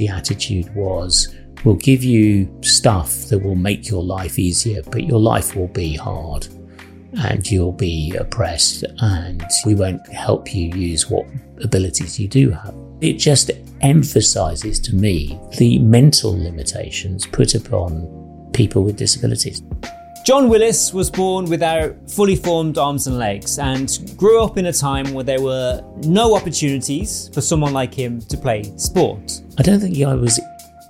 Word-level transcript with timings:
the 0.00 0.08
attitude 0.08 0.74
was 0.74 1.36
we'll 1.62 1.74
give 1.74 2.02
you 2.02 2.50
stuff 2.62 3.26
that 3.26 3.38
will 3.38 3.54
make 3.54 3.86
your 3.88 4.02
life 4.02 4.38
easier, 4.38 4.82
but 4.90 5.04
your 5.04 5.20
life 5.20 5.54
will 5.54 5.68
be 5.68 5.94
hard 5.94 6.48
and 7.24 7.48
you'll 7.50 7.70
be 7.70 8.16
oppressed 8.16 8.82
and 9.02 9.44
we 9.66 9.74
won't 9.74 10.04
help 10.08 10.54
you 10.54 10.70
use 10.70 11.10
what 11.10 11.26
abilities 11.62 12.18
you 12.18 12.26
do 12.26 12.50
have. 12.50 12.74
It 13.02 13.14
just 13.14 13.50
emphasizes 13.82 14.80
to 14.80 14.94
me 14.94 15.38
the 15.58 15.78
mental 15.80 16.32
limitations 16.32 17.26
put 17.26 17.54
upon 17.54 18.50
people 18.54 18.82
with 18.82 18.96
disabilities. 18.96 19.62
John 20.22 20.50
Willis 20.50 20.92
was 20.92 21.10
born 21.10 21.46
without 21.46 21.96
fully 22.10 22.36
formed 22.36 22.76
arms 22.76 23.06
and 23.06 23.16
legs 23.16 23.58
and 23.58 24.12
grew 24.18 24.44
up 24.44 24.58
in 24.58 24.66
a 24.66 24.72
time 24.72 25.14
where 25.14 25.24
there 25.24 25.40
were 25.40 25.82
no 26.04 26.36
opportunities 26.36 27.30
for 27.32 27.40
someone 27.40 27.72
like 27.72 27.94
him 27.94 28.20
to 28.22 28.36
play 28.36 28.64
sport. 28.76 29.40
I 29.58 29.62
don't 29.62 29.80
think 29.80 29.98
I 30.02 30.14
was 30.14 30.38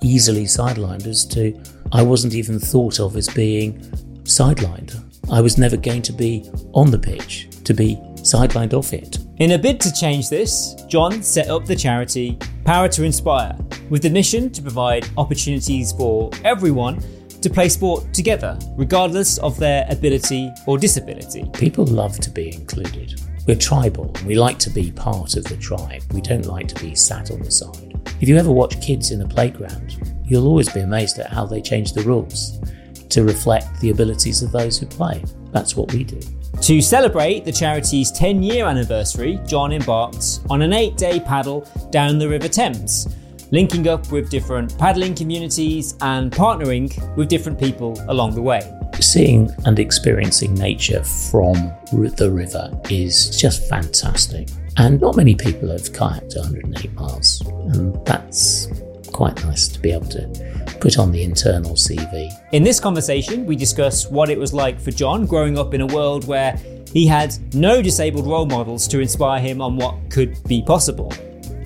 easily 0.03 0.45
sidelined 0.45 1.07
as 1.07 1.25
to, 1.27 1.59
I 1.93 2.03
wasn't 2.03 2.35
even 2.35 2.59
thought 2.59 2.99
of 2.99 3.17
as 3.17 3.29
being 3.29 3.81
sidelined. 4.25 5.01
I 5.31 5.41
was 5.41 5.59
never 5.59 5.77
going 5.77 6.03
to 6.03 6.13
be 6.13 6.51
on 6.73 6.91
the 6.91 6.99
pitch, 6.99 7.49
to 7.65 7.73
be 7.73 7.97
sidelined 8.17 8.75
off 8.75 8.93
it. 8.93 9.19
In 9.39 9.53
a 9.53 9.59
bid 9.59 9.81
to 9.83 9.93
change 9.93 10.29
this, 10.29 10.75
John 10.89 11.23
set 11.23 11.49
up 11.49 11.67
the 11.67 11.77
charity 11.77 12.37
Power2Inspire 12.65 13.57
with 13.91 14.03
the 14.03 14.11
mission 14.11 14.51
to 14.51 14.61
provide 14.61 15.09
opportunities 15.17 15.93
for 15.93 16.31
everyone 16.45 17.01
to 17.43 17.51
play 17.51 17.69
sport 17.69 18.13
together, 18.13 18.59
regardless 18.77 19.39
of 19.39 19.59
their 19.59 19.87
ability 19.91 20.51
or 20.67 20.79
disability. 20.79 21.49
People 21.55 21.85
love 21.87 22.19
to 22.21 22.31
be 22.31 22.55
included. 22.55 23.21
We're 23.47 23.57
tribal. 23.57 24.13
and 24.17 24.27
We 24.27 24.35
like 24.37 24.59
to 24.61 24.71
be 24.71 24.93
part 24.93 25.37
of 25.37 25.45
the 25.45 25.57
tribe. 25.57 26.03
We 26.13 26.21
don't 26.21 26.47
like 26.47 26.69
to 26.69 26.81
be 26.81 26.95
sat 26.95 27.31
on 27.31 27.41
the 27.43 27.51
side. 27.51 27.99
If 28.21 28.29
you 28.29 28.37
ever 28.37 28.53
watch 28.53 28.81
kids 28.81 29.11
in 29.11 29.23
a 29.23 29.29
playground, 29.29 30.21
you'll 30.25 30.47
always 30.47 30.69
be 30.69 30.81
amazed 30.81 31.19
at 31.19 31.31
how 31.31 31.47
they 31.47 31.61
change 31.61 31.93
the 31.93 32.03
rules 32.03 32.61
to 33.09 33.25
reflect 33.25 33.81
the 33.81 33.91
abilities 33.91 34.43
of 34.43 34.53
those 34.53 34.79
who 34.79 34.87
play. 34.87 35.25
That's 35.53 35.75
what 35.75 35.93
we 35.93 36.05
do. 36.05 36.21
To 36.63 36.81
celebrate 36.83 37.45
the 37.45 37.53
charity's 37.53 38.13
10 38.13 38.43
year 38.43 38.67
anniversary, 38.67 39.41
John 39.47 39.73
embarked 39.73 40.41
on 40.51 40.63
an 40.63 40.73
eight 40.73 40.97
day 40.97 41.19
paddle 41.19 41.67
down 41.91 42.19
the 42.19 42.29
River 42.29 42.49
Thames, 42.49 43.09
linking 43.51 43.89
up 43.89 44.11
with 44.13 44.31
different 44.31 44.77
paddling 44.79 45.15
communities 45.15 45.95
and 46.01 46.31
partnering 46.31 46.91
with 47.17 47.29
different 47.29 47.59
people 47.59 47.99
along 48.09 48.35
the 48.35 48.43
way. 48.43 48.61
Seeing 49.01 49.51
and 49.65 49.79
experiencing 49.79 50.55
nature 50.55 51.03
from 51.03 51.55
the 51.93 52.31
river 52.31 52.71
is 52.91 53.37
just 53.37 53.69
fantastic. 53.69 54.49
And 54.77 55.01
not 55.01 55.17
many 55.17 55.35
people 55.35 55.71
have 55.71 55.83
kayaked 55.83 56.37
108 56.37 56.93
miles, 56.95 57.41
and 57.75 58.05
that's 58.07 58.69
quite 59.13 59.43
nice 59.45 59.69
to 59.69 59.81
be 59.81 59.91
able 59.91 60.07
to 60.07 60.77
put 60.81 60.99
on 60.99 61.13
the 61.13 61.23
internal 61.23 61.73
CV. 61.73 62.31
In 62.53 62.63
this 62.63 62.81
conversation, 62.81 63.47
we 63.47 63.57
discuss 63.57 64.09
what 64.09 64.31
it 64.31 64.39
was 64.39 64.55
like 64.55 64.81
for 64.81 64.91
John 64.91 65.27
growing 65.27 65.59
up 65.59 65.75
in 65.75 65.81
a 65.81 65.87
world 65.87 66.27
where 66.27 66.57
he 66.93 67.07
had 67.07 67.35
no 67.55 67.83
disabled 67.83 68.27
role 68.27 68.47
models 68.47 68.89
to 68.89 69.01
inspire 69.01 69.41
him 69.41 69.61
on 69.61 69.77
what 69.77 69.95
could 70.11 70.43
be 70.45 70.63
possible. 70.63 71.13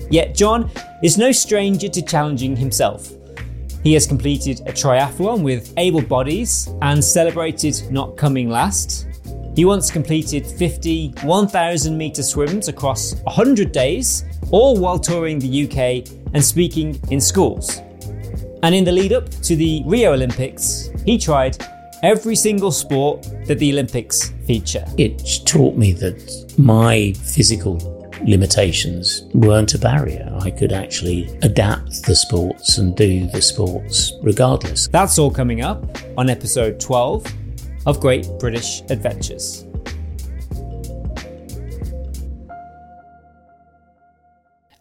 Yet, 0.09 0.35
John 0.35 0.69
is 1.03 1.17
no 1.17 1.31
stranger 1.31 1.87
to 1.87 2.01
challenging 2.01 2.55
himself. 2.55 3.11
He 3.83 3.93
has 3.93 4.07
completed 4.07 4.61
a 4.61 4.71
triathlon 4.71 5.43
with 5.43 5.71
able 5.77 6.01
bodies 6.01 6.69
and 6.81 7.03
celebrated 7.03 7.83
not 7.91 8.17
coming 8.17 8.49
last. 8.49 9.07
He 9.55 9.63
once 9.63 9.91
completed 9.91 10.45
50 10.45 11.13
1,000 11.23 11.97
metre 11.97 12.23
swims 12.23 12.67
across 12.67 13.13
100 13.21 13.71
days, 13.71 14.25
all 14.51 14.77
while 14.77 14.99
touring 14.99 15.39
the 15.39 15.65
UK 15.65 16.09
and 16.33 16.43
speaking 16.43 16.99
in 17.09 17.21
schools. 17.21 17.77
And 18.63 18.73
in 18.73 18.83
the 18.83 18.91
lead 18.91 19.13
up 19.13 19.29
to 19.43 19.55
the 19.55 19.83
Rio 19.85 20.13
Olympics, 20.13 20.89
he 21.05 21.17
tried 21.17 21.57
every 22.01 22.35
single 22.35 22.71
sport 22.71 23.27
that 23.45 23.59
the 23.59 23.71
Olympics 23.71 24.31
feature. 24.45 24.83
It 24.97 25.43
taught 25.45 25.77
me 25.77 25.93
that 25.93 26.55
my 26.57 27.13
physical 27.13 27.94
limitations 28.25 29.23
weren't 29.33 29.73
a 29.73 29.79
barrier. 29.79 30.29
I 30.41 30.51
could 30.51 30.73
actually 30.73 31.37
adapt 31.41 32.03
the 32.03 32.15
sports 32.15 32.77
and 32.77 32.95
do 32.95 33.27
the 33.27 33.41
sports 33.41 34.13
regardless. 34.21 34.87
That's 34.87 35.17
all 35.19 35.31
coming 35.31 35.61
up 35.61 35.85
on 36.17 36.29
episode 36.29 36.79
12 36.79 37.25
of 37.85 37.99
Great 37.99 38.27
British 38.39 38.81
Adventures. 38.89 39.65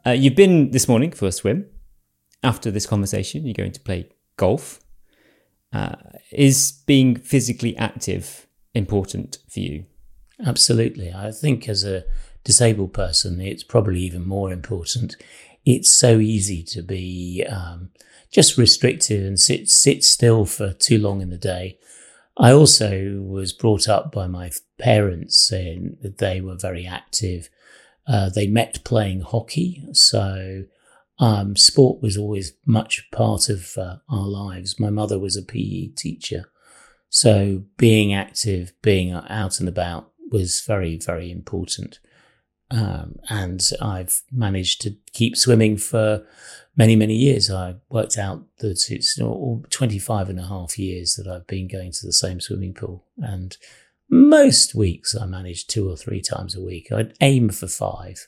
Uh, 0.06 0.10
you've 0.10 0.36
been 0.36 0.70
this 0.70 0.88
morning 0.88 1.12
for 1.12 1.26
a 1.26 1.32
swim 1.32 1.66
after 2.44 2.70
this 2.70 2.86
conversation, 2.86 3.44
you're 3.44 3.54
going 3.54 3.72
to 3.72 3.80
play 3.80 4.08
golf. 4.36 4.80
Uh, 5.72 5.96
is 6.30 6.82
being 6.86 7.16
physically 7.16 7.76
active 7.76 8.46
important 8.74 9.38
for 9.48 9.60
you? 9.60 9.86
Absolutely. 10.44 11.12
I 11.12 11.32
think 11.32 11.68
as 11.68 11.84
a 11.84 12.04
disabled 12.44 12.92
person, 12.92 13.40
it's 13.40 13.64
probably 13.64 14.00
even 14.00 14.26
more 14.26 14.52
important. 14.52 15.16
It's 15.64 15.90
so 15.90 16.18
easy 16.18 16.62
to 16.64 16.82
be 16.82 17.44
um, 17.48 17.90
just 18.30 18.58
restricted 18.58 19.24
and 19.24 19.40
sit 19.40 19.70
sit 19.70 20.04
still 20.04 20.44
for 20.44 20.72
too 20.72 20.98
long 20.98 21.22
in 21.22 21.30
the 21.30 21.38
day. 21.38 21.78
I 22.36 22.52
also 22.52 23.20
was 23.20 23.52
brought 23.52 23.88
up 23.88 24.10
by 24.12 24.26
my 24.26 24.50
parents 24.78 25.38
saying 25.38 25.98
that 26.02 26.18
they 26.18 26.40
were 26.40 26.56
very 26.56 26.86
active. 26.86 27.48
Uh, 28.06 28.28
they 28.28 28.46
met 28.46 28.84
playing 28.84 29.22
hockey, 29.22 29.86
so 29.92 30.64
um, 31.18 31.56
sport 31.56 32.02
was 32.02 32.16
always 32.16 32.52
much 32.66 33.08
part 33.12 33.48
of 33.48 33.78
uh, 33.78 33.96
our 34.10 34.26
lives. 34.26 34.80
My 34.80 34.90
mother 34.90 35.18
was 35.18 35.36
a 35.36 35.42
PE 35.42 35.88
teacher. 35.96 36.50
So 37.08 37.62
being 37.76 38.12
active, 38.12 38.72
being 38.82 39.12
out 39.12 39.60
and 39.60 39.68
about 39.68 40.10
was 40.32 40.60
very, 40.60 40.98
very 40.98 41.30
important. 41.30 42.00
Um, 42.74 43.20
and 43.28 43.70
I've 43.80 44.22
managed 44.32 44.80
to 44.82 44.96
keep 45.12 45.36
swimming 45.36 45.76
for 45.76 46.26
many, 46.76 46.96
many 46.96 47.14
years. 47.14 47.48
I 47.48 47.76
worked 47.88 48.18
out 48.18 48.42
that 48.58 48.90
it's 48.90 49.16
25 49.16 50.28
and 50.28 50.40
a 50.40 50.46
half 50.46 50.76
years 50.76 51.14
that 51.14 51.28
I've 51.28 51.46
been 51.46 51.68
going 51.68 51.92
to 51.92 52.06
the 52.06 52.12
same 52.12 52.40
swimming 52.40 52.74
pool. 52.74 53.04
And 53.18 53.56
most 54.10 54.74
weeks 54.74 55.14
I 55.14 55.26
manage 55.26 55.68
two 55.68 55.88
or 55.88 55.96
three 55.96 56.20
times 56.20 56.56
a 56.56 56.60
week. 56.60 56.90
I'd 56.90 57.14
aim 57.20 57.50
for 57.50 57.68
five, 57.68 58.26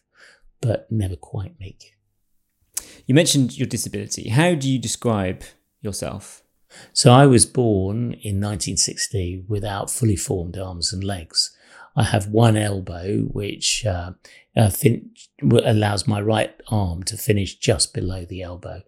but 0.60 0.90
never 0.92 1.16
quite 1.16 1.58
make 1.58 1.84
it. 1.84 2.84
You 3.06 3.16
mentioned 3.16 3.58
your 3.58 3.66
disability. 3.66 4.28
How 4.28 4.54
do 4.54 4.70
you 4.70 4.78
describe 4.78 5.42
yourself? 5.80 6.44
So 6.92 7.12
I 7.12 7.26
was 7.26 7.46
born 7.46 8.12
in 8.12 8.40
1960 8.40 9.44
without 9.48 9.90
fully 9.90 10.16
formed 10.16 10.56
arms 10.56 10.92
and 10.92 11.02
legs. 11.02 11.55
I 11.96 12.04
have 12.04 12.28
one 12.28 12.56
elbow, 12.56 13.22
which 13.22 13.86
uh, 13.86 14.12
uh, 14.54 14.68
fin- 14.68 15.10
allows 15.42 16.06
my 16.06 16.20
right 16.20 16.54
arm 16.68 17.02
to 17.04 17.16
finish 17.16 17.56
just 17.56 17.94
below 17.94 18.24
the 18.26 18.42
elbow. 18.42 18.82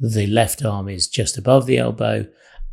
The 0.00 0.26
left 0.26 0.64
arm 0.64 0.88
is 0.88 1.06
just 1.08 1.36
above 1.36 1.66
the 1.66 1.78
elbow, 1.78 2.26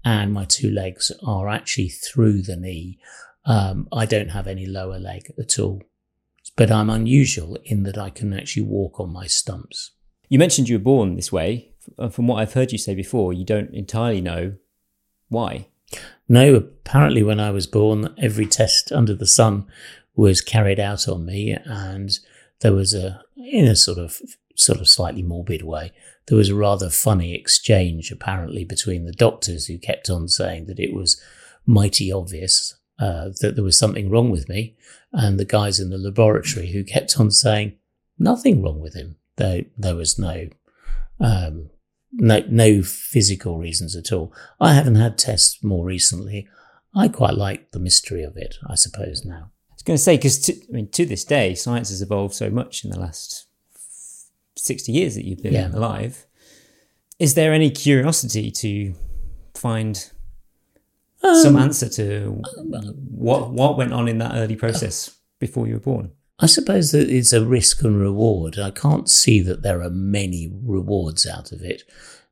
and 0.06 0.34
my 0.34 0.46
two 0.46 0.72
legs 0.72 1.12
are 1.26 1.50
actually 1.50 1.90
through 1.90 2.44
the 2.44 2.56
knee. 2.56 3.00
Um, 3.46 3.88
I 3.92 4.06
don't 4.06 4.30
have 4.30 4.48
any 4.48 4.66
lower 4.66 5.00
leg 5.00 5.32
at 5.38 5.60
all, 5.60 5.82
but 6.56 6.72
I'm 6.72 6.90
unusual 6.90 7.58
in 7.66 7.84
that 7.84 7.98
I 7.98 8.10
can 8.10 8.34
actually 8.34 8.64
walk 8.64 9.00
on 9.00 9.12
my 9.12 9.28
stumps. 9.28 9.92
You 10.30 10.40
mentioned 10.40 10.70
you 10.70 10.78
were 10.78 10.84
born 10.84 11.16
this 11.16 11.32
way. 11.32 11.72
From 12.12 12.28
what 12.28 12.38
I've 12.38 12.54
heard 12.54 12.72
you 12.72 12.78
say 12.78 12.96
before, 12.96 13.34
you 13.34 13.46
don't 13.46 13.74
entirely 13.74 14.22
know 14.22 14.56
why. 15.28 15.68
No, 16.28 16.56
apparently, 16.56 17.24
when 17.24 17.40
I 17.40 17.52
was 17.52 17.68
born, 17.68 18.14
every 18.18 18.46
test 18.46 18.92
under 18.92 19.14
the 19.14 19.28
sun 19.28 19.66
was 20.16 20.42
carried 20.42 20.80
out 20.80 21.08
on 21.08 21.26
me, 21.26 21.58
and 21.66 22.18
there 22.62 22.74
was 22.74 22.94
a, 22.94 23.22
in 23.36 23.66
a 23.66 23.76
sort 23.76 23.98
of, 23.98 24.22
sort 24.56 24.80
of 24.80 24.88
slightly 24.88 25.22
morbid 25.22 25.64
way, 25.64 25.92
there 26.28 26.38
was 26.38 26.50
a 26.50 26.56
rather 26.56 26.90
funny 26.90 27.34
exchange 27.36 28.12
apparently 28.12 28.64
between 28.64 29.06
the 29.06 29.12
doctors 29.12 29.66
who 29.66 29.78
kept 29.78 30.10
on 30.10 30.28
saying 30.28 30.68
that 30.68 30.80
it 30.80 30.94
was 30.94 31.22
mighty 31.66 32.12
obvious 32.12 32.76
uh, 33.00 33.30
that 33.42 33.56
there 33.56 33.64
was 33.64 33.78
something 33.78 34.10
wrong 34.10 34.30
with 34.30 34.48
me, 34.48 34.76
and 35.12 35.40
the 35.40 35.46
guys 35.46 35.80
in 35.80 35.90
the 35.90 35.98
laboratory 35.98 36.72
who 36.72 36.84
kept 36.84 37.20
on 37.20 37.32
saying 37.32 37.74
nothing 38.18 38.62
wrong 38.62 38.80
with 38.80 38.94
him. 38.94 39.18
There, 39.38 39.64
there 39.78 39.96
was 39.96 40.20
no, 40.20 40.48
um, 41.20 41.70
no, 42.14 42.44
no 42.48 42.82
physical 42.82 43.58
reasons 43.58 43.96
at 43.96 44.12
all. 44.12 44.34
I 44.60 44.74
haven't 44.74 44.96
had 44.96 45.18
tests 45.18 45.64
more 45.64 45.86
recently. 45.86 46.48
I 46.96 47.08
quite 47.08 47.34
like 47.34 47.72
the 47.72 47.80
mystery 47.80 48.24
of 48.24 48.38
it, 48.38 48.56
I 48.68 48.76
suppose, 48.76 49.26
now. 49.26 49.52
I 49.70 49.74
was 49.74 49.84
going 49.84 49.98
to 49.98 50.04
say, 50.04 50.18
because 50.18 50.50
I 50.50 50.72
mean, 50.72 50.90
to 50.90 51.06
this 51.06 51.24
day, 51.24 51.56
science 51.56 51.90
has 51.90 52.02
evolved 52.02 52.36
so 52.36 52.50
much 52.50 52.84
in 52.84 52.92
the 52.92 53.00
last 53.00 53.48
60 54.56 54.92
years 54.92 55.16
that 55.16 55.26
you've 55.26 55.42
been 55.42 55.54
yeah. 55.54 55.72
alive. 55.74 56.26
Is 57.20 57.34
there 57.34 57.54
any 57.54 57.72
curiosity 57.72 58.52
to 58.52 58.94
find 59.56 60.12
um, 61.24 61.36
some 61.42 61.56
answer 61.56 61.90
to 61.90 62.42
what 63.10 63.52
what 63.52 63.78
went 63.78 63.94
on 63.94 64.08
in 64.08 64.18
that 64.18 64.36
early 64.36 64.56
process 64.56 65.16
before 65.40 65.68
you 65.68 65.76
were 65.76 65.80
born? 65.80 66.12
I 66.40 66.48
suppose 66.48 66.92
that 66.92 67.10
it's 67.10 67.34
a 67.34 67.46
risk 67.46 67.84
and 67.84 68.00
reward. 68.00 68.58
I 68.58 68.72
can't 68.72 69.10
see 69.10 69.40
that 69.42 69.62
there 69.62 69.82
are 69.82 69.90
many 69.90 70.52
rewards 70.64 71.28
out 71.28 71.52
of 71.52 71.62
it. 71.62 71.84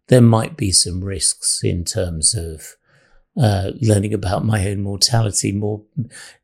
There 0.07 0.21
might 0.21 0.57
be 0.57 0.71
some 0.71 1.03
risks 1.03 1.63
in 1.63 1.85
terms 1.85 2.35
of 2.35 2.75
uh, 3.41 3.71
learning 3.79 4.13
about 4.13 4.43
my 4.43 4.67
own 4.67 4.81
mortality 4.81 5.51
more 5.51 5.83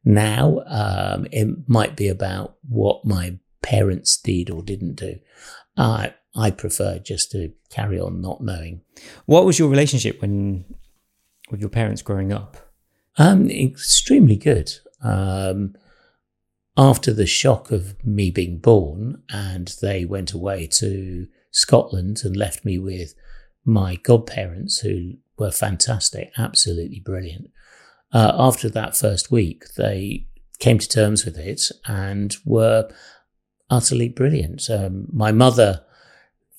now. 0.05 0.61
Um, 0.67 1.27
it 1.31 1.67
might 1.67 1.95
be 1.95 2.07
about 2.07 2.55
what 2.67 3.03
my 3.03 3.37
parents 3.61 4.17
did 4.17 4.49
or 4.49 4.63
didn't 4.63 4.95
do. 4.95 5.19
I 5.75 6.13
I 6.35 6.51
prefer 6.51 6.99
just 6.99 7.31
to 7.31 7.51
carry 7.69 7.99
on 7.99 8.21
not 8.21 8.41
knowing. 8.41 8.81
What 9.25 9.45
was 9.45 9.57
your 9.59 9.69
relationship 9.69 10.21
when 10.21 10.63
with 11.49 11.59
your 11.59 11.69
parents 11.69 12.01
growing 12.01 12.31
up? 12.31 12.57
Um, 13.17 13.49
extremely 13.49 14.37
good. 14.37 14.71
Um, 15.01 15.75
after 16.77 17.11
the 17.11 17.25
shock 17.25 17.71
of 17.71 17.95
me 18.05 18.29
being 18.29 18.59
born, 18.59 19.23
and 19.29 19.75
they 19.81 20.05
went 20.05 20.31
away 20.31 20.67
to 20.67 21.27
Scotland 21.51 22.21
and 22.23 22.37
left 22.37 22.63
me 22.63 22.77
with 22.77 23.15
my 23.65 23.95
godparents, 23.95 24.79
who 24.79 25.13
were 25.37 25.51
fantastic, 25.51 26.31
absolutely 26.37 26.99
brilliant. 26.99 27.49
Uh, 28.13 28.31
after 28.37 28.69
that 28.69 28.95
first 28.95 29.31
week, 29.31 29.73
they 29.75 30.27
came 30.59 30.77
to 30.77 30.87
terms 30.87 31.25
with 31.25 31.37
it 31.37 31.71
and 31.85 32.37
were 32.45 32.89
utterly 33.69 34.09
brilliant. 34.09 34.69
Um, 34.69 35.07
my 35.11 35.31
mother 35.31 35.83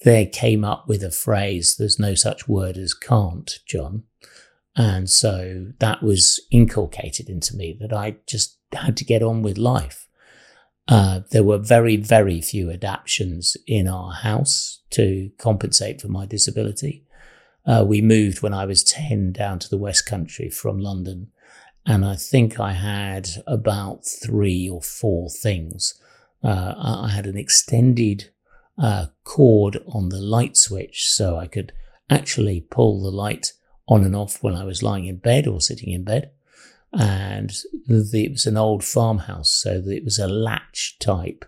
there 0.02 0.26
came 0.26 0.64
up 0.64 0.88
with 0.88 1.02
a 1.02 1.10
phrase, 1.10 1.76
there's 1.76 1.98
no 1.98 2.14
such 2.14 2.46
word 2.46 2.76
as 2.76 2.94
can't, 2.94 3.58
John. 3.66 4.04
And 4.76 5.10
so 5.10 5.72
that 5.80 6.02
was 6.02 6.38
inculcated 6.52 7.28
into 7.28 7.56
me 7.56 7.76
that 7.80 7.92
I 7.92 8.16
just 8.26 8.58
had 8.72 8.96
to 8.98 9.04
get 9.04 9.22
on 9.22 9.42
with 9.42 9.58
life. 9.58 10.07
Uh, 10.88 11.20
there 11.30 11.44
were 11.44 11.58
very, 11.58 11.96
very 11.96 12.40
few 12.40 12.70
adaptations 12.70 13.56
in 13.66 13.86
our 13.86 14.12
house 14.12 14.80
to 14.90 15.30
compensate 15.38 16.00
for 16.00 16.08
my 16.08 16.24
disability. 16.24 17.04
Uh, 17.66 17.84
we 17.86 18.00
moved 18.00 18.40
when 18.40 18.54
I 18.54 18.64
was 18.64 18.82
10 18.82 19.32
down 19.32 19.58
to 19.58 19.68
the 19.68 19.76
West 19.76 20.06
Country 20.06 20.48
from 20.48 20.78
London. 20.78 21.30
And 21.84 22.04
I 22.04 22.16
think 22.16 22.58
I 22.58 22.72
had 22.72 23.28
about 23.46 24.06
three 24.06 24.68
or 24.68 24.80
four 24.80 25.28
things. 25.28 26.00
Uh, 26.42 26.74
I 26.76 27.08
had 27.08 27.26
an 27.26 27.36
extended 27.36 28.30
uh, 28.78 29.06
cord 29.24 29.82
on 29.86 30.08
the 30.08 30.20
light 30.20 30.56
switch 30.56 31.10
so 31.10 31.36
I 31.36 31.46
could 31.46 31.72
actually 32.08 32.60
pull 32.60 33.02
the 33.02 33.10
light 33.10 33.52
on 33.86 34.04
and 34.04 34.16
off 34.16 34.42
when 34.42 34.54
I 34.54 34.64
was 34.64 34.82
lying 34.82 35.06
in 35.06 35.16
bed 35.16 35.46
or 35.46 35.60
sitting 35.60 35.92
in 35.92 36.04
bed. 36.04 36.30
And 36.92 37.50
the, 37.86 38.24
it 38.24 38.32
was 38.32 38.46
an 38.46 38.56
old 38.56 38.82
farmhouse, 38.82 39.50
so 39.50 39.82
it 39.86 40.04
was 40.04 40.18
a 40.18 40.26
latch 40.26 40.96
type 40.98 41.44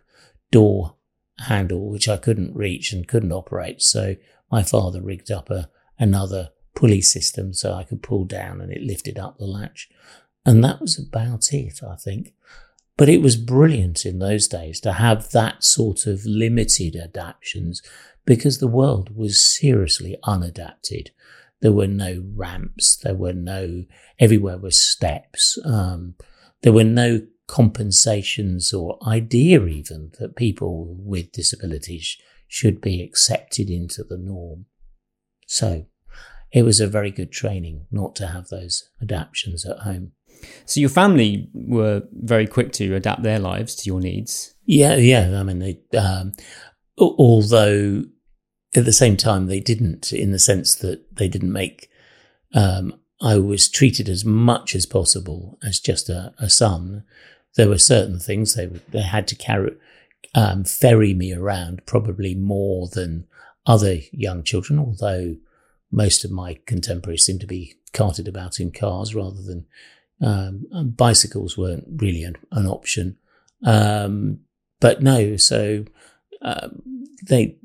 door 0.50 0.96
handle 1.38 1.88
which 1.88 2.08
I 2.08 2.18
couldn't 2.18 2.54
reach 2.54 2.92
and 2.92 3.08
couldn't 3.08 3.32
operate. 3.32 3.80
So 3.82 4.16
my 4.50 4.62
father 4.62 5.00
rigged 5.00 5.30
up 5.30 5.50
a 5.50 5.70
another 5.98 6.50
pulley 6.74 7.02
system 7.02 7.52
so 7.52 7.74
I 7.74 7.84
could 7.84 8.02
pull 8.02 8.24
down 8.24 8.60
and 8.60 8.72
it 8.72 8.82
lifted 8.82 9.18
up 9.18 9.38
the 9.38 9.46
latch. 9.46 9.88
And 10.46 10.64
that 10.64 10.80
was 10.80 10.98
about 10.98 11.52
it, 11.52 11.80
I 11.86 11.96
think. 11.96 12.32
But 12.96 13.08
it 13.08 13.22
was 13.22 13.36
brilliant 13.36 14.04
in 14.04 14.18
those 14.18 14.48
days 14.48 14.80
to 14.80 14.94
have 14.94 15.30
that 15.30 15.62
sort 15.62 16.06
of 16.06 16.24
limited 16.24 16.96
adaptations 16.96 17.82
because 18.24 18.58
the 18.58 18.66
world 18.66 19.16
was 19.16 19.40
seriously 19.40 20.16
unadapted. 20.24 21.10
There 21.60 21.72
were 21.72 21.86
no 21.86 22.24
ramps. 22.34 22.96
There 22.96 23.14
were 23.14 23.32
no, 23.32 23.84
everywhere 24.18 24.58
was 24.58 24.80
steps. 24.80 25.58
Um, 25.64 26.14
there 26.62 26.72
were 26.72 26.84
no 26.84 27.22
compensations 27.46 28.72
or 28.72 28.98
idea 29.06 29.64
even 29.66 30.12
that 30.18 30.36
people 30.36 30.94
with 30.98 31.32
disabilities 31.32 32.16
should 32.46 32.80
be 32.80 33.02
accepted 33.02 33.68
into 33.68 34.04
the 34.04 34.16
norm. 34.16 34.66
So 35.46 35.86
it 36.52 36.62
was 36.62 36.80
a 36.80 36.86
very 36.86 37.10
good 37.10 37.32
training 37.32 37.86
not 37.90 38.16
to 38.16 38.28
have 38.28 38.48
those 38.48 38.88
adaptations 39.02 39.64
at 39.66 39.80
home. 39.80 40.12
So 40.64 40.80
your 40.80 40.88
family 40.88 41.48
were 41.52 42.02
very 42.12 42.46
quick 42.46 42.72
to 42.74 42.94
adapt 42.94 43.22
their 43.22 43.38
lives 43.38 43.74
to 43.76 43.86
your 43.86 44.00
needs. 44.00 44.54
Yeah, 44.64 44.96
yeah. 44.96 45.38
I 45.38 45.42
mean, 45.42 45.58
they, 45.58 45.98
um, 45.98 46.32
although 46.98 48.04
at 48.74 48.84
the 48.84 48.92
same 48.92 49.16
time 49.16 49.46
they 49.46 49.60
didn't, 49.60 50.12
in 50.12 50.32
the 50.32 50.38
sense 50.38 50.74
that 50.76 51.16
they 51.16 51.28
didn't 51.28 51.52
make. 51.52 51.90
Um, 52.54 52.94
I 53.20 53.38
was 53.38 53.68
treated 53.68 54.08
as 54.08 54.24
much 54.24 54.74
as 54.74 54.86
possible 54.86 55.58
as 55.62 55.80
just 55.80 56.08
a, 56.08 56.32
a 56.38 56.48
son. 56.48 57.04
There 57.56 57.68
were 57.68 57.78
certain 57.78 58.18
things 58.18 58.54
they 58.54 58.66
they 58.66 59.02
had 59.02 59.28
to 59.28 59.34
carry, 59.34 59.72
um, 60.34 60.64
ferry 60.64 61.14
me 61.14 61.32
around, 61.32 61.84
probably 61.84 62.34
more 62.34 62.88
than 62.88 63.26
other 63.66 63.98
young 64.12 64.42
children. 64.42 64.78
Although 64.78 65.36
most 65.90 66.24
of 66.24 66.30
my 66.30 66.58
contemporaries 66.66 67.24
seem 67.24 67.38
to 67.40 67.46
be 67.46 67.76
carted 67.92 68.28
about 68.28 68.60
in 68.60 68.70
cars 68.70 69.14
rather 69.14 69.42
than 69.42 69.66
um, 70.22 70.66
bicycles 70.96 71.58
weren't 71.58 71.86
really 71.96 72.22
an, 72.22 72.36
an 72.52 72.66
option. 72.66 73.16
Um, 73.64 74.40
but 74.78 75.02
no, 75.02 75.36
so 75.36 75.84
um, 76.42 76.82
they 77.26 77.56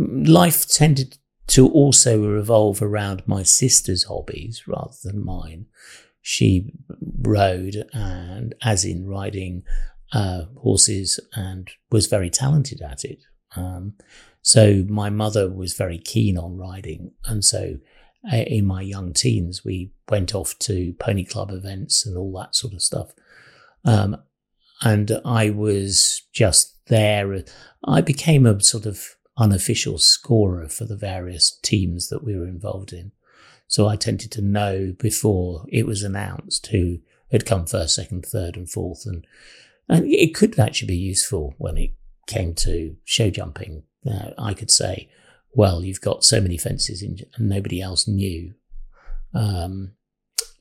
life 0.00 0.66
tended 0.68 1.18
to 1.48 1.68
also 1.68 2.24
revolve 2.24 2.80
around 2.80 3.22
my 3.26 3.42
sister's 3.42 4.04
hobbies 4.04 4.62
rather 4.66 4.94
than 5.02 5.24
mine. 5.24 5.66
She 6.22 6.72
rode 7.22 7.84
and, 7.92 8.54
as 8.62 8.84
in 8.84 9.06
riding 9.06 9.64
uh, 10.12 10.44
horses, 10.56 11.20
and 11.34 11.68
was 11.90 12.06
very 12.06 12.30
talented 12.30 12.82
at 12.82 13.04
it. 13.04 13.20
Um, 13.56 13.94
so 14.42 14.84
my 14.88 15.10
mother 15.10 15.50
was 15.50 15.74
very 15.74 15.98
keen 15.98 16.38
on 16.38 16.56
riding, 16.56 17.12
and 17.26 17.44
so 17.44 17.76
in 18.32 18.66
my 18.66 18.82
young 18.82 19.12
teens, 19.12 19.64
we 19.64 19.92
went 20.08 20.34
off 20.34 20.58
to 20.60 20.92
pony 20.98 21.24
club 21.24 21.50
events 21.50 22.04
and 22.04 22.16
all 22.16 22.32
that 22.38 22.54
sort 22.54 22.74
of 22.74 22.82
stuff. 22.82 23.12
Um, 23.84 24.16
and 24.82 25.20
I 25.24 25.50
was 25.50 26.22
just 26.32 26.86
there. 26.86 27.44
I 27.84 28.00
became 28.00 28.46
a 28.46 28.60
sort 28.60 28.86
of 28.86 29.16
unofficial 29.40 29.98
scorer 29.98 30.68
for 30.68 30.84
the 30.84 30.96
various 30.96 31.58
teams 31.62 32.08
that 32.10 32.22
we 32.22 32.36
were 32.36 32.46
involved 32.46 32.92
in. 32.92 33.10
So 33.66 33.88
I 33.88 33.96
tended 33.96 34.30
to 34.32 34.42
know 34.42 34.94
before 34.98 35.64
it 35.68 35.86
was 35.86 36.02
announced 36.02 36.66
who 36.66 36.98
had 37.32 37.46
come 37.46 37.66
first, 37.66 37.94
second, 37.94 38.26
third, 38.26 38.56
and 38.56 38.68
fourth. 38.68 39.06
And, 39.06 39.26
and 39.88 40.06
it 40.06 40.34
could 40.34 40.58
actually 40.58 40.88
be 40.88 40.96
useful 40.96 41.54
when 41.58 41.78
it 41.78 41.90
came 42.26 42.54
to 42.54 42.96
show 43.04 43.30
jumping. 43.30 43.84
Uh, 44.08 44.30
I 44.38 44.54
could 44.54 44.70
say, 44.70 45.08
well, 45.52 45.84
you've 45.84 46.00
got 46.00 46.24
so 46.24 46.40
many 46.40 46.58
fences 46.58 47.02
in, 47.02 47.18
and 47.36 47.48
nobody 47.48 47.80
else 47.80 48.06
knew. 48.06 48.54
Um, 49.34 49.92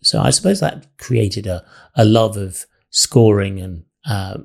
so 0.02 0.22
I 0.22 0.30
suppose 0.30 0.60
that 0.60 0.86
created 0.98 1.48
a, 1.48 1.66
a 1.96 2.06
love 2.06 2.38
of 2.38 2.66
scoring 2.90 3.60
and 3.60 3.84
uh, 4.06 4.38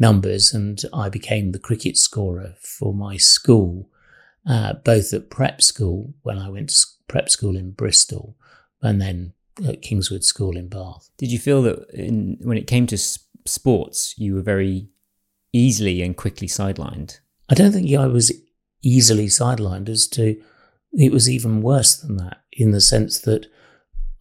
numbers, 0.00 0.52
and 0.52 0.82
I 0.92 1.08
became 1.08 1.52
the 1.52 1.58
cricket 1.58 1.96
scorer 1.96 2.54
for 2.60 2.92
my 2.92 3.16
school, 3.16 3.88
uh, 4.48 4.72
both 4.84 5.12
at 5.12 5.30
prep 5.30 5.62
school 5.62 6.14
when 6.22 6.38
I 6.38 6.48
went 6.48 6.70
to 6.70 6.86
prep 7.06 7.28
school 7.28 7.56
in 7.56 7.72
Bristol, 7.72 8.36
and 8.82 9.00
then 9.00 9.34
at 9.66 9.82
Kingswood 9.82 10.24
School 10.24 10.56
in 10.56 10.68
Bath. 10.68 11.10
Did 11.18 11.30
you 11.30 11.38
feel 11.38 11.62
that 11.62 11.88
in, 11.92 12.38
when 12.42 12.56
it 12.56 12.66
came 12.66 12.86
to 12.88 12.98
sports, 13.46 14.14
you 14.18 14.34
were 14.34 14.42
very 14.42 14.88
easily 15.52 16.02
and 16.02 16.16
quickly 16.16 16.48
sidelined? 16.48 17.20
I 17.48 17.54
don't 17.54 17.72
think 17.72 17.92
I 17.94 18.06
was 18.06 18.32
easily 18.82 19.26
sidelined 19.26 19.88
as 19.88 20.08
to 20.08 20.40
it 20.92 21.12
was 21.12 21.28
even 21.28 21.62
worse 21.62 21.96
than 21.96 22.16
that 22.16 22.38
in 22.52 22.70
the 22.70 22.80
sense 22.80 23.20
that 23.20 23.46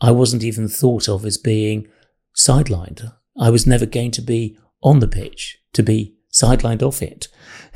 I 0.01 0.11
wasn't 0.11 0.43
even 0.43 0.67
thought 0.67 1.07
of 1.07 1.25
as 1.25 1.37
being 1.37 1.87
sidelined. 2.35 3.11
I 3.39 3.49
was 3.49 3.65
never 3.65 3.85
going 3.85 4.11
to 4.11 4.21
be 4.21 4.57
on 4.81 4.99
the 4.99 5.07
pitch 5.07 5.59
to 5.73 5.83
be 5.83 6.15
sidelined 6.31 6.83
off 6.83 7.01
it. 7.01 7.27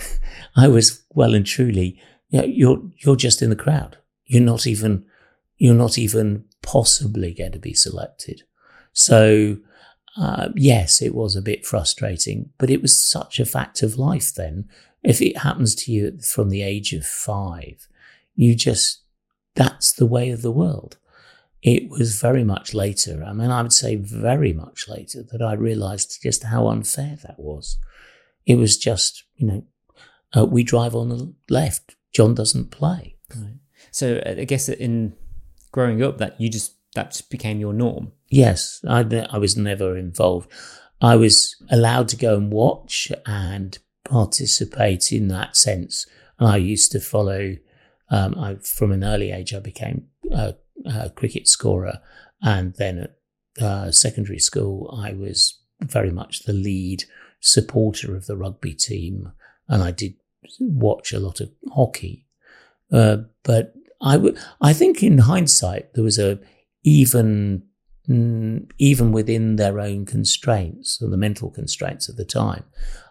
I 0.55 0.67
was 0.67 1.03
well 1.11 1.33
and 1.33 1.45
truly, 1.45 1.99
you 2.29 2.39
know, 2.39 2.45
you're 2.45 2.81
you're 2.97 3.15
just 3.15 3.41
in 3.41 3.49
the 3.49 3.55
crowd. 3.55 3.97
You're 4.25 4.41
not 4.41 4.67
even 4.67 5.05
you're 5.57 5.73
not 5.75 5.97
even 5.97 6.45
possibly 6.61 7.33
going 7.33 7.51
to 7.51 7.59
be 7.59 7.73
selected. 7.73 8.43
So 8.93 9.57
uh, 10.17 10.49
yes, 10.55 11.01
it 11.01 11.15
was 11.15 11.35
a 11.35 11.41
bit 11.41 11.65
frustrating, 11.65 12.51
but 12.57 12.69
it 12.69 12.81
was 12.81 12.95
such 12.95 13.39
a 13.39 13.45
fact 13.45 13.81
of 13.81 13.97
life 13.97 14.33
then 14.33 14.69
if 15.03 15.21
it 15.21 15.37
happens 15.37 15.75
to 15.75 15.91
you 15.91 16.17
from 16.21 16.49
the 16.49 16.61
age 16.61 16.93
of 16.93 17.05
five, 17.05 17.87
you 18.35 18.55
just, 18.55 19.01
that's 19.55 19.91
the 19.91 20.05
way 20.05 20.29
of 20.29 20.41
the 20.41 20.51
world. 20.51 20.97
It 21.63 21.89
was 21.89 22.19
very 22.19 22.43
much 22.43 22.73
later, 22.73 23.23
I 23.25 23.31
mean, 23.31 23.49
I 23.49 23.61
would 23.61 23.71
say 23.71 23.95
very 23.95 24.51
much 24.51 24.89
later, 24.89 25.23
that 25.31 25.41
I 25.41 25.53
realized 25.53 26.21
just 26.21 26.43
how 26.43 26.67
unfair 26.67 27.17
that 27.23 27.39
was. 27.39 27.77
It 28.45 28.55
was 28.55 28.77
just, 28.77 29.23
you 29.37 29.47
know, 29.47 29.63
uh, 30.35 30.45
we 30.45 30.63
drive 30.63 30.93
on 30.93 31.07
the 31.07 31.33
left, 31.49 31.95
John 32.11 32.35
doesn't 32.35 32.71
play. 32.71 33.15
Right. 33.33 33.59
So 33.91 34.21
I 34.25 34.43
guess 34.43 34.67
in 34.67 35.13
growing 35.71 36.03
up, 36.03 36.17
that 36.17 36.39
you 36.39 36.49
just, 36.49 36.73
that 36.95 37.11
just 37.11 37.29
became 37.29 37.61
your 37.61 37.73
norm. 37.73 38.11
Yes, 38.27 38.83
I, 38.85 38.99
I 39.29 39.37
was 39.37 39.55
never 39.55 39.95
involved. 39.95 40.51
I 40.99 41.15
was 41.15 41.55
allowed 41.69 42.09
to 42.09 42.17
go 42.17 42.35
and 42.35 42.51
watch 42.51 43.09
and 43.25 43.77
participate 44.03 45.13
in 45.13 45.29
that 45.29 45.55
sense. 45.55 46.07
And 46.39 46.49
I 46.49 46.57
used 46.57 46.91
to 46.91 46.99
follow. 46.99 47.55
Um, 48.09 48.37
I, 48.37 48.55
from 48.55 48.91
an 48.91 49.03
early 49.03 49.31
age, 49.31 49.53
I 49.53 49.59
became 49.59 50.07
a, 50.31 50.55
a 50.85 51.09
cricket 51.09 51.47
scorer, 51.47 51.99
and 52.41 52.73
then 52.75 52.99
at 52.99 53.63
uh, 53.63 53.91
secondary 53.91 54.39
school, 54.39 54.99
I 55.01 55.13
was 55.13 55.59
very 55.81 56.11
much 56.11 56.43
the 56.43 56.53
lead 56.53 57.03
supporter 57.39 58.15
of 58.15 58.25
the 58.25 58.37
rugby 58.37 58.73
team, 58.73 59.31
and 59.67 59.83
I 59.83 59.91
did 59.91 60.15
watch 60.59 61.13
a 61.13 61.19
lot 61.19 61.39
of 61.39 61.51
hockey. 61.71 62.25
Uh, 62.91 63.17
but 63.43 63.73
I 64.01 64.17
would, 64.17 64.37
I 64.61 64.73
think, 64.73 65.01
in 65.01 65.19
hindsight, 65.19 65.93
there 65.93 66.03
was 66.03 66.19
a 66.19 66.39
even 66.83 67.63
mm, 68.07 68.69
even 68.77 69.11
within 69.11 69.55
their 69.55 69.79
own 69.79 70.05
constraints 70.05 71.01
or 71.01 71.09
the 71.09 71.17
mental 71.17 71.49
constraints 71.49 72.09
of 72.09 72.17
the 72.17 72.25
time, 72.25 72.65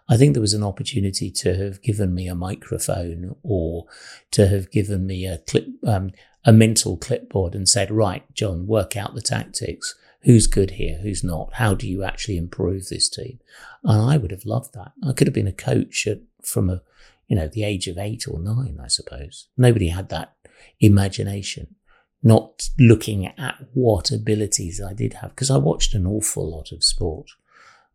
I 0.09 0.17
think 0.17 0.33
there 0.33 0.41
was 0.41 0.53
an 0.53 0.63
opportunity 0.63 1.31
to 1.31 1.55
have 1.55 1.81
given 1.81 2.13
me 2.13 2.27
a 2.27 2.35
microphone 2.35 3.35
or 3.41 3.85
to 4.31 4.47
have 4.47 4.71
given 4.71 5.05
me 5.05 5.25
a 5.25 5.37
clip, 5.39 5.67
um, 5.85 6.11
a 6.45 6.53
mental 6.53 6.97
clipboard 6.97 7.55
and 7.55 7.67
said, 7.67 7.91
right, 7.91 8.23
John, 8.33 8.67
work 8.67 8.97
out 8.97 9.15
the 9.15 9.21
tactics. 9.21 9.95
Who's 10.23 10.47
good 10.47 10.71
here? 10.71 10.99
Who's 11.01 11.23
not? 11.23 11.53
How 11.53 11.73
do 11.73 11.87
you 11.87 12.03
actually 12.03 12.37
improve 12.37 12.87
this 12.87 13.09
team? 13.09 13.39
And 13.83 14.01
I 14.01 14.17
would 14.17 14.31
have 14.31 14.45
loved 14.45 14.73
that. 14.73 14.91
I 15.05 15.13
could 15.13 15.27
have 15.27 15.33
been 15.33 15.47
a 15.47 15.53
coach 15.53 16.07
at, 16.07 16.19
from 16.41 16.69
a, 16.69 16.81
you 17.27 17.35
know, 17.35 17.47
the 17.47 17.63
age 17.63 17.87
of 17.87 17.97
eight 17.97 18.25
or 18.27 18.39
nine, 18.39 18.79
I 18.81 18.87
suppose. 18.87 19.47
Nobody 19.57 19.89
had 19.89 20.09
that 20.09 20.35
imagination, 20.79 21.75
not 22.21 22.69
looking 22.79 23.27
at 23.27 23.55
what 23.73 24.11
abilities 24.11 24.81
I 24.81 24.93
did 24.93 25.15
have, 25.15 25.31
because 25.31 25.51
I 25.51 25.57
watched 25.57 25.93
an 25.93 26.05
awful 26.05 26.49
lot 26.49 26.71
of 26.71 26.83
sport. 26.83 27.29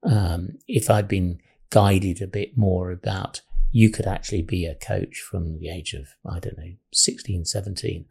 Um, 0.02 0.58
if 0.66 0.90
I'd 0.90 1.08
been 1.08 1.40
guided 1.70 2.22
a 2.22 2.26
bit 2.26 2.56
more 2.56 2.90
about 2.90 3.42
you 3.70 3.90
could 3.90 4.06
actually 4.06 4.42
be 4.42 4.64
a 4.66 4.74
coach 4.74 5.20
from 5.20 5.58
the 5.58 5.68
age 5.68 5.94
of, 5.94 6.08
I 6.28 6.38
don't 6.38 6.58
know, 6.58 6.72
16, 6.92 7.44
17, 7.44 8.06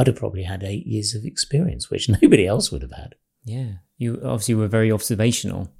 I'd 0.00 0.06
have 0.06 0.16
probably 0.16 0.44
had 0.44 0.62
eight 0.62 0.86
years 0.86 1.14
of 1.14 1.26
experience, 1.26 1.90
which 1.90 2.08
nobody 2.22 2.46
else 2.46 2.72
would 2.72 2.82
have 2.82 2.92
had. 2.92 3.16
Yeah. 3.44 3.72
You 3.98 4.14
obviously 4.24 4.54
were 4.54 4.66
very 4.66 4.90
observational, 4.90 5.72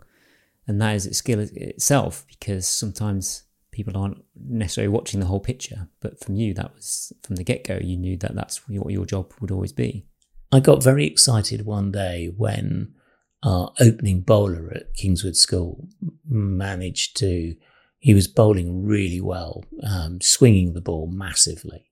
and 0.66 0.80
that 0.80 0.94
is 0.94 1.06
a 1.06 1.14
skill 1.14 1.40
itself 1.40 2.26
because 2.28 2.68
sometimes 2.68 3.44
people 3.70 3.96
aren't 3.96 4.22
necessarily 4.36 4.92
watching 4.92 5.20
the 5.20 5.26
whole 5.26 5.40
picture. 5.40 5.88
But 6.00 6.22
from 6.22 6.34
you, 6.36 6.52
that 6.54 6.74
was 6.74 7.12
from 7.22 7.36
the 7.36 7.44
get 7.44 7.66
go, 7.66 7.78
you 7.82 7.96
knew 7.96 8.18
that 8.18 8.34
that's 8.34 8.68
what 8.68 8.92
your 8.92 9.06
job 9.06 9.32
would 9.40 9.50
always 9.50 9.72
be. 9.72 10.06
I 10.52 10.60
got 10.60 10.82
very 10.82 11.06
excited 11.06 11.64
one 11.64 11.92
day 11.92 12.30
when 12.36 12.94
our 13.42 13.72
opening 13.80 14.20
bowler 14.20 14.70
at 14.74 14.94
Kingswood 14.94 15.36
School 15.36 15.88
managed 16.28 17.16
to, 17.18 17.54
he 17.98 18.12
was 18.12 18.28
bowling 18.28 18.84
really 18.84 19.20
well, 19.20 19.64
um, 19.82 20.20
swinging 20.20 20.74
the 20.74 20.80
ball 20.80 21.06
massively, 21.06 21.89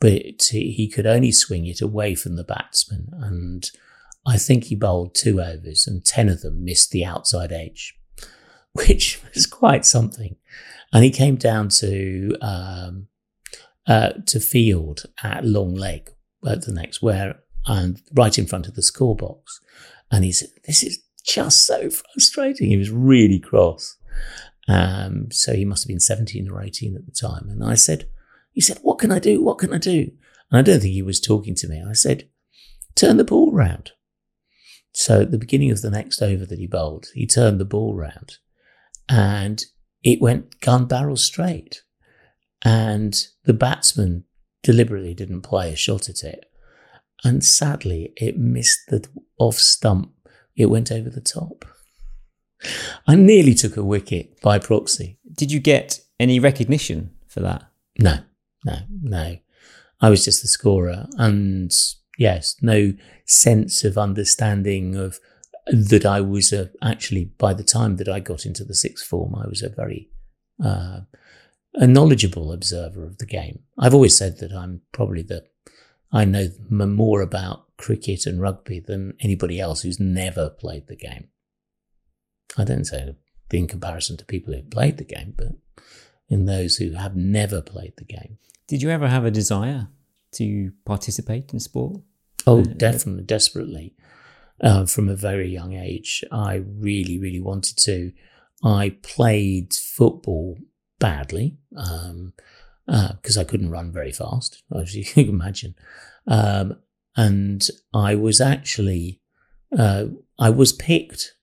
but 0.00 0.42
he 0.50 0.90
could 0.92 1.06
only 1.06 1.32
swing 1.32 1.66
it 1.66 1.80
away 1.80 2.14
from 2.14 2.36
the 2.36 2.44
batsman. 2.44 3.08
And 3.12 3.70
I 4.26 4.36
think 4.36 4.64
he 4.64 4.74
bowled 4.74 5.14
two 5.14 5.40
overs 5.40 5.86
and 5.86 6.04
10 6.04 6.28
of 6.28 6.42
them 6.42 6.64
missed 6.64 6.90
the 6.90 7.04
outside 7.04 7.52
edge, 7.52 7.98
which 8.72 9.20
was 9.34 9.46
quite 9.46 9.84
something. 9.84 10.36
And 10.92 11.04
he 11.04 11.10
came 11.10 11.36
down 11.36 11.68
to, 11.70 12.36
um, 12.40 13.08
uh, 13.86 14.10
to 14.26 14.40
field 14.40 15.04
at 15.22 15.44
long 15.44 15.74
leg 15.74 16.10
at 16.46 16.62
the 16.62 16.72
next 16.72 17.02
where 17.02 17.40
and 17.66 18.00
right 18.12 18.38
in 18.38 18.46
front 18.46 18.68
of 18.68 18.74
the 18.74 18.82
score 18.82 19.16
box. 19.16 19.60
And 20.10 20.24
he 20.24 20.32
said, 20.32 20.50
This 20.66 20.82
is 20.82 21.02
just 21.26 21.64
so 21.64 21.90
frustrating. 21.90 22.68
He 22.68 22.76
was 22.76 22.90
really 22.90 23.40
cross. 23.40 23.96
Um, 24.68 25.30
so 25.30 25.54
he 25.54 25.64
must 25.64 25.84
have 25.84 25.88
been 25.88 26.00
17 26.00 26.48
or 26.50 26.62
18 26.62 26.96
at 26.96 27.06
the 27.06 27.12
time. 27.12 27.48
And 27.48 27.64
I 27.64 27.74
said, 27.74 28.08
He 28.54 28.60
said, 28.60 28.78
What 28.82 28.98
can 28.98 29.12
I 29.12 29.18
do? 29.18 29.42
What 29.42 29.58
can 29.58 29.74
I 29.74 29.78
do? 29.78 30.10
And 30.50 30.58
I 30.58 30.62
don't 30.62 30.80
think 30.80 30.94
he 30.94 31.02
was 31.02 31.20
talking 31.20 31.54
to 31.56 31.68
me. 31.68 31.84
I 31.86 31.92
said, 31.92 32.28
Turn 32.94 33.18
the 33.18 33.24
ball 33.24 33.52
round. 33.52 33.92
So 34.92 35.22
at 35.22 35.32
the 35.32 35.38
beginning 35.38 35.72
of 35.72 35.82
the 35.82 35.90
next 35.90 36.22
over 36.22 36.46
that 36.46 36.58
he 36.58 36.68
bowled, 36.68 37.08
he 37.14 37.26
turned 37.26 37.60
the 37.60 37.64
ball 37.64 37.94
round 37.94 38.38
and 39.08 39.64
it 40.04 40.20
went 40.20 40.60
gun 40.60 40.86
barrel 40.86 41.16
straight. 41.16 41.82
And 42.62 43.26
the 43.44 43.52
batsman 43.52 44.24
deliberately 44.62 45.12
didn't 45.12 45.42
play 45.42 45.72
a 45.72 45.76
shot 45.76 46.08
at 46.08 46.22
it. 46.22 46.46
And 47.24 47.44
sadly, 47.44 48.12
it 48.16 48.38
missed 48.38 48.80
the 48.88 49.06
off 49.38 49.56
stump. 49.56 50.12
It 50.56 50.66
went 50.66 50.92
over 50.92 51.10
the 51.10 51.20
top. 51.20 51.64
I 53.06 53.16
nearly 53.16 53.54
took 53.54 53.76
a 53.76 53.84
wicket 53.84 54.40
by 54.40 54.58
proxy. 54.58 55.18
Did 55.32 55.50
you 55.50 55.58
get 55.58 56.00
any 56.20 56.38
recognition 56.38 57.10
for 57.26 57.40
that? 57.40 57.64
No, 57.98 58.20
no, 58.64 58.78
no. 59.02 59.36
I 60.00 60.10
was 60.10 60.24
just 60.24 60.42
the 60.42 60.48
scorer. 60.48 61.06
And 61.16 61.72
yes, 62.18 62.56
no 62.60 62.94
sense 63.26 63.84
of 63.84 63.96
understanding 63.96 64.96
of 64.96 65.18
that 65.66 66.04
I 66.04 66.20
was 66.20 66.52
a, 66.52 66.70
actually, 66.82 67.26
by 67.38 67.54
the 67.54 67.64
time 67.64 67.96
that 67.96 68.08
I 68.08 68.20
got 68.20 68.44
into 68.44 68.64
the 68.64 68.74
sixth 68.74 69.06
form, 69.06 69.34
I 69.34 69.46
was 69.46 69.62
a 69.62 69.68
very 69.68 70.10
uh, 70.62 71.00
a 71.74 71.86
knowledgeable 71.86 72.52
observer 72.52 73.04
of 73.04 73.18
the 73.18 73.26
game. 73.26 73.60
I've 73.78 73.94
always 73.94 74.16
said 74.16 74.38
that 74.38 74.52
I'm 74.52 74.82
probably 74.92 75.22
the 75.22 75.44
I 76.12 76.24
know 76.24 76.48
more 76.70 77.22
about 77.22 77.76
cricket 77.76 78.24
and 78.24 78.40
rugby 78.40 78.78
than 78.78 79.14
anybody 79.20 79.58
else 79.58 79.82
who's 79.82 79.98
never 79.98 80.48
played 80.48 80.86
the 80.86 80.94
game. 80.94 81.28
I 82.56 82.62
don't 82.62 82.84
say 82.84 83.14
in 83.52 83.66
comparison 83.66 84.16
to 84.16 84.24
people 84.24 84.54
who've 84.54 84.70
played 84.70 84.98
the 84.98 85.04
game, 85.04 85.34
but 85.36 85.48
in 86.28 86.46
those 86.46 86.76
who 86.76 86.92
have 86.92 87.16
never 87.16 87.60
played 87.60 87.94
the 87.96 88.04
game. 88.04 88.38
Did 88.66 88.82
you 88.82 88.90
ever 88.90 89.08
have 89.08 89.24
a 89.24 89.30
desire 89.30 89.88
to 90.32 90.72
participate 90.84 91.52
in 91.52 91.60
sport? 91.60 92.00
Oh, 92.46 92.62
definitely, 92.62 93.24
desperately. 93.24 93.94
Uh, 94.60 94.86
from 94.86 95.08
a 95.08 95.16
very 95.16 95.48
young 95.48 95.74
age, 95.74 96.24
I 96.30 96.56
really, 96.56 97.18
really 97.18 97.40
wanted 97.40 97.76
to. 97.78 98.12
I 98.62 98.96
played 99.02 99.72
football 99.72 100.58
badly. 100.98 101.58
Um, 101.76 102.32
because 102.86 103.38
uh, 103.38 103.40
I 103.40 103.44
couldn't 103.44 103.70
run 103.70 103.92
very 103.92 104.12
fast, 104.12 104.62
as 104.74 104.94
you 104.94 105.04
can 105.04 105.28
imagine. 105.28 105.74
Um, 106.26 106.76
and 107.16 107.66
I 107.92 108.14
was 108.14 108.40
actually, 108.40 109.20
uh, 109.76 110.06
I 110.38 110.50
was 110.50 110.72
picked 110.72 111.34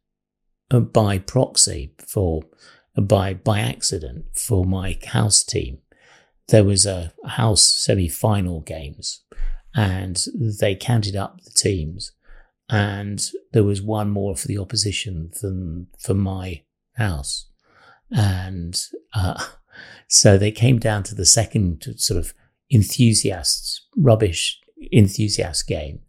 uh, 0.69 0.81
by 0.81 1.17
proxy 1.17 1.95
for, 1.97 2.43
by, 2.95 3.33
by 3.33 3.59
accident 3.59 4.25
for 4.35 4.65
my 4.65 4.97
house 5.07 5.43
team. 5.43 5.79
There 6.51 6.65
was 6.65 6.85
a 6.85 7.13
house 7.25 7.63
semi 7.63 8.09
final 8.09 8.59
games 8.59 9.23
and 9.73 10.21
they 10.35 10.75
counted 10.75 11.15
up 11.15 11.41
the 11.41 11.49
teams 11.49 12.11
and 12.69 13.25
there 13.53 13.63
was 13.63 13.81
one 13.81 14.09
more 14.09 14.35
for 14.35 14.47
the 14.47 14.57
opposition 14.57 15.31
than 15.41 15.87
for 15.97 16.13
my 16.13 16.63
house. 16.95 17.49
And, 18.11 18.77
uh, 19.15 19.41
so 20.09 20.37
they 20.37 20.51
came 20.51 20.77
down 20.77 21.03
to 21.03 21.15
the 21.15 21.25
second 21.25 21.85
sort 21.95 22.19
of 22.19 22.33
enthusiasts, 22.69 23.87
rubbish 23.95 24.59
enthusiast 24.91 25.67
game 25.67 26.01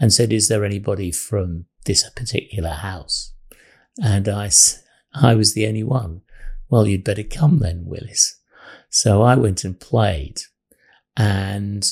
and 0.00 0.14
said, 0.14 0.32
Is 0.32 0.48
there 0.48 0.64
anybody 0.64 1.12
from 1.12 1.66
this 1.84 2.08
particular 2.08 2.70
house? 2.70 3.34
And 4.02 4.30
I, 4.30 4.50
I 5.12 5.34
was 5.34 5.52
the 5.52 5.66
only 5.66 5.84
one. 5.84 6.22
Well, 6.70 6.86
you'd 6.86 7.04
better 7.04 7.22
come 7.22 7.58
then, 7.58 7.84
Willis. 7.84 8.39
So 8.90 9.22
I 9.22 9.36
went 9.36 9.64
and 9.64 9.78
played 9.78 10.42
and 11.16 11.90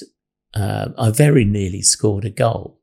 uh, 0.54 0.88
I 0.98 1.10
very 1.10 1.44
nearly 1.44 1.82
scored 1.82 2.24
a 2.24 2.30
goal. 2.30 2.80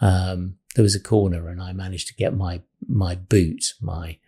Um, 0.00 0.56
there 0.74 0.82
was 0.82 0.94
a 0.94 1.00
corner 1.00 1.48
and 1.48 1.62
I 1.62 1.72
managed 1.72 2.08
to 2.08 2.14
get 2.14 2.36
my, 2.36 2.62
my 2.86 3.14
boot, 3.14 3.74
my, 3.80 4.18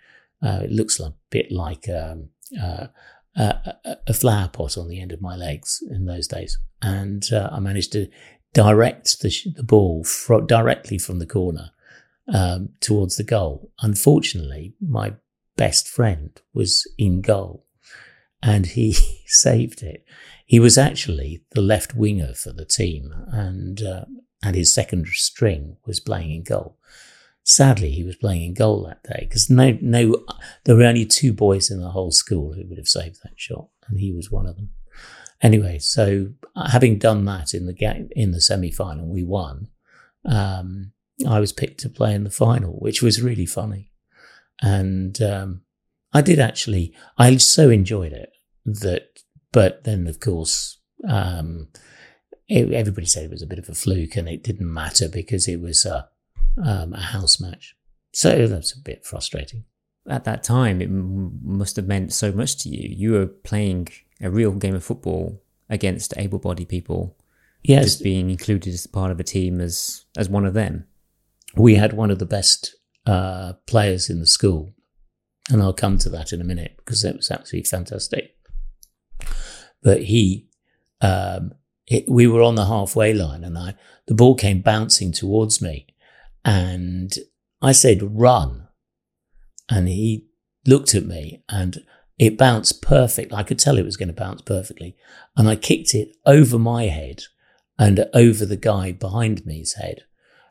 uh, 0.42 0.60
it 0.64 0.70
looks 0.70 1.00
a 1.00 1.14
bit 1.30 1.50
like, 1.50 1.88
um, 1.88 2.30
uh, 2.60 2.86
a, 3.36 3.96
a, 4.06 4.14
flower 4.14 4.48
pot 4.48 4.78
on 4.78 4.88
the 4.88 5.00
end 5.00 5.12
of 5.12 5.20
my 5.20 5.36
legs 5.36 5.82
in 5.90 6.06
those 6.06 6.26
days, 6.26 6.58
and 6.80 7.30
uh, 7.32 7.50
I 7.52 7.60
managed 7.60 7.92
to 7.92 8.08
direct 8.54 9.20
the, 9.20 9.30
the 9.54 9.62
ball 9.62 10.04
fro- 10.04 10.40
directly 10.40 10.98
from 10.98 11.18
the 11.18 11.26
corner 11.26 11.70
um, 12.32 12.70
towards 12.80 13.16
the 13.16 13.24
goal. 13.24 13.70
Unfortunately, 13.82 14.74
my 14.80 15.14
best 15.56 15.88
friend 15.88 16.40
was 16.54 16.90
in 16.96 17.20
goal, 17.20 17.65
and 18.42 18.66
he 18.66 18.92
saved 19.26 19.82
it. 19.82 20.04
He 20.44 20.60
was 20.60 20.78
actually 20.78 21.44
the 21.52 21.60
left 21.60 21.94
winger 21.94 22.34
for 22.34 22.52
the 22.52 22.64
team, 22.64 23.12
and 23.28 23.82
uh, 23.82 24.04
and 24.42 24.54
his 24.54 24.72
second 24.72 25.06
string 25.08 25.76
was 25.86 26.00
playing 26.00 26.30
in 26.32 26.42
goal. 26.44 26.78
Sadly, 27.42 27.90
he 27.92 28.04
was 28.04 28.16
playing 28.16 28.42
in 28.42 28.54
goal 28.54 28.84
that 28.84 29.02
day 29.04 29.26
because 29.28 29.48
no, 29.48 29.78
no, 29.80 30.24
there 30.64 30.76
were 30.76 30.84
only 30.84 31.04
two 31.04 31.32
boys 31.32 31.70
in 31.70 31.80
the 31.80 31.90
whole 31.90 32.10
school 32.10 32.52
who 32.52 32.66
would 32.68 32.78
have 32.78 32.88
saved 32.88 33.20
that 33.22 33.34
shot, 33.36 33.68
and 33.88 33.98
he 33.98 34.12
was 34.12 34.30
one 34.30 34.46
of 34.46 34.56
them. 34.56 34.70
Anyway, 35.42 35.78
so 35.78 36.28
uh, 36.54 36.70
having 36.70 36.98
done 36.98 37.24
that 37.26 37.52
in 37.52 37.66
the 37.66 37.74
game 37.74 38.08
in 38.12 38.30
the 38.30 38.40
semi 38.40 38.70
final, 38.70 39.06
we 39.06 39.22
won. 39.22 39.68
Um, 40.24 40.92
I 41.26 41.40
was 41.40 41.52
picked 41.52 41.80
to 41.80 41.88
play 41.88 42.14
in 42.14 42.24
the 42.24 42.30
final, 42.30 42.72
which 42.72 43.02
was 43.02 43.22
really 43.22 43.46
funny. 43.46 43.92
And 44.60 45.20
um, 45.22 45.62
I 46.16 46.22
did 46.22 46.38
actually, 46.38 46.94
I 47.18 47.36
so 47.36 47.68
enjoyed 47.68 48.14
it 48.14 48.30
that, 48.64 49.20
but 49.52 49.84
then 49.84 50.06
of 50.06 50.18
course, 50.18 50.78
um, 51.06 51.68
it, 52.48 52.72
everybody 52.72 53.06
said 53.06 53.24
it 53.24 53.30
was 53.30 53.42
a 53.42 53.46
bit 53.46 53.58
of 53.58 53.68
a 53.68 53.74
fluke 53.74 54.16
and 54.16 54.26
it 54.26 54.42
didn't 54.42 54.72
matter 54.72 55.10
because 55.10 55.46
it 55.46 55.60
was 55.60 55.84
a, 55.84 56.08
um, 56.64 56.94
a 56.94 57.00
house 57.00 57.38
match. 57.38 57.76
So 58.14 58.46
that's 58.46 58.72
a 58.72 58.80
bit 58.80 59.04
frustrating. 59.04 59.64
At 60.08 60.24
that 60.24 60.42
time, 60.42 60.80
it 60.80 60.86
m- 60.86 61.38
must 61.42 61.76
have 61.76 61.86
meant 61.86 62.14
so 62.14 62.32
much 62.32 62.56
to 62.62 62.70
you. 62.70 62.88
You 62.88 63.12
were 63.12 63.26
playing 63.26 63.88
a 64.22 64.30
real 64.30 64.52
game 64.52 64.74
of 64.74 64.84
football 64.84 65.42
against 65.68 66.14
able 66.16 66.38
bodied 66.38 66.70
people. 66.70 67.18
Yes. 67.62 67.84
Just 67.84 68.02
being 68.02 68.30
included 68.30 68.72
as 68.72 68.86
part 68.86 69.10
of 69.10 69.20
a 69.20 69.24
team 69.24 69.60
as, 69.60 70.06
as 70.16 70.30
one 70.30 70.46
of 70.46 70.54
them. 70.54 70.86
We 71.56 71.74
had 71.74 71.92
one 71.92 72.10
of 72.10 72.20
the 72.20 72.24
best 72.24 72.74
uh, 73.04 73.52
players 73.66 74.08
in 74.08 74.20
the 74.20 74.26
school. 74.26 74.72
And 75.50 75.62
I'll 75.62 75.72
come 75.72 75.98
to 75.98 76.10
that 76.10 76.32
in 76.32 76.40
a 76.40 76.44
minute 76.44 76.74
because 76.76 77.04
it 77.04 77.16
was 77.16 77.30
absolutely 77.30 77.68
fantastic. 77.68 78.36
But 79.82 80.04
he, 80.04 80.48
um, 81.00 81.52
it, 81.86 82.08
we 82.08 82.26
were 82.26 82.42
on 82.42 82.56
the 82.56 82.66
halfway 82.66 83.12
line 83.12 83.44
and 83.44 83.56
I, 83.56 83.74
the 84.06 84.14
ball 84.14 84.34
came 84.34 84.60
bouncing 84.60 85.12
towards 85.12 85.62
me 85.62 85.86
and 86.44 87.14
I 87.62 87.72
said, 87.72 88.18
run. 88.18 88.68
And 89.68 89.88
he 89.88 90.26
looked 90.66 90.94
at 90.94 91.04
me 91.06 91.42
and 91.48 91.84
it 92.18 92.38
bounced 92.38 92.82
perfect. 92.82 93.32
I 93.32 93.42
could 93.42 93.58
tell 93.58 93.78
it 93.78 93.84
was 93.84 93.96
going 93.96 94.08
to 94.08 94.14
bounce 94.14 94.42
perfectly. 94.42 94.96
And 95.36 95.48
I 95.48 95.56
kicked 95.56 95.94
it 95.94 96.16
over 96.24 96.58
my 96.58 96.84
head 96.84 97.24
and 97.78 98.06
over 98.14 98.46
the 98.46 98.56
guy 98.56 98.92
behind 98.92 99.44
me's 99.44 99.74
head. 99.74 100.04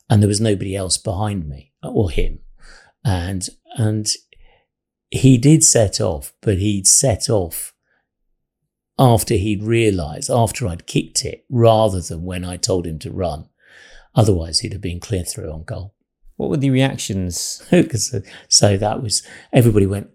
And 0.10 0.22
there 0.22 0.28
was 0.28 0.42
nobody 0.42 0.76
else 0.76 0.98
behind 0.98 1.50
me 1.50 1.72
or 1.82 2.12
him. 2.12 2.40
And, 3.04 3.48
and 3.78 4.08
he 5.12 5.38
did 5.38 5.64
set 5.64 6.02
off, 6.02 6.34
but 6.42 6.58
he'd 6.58 6.88
set 6.88 7.30
off 7.30 7.74
after 8.98 9.36
he'd 9.36 9.64
realized, 9.64 10.30
after 10.30 10.68
I'd 10.68 10.88
kicked 10.88 11.26
it, 11.26 11.46
rather 11.50 12.02
than 12.02 12.24
when 12.24 12.46
I 12.46 12.58
told 12.58 12.88
him 12.88 13.00
to 13.00 13.12
run. 13.12 13.50
Otherwise, 14.14 14.60
he'd 14.60 14.72
have 14.72 14.82
been 14.82 15.00
clear 15.00 15.24
through 15.24 15.52
on 15.52 15.64
goal. 15.64 15.94
What 16.38 16.50
were 16.50 16.58
the 16.58 16.70
reactions? 16.70 17.64
so 18.48 18.78
that 18.78 19.02
was, 19.02 19.24
everybody 19.52 19.86
went, 19.86 20.10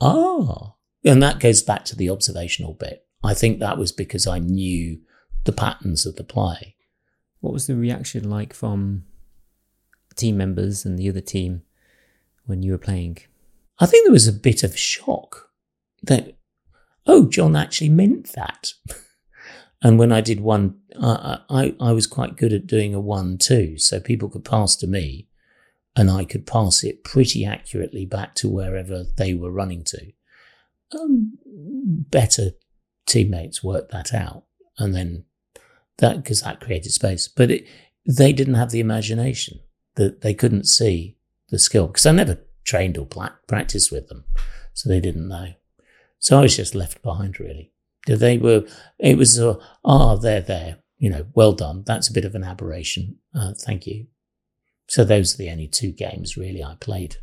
ah. 0.00 0.74
And 1.04 1.22
that 1.22 1.40
goes 1.40 1.62
back 1.62 1.84
to 1.86 1.96
the 1.96 2.10
observational 2.10 2.74
bit. 2.74 3.06
I 3.24 3.34
think 3.34 3.58
that 3.58 3.78
was 3.78 3.92
because 3.92 4.26
I 4.26 4.38
knew 4.38 5.00
the 5.44 5.52
patterns 5.52 6.06
of 6.06 6.16
the 6.16 6.24
play. 6.24 6.76
What 7.40 7.52
was 7.52 7.66
the 7.66 7.76
reaction 7.76 8.28
like 8.28 8.52
from 8.52 9.04
team 10.14 10.36
members 10.36 10.84
and 10.84 10.98
the 10.98 11.08
other 11.08 11.20
team 11.20 11.62
when 12.46 12.62
you 12.62 12.72
were 12.72 12.78
playing? 12.78 13.18
I 13.78 13.86
think 13.86 14.04
there 14.04 14.12
was 14.12 14.28
a 14.28 14.32
bit 14.32 14.62
of 14.62 14.78
shock 14.78 15.50
that 16.02 16.36
oh, 17.06 17.28
John 17.28 17.56
actually 17.56 17.88
meant 17.88 18.32
that. 18.34 18.72
and 19.82 19.98
when 19.98 20.12
I 20.12 20.20
did 20.20 20.40
one, 20.40 20.78
I, 21.00 21.40
I, 21.50 21.74
I 21.80 21.92
was 21.92 22.06
quite 22.06 22.36
good 22.36 22.52
at 22.52 22.66
doing 22.66 22.94
a 22.94 23.00
one 23.00 23.38
two, 23.38 23.78
so 23.78 24.00
people 24.00 24.28
could 24.28 24.44
pass 24.44 24.76
to 24.76 24.86
me 24.86 25.28
and 25.94 26.10
I 26.10 26.24
could 26.24 26.46
pass 26.46 26.82
it 26.84 27.04
pretty 27.04 27.44
accurately 27.44 28.06
back 28.06 28.34
to 28.36 28.48
wherever 28.48 29.04
they 29.16 29.34
were 29.34 29.50
running 29.50 29.84
to. 29.84 30.12
Um, 30.98 31.38
better 31.44 32.52
teammates 33.06 33.62
worked 33.62 33.92
that 33.92 34.14
out, 34.14 34.44
and 34.78 34.94
then 34.94 35.24
that 35.98 36.16
because 36.16 36.42
that 36.42 36.60
created 36.60 36.92
space. 36.92 37.28
But 37.28 37.50
it, 37.50 37.66
they 38.06 38.32
didn't 38.32 38.54
have 38.54 38.70
the 38.70 38.80
imagination 38.80 39.60
that 39.96 40.22
they 40.22 40.34
couldn't 40.34 40.64
see 40.64 41.16
the 41.50 41.58
skill 41.58 41.88
because 41.88 42.06
I 42.06 42.12
never 42.12 42.38
trained 42.64 42.98
or 42.98 43.06
practiced 43.48 43.92
with 43.92 44.08
them, 44.08 44.24
so 44.72 44.88
they 44.88 45.00
didn't 45.00 45.28
know. 45.28 45.54
So 46.18 46.38
I 46.38 46.42
was 46.42 46.56
just 46.56 46.74
left 46.74 47.02
behind, 47.02 47.40
really. 47.40 47.72
They 48.06 48.38
were, 48.38 48.64
it 48.98 49.16
was, 49.16 49.40
ah, 49.40 49.56
oh, 49.84 50.16
they're 50.16 50.40
there, 50.40 50.78
you 50.98 51.10
know, 51.10 51.26
well 51.34 51.52
done. 51.52 51.84
That's 51.86 52.08
a 52.08 52.12
bit 52.12 52.24
of 52.24 52.34
an 52.34 52.44
aberration. 52.44 53.16
Uh, 53.34 53.54
thank 53.58 53.86
you. 53.86 54.06
So 54.88 55.04
those 55.04 55.34
are 55.34 55.38
the 55.38 55.50
only 55.50 55.68
two 55.68 55.92
games 55.92 56.36
really 56.36 56.62
I 56.62 56.76
played 56.78 57.16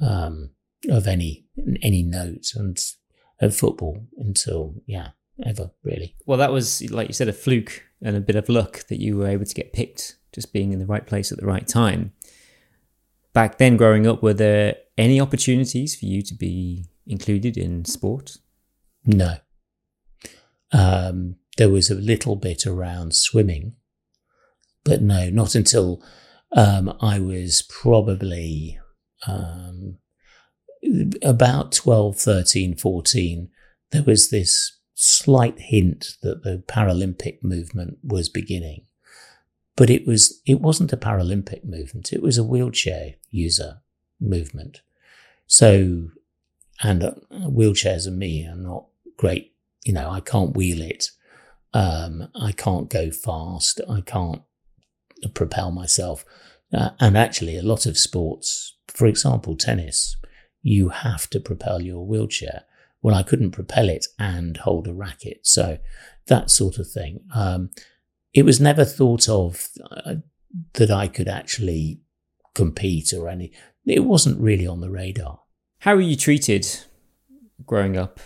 um, 0.00 0.50
of 0.88 1.06
any 1.06 1.46
any 1.82 2.02
note 2.02 2.52
and 2.54 2.78
of 3.40 3.56
football 3.56 4.06
until 4.18 4.74
yeah 4.86 5.10
ever 5.44 5.70
really. 5.82 6.16
Well, 6.26 6.38
that 6.38 6.52
was 6.52 6.90
like 6.90 7.08
you 7.08 7.14
said 7.14 7.28
a 7.28 7.32
fluke 7.32 7.84
and 8.02 8.16
a 8.16 8.20
bit 8.20 8.36
of 8.36 8.48
luck 8.48 8.86
that 8.88 9.00
you 9.00 9.16
were 9.16 9.26
able 9.26 9.44
to 9.44 9.54
get 9.54 9.72
picked, 9.72 10.16
just 10.32 10.52
being 10.52 10.72
in 10.72 10.78
the 10.78 10.86
right 10.86 11.06
place 11.06 11.32
at 11.32 11.38
the 11.38 11.46
right 11.46 11.66
time. 11.66 12.12
Back 13.32 13.58
then, 13.58 13.76
growing 13.76 14.06
up, 14.06 14.22
were 14.22 14.34
there 14.34 14.76
any 14.96 15.20
opportunities 15.20 15.94
for 15.94 16.06
you 16.06 16.22
to 16.22 16.34
be 16.34 16.86
included 17.06 17.56
in 17.56 17.84
sport? 17.84 18.38
No. 19.04 19.36
Um, 20.72 21.36
there 21.56 21.68
was 21.68 21.90
a 21.90 21.94
little 21.94 22.36
bit 22.36 22.66
around 22.66 23.14
swimming, 23.14 23.74
but 24.84 25.02
no, 25.02 25.30
not 25.30 25.54
until 25.54 26.02
um, 26.52 26.96
I 27.00 27.18
was 27.18 27.62
probably 27.62 28.78
um, 29.26 29.98
about 31.22 31.72
12, 31.72 32.16
13, 32.16 32.76
14. 32.76 33.48
There 33.90 34.02
was 34.02 34.30
this 34.30 34.78
slight 34.94 35.58
hint 35.58 36.16
that 36.22 36.42
the 36.42 36.62
Paralympic 36.66 37.42
movement 37.42 37.98
was 38.02 38.28
beginning. 38.28 38.86
But 39.78 39.90
it 39.90 40.08
was 40.08 40.42
it 40.44 40.60
wasn't 40.60 40.92
a 40.92 40.96
Paralympic 40.96 41.64
movement, 41.64 42.12
it 42.12 42.20
was 42.20 42.36
a 42.36 42.42
wheelchair 42.42 43.14
user 43.30 43.78
movement. 44.20 44.82
So 45.46 46.08
and 46.82 47.04
uh, 47.04 47.12
wheelchairs 47.30 48.08
and 48.08 48.18
me 48.18 48.44
are 48.44 48.56
not 48.56 48.86
great. 49.16 49.54
You 49.84 49.92
know, 49.92 50.10
I 50.10 50.18
can't 50.18 50.56
wheel 50.56 50.82
it. 50.82 51.12
Um, 51.72 52.28
I 52.34 52.50
can't 52.50 52.90
go 52.90 53.12
fast. 53.12 53.80
I 53.88 54.00
can't 54.00 54.42
propel 55.34 55.70
myself. 55.70 56.24
Uh, 56.72 56.90
and 56.98 57.16
actually, 57.16 57.56
a 57.56 57.62
lot 57.62 57.86
of 57.86 57.96
sports, 57.96 58.76
for 58.88 59.06
example, 59.06 59.56
tennis, 59.56 60.16
you 60.60 60.88
have 60.88 61.30
to 61.30 61.40
propel 61.40 61.80
your 61.80 62.04
wheelchair. 62.04 62.64
Well, 63.00 63.14
I 63.14 63.22
couldn't 63.22 63.52
propel 63.52 63.88
it 63.88 64.06
and 64.18 64.56
hold 64.56 64.88
a 64.88 64.92
racket. 64.92 65.46
So 65.46 65.78
that 66.26 66.50
sort 66.50 66.78
of 66.78 66.90
thing. 66.90 67.20
Um, 67.32 67.70
it 68.38 68.44
was 68.44 68.60
never 68.60 68.84
thought 68.84 69.28
of 69.28 69.68
uh, 69.90 70.14
that 70.74 70.90
I 70.92 71.08
could 71.08 71.28
actually 71.28 72.00
compete 72.54 73.12
or 73.12 73.28
any. 73.28 73.52
It 73.84 74.04
wasn't 74.04 74.40
really 74.40 74.66
on 74.66 74.80
the 74.80 74.90
radar. 74.90 75.40
How 75.80 75.96
were 75.96 76.00
you 76.00 76.16
treated 76.16 76.64
growing 77.66 77.96
up 77.96 78.20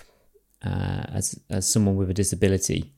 uh, 0.62 1.04
as 1.08 1.38
as 1.48 1.66
someone 1.66 1.96
with 1.96 2.10
a 2.10 2.14
disability, 2.14 2.92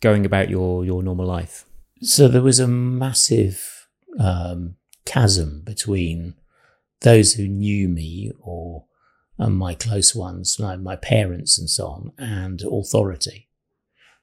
going 0.00 0.26
about 0.26 0.50
your 0.50 0.84
your 0.84 1.02
normal 1.02 1.26
life? 1.26 1.64
So 2.02 2.26
there 2.26 2.42
was 2.42 2.58
a 2.58 2.66
massive 2.66 3.88
um, 4.18 4.74
chasm 5.04 5.62
between 5.64 6.34
those 7.02 7.34
who 7.34 7.46
knew 7.46 7.88
me 7.88 8.32
or 8.40 8.86
my 9.38 9.74
close 9.74 10.14
ones, 10.14 10.58
my, 10.58 10.76
my 10.76 10.96
parents 10.96 11.58
and 11.58 11.70
so 11.70 11.86
on, 11.86 12.12
and 12.18 12.62
authority. 12.62 13.48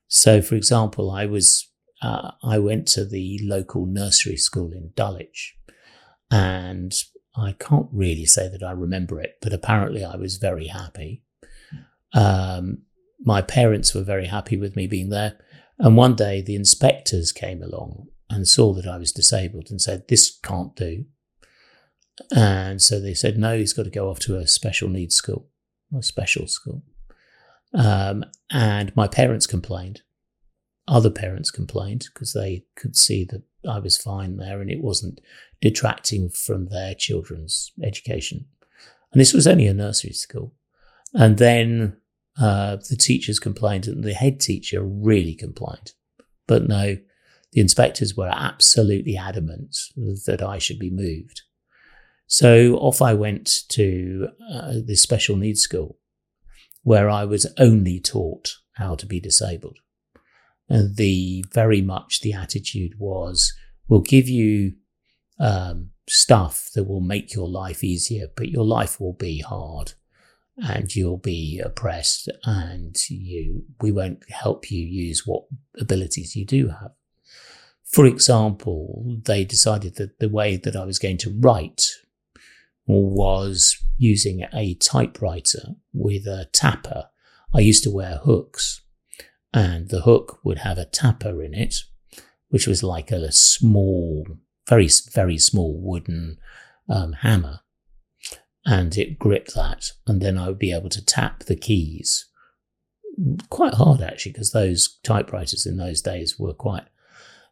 So, 0.08 0.42
for 0.42 0.56
example, 0.56 1.10
I 1.10 1.26
was 1.26 1.70
uh, 2.04 2.32
I 2.44 2.60
went 2.60 2.88
to 2.90 3.06
the 3.06 3.40
local 3.44 3.86
nursery 3.86 4.38
school 4.38 4.72
in 4.74 4.92
Dulwich, 4.96 5.58
and 6.30 6.94
I 7.36 7.54
can't 7.54 7.88
really 7.92 8.26
say 8.26 8.50
that 8.50 8.62
I 8.62 8.72
remember 8.72 9.20
it, 9.22 9.38
but 9.42 9.54
apparently 9.54 10.04
I 10.04 10.18
was 10.18 10.38
very 10.38 10.68
happy. 10.68 11.24
Um, 12.14 12.84
my 13.20 13.42
parents 13.42 13.96
were 13.96 14.04
very 14.04 14.28
happy 14.28 14.58
with 14.58 14.76
me 14.76 14.86
being 14.86 15.10
there. 15.10 15.38
And 15.80 15.98
one 15.98 16.16
day 16.16 16.42
the 16.42 16.56
inspectors 16.56 17.32
came 17.32 17.64
along 17.64 18.08
and 18.30 18.48
saw 18.48 18.74
that 18.74 18.86
I 18.88 18.98
was 18.98 19.12
disabled 19.12 19.68
and 19.70 19.82
said, 19.82 20.08
This 20.08 20.38
can't 20.44 20.76
do. 20.76 21.06
And 22.36 22.82
so 22.82 23.00
they 23.00 23.14
said, 23.14 23.38
No, 23.38 23.58
he's 23.58 23.74
got 23.74 23.84
to 23.84 23.90
go 23.90 24.10
off 24.10 24.20
to 24.20 24.38
a 24.38 24.48
special 24.48 24.90
needs 24.90 25.16
school, 25.16 25.48
a 25.98 26.04
special 26.04 26.48
school. 26.48 26.84
Um, 27.74 28.26
and 28.52 28.96
my 28.96 29.08
parents 29.08 29.48
complained. 29.48 30.02
Other 30.88 31.10
parents 31.10 31.52
complained 31.52 32.08
because 32.14 32.34
they 32.34 32.66
could 32.76 32.96
see 32.96 33.24
that 33.26 33.44
I 33.70 33.80
was 33.80 33.98
fine 33.98 34.38
there 34.38 34.62
and 34.62 34.70
it 34.70 34.82
wasn't 34.82 35.22
detracting 35.62 36.30
from 36.30 36.68
their 36.68 36.94
children's 36.94 37.72
education. 37.82 38.46
And 39.12 39.22
this 39.22 39.34
was 39.34 39.48
only 39.48 39.68
a 39.68 39.74
nursery 39.74 40.14
school. 40.14 40.54
And 41.14 41.38
then 41.38 41.98
uh, 42.40 42.78
the 42.90 42.98
teachers 42.98 43.40
complained 43.40 43.88
and 43.88 44.04
the 44.04 44.14
head 44.14 44.40
teacher 44.40 44.84
really 44.84 45.36
complained. 45.36 45.94
But 46.48 46.68
no, 46.68 46.98
the 47.52 47.62
inspectors 47.62 48.18
were 48.18 48.32
absolutely 48.34 49.16
adamant 49.16 49.78
that 50.26 50.42
I 50.42 50.58
should 50.58 50.80
be 50.80 50.90
moved. 50.90 51.44
So 52.26 52.76
off 52.78 53.02
I 53.02 53.14
went 53.14 53.64
to 53.70 54.30
uh, 54.52 54.74
this 54.86 55.02
special 55.02 55.38
needs 55.38 55.62
school 55.62 56.00
where 56.82 57.10
I 57.10 57.24
was 57.26 57.46
only 57.58 58.00
taught 58.00 58.56
how 58.74 58.96
to 58.96 59.06
be 59.06 59.20
disabled. 59.20 59.78
The 60.74 61.46
very 61.52 61.82
much 61.82 62.22
the 62.22 62.34
attitude 62.34 62.98
was, 62.98 63.54
we'll 63.88 64.02
give 64.02 64.28
you 64.28 64.74
um, 65.40 65.92
stuff 66.10 66.70
that 66.74 66.86
will 66.86 67.00
make 67.00 67.36
your 67.36 67.48
life 67.48 67.84
easier, 67.84 68.28
but 68.36 68.50
your 68.50 68.66
life 68.66 69.00
will 69.00 69.14
be 69.14 69.40
hard 69.40 69.94
and 70.58 70.96
you'll 70.96 71.18
be 71.18 71.62
oppressed 71.64 72.30
and 72.44 72.96
you 73.10 73.66
we 73.82 73.92
won't 73.92 74.24
help 74.30 74.70
you 74.72 74.86
use 74.86 75.26
what 75.26 75.44
abilities 75.80 76.36
you 76.36 76.46
do 76.46 76.70
have. 76.70 76.92
For 77.84 78.06
example, 78.06 79.20
they 79.26 79.46
decided 79.46 79.96
that 79.96 80.20
the 80.20 80.30
way 80.30 80.58
that 80.58 80.76
I 80.76 80.86
was 80.86 80.98
going 80.98 81.18
to 81.20 81.38
write 81.40 81.90
was 82.88 83.78
using 83.98 84.46
a 84.54 84.74
typewriter 84.76 85.76
with 85.94 86.26
a 86.26 86.50
tapper. 86.52 87.10
I 87.54 87.60
used 87.60 87.84
to 87.84 87.92
wear 87.92 88.18
hooks 88.24 88.82
and 89.54 89.90
the 89.90 90.02
hook 90.02 90.40
would 90.44 90.60
have 90.60 90.78
a 90.78 90.86
tapper 90.86 91.44
in 91.44 91.54
it, 91.54 91.76
which 92.50 92.68
was 92.68 92.84
like 92.84 93.12
a 93.12 93.32
small, 93.32 94.26
very, 94.68 94.90
very 95.12 95.38
small 95.38 95.80
wooden 95.80 96.38
um, 96.90 97.14
hammer. 97.14 97.60
And 98.66 98.98
it 98.98 99.20
gripped 99.20 99.54
that, 99.56 99.92
and 100.08 100.22
then 100.22 100.38
I 100.38 100.48
would 100.48 100.60
be 100.60 100.74
able 100.74 100.90
to 100.90 101.06
tap 101.06 101.44
the 101.44 101.56
keys. 101.56 102.26
Quite 103.50 103.76
hard 103.76 104.02
actually, 104.02 104.32
because 104.32 104.52
those 104.52 104.98
typewriters 105.04 105.66
in 105.66 105.78
those 105.78 106.02
days 106.02 106.40
were 106.40 106.54
quite 106.54 106.86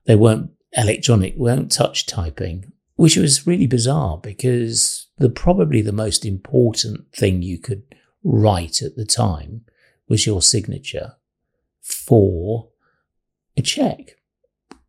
they 0.06 0.16
weren't 0.16 0.50
electronic, 0.74 1.36
weren't 1.36 1.72
touch 1.72 2.08
typing, 2.08 2.72
which 2.96 3.18
was 3.18 3.46
really 3.46 3.68
bizarre 3.68 4.18
because 4.18 5.08
the 5.20 5.30
probably 5.30 5.82
the 5.82 5.92
most 5.92 6.26
important 6.26 7.14
thing 7.14 7.44
you 7.44 7.60
could 7.60 7.84
write 8.24 8.82
at 8.82 8.96
the 8.96 9.06
time 9.06 9.66
was 10.08 10.26
your 10.26 10.42
signature 10.42 11.14
for 11.82 12.70
a 13.58 13.62
check. 13.62 14.18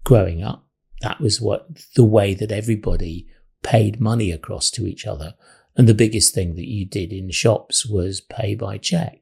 Growing 0.04 0.42
up, 0.42 0.66
that 1.00 1.20
was 1.20 1.40
what 1.40 1.68
the 1.94 2.04
way 2.04 2.34
that 2.34 2.52
everybody 2.52 3.26
paid 3.62 4.00
money 4.00 4.30
across 4.32 4.70
to 4.72 4.86
each 4.86 5.06
other 5.06 5.34
and 5.76 5.88
the 5.88 5.94
biggest 5.94 6.34
thing 6.34 6.54
that 6.56 6.68
you 6.68 6.84
did 6.84 7.12
in 7.12 7.30
shops 7.30 7.86
was 7.86 8.20
pay 8.20 8.54
by 8.54 8.78
check. 8.78 9.20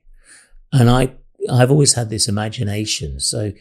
And 0.72 0.90
I, 0.90 1.14
I've 1.50 1.70
always 1.70 1.94
had 1.94 2.10
this 2.10 2.28
imagination. 2.28 3.20
So 3.20 3.52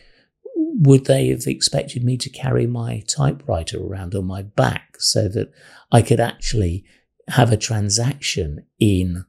would 0.56 1.06
they 1.06 1.28
have 1.30 1.46
expected 1.46 2.04
me 2.04 2.18
to 2.18 2.30
carry 2.30 2.66
my 2.66 3.04
typewriter 3.08 3.80
around 3.80 4.16
on 4.16 4.26
my 4.26 4.42
back 4.42 4.96
so 5.00 5.28
that 5.28 5.52
I 5.92 6.02
could 6.02 6.20
actually 6.20 6.84
have 7.28 7.52
a 7.52 7.58
transaction 7.58 8.66
in, 8.80 9.26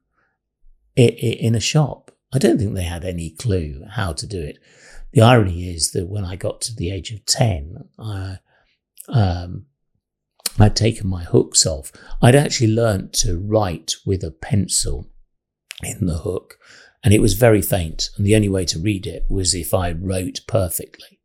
in 0.96 1.54
a 1.54 1.60
shop? 1.60 2.09
I 2.32 2.38
don't 2.38 2.58
think 2.58 2.74
they 2.74 2.84
had 2.84 3.04
any 3.04 3.30
clue 3.30 3.84
how 3.90 4.12
to 4.12 4.26
do 4.26 4.40
it. 4.40 4.58
The 5.12 5.22
irony 5.22 5.68
is 5.68 5.90
that 5.92 6.08
when 6.08 6.24
I 6.24 6.36
got 6.36 6.60
to 6.62 6.74
the 6.74 6.90
age 6.90 7.10
of 7.10 7.26
10, 7.26 7.88
I, 7.98 8.38
um, 9.08 9.66
I'd 10.58 10.76
taken 10.76 11.08
my 11.08 11.24
hooks 11.24 11.66
off. 11.66 11.90
I'd 12.22 12.36
actually 12.36 12.72
learnt 12.72 13.12
to 13.14 13.38
write 13.38 13.94
with 14.06 14.22
a 14.22 14.30
pencil 14.30 15.10
in 15.82 16.06
the 16.06 16.18
hook, 16.18 16.58
and 17.02 17.12
it 17.12 17.20
was 17.20 17.34
very 17.34 17.62
faint. 17.62 18.10
And 18.16 18.24
the 18.24 18.36
only 18.36 18.48
way 18.48 18.64
to 18.66 18.78
read 18.78 19.06
it 19.06 19.24
was 19.28 19.54
if 19.54 19.74
I 19.74 19.92
wrote 19.92 20.40
perfectly. 20.46 21.18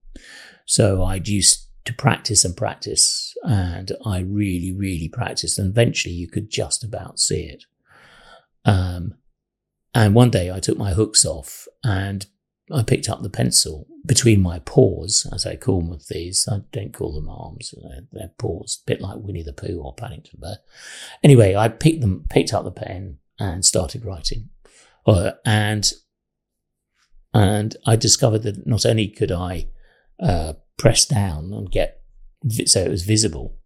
So 0.66 1.04
I'd 1.04 1.28
used 1.28 1.68
to 1.86 1.94
practice 1.94 2.44
and 2.44 2.58
practice, 2.58 3.36
and 3.44 3.92
I 4.06 4.20
really, 4.22 4.74
really 4.74 5.10
practiced. 5.10 5.60
And 5.60 5.70
eventually 5.70 6.16
you 6.16 6.28
could 6.28 6.50
just 6.50 6.84
about 6.84 7.20
see 7.20 7.44
it. 7.44 7.66
Um, 8.64 9.16
and 9.96 10.14
one 10.14 10.30
day 10.30 10.52
I 10.52 10.60
took 10.60 10.78
my 10.78 10.94
hooks 10.94 11.26
off 11.26 11.68
and 11.84 12.28
I 12.72 12.84
picked 12.84 13.10
up 13.10 13.22
the 13.22 13.30
pencil 13.30 13.88
between 14.06 14.42
my 14.42 14.60
paws, 14.60 15.28
as 15.32 15.46
I 15.46 15.56
call 15.56 15.80
them 15.80 15.90
with 15.90 16.08
these. 16.08 16.48
I 16.52 16.62
don't 16.72 16.94
call 16.94 17.14
them 17.14 17.30
arms; 17.30 17.74
they're, 17.82 18.02
they're 18.12 18.32
paws, 18.38 18.82
a 18.82 18.92
bit 18.92 19.02
like 19.02 19.18
Winnie 19.18 19.44
the 19.44 19.54
Pooh 19.54 19.82
or 19.84 19.94
Paddington 19.94 20.40
Bear. 20.42 20.58
Anyway, 21.24 21.56
I 21.56 21.70
picked 21.70 22.02
them, 22.02 22.26
picked 22.30 22.54
up 22.54 22.66
the 22.66 22.72
pen, 22.72 23.20
and 23.40 23.64
started 23.64 24.04
writing. 24.06 24.50
Uh, 25.06 25.32
and 25.46 25.92
and 27.34 27.78
I 27.86 27.96
discovered 27.96 28.44
that 28.44 28.68
not 28.68 28.86
only 28.86 29.08
could 29.08 29.32
I 29.32 29.70
uh, 30.20 30.54
press 30.78 31.06
down 31.06 31.54
and 31.54 31.72
get 31.72 32.02
so 32.66 32.82
it 32.82 32.92
was 32.92 33.04
visible, 33.04 33.58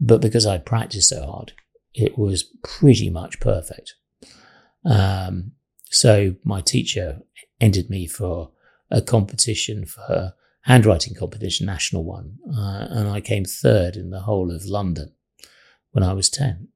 but 0.00 0.20
because 0.20 0.46
I 0.46 0.58
practiced 0.58 1.10
so 1.10 1.24
hard, 1.24 1.52
it 1.94 2.18
was 2.18 2.44
pretty 2.62 3.10
much 3.10 3.40
perfect. 3.40 3.94
Um, 4.84 5.52
so 5.90 6.34
my 6.44 6.60
teacher 6.60 7.20
entered 7.60 7.90
me 7.90 8.06
for 8.06 8.50
a 8.90 9.02
competition 9.02 9.84
for 9.84 10.00
her 10.02 10.34
handwriting 10.62 11.14
competition, 11.14 11.66
national 11.66 12.04
one, 12.04 12.36
uh, 12.54 12.86
and 12.90 13.08
I 13.08 13.20
came 13.20 13.44
third 13.44 13.96
in 13.96 14.10
the 14.10 14.20
whole 14.20 14.54
of 14.54 14.66
London 14.66 15.12
when 15.92 16.04
I 16.04 16.12
was 16.12 16.28
10, 16.28 16.68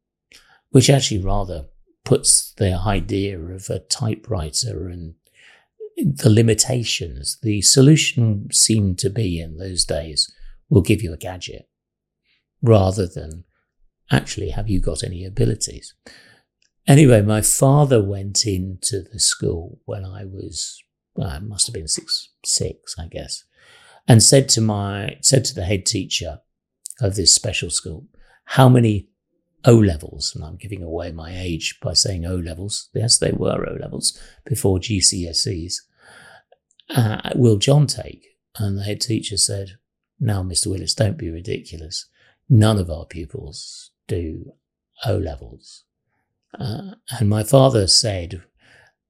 which 0.70 0.88
actually 0.88 1.22
rather 1.22 1.66
puts 2.04 2.52
the 2.54 2.72
idea 2.74 3.38
of 3.38 3.68
a 3.68 3.80
typewriter 3.80 4.88
and 4.88 5.14
the 5.96 6.30
limitations. 6.30 7.38
The 7.42 7.60
solution 7.62 8.48
seemed 8.50 8.98
to 9.00 9.10
be 9.10 9.40
in 9.40 9.58
those 9.58 9.84
days, 9.84 10.32
we'll 10.68 10.82
give 10.82 11.02
you 11.02 11.12
a 11.12 11.18
gadget 11.18 11.68
rather 12.62 13.06
than 13.06 13.44
actually 14.10 14.50
have 14.50 14.68
you 14.68 14.80
got 14.80 15.02
any 15.02 15.24
abilities. 15.24 15.94
Anyway, 16.86 17.22
my 17.22 17.40
father 17.40 18.02
went 18.02 18.46
into 18.46 19.02
the 19.02 19.20
school 19.20 19.80
when 19.84 20.04
I 20.04 20.24
was, 20.24 20.82
well, 21.14 21.28
I 21.28 21.38
must 21.38 21.66
have 21.66 21.74
been 21.74 21.88
six, 21.88 22.30
six, 22.44 22.96
I 22.98 23.06
guess, 23.06 23.44
and 24.08 24.22
said 24.22 24.48
to 24.50 24.60
my, 24.60 25.16
said 25.20 25.44
to 25.46 25.54
the 25.54 25.64
head 25.64 25.86
teacher 25.86 26.40
of 27.00 27.14
this 27.14 27.32
special 27.34 27.70
school, 27.70 28.06
how 28.44 28.68
many 28.68 29.08
O 29.64 29.74
levels, 29.76 30.34
and 30.34 30.44
I'm 30.44 30.56
giving 30.56 30.82
away 30.82 31.12
my 31.12 31.38
age 31.38 31.78
by 31.80 31.92
saying 31.92 32.26
O 32.26 32.34
levels. 32.34 32.88
Yes, 32.94 33.18
they 33.18 33.30
were 33.30 33.64
O 33.68 33.74
levels 33.80 34.18
before 34.44 34.78
GCSEs. 34.78 35.74
Uh, 36.90 37.30
will 37.36 37.58
John 37.58 37.86
take? 37.86 38.26
And 38.58 38.76
the 38.76 38.82
head 38.82 39.00
teacher 39.00 39.36
said, 39.36 39.78
Now, 40.18 40.42
Mr. 40.42 40.66
Willis, 40.66 40.94
don't 40.94 41.16
be 41.16 41.30
ridiculous. 41.30 42.06
None 42.48 42.78
of 42.78 42.90
our 42.90 43.06
pupils 43.06 43.92
do 44.08 44.52
O 45.06 45.16
levels. 45.16 45.84
Uh, 46.58 46.94
and 47.18 47.28
my 47.28 47.42
father 47.42 47.86
said, 47.86 48.42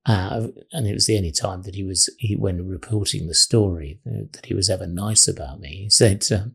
uh, 0.07 0.49
and 0.73 0.87
it 0.87 0.95
was 0.95 1.07
the 1.07 1.17
only 1.17 1.31
time 1.33 1.63
that 1.63 1.75
he 1.75 1.85
was, 1.85 2.11
he, 2.19 2.35
when 2.35 2.69
reporting 2.69 3.27
the 3.27 3.35
story, 3.35 4.01
uh, 4.07 4.25
that 4.33 4.47
he 4.47 4.55
was 4.55 4.69
ever 4.69 4.87
nice 4.87 5.29
about 5.29 5.61
me. 5.61 5.85
He 5.85 5.91
said, 5.91 6.27
um, 6.33 6.55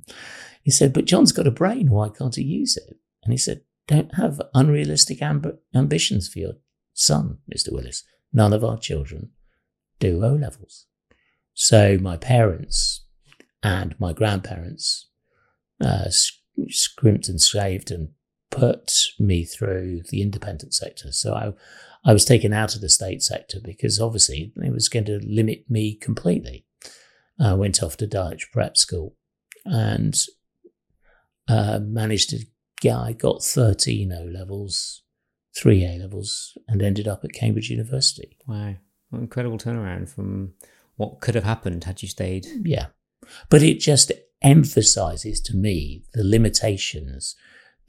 he 0.64 0.72
said, 0.72 0.94
but 0.94 1.06
John's 1.06 1.32
got 1.32 1.48
a 1.48 1.52
brain. 1.52 1.90
Why 1.90 2.10
can't 2.10 2.36
he 2.36 2.44
use 2.44 2.76
it? 2.78 2.98
And 3.24 3.32
he 3.32 3.38
said, 3.38 3.62
don't 3.88 4.16
have 4.16 4.42
unrealistic 4.54 5.20
amb- 5.20 5.58
ambitions 5.74 6.28
for 6.28 6.40
your 6.40 6.54
son, 6.94 7.38
Mr. 7.54 7.72
Willis. 7.72 8.04
None 8.34 8.52
of 8.52 8.64
our 8.64 8.78
children 8.78 9.32
do 10.00 10.24
O 10.24 10.34
levels. 10.34 10.86
So 11.54 11.98
my 12.00 12.18
parents 12.18 13.06
and 13.64 13.96
my 14.00 14.14
grandparents 14.14 15.08
uh, 15.82 16.10
scrimped 16.70 17.30
and 17.30 17.42
saved 17.42 17.92
and 17.92 18.10
put 18.50 18.94
me 19.20 19.44
through 19.44 20.02
the 20.10 20.22
independent 20.22 20.74
sector. 20.74 21.12
So 21.12 21.34
I, 21.34 21.54
I 22.10 22.14
was 22.14 22.26
taken 22.26 22.54
out 22.54 22.76
of 22.76 22.82
the 22.82 22.90
state 22.90 23.22
sector 23.22 23.60
because 23.64 24.00
obviously 24.00 24.54
it 24.56 24.74
was 24.74 24.90
going 24.90 25.06
to 25.06 25.20
limit 25.24 25.70
me 25.70 25.96
completely. 25.96 26.66
I 27.40 27.54
went 27.54 27.84
off 27.84 27.98
to 27.98 28.08
Dulwich 28.08 28.50
Prep 28.52 28.78
School 28.78 29.16
and 29.66 30.20
uh, 31.48 31.80
managed 31.82 32.30
to 32.32 32.46
get, 32.82 32.96
I 32.96 33.14
got 33.14 33.44
13 33.44 34.12
O 34.12 34.24
levels, 34.24 35.04
three 35.56 35.84
A 35.84 36.00
levels, 36.00 36.58
and 36.68 36.82
ended 36.82 37.08
up 37.08 37.24
at 37.24 37.34
Cambridge 37.34 37.70
University. 37.70 38.38
Wow. 38.48 38.76
What 39.10 39.20
incredible 39.20 39.58
turnaround 39.58 40.10
from 40.10 40.54
what 40.96 41.22
could 41.22 41.36
have 41.36 41.44
happened 41.44 41.84
had 41.84 42.02
you 42.02 42.08
stayed. 42.08 42.48
Yeah. 42.64 42.88
But 43.50 43.62
it 43.62 43.80
just 43.80 44.12
emphasizes 44.42 45.42
to 45.42 45.56
me 45.56 46.04
the 46.14 46.24
limitations 46.24 47.36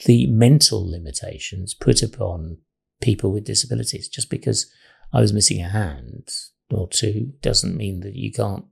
the 0.04 0.26
mental 0.26 0.88
limitations 0.88 1.74
put 1.74 2.02
upon 2.02 2.58
people 3.00 3.32
with 3.32 3.44
disabilities. 3.44 4.08
Just 4.08 4.30
because 4.30 4.70
I 5.12 5.20
was 5.20 5.32
missing 5.32 5.60
a 5.60 5.68
hand 5.68 6.28
or 6.70 6.88
two 6.88 7.32
doesn't 7.40 7.76
mean 7.76 8.00
that 8.00 8.14
you 8.14 8.32
can't 8.32 8.64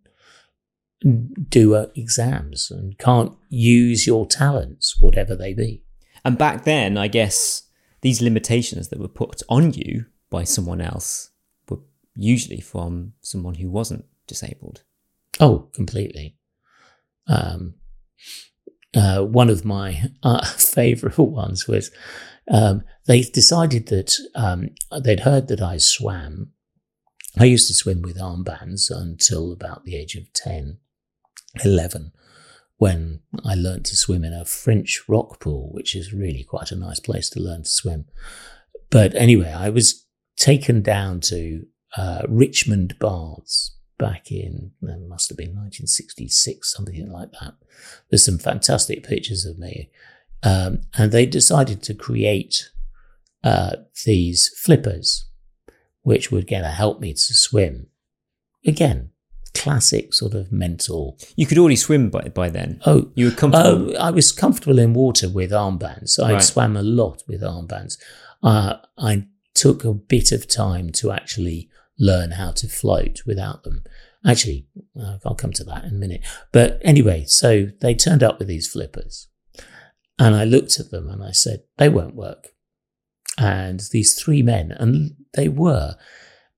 do 1.49 1.75
uh, 1.75 1.87
exams 1.95 2.71
and 2.71 2.99
can't 2.99 3.37
use 3.49 4.07
your 4.07 4.27
talents, 4.27 5.01
whatever 5.01 5.37
they 5.37 5.53
be. 5.53 5.83
And 6.25 6.39
back 6.39 6.65
then, 6.65 6.97
I 6.97 7.09
guess 7.09 7.63
these 8.01 8.23
limitations 8.23 8.89
that 8.89 8.99
were 8.99 9.09
put 9.09 9.43
on 9.49 9.73
you 9.73 10.07
by 10.31 10.45
someone 10.45 10.81
else 10.81 11.31
were 11.69 11.79
usually 12.15 12.61
from 12.61 13.13
someone 13.21 13.55
who 13.55 13.71
wasn't 13.71 14.05
disabled. 14.27 14.83
Oh, 15.39 15.69
completely. 15.73 16.37
Um, 17.29 17.75
uh, 18.97 19.23
one 19.23 19.51
of 19.51 19.65
my 19.65 20.11
uh, 20.23 20.45
favorite 20.57 21.19
ones 21.19 21.69
was 21.69 21.91
um, 22.51 22.83
they 23.07 23.23
decided 23.23 23.89
that 23.89 24.17
um, 24.35 24.71
they'd 25.01 25.21
heard 25.21 25.49
that 25.49 25.61
I 25.61 25.79
swam. 25.79 26.53
I 27.39 27.45
used 27.45 27.69
to 27.69 27.75
swim 27.75 28.03
with 28.03 28.19
armbands 28.19 28.91
until 28.91 29.53
about 29.53 29.85
the 29.85 29.97
age 29.97 30.15
of 30.15 30.33
10, 30.33 30.79
11, 31.65 32.13
when 32.79 33.21
I 33.45 33.55
learned 33.55 33.85
to 33.87 33.97
swim 33.97 34.25
in 34.25 34.33
a 34.33 34.45
French 34.45 35.03
rock 35.07 35.41
pool, 35.41 35.71
which 35.73 35.95
is 35.95 36.15
really 36.15 36.45
quite 36.45 36.71
a 36.71 36.77
nice 36.77 37.01
place 37.01 37.29
to 37.31 37.41
learn 37.41 37.65
to 37.65 37.69
swim. 37.69 38.07
But 38.91 39.15
anyway, 39.15 39.53
I 39.53 39.69
was 39.69 40.07
taken 40.37 40.81
down 40.81 41.21
to 41.21 41.67
uh, 41.97 42.23
Richmond 42.29 42.97
Baths 42.99 43.76
back 43.99 44.31
in, 44.31 44.73
it 44.83 45.09
must 45.09 45.29
have 45.31 45.39
been 45.39 45.51
1966, 45.51 46.73
something 46.73 47.11
like 47.11 47.33
that. 47.41 47.55
There's 48.11 48.25
some 48.25 48.39
fantastic 48.39 49.03
pictures 49.03 49.45
of 49.45 49.59
me. 49.59 49.91
Um, 50.43 50.83
and 50.97 51.13
they 51.13 51.27
decided 51.27 51.83
to 51.85 51.95
create 51.95 52.71
uh, 53.43 53.77
these 54.05 54.49
flippers, 54.49 55.27
which 56.03 56.31
would 56.31 56.47
get 56.47 56.63
to 56.63 56.69
help 56.69 57.01
me 57.01 57.13
to 57.13 57.35
swim. 57.35 57.89
Again, 58.67 59.11
classic 59.55 60.13
sort 60.13 60.35
of 60.35 60.53
mental. 60.53 61.19
You 61.37 61.47
could 61.47 61.59
already 61.59 61.77
swim 61.77 62.11
by, 62.11 62.29
by 62.29 62.51
then. 62.51 62.81
Oh, 62.87 63.11
you 63.15 63.27
were 63.27 63.31
comfortable. 63.31 63.97
Uh, 63.97 64.01
I 64.01 64.11
was 64.11 64.33
comfortable 64.33 64.79
in 64.79 64.93
water 64.93 65.29
with 65.29 65.51
armbands. 65.51 66.23
I 66.23 66.35
right. 66.35 66.43
swam 66.43 66.77
a 66.77 66.83
lot 66.83 67.23
with 67.27 67.41
armbands. 67.43 67.99
Uh, 68.43 68.77
I 68.99 69.27
took 69.55 69.85
a 69.85 69.95
bit 69.95 70.33
of 70.33 70.47
time 70.47 70.91
to 70.93 71.11
actually 71.11 71.71
learn 71.99 72.33
how 72.33 72.51
to 72.53 72.69
float 72.69 73.23
without 73.27 73.65
them. 73.65 73.83
Actually, 74.25 74.67
uh, 75.01 75.19
I'll 75.25 75.35
come 75.35 75.53
to 75.53 75.65
that 75.65 75.85
in 75.85 75.91
a 75.91 75.99
minute. 75.99 76.23
But 76.53 76.81
anyway, 76.83 77.25
so 77.27 77.69
they 77.81 77.95
turned 77.95 78.23
up 78.23 78.39
with 78.39 78.49
these 78.49 78.69
flippers. 78.69 79.29
And 80.19 80.35
I 80.35 80.45
looked 80.45 80.81
at 80.81 80.91
them 80.91 81.09
and 81.09 81.23
I 81.23 81.33
said, 81.33 81.65
they 81.77 81.89
won't 81.89 82.15
work. 82.15 82.49
And 83.39 83.81
these 83.93 84.15
three 84.15 84.43
men, 84.43 84.73
and 84.73 85.13
they 85.35 85.49
were 85.49 85.97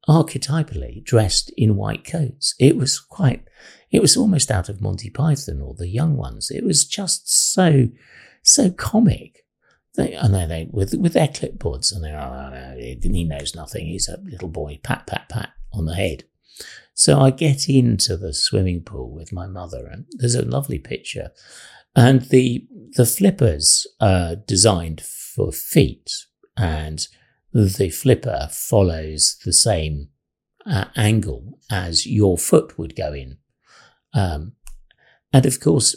archetypally 0.09 1.05
dressed 1.05 1.53
in 1.57 1.77
white 1.77 2.05
coats. 2.05 2.55
It 2.59 2.77
was 2.77 2.99
quite, 2.99 3.45
it 3.91 4.01
was 4.01 4.17
almost 4.17 4.51
out 4.51 4.69
of 4.69 4.81
Monty 4.81 5.11
Python 5.11 5.61
or 5.61 5.75
the 5.75 5.89
young 5.89 6.17
ones. 6.17 6.51
It 6.51 6.65
was 6.65 6.87
just 6.87 7.29
so, 7.29 7.89
so 8.43 8.71
comic. 8.71 9.45
They, 9.99 10.13
and 10.13 10.33
then 10.33 10.49
they, 10.49 10.69
with, 10.71 10.95
with 10.95 11.13
their 11.13 11.27
clipboards, 11.27 11.93
and 11.93 12.05
they're, 12.05 12.17
oh, 12.17 12.77
he 12.79 13.25
knows 13.25 13.57
nothing. 13.57 13.87
He's 13.87 14.09
a 14.09 14.21
little 14.21 14.49
boy, 14.49 14.79
pat, 14.85 15.09
pat, 15.09 15.29
pat 15.29 15.51
on 15.73 15.87
the 15.87 15.97
head. 15.97 16.23
So 16.95 17.21
I 17.21 17.31
get 17.31 17.69
into 17.69 18.17
the 18.17 18.33
swimming 18.33 18.85
pool 18.85 19.13
with 19.13 19.33
my 19.33 19.49
mother, 19.49 19.89
and 19.91 20.07
there's 20.13 20.37
a 20.37 20.45
lovely 20.45 20.79
picture. 20.79 21.31
And 21.97 22.23
the 22.23 22.67
the 22.97 23.07
flippers 23.07 23.87
are 24.01 24.37
designed 24.37 25.01
for 25.01 25.51
feet, 25.51 26.13
and 26.57 27.07
the 27.53 27.91
flipper 27.91 28.49
follows 28.53 29.37
the 29.45 29.53
same 29.53 30.11
uh, 30.65 30.85
angle 30.95 31.59
as 31.71 32.07
your 32.07 32.39
foot 32.39 32.79
would 32.79 32.95
go 32.95 33.13
in. 33.13 33.39
Um, 34.15 34.53
and 35.33 35.45
of 35.45 35.59
course, 35.59 35.97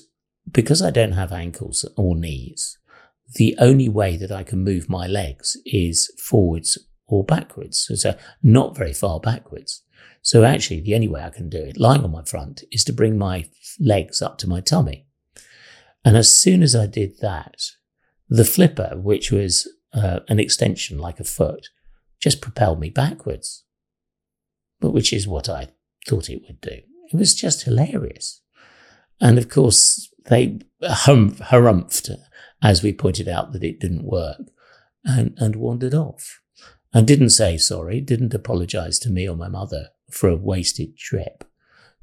because 0.49 0.81
I 0.81 0.89
don't 0.89 1.13
have 1.13 1.31
ankles 1.31 1.87
or 1.95 2.15
knees, 2.15 2.79
the 3.35 3.55
only 3.59 3.89
way 3.89 4.17
that 4.17 4.31
I 4.31 4.43
can 4.43 4.63
move 4.63 4.89
my 4.89 5.07
legs 5.07 5.57
is 5.65 6.11
forwards 6.17 6.77
or 7.07 7.23
backwards. 7.23 7.89
So 7.95 8.15
not 8.41 8.75
very 8.75 8.93
far 8.93 9.19
backwards. 9.19 9.83
So 10.21 10.43
actually, 10.43 10.81
the 10.81 10.95
only 10.95 11.07
way 11.07 11.23
I 11.23 11.29
can 11.29 11.49
do 11.49 11.57
it, 11.57 11.79
lying 11.79 12.03
on 12.03 12.11
my 12.11 12.23
front, 12.23 12.63
is 12.71 12.83
to 12.85 12.93
bring 12.93 13.17
my 13.17 13.49
legs 13.79 14.21
up 14.21 14.37
to 14.39 14.49
my 14.49 14.61
tummy. 14.61 15.07
And 16.05 16.15
as 16.15 16.33
soon 16.33 16.61
as 16.63 16.75
I 16.75 16.85
did 16.85 17.19
that, 17.21 17.61
the 18.29 18.45
flipper, 18.45 18.93
which 18.95 19.31
was 19.31 19.67
uh, 19.93 20.19
an 20.29 20.39
extension 20.39 20.97
like 20.97 21.19
a 21.19 21.23
foot, 21.23 21.69
just 22.19 22.41
propelled 22.41 22.79
me 22.79 22.89
backwards, 22.89 23.63
but 24.79 24.91
which 24.91 25.11
is 25.11 25.27
what 25.27 25.49
I 25.49 25.69
thought 26.07 26.29
it 26.29 26.43
would 26.47 26.61
do. 26.61 26.81
It 27.11 27.17
was 27.17 27.35
just 27.35 27.63
hilarious. 27.63 28.41
And 29.19 29.37
of 29.37 29.49
course, 29.49 30.09
they 30.25 30.59
hum- 30.83 31.35
harumphed, 31.35 32.09
as 32.61 32.83
we 32.83 32.93
pointed 32.93 33.27
out, 33.27 33.53
that 33.53 33.63
it 33.63 33.79
didn't 33.79 34.03
work 34.03 34.41
and, 35.03 35.33
and 35.37 35.55
wandered 35.55 35.93
off 35.93 36.41
and 36.93 37.07
didn't 37.07 37.29
say 37.29 37.57
sorry, 37.57 38.01
didn't 38.01 38.33
apologize 38.33 38.99
to 38.99 39.09
me 39.09 39.27
or 39.27 39.35
my 39.35 39.47
mother 39.47 39.89
for 40.11 40.29
a 40.29 40.35
wasted 40.35 40.97
trip. 40.97 41.43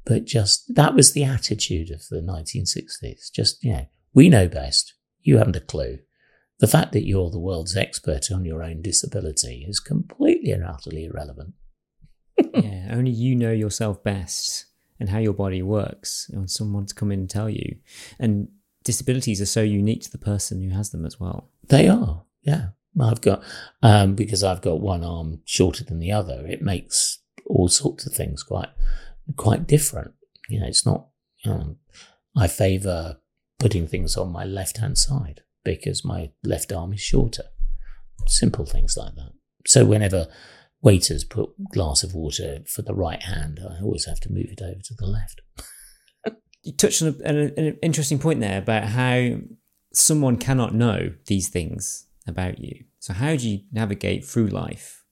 But 0.05 0.25
just 0.25 0.73
that 0.75 0.95
was 0.95 1.13
the 1.13 1.23
attitude 1.23 1.91
of 1.91 2.07
the 2.09 2.21
1960s. 2.21 3.31
Just, 3.31 3.63
you 3.63 3.73
know, 3.73 3.87
we 4.13 4.29
know 4.29 4.47
best. 4.47 4.93
You 5.21 5.37
haven't 5.37 5.55
a 5.55 5.61
clue. 5.61 5.99
The 6.59 6.67
fact 6.67 6.91
that 6.93 7.05
you're 7.05 7.29
the 7.29 7.39
world's 7.39 7.77
expert 7.77 8.31
on 8.31 8.43
your 8.43 8.63
own 8.63 8.81
disability 8.81 9.65
is 9.67 9.79
completely 9.79 10.51
and 10.51 10.65
utterly 10.65 11.05
irrelevant. 11.05 11.53
yeah, 12.53 12.89
only 12.91 13.11
you 13.11 13.35
know 13.35 13.51
yourself 13.51 14.03
best 14.03 14.65
and 14.99 15.09
how 15.09 15.19
your 15.19 15.33
body 15.33 15.61
works. 15.61 16.29
And 16.33 16.49
someone 16.49 16.85
to 16.87 16.95
come 16.95 17.11
in 17.11 17.21
and 17.21 17.29
tell 17.29 17.49
you. 17.49 17.77
And 18.19 18.49
disabilities 18.83 19.41
are 19.41 19.45
so 19.45 19.61
unique 19.61 20.03
to 20.03 20.11
the 20.11 20.17
person 20.17 20.61
who 20.61 20.75
has 20.75 20.91
them 20.91 21.05
as 21.05 21.19
well. 21.19 21.49
They 21.67 21.87
are, 21.87 22.23
yeah. 22.41 22.69
I've 22.99 23.21
got 23.21 23.43
um, 23.81 24.15
because 24.15 24.43
I've 24.43 24.61
got 24.61 24.81
one 24.81 25.03
arm 25.03 25.41
shorter 25.45 25.83
than 25.83 25.99
the 25.99 26.11
other. 26.11 26.45
It 26.47 26.61
makes 26.61 27.19
all 27.45 27.67
sorts 27.67 28.05
of 28.05 28.13
things 28.13 28.43
quite 28.43 28.69
quite 29.37 29.67
different. 29.67 30.13
You 30.49 30.59
know, 30.59 30.67
it's 30.67 30.85
not. 30.85 31.07
You 31.45 31.51
know, 31.51 31.75
I 32.35 32.47
favour 32.47 33.17
putting 33.59 33.87
things 33.87 34.17
on 34.17 34.31
my 34.31 34.43
left 34.43 34.77
hand 34.77 34.97
side 34.97 35.41
because 35.63 36.03
my 36.03 36.31
left 36.43 36.71
arm 36.71 36.93
is 36.93 37.01
shorter. 37.01 37.43
Simple 38.25 38.65
things 38.65 38.97
like 38.97 39.15
that. 39.15 39.31
So 39.65 39.85
whenever 39.85 40.27
waiters 40.81 41.23
put 41.23 41.51
glass 41.71 42.03
of 42.03 42.13
water 42.13 42.59
for 42.67 42.81
the 42.81 42.93
right 42.93 43.21
hand, 43.23 43.59
I 43.63 43.81
always 43.81 44.05
have 44.05 44.19
to 44.21 44.31
move 44.31 44.47
it 44.49 44.61
over 44.61 44.79
to 44.83 44.93
the 44.97 45.07
left. 45.07 45.41
you 46.63 46.73
touched 46.73 47.01
on 47.01 47.15
an, 47.23 47.53
an 47.57 47.77
interesting 47.81 48.19
point 48.19 48.39
there 48.39 48.59
about 48.59 48.83
how 48.83 49.37
someone 49.93 50.37
cannot 50.37 50.73
know 50.73 51.13
these 51.25 51.49
things 51.49 52.07
about 52.27 52.59
you. 52.59 52.83
So 52.99 53.13
how 53.13 53.35
do 53.35 53.49
you 53.49 53.61
navigate 53.71 54.25
through 54.25 54.47
life 54.47 55.03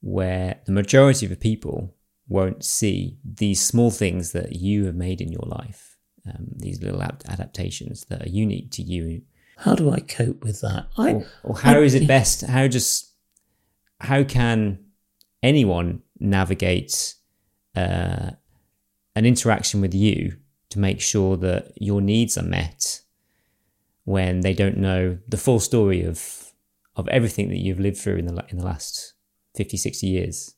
where 0.00 0.60
the 0.66 0.72
majority 0.72 1.26
of 1.26 1.30
the 1.30 1.36
people 1.36 1.94
won't 2.28 2.64
see 2.64 3.18
these 3.24 3.60
small 3.60 3.90
things 3.90 4.32
that 4.32 4.56
you 4.56 4.84
have 4.84 4.94
made 4.94 5.20
in 5.20 5.32
your 5.32 5.46
life, 5.46 5.96
um, 6.26 6.48
these 6.56 6.82
little 6.82 7.02
adaptations 7.02 8.04
that 8.06 8.24
are 8.24 8.28
unique 8.28 8.70
to 8.72 8.82
you. 8.82 9.22
How 9.56 9.74
do 9.74 9.90
I 9.90 10.00
cope 10.00 10.44
with 10.44 10.60
that? 10.60 10.86
I, 10.96 11.12
or, 11.12 11.26
or 11.42 11.58
how 11.58 11.78
I, 11.78 11.82
is 11.82 11.94
it 11.94 12.06
best? 12.06 12.42
How 12.42 12.68
just 12.68 13.12
how 14.00 14.22
can 14.22 14.78
anyone 15.42 16.02
navigate 16.20 17.14
uh, 17.74 18.30
an 19.16 19.26
interaction 19.26 19.80
with 19.80 19.94
you 19.94 20.36
to 20.70 20.78
make 20.78 21.00
sure 21.00 21.36
that 21.36 21.72
your 21.76 22.00
needs 22.00 22.36
are 22.36 22.42
met 22.42 23.00
when 24.04 24.40
they 24.40 24.52
don't 24.52 24.76
know 24.76 25.18
the 25.28 25.36
full 25.36 25.60
story 25.60 26.02
of 26.02 26.52
of 26.96 27.08
everything 27.08 27.48
that 27.48 27.58
you've 27.58 27.80
lived 27.80 27.98
through 27.98 28.16
in 28.16 28.26
the 28.26 28.44
in 28.48 28.58
the 28.58 28.64
last 28.64 29.14
50 29.54 29.76
60 29.76 30.06
years 30.06 30.54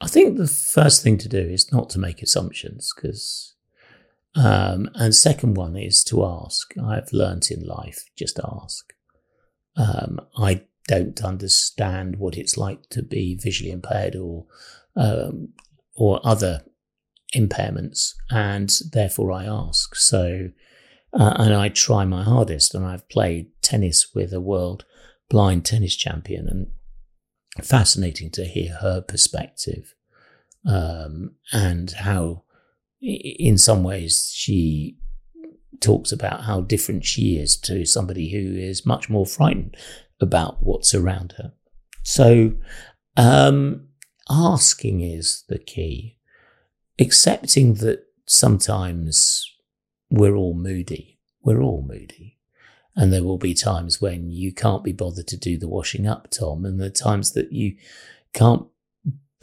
I 0.00 0.06
think 0.06 0.36
the 0.36 0.46
first 0.46 1.02
thing 1.02 1.18
to 1.18 1.28
do 1.28 1.38
is 1.38 1.72
not 1.72 1.90
to 1.90 1.98
make 1.98 2.22
assumptions 2.22 2.92
because, 2.94 3.54
um, 4.36 4.88
and 4.94 5.14
second 5.14 5.56
one 5.56 5.76
is 5.76 6.04
to 6.04 6.24
ask. 6.24 6.72
I've 6.78 7.12
learnt 7.12 7.50
in 7.50 7.66
life 7.66 8.04
just 8.16 8.38
ask. 8.38 8.92
Um, 9.76 10.20
I 10.36 10.62
don't 10.86 11.22
understand 11.22 12.16
what 12.16 12.36
it's 12.36 12.56
like 12.56 12.88
to 12.90 13.02
be 13.02 13.34
visually 13.34 13.72
impaired 13.72 14.14
or 14.14 14.46
um, 14.96 15.48
or 15.96 16.20
other 16.24 16.62
impairments, 17.34 18.14
and 18.30 18.72
therefore 18.92 19.32
I 19.32 19.44
ask. 19.44 19.94
So, 19.96 20.50
uh, 21.12 21.34
and 21.36 21.54
I 21.54 21.68
try 21.68 22.04
my 22.04 22.22
hardest, 22.22 22.74
and 22.74 22.84
I've 22.84 23.08
played 23.08 23.48
tennis 23.62 24.14
with 24.14 24.32
a 24.32 24.40
world 24.40 24.84
blind 25.28 25.64
tennis 25.64 25.94
champion, 25.94 26.48
and 26.48 27.64
fascinating 27.64 28.30
to 28.30 28.44
hear 28.44 28.74
her 28.80 29.00
perspective 29.00 29.94
um, 30.66 31.32
and 31.52 31.90
how, 31.90 32.44
in 33.00 33.58
some 33.58 33.82
ways, 33.82 34.32
she 34.34 34.96
talks 35.80 36.12
about 36.12 36.44
how 36.44 36.60
different 36.60 37.04
she 37.04 37.36
is 37.36 37.56
to 37.56 37.84
somebody 37.84 38.30
who 38.30 38.58
is 38.58 38.86
much 38.86 39.08
more 39.08 39.26
frightened 39.26 39.76
about 40.20 40.58
what's 40.60 40.94
around 40.94 41.34
her. 41.38 41.52
So, 42.02 42.52
um, 43.16 43.88
asking 44.28 45.00
is 45.00 45.44
the 45.48 45.58
key. 45.58 46.17
Accepting 46.98 47.74
that 47.74 48.04
sometimes 48.26 49.44
we're 50.10 50.34
all 50.34 50.54
moody. 50.54 51.18
We're 51.42 51.62
all 51.62 51.82
moody. 51.86 52.38
And 52.96 53.12
there 53.12 53.22
will 53.22 53.38
be 53.38 53.54
times 53.54 54.00
when 54.00 54.30
you 54.30 54.52
can't 54.52 54.82
be 54.82 54.92
bothered 54.92 55.28
to 55.28 55.36
do 55.36 55.56
the 55.56 55.68
washing 55.68 56.06
up, 56.06 56.28
Tom, 56.30 56.64
and 56.64 56.80
the 56.80 56.90
times 56.90 57.32
that 57.32 57.52
you 57.52 57.76
can't 58.32 58.66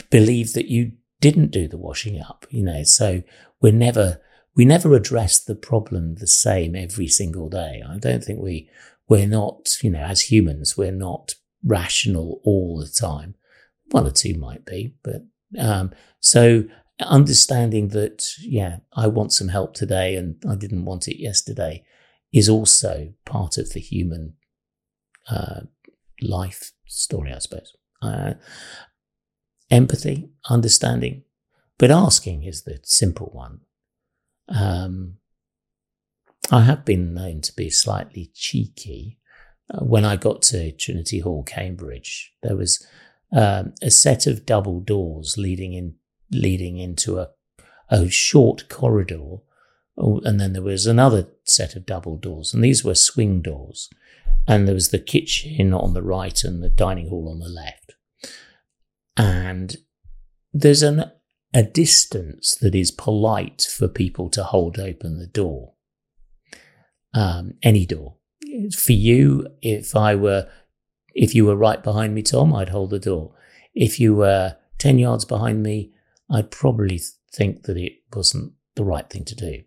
believe 0.10 0.54
that 0.54 0.68
you 0.68 0.92
didn't 1.22 1.52
do 1.52 1.68
the 1.68 1.78
washing 1.78 2.20
up, 2.20 2.46
you 2.50 2.62
know. 2.62 2.84
So 2.84 3.24
we're 3.62 3.72
never, 3.72 4.20
we 4.56 4.66
never 4.66 4.94
address 4.94 5.40
the 5.40 5.56
problem 5.56 6.16
the 6.16 6.28
same 6.28 6.76
every 6.76 7.08
single 7.08 7.50
day. 7.50 7.82
I 7.88 7.98
don't 7.98 8.24
think 8.24 8.42
we, 8.42 8.70
we're 9.08 9.28
not, 9.28 9.78
you 9.82 9.90
know, 9.90 10.02
as 10.02 10.30
humans, 10.32 10.76
we're 10.76 10.92
not 10.92 11.36
rational 11.64 12.42
all 12.44 12.80
the 12.80 12.90
time. 12.90 13.36
One 13.92 14.06
or 14.06 14.12
two 14.12 14.34
might 14.34 14.66
be, 14.66 14.96
but, 15.02 15.24
um, 15.58 15.94
so 16.20 16.66
understanding 17.00 17.90
that, 17.90 18.26
yeah, 18.40 18.78
I 18.94 19.08
want 19.08 19.34
some 19.34 19.50
help 19.50 19.74
today 19.74 20.16
and 20.16 20.42
I 20.50 20.56
didn't 20.56 20.86
want 20.86 21.08
it 21.08 21.22
yesterday 21.22 21.84
is 22.32 22.50
also 22.50 23.14
part 23.26 23.58
of 23.58 23.74
the 23.74 23.80
human 23.80 24.34
uh, 25.30 25.62
life 26.22 26.72
story, 26.86 27.34
I 27.34 27.40
suppose. 27.40 27.76
Uh, 28.02 28.34
empathy, 29.72 30.30
understanding, 30.50 31.24
but 31.78 31.92
asking 31.92 32.44
is 32.44 32.64
the 32.64 32.80
simple 32.84 33.30
one. 33.34 33.62
Um, 34.48 35.18
I 36.52 36.62
have 36.62 36.86
been 36.86 37.14
known 37.14 37.42
to 37.42 37.54
be 37.56 37.70
slightly 37.70 38.32
cheeky. 38.34 39.20
Uh, 39.74 39.84
when 39.84 40.06
I 40.06 40.16
got 40.16 40.44
to 40.44 40.72
Trinity 40.72 41.20
Hall, 41.20 41.44
Cambridge, 41.44 42.34
there 42.44 42.56
was 42.56 42.86
um, 43.36 43.74
a 43.82 43.90
set 43.90 44.28
of 44.28 44.46
double 44.46 44.80
doors 44.80 45.36
leading 45.38 45.74
in 45.74 45.96
leading 46.36 46.78
into 46.78 47.20
a 47.20 47.30
a 47.90 48.10
short 48.10 48.68
corridor, 48.68 49.38
oh, 49.98 50.20
and 50.24 50.40
then 50.40 50.54
there 50.54 50.62
was 50.62 50.88
another 50.88 51.28
set 51.44 51.76
of 51.76 51.86
double 51.86 52.18
doors, 52.18 52.54
and 52.54 52.64
these 52.64 52.84
were 52.84 52.96
swing 52.96 53.42
doors, 53.42 53.90
and 54.48 54.68
there 54.68 54.74
was 54.74 54.90
the 54.90 55.00
kitchen 55.00 55.74
on 55.74 55.94
the 55.94 56.02
right 56.02 56.44
and 56.44 56.64
the 56.64 56.70
dining 56.70 57.10
hall 57.10 57.30
on 57.30 57.40
the 57.40 57.48
left, 57.48 57.94
and 59.16 59.78
there's 60.52 60.82
an 60.82 61.12
a 61.56 61.64
distance 61.64 62.54
that 62.56 62.76
is 62.76 62.92
polite 62.92 63.66
for 63.78 63.88
people 63.88 64.30
to 64.30 64.44
hold 64.44 64.78
open 64.78 65.20
the 65.20 65.28
door. 65.28 65.74
Um, 67.14 67.54
any 67.64 67.86
door. 67.86 68.18
For 68.78 68.92
you, 68.92 69.48
if 69.62 69.96
I 69.96 70.16
were, 70.16 70.50
if 71.14 71.34
you 71.34 71.46
were 71.46 71.56
right 71.56 71.82
behind 71.82 72.14
me, 72.14 72.24
Tom, 72.24 72.54
I'd 72.54 72.70
hold 72.70 72.90
the 72.90 73.00
door. 73.00 73.34
If 73.74 74.02
you 74.02 74.14
were 74.16 74.58
10 74.80 75.00
yards 75.00 75.24
behind 75.24 75.64
me, 75.64 75.94
I'd 76.30 76.52
probably 76.52 77.00
think 77.34 77.64
that 77.64 77.78
it 77.78 77.94
wasn't 78.14 78.54
the 78.76 78.84
right 78.84 79.10
thing 79.10 79.26
to 79.26 79.36
do. 79.36 79.64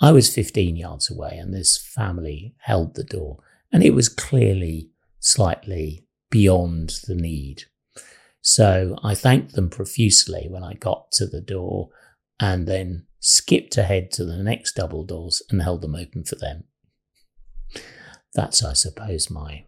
I 0.00 0.10
was 0.10 0.34
15 0.34 0.76
yards 0.76 1.10
away 1.10 1.36
and 1.38 1.54
this 1.54 1.78
family 1.78 2.54
held 2.58 2.94
the 2.94 3.04
door 3.04 3.38
and 3.72 3.82
it 3.82 3.94
was 3.94 4.08
clearly 4.08 4.90
slightly 5.20 6.06
beyond 6.30 6.94
the 7.06 7.14
need. 7.14 7.64
So 8.40 8.98
I 9.04 9.14
thanked 9.14 9.54
them 9.54 9.70
profusely 9.70 10.48
when 10.50 10.64
I 10.64 10.74
got 10.74 11.12
to 11.12 11.26
the 11.26 11.40
door 11.40 11.90
and 12.40 12.66
then 12.66 13.06
skipped 13.20 13.78
ahead 13.78 14.10
to 14.12 14.24
the 14.24 14.38
next 14.38 14.74
double 14.74 15.04
doors 15.04 15.42
and 15.48 15.62
held 15.62 15.82
them 15.82 15.94
open 15.94 16.24
for 16.24 16.34
them. 16.34 16.64
That's, 18.34 18.64
I 18.64 18.72
suppose, 18.72 19.30
my 19.30 19.66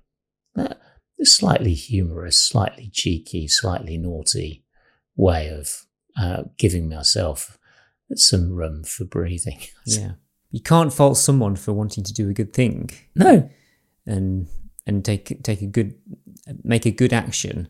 uh, 0.56 0.74
slightly 1.22 1.74
humorous, 1.74 2.40
slightly 2.40 2.90
cheeky, 2.92 3.46
slightly 3.46 3.96
naughty 3.96 4.64
way 5.16 5.48
of 5.48 5.84
uh, 6.16 6.44
giving 6.58 6.88
myself 6.88 7.58
some 8.14 8.52
room 8.52 8.84
for 8.84 9.04
breathing. 9.04 9.60
yeah. 9.86 10.12
You 10.50 10.60
can't 10.60 10.92
fault 10.92 11.16
someone 11.16 11.56
for 11.56 11.72
wanting 11.72 12.04
to 12.04 12.12
do 12.12 12.28
a 12.28 12.34
good 12.34 12.52
thing. 12.52 12.90
No. 13.14 13.50
And 14.06 14.48
and 14.86 15.04
take 15.04 15.42
take 15.42 15.62
a 15.62 15.66
good 15.66 15.94
make 16.62 16.86
a 16.86 16.90
good 16.90 17.12
action 17.12 17.68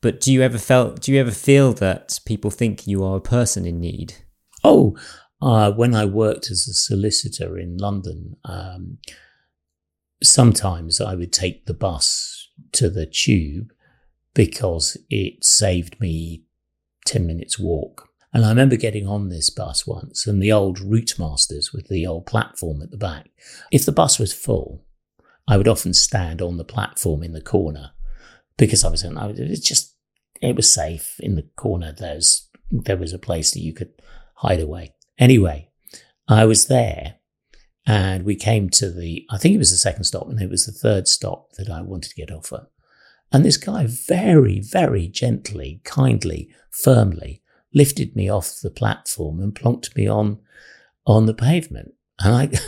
but 0.00 0.20
do 0.20 0.32
you 0.32 0.42
ever 0.42 0.58
felt? 0.58 1.00
Do 1.00 1.12
you 1.12 1.20
ever 1.20 1.30
feel 1.30 1.72
that 1.74 2.20
people 2.24 2.50
think 2.50 2.86
you 2.86 3.04
are 3.04 3.16
a 3.16 3.20
person 3.20 3.66
in 3.66 3.80
need? 3.80 4.14
Oh, 4.64 4.96
uh, 5.42 5.72
when 5.72 5.94
I 5.94 6.04
worked 6.04 6.50
as 6.50 6.66
a 6.66 6.74
solicitor 6.74 7.58
in 7.58 7.76
London, 7.76 8.36
um, 8.44 8.98
sometimes 10.22 11.00
I 11.00 11.14
would 11.14 11.32
take 11.32 11.66
the 11.66 11.74
bus 11.74 12.48
to 12.72 12.88
the 12.88 13.06
tube 13.06 13.72
because 14.34 14.96
it 15.10 15.44
saved 15.44 16.00
me 16.00 16.44
10 17.06 17.26
minutes 17.26 17.58
walk. 17.58 18.08
And 18.32 18.44
I 18.44 18.50
remember 18.50 18.76
getting 18.76 19.08
on 19.08 19.28
this 19.28 19.50
bus 19.50 19.86
once 19.86 20.26
and 20.26 20.40
the 20.40 20.52
old 20.52 20.78
Routemasters 20.78 21.72
with 21.72 21.88
the 21.88 22.06
old 22.06 22.26
platform 22.26 22.80
at 22.80 22.90
the 22.90 22.96
back. 22.96 23.30
If 23.72 23.84
the 23.84 23.92
bus 23.92 24.18
was 24.18 24.32
full, 24.32 24.84
I 25.48 25.56
would 25.56 25.66
often 25.66 25.94
stand 25.94 26.40
on 26.40 26.56
the 26.56 26.64
platform 26.64 27.24
in 27.24 27.32
the 27.32 27.40
corner 27.40 27.90
because 28.56 28.84
I 28.84 28.88
was, 28.88 29.04
I 29.04 29.26
was 29.26 29.40
it's 29.40 29.66
just 29.66 29.96
it 30.40 30.54
was 30.54 30.72
safe 30.72 31.16
in 31.18 31.34
the 31.34 31.42
corner. 31.56 31.92
There's 31.92 32.48
there 32.70 32.96
was 32.96 33.12
a 33.12 33.18
place 33.18 33.50
that 33.52 33.60
you 33.60 33.72
could 33.72 33.92
hide 34.36 34.60
away. 34.60 34.94
Anyway, 35.18 35.70
I 36.28 36.44
was 36.44 36.66
there, 36.66 37.16
and 37.86 38.24
we 38.24 38.36
came 38.36 38.70
to 38.70 38.90
the. 38.90 39.26
I 39.30 39.38
think 39.38 39.54
it 39.54 39.58
was 39.58 39.70
the 39.70 39.76
second 39.76 40.04
stop, 40.04 40.28
and 40.28 40.40
it 40.40 40.50
was 40.50 40.66
the 40.66 40.72
third 40.72 41.08
stop 41.08 41.52
that 41.52 41.68
I 41.68 41.82
wanted 41.82 42.10
to 42.10 42.14
get 42.14 42.30
off 42.30 42.52
at. 42.52 42.66
And 43.32 43.44
this 43.44 43.56
guy 43.56 43.86
very, 43.86 44.60
very 44.60 45.06
gently, 45.06 45.80
kindly, 45.84 46.48
firmly 46.70 47.42
lifted 47.72 48.16
me 48.16 48.28
off 48.28 48.58
the 48.62 48.70
platform 48.70 49.40
and 49.40 49.54
plonked 49.54 49.94
me 49.96 50.08
on 50.08 50.40
on 51.06 51.26
the 51.26 51.34
pavement. 51.34 51.92
And 52.18 52.34
I, 52.34 52.58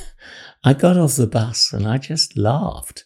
I 0.70 0.72
got 0.72 0.96
off 0.96 1.16
the 1.16 1.26
bus 1.26 1.72
and 1.72 1.86
I 1.86 1.98
just 1.98 2.36
laughed. 2.36 3.04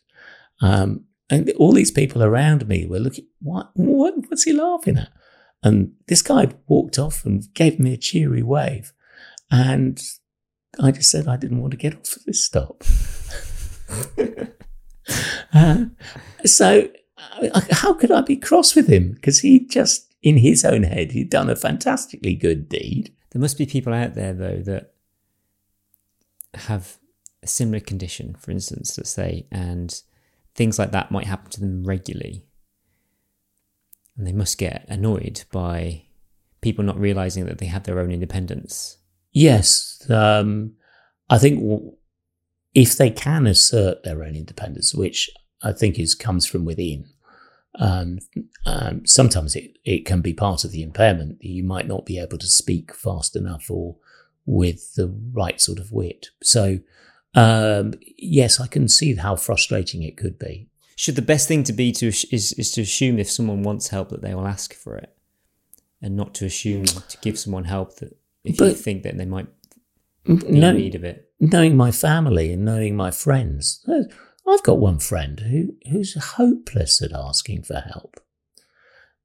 Um, 0.60 1.04
and 1.28 1.50
all 1.58 1.72
these 1.72 1.90
people 1.90 2.22
around 2.22 2.68
me 2.68 2.86
were 2.86 3.00
looking, 3.00 3.26
what, 3.40 3.70
what, 3.74 4.14
what's 4.28 4.44
he 4.44 4.52
laughing 4.52 4.98
at? 4.98 5.10
And 5.62 5.92
this 6.06 6.22
guy 6.22 6.52
walked 6.68 6.98
off 6.98 7.24
and 7.24 7.42
gave 7.54 7.80
me 7.80 7.92
a 7.92 7.98
cheery 7.98 8.42
wave. 8.42 8.92
And 9.50 10.00
I 10.80 10.92
just 10.92 11.10
said 11.10 11.26
I 11.26 11.36
didn't 11.36 11.60
want 11.60 11.72
to 11.72 11.76
get 11.76 11.94
off 11.94 12.16
at 12.16 12.26
this 12.26 12.44
stop. 12.44 12.84
uh, 15.52 15.86
so, 16.44 16.88
how 17.70 17.94
could 17.94 18.11
I 18.11 18.20
be 18.20 18.37
cross 18.37 18.74
with 18.74 18.88
him? 18.88 19.12
Because 19.12 19.40
he 19.40 19.66
just, 19.66 20.14
in 20.22 20.38
his 20.38 20.64
own 20.64 20.83
head, 20.83 21.12
he'd 21.12 21.31
done 21.31 21.48
a 21.48 21.57
fantastically 21.57 22.35
good 22.35 22.68
deed. 22.68 23.14
There 23.31 23.40
must 23.40 23.59
be 23.59 23.66
people 23.66 23.92
out 23.92 24.14
there, 24.14 24.33
though, 24.33 24.62
that 24.62 24.94
have 26.55 26.98
a 27.42 27.46
similar 27.46 27.81
condition, 27.81 28.35
for 28.38 28.50
instance, 28.50 28.96
let's 28.96 29.11
say, 29.11 29.46
and 29.50 30.02
things 30.55 30.79
like 30.79 30.92
that 30.92 31.11
might 31.11 31.26
happen 31.26 31.50
to 31.50 31.61
them 31.61 31.85
regularly. 31.85 32.44
And 34.16 34.26
they 34.26 34.33
must 34.33 34.57
get 34.59 34.87
annoyed 34.88 35.44
by 35.52 36.05
people 36.62 36.85
not 36.85 36.98
realizing 36.98 37.44
that 37.46 37.59
they 37.59 37.66
have 37.66 37.85
their 37.85 38.00
own 38.00 38.11
independence. 38.11 38.98
Yes. 39.33 40.05
Um, 40.11 40.72
I 41.29 41.38
think 41.38 41.62
if 42.74 42.96
they 42.96 43.11
can 43.11 43.46
assert 43.46 44.02
their 44.02 44.24
own 44.24 44.35
independence, 44.35 44.94
which 44.94 45.31
I 45.68 45.72
think 45.72 45.98
is 45.98 46.14
comes 46.14 46.46
from 46.46 46.64
within, 46.64 47.07
um, 47.79 48.18
um, 48.64 49.05
sometimes 49.05 49.55
it, 49.57 49.79
it 49.85 50.07
can 50.07 50.20
be 50.20 50.33
part 50.33 50.64
of 50.64 50.70
the 50.70 50.83
impairment. 50.83 51.42
You 51.42 51.64
might 51.64 51.88
not 51.88 52.07
be 52.07 52.18
able 52.18 52.38
to 52.38 52.46
speak 52.46 52.94
fast 52.94 53.37
enough 53.37 53.70
or 53.70 53.96
with 54.46 54.94
the 54.94 55.09
right 55.33 55.61
sort 55.61 55.79
of 55.79 55.92
wit. 55.92 56.29
So 56.42 56.79
um, 57.35 57.94
yes, 58.16 58.61
I 58.61 58.66
can 58.66 58.88
see 58.88 59.14
how 59.14 59.37
frustrating 59.37 60.02
it 60.02 60.16
could 60.16 60.38
be. 60.38 60.68
Should 60.96 61.16
the 61.16 61.22
best 61.22 61.48
thing 61.48 61.64
to 61.64 61.74
be 61.74 61.92
to 61.92 62.07
is 62.07 62.55
is 62.57 62.72
to 62.72 62.81
assume 62.81 63.18
if 63.18 63.31
someone 63.31 63.62
wants 63.62 63.88
help 63.88 64.09
that 64.09 64.22
they 64.22 64.35
will 64.35 64.46
ask 64.46 64.72
for 64.72 64.96
it, 64.96 65.14
and 66.00 66.16
not 66.16 66.33
to 66.35 66.46
assume 66.46 66.87
to 66.87 67.18
give 67.20 67.38
someone 67.38 67.64
help 67.64 67.96
that 67.96 68.16
if 68.44 68.57
but, 68.57 68.68
you 68.68 68.74
think 68.74 69.02
that 69.02 69.18
they 69.18 69.26
might 69.26 69.48
be 70.24 70.33
in 70.33 70.76
need 70.76 70.94
of 70.94 71.05
it. 71.05 71.31
Knowing 71.38 71.76
my 71.76 71.90
family 71.90 72.50
and 72.52 72.64
knowing 72.64 72.96
my 72.96 73.11
friends, 73.11 73.85
I've 74.48 74.62
got 74.62 74.78
one 74.78 74.98
friend 74.98 75.40
who 75.40 75.74
who's 75.90 76.14
hopeless 76.14 77.02
at 77.02 77.12
asking 77.12 77.64
for 77.64 77.80
help, 77.80 78.20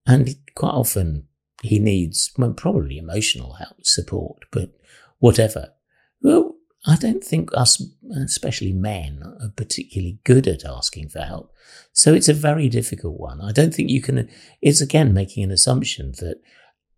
and 0.06 0.36
quite 0.56 0.72
often 0.72 1.28
he 1.62 1.80
needs 1.80 2.32
well, 2.38 2.54
probably 2.54 2.98
emotional 2.98 3.54
help, 3.54 3.86
support, 3.86 4.40
but 4.52 4.72
whatever. 5.20 5.74
Well, 6.22 6.56
I 6.86 6.96
don't 6.96 7.24
think 7.24 7.50
us, 7.54 7.82
especially 8.16 8.74
men, 8.74 9.22
are 9.24 9.50
particularly 9.56 10.20
good 10.24 10.48
at 10.48 10.66
asking 10.66 11.10
for 11.10 11.20
help. 11.20 11.54
So 11.94 12.14
it's 12.14 12.30
a 12.30 12.34
very 12.34 12.70
difficult 12.70 13.20
one. 13.20 13.40
I 13.40 13.52
don't 13.52 13.74
think 13.74 13.90
you 13.90 14.02
can, 14.02 14.30
it's 14.62 14.82
again 14.82 15.14
making 15.14 15.44
an 15.44 15.52
assumption 15.52 16.14
that, 16.18 16.42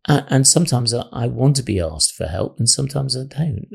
uh, 0.08 0.22
and 0.30 0.48
sometimes 0.48 0.94
I 0.94 1.28
want 1.28 1.58
to 1.58 1.64
be 1.64 1.82
asked 1.82 2.16
for 2.16 2.28
help 2.28 2.60
and 2.60 2.70
sometimes 2.70 3.18
I 3.18 3.24
don't 3.24 3.68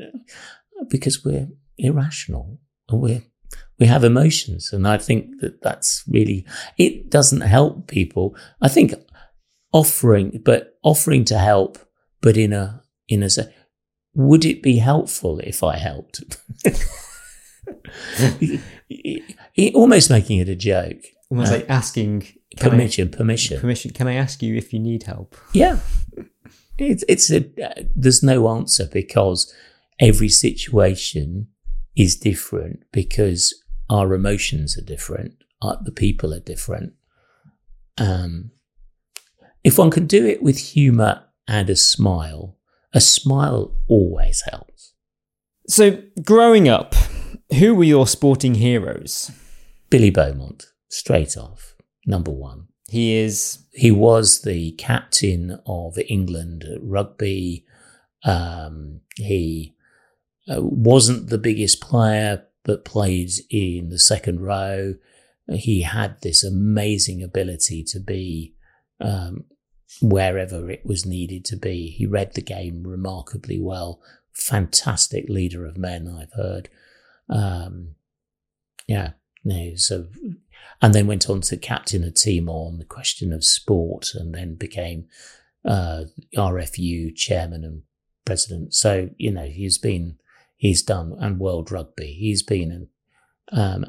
because 0.89 1.23
we're 1.23 1.49
irrational 1.77 2.59
and 2.89 3.01
we're, 3.01 3.23
we 3.79 3.85
have 3.87 4.03
emotions. 4.03 4.73
And 4.73 4.87
I 4.87 4.97
think 4.97 5.39
that 5.41 5.61
that's 5.61 6.03
really, 6.07 6.45
it 6.77 7.09
doesn't 7.09 7.41
help 7.41 7.87
people. 7.87 8.35
I 8.61 8.67
think 8.67 8.93
offering, 9.71 10.41
but 10.43 10.77
offering 10.83 11.25
to 11.25 11.37
help, 11.37 11.79
but 12.21 12.37
in 12.37 12.53
a, 12.53 12.83
in 13.07 13.23
a, 13.23 13.29
would 14.13 14.43
it 14.45 14.61
be 14.61 14.77
helpful 14.77 15.39
if 15.39 15.63
I 15.63 15.77
helped? 15.77 16.23
it 19.55 19.75
Almost 19.75 20.09
making 20.09 20.39
it 20.39 20.49
a 20.49 20.55
joke. 20.55 21.01
Almost 21.31 21.51
uh, 21.51 21.55
like 21.55 21.69
asking 21.69 22.27
permission, 22.57 23.09
I, 23.13 23.17
permission, 23.17 23.59
permission. 23.59 23.91
Can 23.91 24.07
I 24.07 24.15
ask 24.15 24.41
you 24.41 24.55
if 24.55 24.73
you 24.73 24.79
need 24.79 25.03
help? 25.03 25.37
Yeah, 25.53 25.79
it's 26.77 27.03
it's 27.07 27.31
a. 27.31 27.45
Uh, 27.63 27.83
there's 27.95 28.23
no 28.23 28.49
answer 28.49 28.89
because 28.91 29.53
every 29.99 30.29
situation 30.29 31.47
is 31.95 32.15
different 32.15 32.83
because 32.91 33.53
our 33.89 34.13
emotions 34.13 34.77
are 34.77 34.83
different, 34.83 35.35
uh, 35.61 35.77
the 35.81 35.91
people 35.91 36.33
are 36.33 36.39
different. 36.39 36.93
Um, 37.97 38.51
if 39.63 39.77
one 39.77 39.91
can 39.91 40.07
do 40.07 40.25
it 40.25 40.41
with 40.41 40.57
humour 40.57 41.23
and 41.49 41.69
a 41.69 41.75
smile. 41.75 42.55
A 42.93 43.01
smile 43.01 43.75
always 43.87 44.41
helps. 44.41 44.93
So, 45.67 46.03
growing 46.23 46.69
up, 46.69 46.95
who 47.57 47.75
were 47.75 47.83
your 47.83 48.07
sporting 48.07 48.55
heroes? 48.55 49.31
Billy 49.89 50.11
Beaumont, 50.11 50.67
straight 50.89 51.35
off, 51.35 51.75
number 52.05 52.31
one. 52.31 52.67
He 52.87 53.15
is. 53.15 53.65
He 53.73 53.91
was 53.91 54.41
the 54.41 54.71
captain 54.73 55.59
of 55.65 55.97
England 56.07 56.65
rugby. 56.81 57.65
Um, 58.23 59.01
he 59.15 59.75
uh, 60.47 60.61
wasn't 60.61 61.29
the 61.29 61.37
biggest 61.37 61.81
player, 61.81 62.45
but 62.69 62.85
played 62.85 63.31
in 63.49 63.89
the 63.89 63.97
second 63.97 64.41
row. 64.41 64.93
He 65.51 65.81
had 65.81 66.21
this 66.21 66.43
amazing 66.43 67.23
ability 67.23 67.83
to 67.85 67.99
be 67.99 68.53
um, 69.01 69.45
wherever 70.03 70.69
it 70.69 70.85
was 70.85 71.03
needed 71.03 71.45
to 71.45 71.55
be. 71.55 71.89
He 71.89 72.05
read 72.05 72.35
the 72.35 72.43
game 72.43 72.83
remarkably 72.85 73.59
well. 73.59 74.03
Fantastic 74.33 75.27
leader 75.29 75.65
of 75.65 75.79
men, 75.79 76.07
I've 76.07 76.33
heard. 76.33 76.69
Um, 77.27 77.95
yeah, 78.87 79.13
so 79.75 80.05
and 80.79 80.93
then 80.93 81.07
went 81.07 81.27
on 81.27 81.41
to 81.41 81.57
captain 81.57 82.03
a 82.03 82.11
team 82.11 82.47
on 82.47 82.77
the 82.77 82.85
question 82.85 83.33
of 83.33 83.43
sport, 83.43 84.13
and 84.13 84.31
then 84.35 84.53
became 84.53 85.07
uh, 85.65 86.03
RFU 86.35 87.15
chairman 87.15 87.63
and 87.63 87.81
president. 88.25 88.75
So 88.75 89.09
you 89.17 89.31
know 89.31 89.47
he's 89.47 89.79
been 89.79 90.19
he's 90.59 90.83
done 90.83 91.15
and 91.19 91.39
World 91.39 91.71
Rugby. 91.71 92.13
He's 92.13 92.43
been 92.43 92.89
um, 93.51 93.85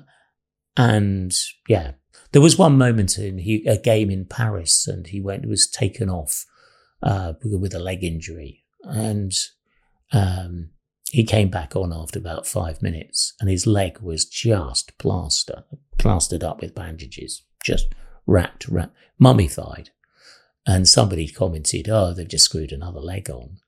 and 0.76 1.34
yeah, 1.68 1.92
there 2.32 2.40
was 2.40 2.56
one 2.56 2.78
moment 2.78 3.18
in 3.18 3.38
he, 3.38 3.66
a 3.66 3.76
game 3.76 4.10
in 4.10 4.24
Paris, 4.24 4.86
and 4.86 5.06
he 5.06 5.20
went 5.20 5.46
was 5.46 5.68
taken 5.68 6.08
off 6.08 6.46
uh, 7.02 7.34
with 7.42 7.74
a 7.74 7.78
leg 7.78 8.02
injury, 8.02 8.64
and 8.84 9.32
um, 10.12 10.70
he 11.10 11.24
came 11.24 11.50
back 11.50 11.76
on 11.76 11.92
after 11.92 12.18
about 12.18 12.46
five 12.46 12.80
minutes, 12.80 13.34
and 13.40 13.50
his 13.50 13.66
leg 13.66 13.98
was 14.00 14.24
just 14.24 14.96
plaster, 14.96 15.64
plastered 15.98 16.44
up 16.44 16.60
with 16.62 16.74
bandages, 16.74 17.42
just 17.64 17.88
wrapped, 18.26 18.68
wrapped 18.68 18.96
mummified. 19.18 19.90
And 20.66 20.88
somebody 20.88 21.26
commented, 21.26 21.88
"Oh, 21.88 22.14
they've 22.14 22.28
just 22.28 22.44
screwed 22.44 22.70
another 22.70 23.00
leg 23.00 23.28
on." 23.28 23.58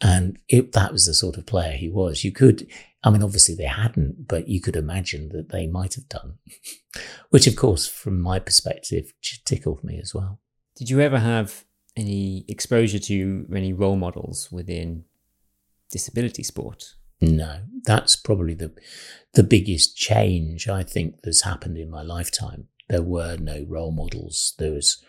And 0.00 0.38
it, 0.48 0.72
that 0.72 0.92
was 0.92 1.06
the 1.06 1.14
sort 1.14 1.36
of 1.36 1.46
player 1.46 1.72
he 1.72 1.88
was. 1.88 2.24
You 2.24 2.32
could, 2.32 2.66
I 3.04 3.10
mean, 3.10 3.22
obviously 3.22 3.54
they 3.54 3.64
hadn't, 3.64 4.26
but 4.26 4.48
you 4.48 4.60
could 4.60 4.76
imagine 4.76 5.28
that 5.30 5.50
they 5.50 5.66
might 5.66 5.94
have 5.94 6.08
done, 6.08 6.38
which, 7.30 7.46
of 7.46 7.56
course, 7.56 7.86
from 7.86 8.20
my 8.20 8.38
perspective, 8.38 9.12
tickled 9.44 9.84
me 9.84 9.98
as 10.00 10.14
well. 10.14 10.40
Did 10.76 10.88
you 10.88 11.00
ever 11.00 11.18
have 11.18 11.64
any 11.96 12.44
exposure 12.48 12.98
to 12.98 13.46
any 13.54 13.72
role 13.72 13.96
models 13.96 14.50
within 14.50 15.04
disability 15.90 16.42
sport? 16.42 16.94
No, 17.20 17.60
that's 17.84 18.16
probably 18.16 18.54
the 18.54 18.72
the 19.34 19.42
biggest 19.42 19.96
change 19.96 20.68
I 20.68 20.82
think 20.82 21.22
that's 21.22 21.42
happened 21.42 21.76
in 21.76 21.90
my 21.90 22.02
lifetime. 22.02 22.68
There 22.88 23.02
were 23.02 23.36
no 23.36 23.66
role 23.68 23.92
models. 23.92 24.54
There 24.58 24.72
was 24.72 25.02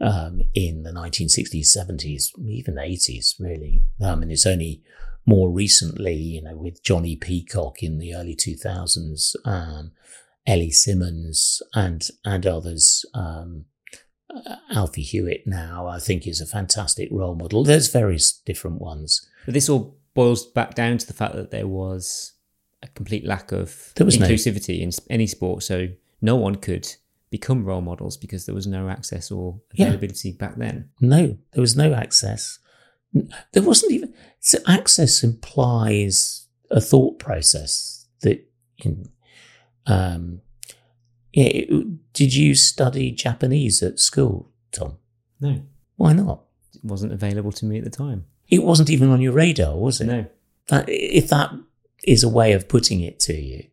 um, 0.00 0.42
in 0.54 0.82
the 0.82 0.90
1960s, 0.90 1.66
70s, 1.66 2.30
even 2.46 2.74
80s, 2.74 3.34
really. 3.38 3.82
I 4.00 4.14
mean, 4.14 4.30
it's 4.30 4.46
only 4.46 4.82
more 5.26 5.50
recently, 5.50 6.14
you 6.14 6.42
know, 6.42 6.56
with 6.56 6.82
Jonnie 6.82 7.20
Peacock 7.20 7.82
in 7.82 7.98
the 7.98 8.14
early 8.14 8.34
2000s, 8.34 9.34
um, 9.44 9.92
Ellie 10.46 10.70
Simmonds, 10.70 11.62
and 11.74 12.08
and 12.24 12.46
others. 12.46 13.04
Um, 13.12 13.66
uh, 14.34 14.56
Alfie 14.70 15.02
Hewett 15.02 15.46
now, 15.46 15.86
I 15.86 15.98
think, 15.98 16.26
is 16.26 16.40
a 16.40 16.46
fantastic 16.46 17.08
role 17.10 17.34
model. 17.34 17.64
There's 17.64 17.88
various 17.88 18.32
different 18.32 18.80
ones. 18.80 19.26
But 19.44 19.54
this 19.54 19.68
all 19.68 19.98
boils 20.14 20.46
back 20.46 20.74
down 20.74 20.98
to 20.98 21.06
the 21.06 21.12
fact 21.12 21.34
that 21.34 21.50
there 21.50 21.66
was 21.66 22.32
a 22.82 22.88
complete 22.88 23.26
lack 23.26 23.52
of 23.52 23.92
inclusivity 23.96 24.78
no... 24.78 24.84
in 24.84 24.90
any 25.10 25.26
sport, 25.26 25.62
so 25.62 25.88
no 26.20 26.36
one 26.36 26.56
could 26.56 26.88
become 27.30 27.64
role 27.64 27.80
models 27.80 28.16
because 28.16 28.46
there 28.46 28.54
was 28.54 28.66
no 28.66 28.88
access 28.88 29.30
or 29.30 29.60
availability 29.72 30.30
yeah. 30.30 30.36
back 30.38 30.56
then. 30.56 30.90
No, 31.00 31.38
there 31.52 31.60
was 31.60 31.76
no 31.76 31.92
access. 31.94 32.58
There 33.52 33.62
wasn't 33.62 33.92
even 33.92 34.14
so 34.40 34.58
access 34.66 35.22
implies 35.22 36.46
a 36.70 36.80
thought 36.80 37.18
process 37.18 38.06
that 38.20 38.46
in, 38.78 39.08
um, 39.86 40.40
yeah, 41.32 41.46
it, 41.46 42.12
did 42.12 42.34
you 42.34 42.54
study 42.54 43.10
Japanese 43.10 43.82
at 43.82 43.98
school, 43.98 44.50
Tom? 44.72 44.98
No. 45.40 45.62
Why 45.96 46.12
not? 46.12 46.44
It 46.74 46.84
wasn't 46.84 47.12
available 47.12 47.52
to 47.52 47.64
me 47.64 47.78
at 47.78 47.84
the 47.84 47.90
time. 47.90 48.26
It 48.48 48.62
wasn't 48.62 48.90
even 48.90 49.10
on 49.10 49.20
your 49.20 49.32
radar, 49.32 49.76
was 49.76 50.00
it? 50.00 50.06
No. 50.06 50.26
That, 50.68 50.84
if 50.88 51.28
that 51.28 51.52
is 52.04 52.22
a 52.22 52.28
way 52.28 52.52
of 52.52 52.68
putting 52.68 53.00
it 53.00 53.18
to 53.20 53.34
you, 53.34 53.64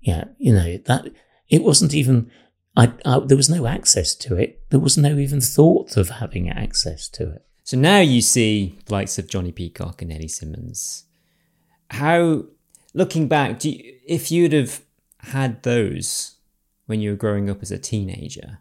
yeah, 0.00 0.24
you 0.38 0.52
know 0.52 0.76
that 0.76 1.06
it 1.48 1.62
wasn't 1.62 1.94
even 1.94 2.30
I, 2.76 2.92
I, 3.04 3.20
there 3.20 3.36
was 3.36 3.50
no 3.50 3.66
access 3.66 4.14
to 4.16 4.36
it. 4.36 4.62
There 4.70 4.80
was 4.80 4.98
no 4.98 5.16
even 5.16 5.40
thought 5.40 5.96
of 5.96 6.10
having 6.10 6.48
access 6.48 7.08
to 7.10 7.30
it. 7.30 7.46
So 7.62 7.76
now 7.76 8.00
you 8.00 8.20
see 8.20 8.78
the 8.86 8.92
likes 8.92 9.18
of 9.18 9.26
Jonnie 9.26 9.54
Peacock 9.54 10.02
and 10.02 10.12
Ellie 10.12 10.28
Simmonds. 10.28 11.04
How, 11.90 12.44
looking 12.92 13.28
back, 13.28 13.64
you, 13.64 13.94
if 14.06 14.30
you'd 14.30 14.52
have 14.52 14.82
had 15.20 15.62
those 15.62 16.36
when 16.86 17.00
you 17.00 17.10
were 17.10 17.16
growing 17.16 17.48
up 17.48 17.62
as 17.62 17.70
a 17.70 17.78
teenager? 17.78 18.58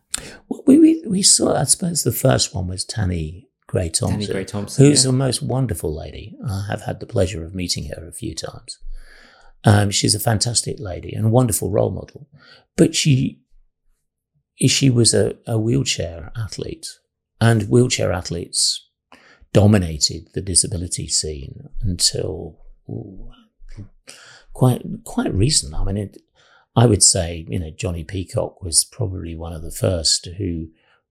Well, 0.48 0.64
we, 0.66 0.80
we, 0.80 1.04
we 1.08 1.22
saw, 1.22 1.56
I 1.56 1.64
suppose 1.64 2.04
the 2.04 2.12
first 2.12 2.54
one 2.56 2.68
was 2.68 2.86
Tanni 2.86 3.48
Grey 3.68 3.90
Thompson. 3.90 4.20
Tanni 4.20 4.32
Grey 4.32 4.46
Thompson. 4.46 4.86
Who's 4.86 5.04
yeah. 5.04 5.10
a 5.10 5.14
most 5.14 5.42
wonderful 5.42 5.94
lady. 5.94 6.38
I 6.48 6.68
have 6.70 6.84
had 6.84 7.00
the 7.00 7.06
pleasure 7.06 7.44
of 7.44 7.56
meeting 7.56 7.90
her 7.90 8.08
a 8.08 8.14
few 8.14 8.36
times. 8.36 8.78
Um, 9.66 9.92
she's 9.92 10.16
a 10.16 10.20
fantastic 10.20 10.80
lady 10.80 11.14
and 11.14 11.26
a 11.26 11.30
wonderful 11.30 11.72
role 11.72 11.92
model. 11.92 12.28
But 12.76 12.96
she 12.96 13.42
she 14.60 14.90
was 14.90 15.14
a, 15.14 15.36
a 15.48 15.58
wheelchair 15.58 16.32
athlete, 16.38 16.88
and 17.42 17.64
wheelchair 17.64 18.12
athletes 18.12 18.90
dominated 19.52 20.30
the 20.34 20.42
disability 20.42 21.08
scene 21.08 21.70
until 21.82 22.60
ooh, 22.90 23.32
quite 24.54 24.82
quite 25.04 25.34
recent. 25.34 25.74
I 25.74 25.84
mean, 25.84 25.98
it, 25.98 26.18
I 26.76 26.86
would 26.86 27.04
say 27.04 27.46
you 27.50 27.60
know 27.60 27.72
Jonnie 27.72 28.08
Peacock 28.08 28.62
was 28.62 28.84
probably 28.84 29.36
one 29.36 29.54
of 29.54 29.64
the 29.64 29.72
first 29.72 30.28
who 30.38 30.68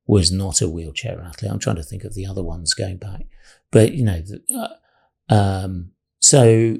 was 0.06 0.32
not 0.32 0.60
a 0.60 0.68
wheelchair 0.68 1.20
athlete. 1.20 1.50
I'm 1.50 1.58
trying 1.58 1.76
to 1.76 1.82
think 1.82 2.04
of 2.04 2.14
the 2.14 2.26
other 2.26 2.42
ones 2.42 2.74
going 2.74 2.96
back, 2.96 3.26
but 3.70 3.92
you 3.92 4.04
know, 4.04 4.22
uh, 4.56 5.32
um, 5.32 5.92
so 6.20 6.78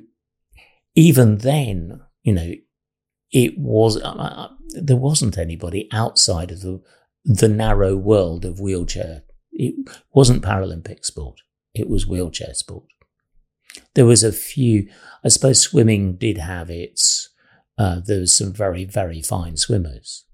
even 0.95 1.39
then, 1.39 2.01
you 2.23 2.35
know, 2.35 2.53
it 3.31 3.59
was 3.59 3.97
uh, 3.97 4.49
there 4.73 4.97
wasn't 4.97 5.39
anybody 5.39 5.89
outside 5.93 6.51
of 6.51 6.61
the 6.61 6.83
the 7.25 7.49
narrow 7.49 7.97
world 7.97 8.45
of 8.45 8.61
wheelchair. 8.61 9.23
It 9.53 9.75
wasn't 10.13 10.43
Paralympic 10.43 11.05
sport. 11.05 11.41
It 11.75 11.89
was 11.89 12.07
wheelchair 12.07 12.55
sport. 12.55 12.87
There 13.95 14.07
was 14.07 14.23
a 14.23 14.33
few. 14.33 14.89
I 15.25 15.29
suppose 15.29 15.61
swimming 15.61 16.17
did 16.17 16.39
have 16.39 16.71
its. 16.71 17.29
Uh, 17.79 18.01
there 18.05 18.21
was 18.21 18.35
some 18.35 18.53
very 18.53 18.85
very 18.85 19.23
fine 19.23 19.57
swimmers, 19.57 20.25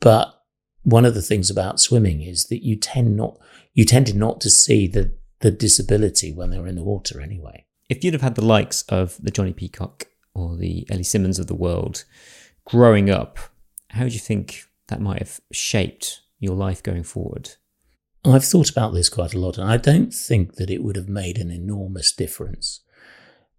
but 0.00 0.34
one 0.82 1.04
of 1.04 1.14
the 1.14 1.22
things 1.22 1.50
about 1.50 1.80
swimming 1.80 2.20
is 2.22 2.46
that 2.46 2.64
you 2.64 2.76
tend 2.76 3.16
not 3.16 3.38
you 3.72 3.84
tended 3.84 4.16
not 4.16 4.40
to 4.40 4.50
see 4.50 4.86
the 4.86 5.16
the 5.40 5.50
disability 5.50 6.32
when 6.32 6.50
they 6.50 6.58
were 6.58 6.66
in 6.66 6.76
the 6.76 6.82
water 6.82 7.20
anyway. 7.20 7.66
If 7.88 8.02
you'd 8.02 8.14
have 8.14 8.22
had 8.22 8.34
the 8.34 8.44
likes 8.44 8.82
of 8.88 9.16
the 9.22 9.30
Jonnie 9.30 9.54
Peacock 9.54 10.06
or 10.34 10.56
the 10.56 10.86
Ellie 10.90 11.02
Simmonds 11.02 11.38
of 11.38 11.46
the 11.46 11.54
world 11.54 12.04
growing 12.64 13.10
up, 13.10 13.38
how 13.90 14.04
do 14.04 14.10
you 14.10 14.20
think 14.20 14.64
that 14.88 15.00
might 15.00 15.20
have 15.20 15.40
shaped 15.52 16.20
your 16.38 16.54
life 16.54 16.82
going 16.82 17.04
forward? 17.04 17.50
I've 18.24 18.44
thought 18.44 18.70
about 18.70 18.94
this 18.94 19.08
quite 19.08 19.34
a 19.34 19.38
lot, 19.38 19.58
and 19.58 19.70
I 19.70 19.76
don't 19.76 20.12
think 20.12 20.54
that 20.54 20.70
it 20.70 20.82
would 20.82 20.96
have 20.96 21.08
made 21.08 21.38
an 21.38 21.50
enormous 21.50 22.10
difference, 22.10 22.80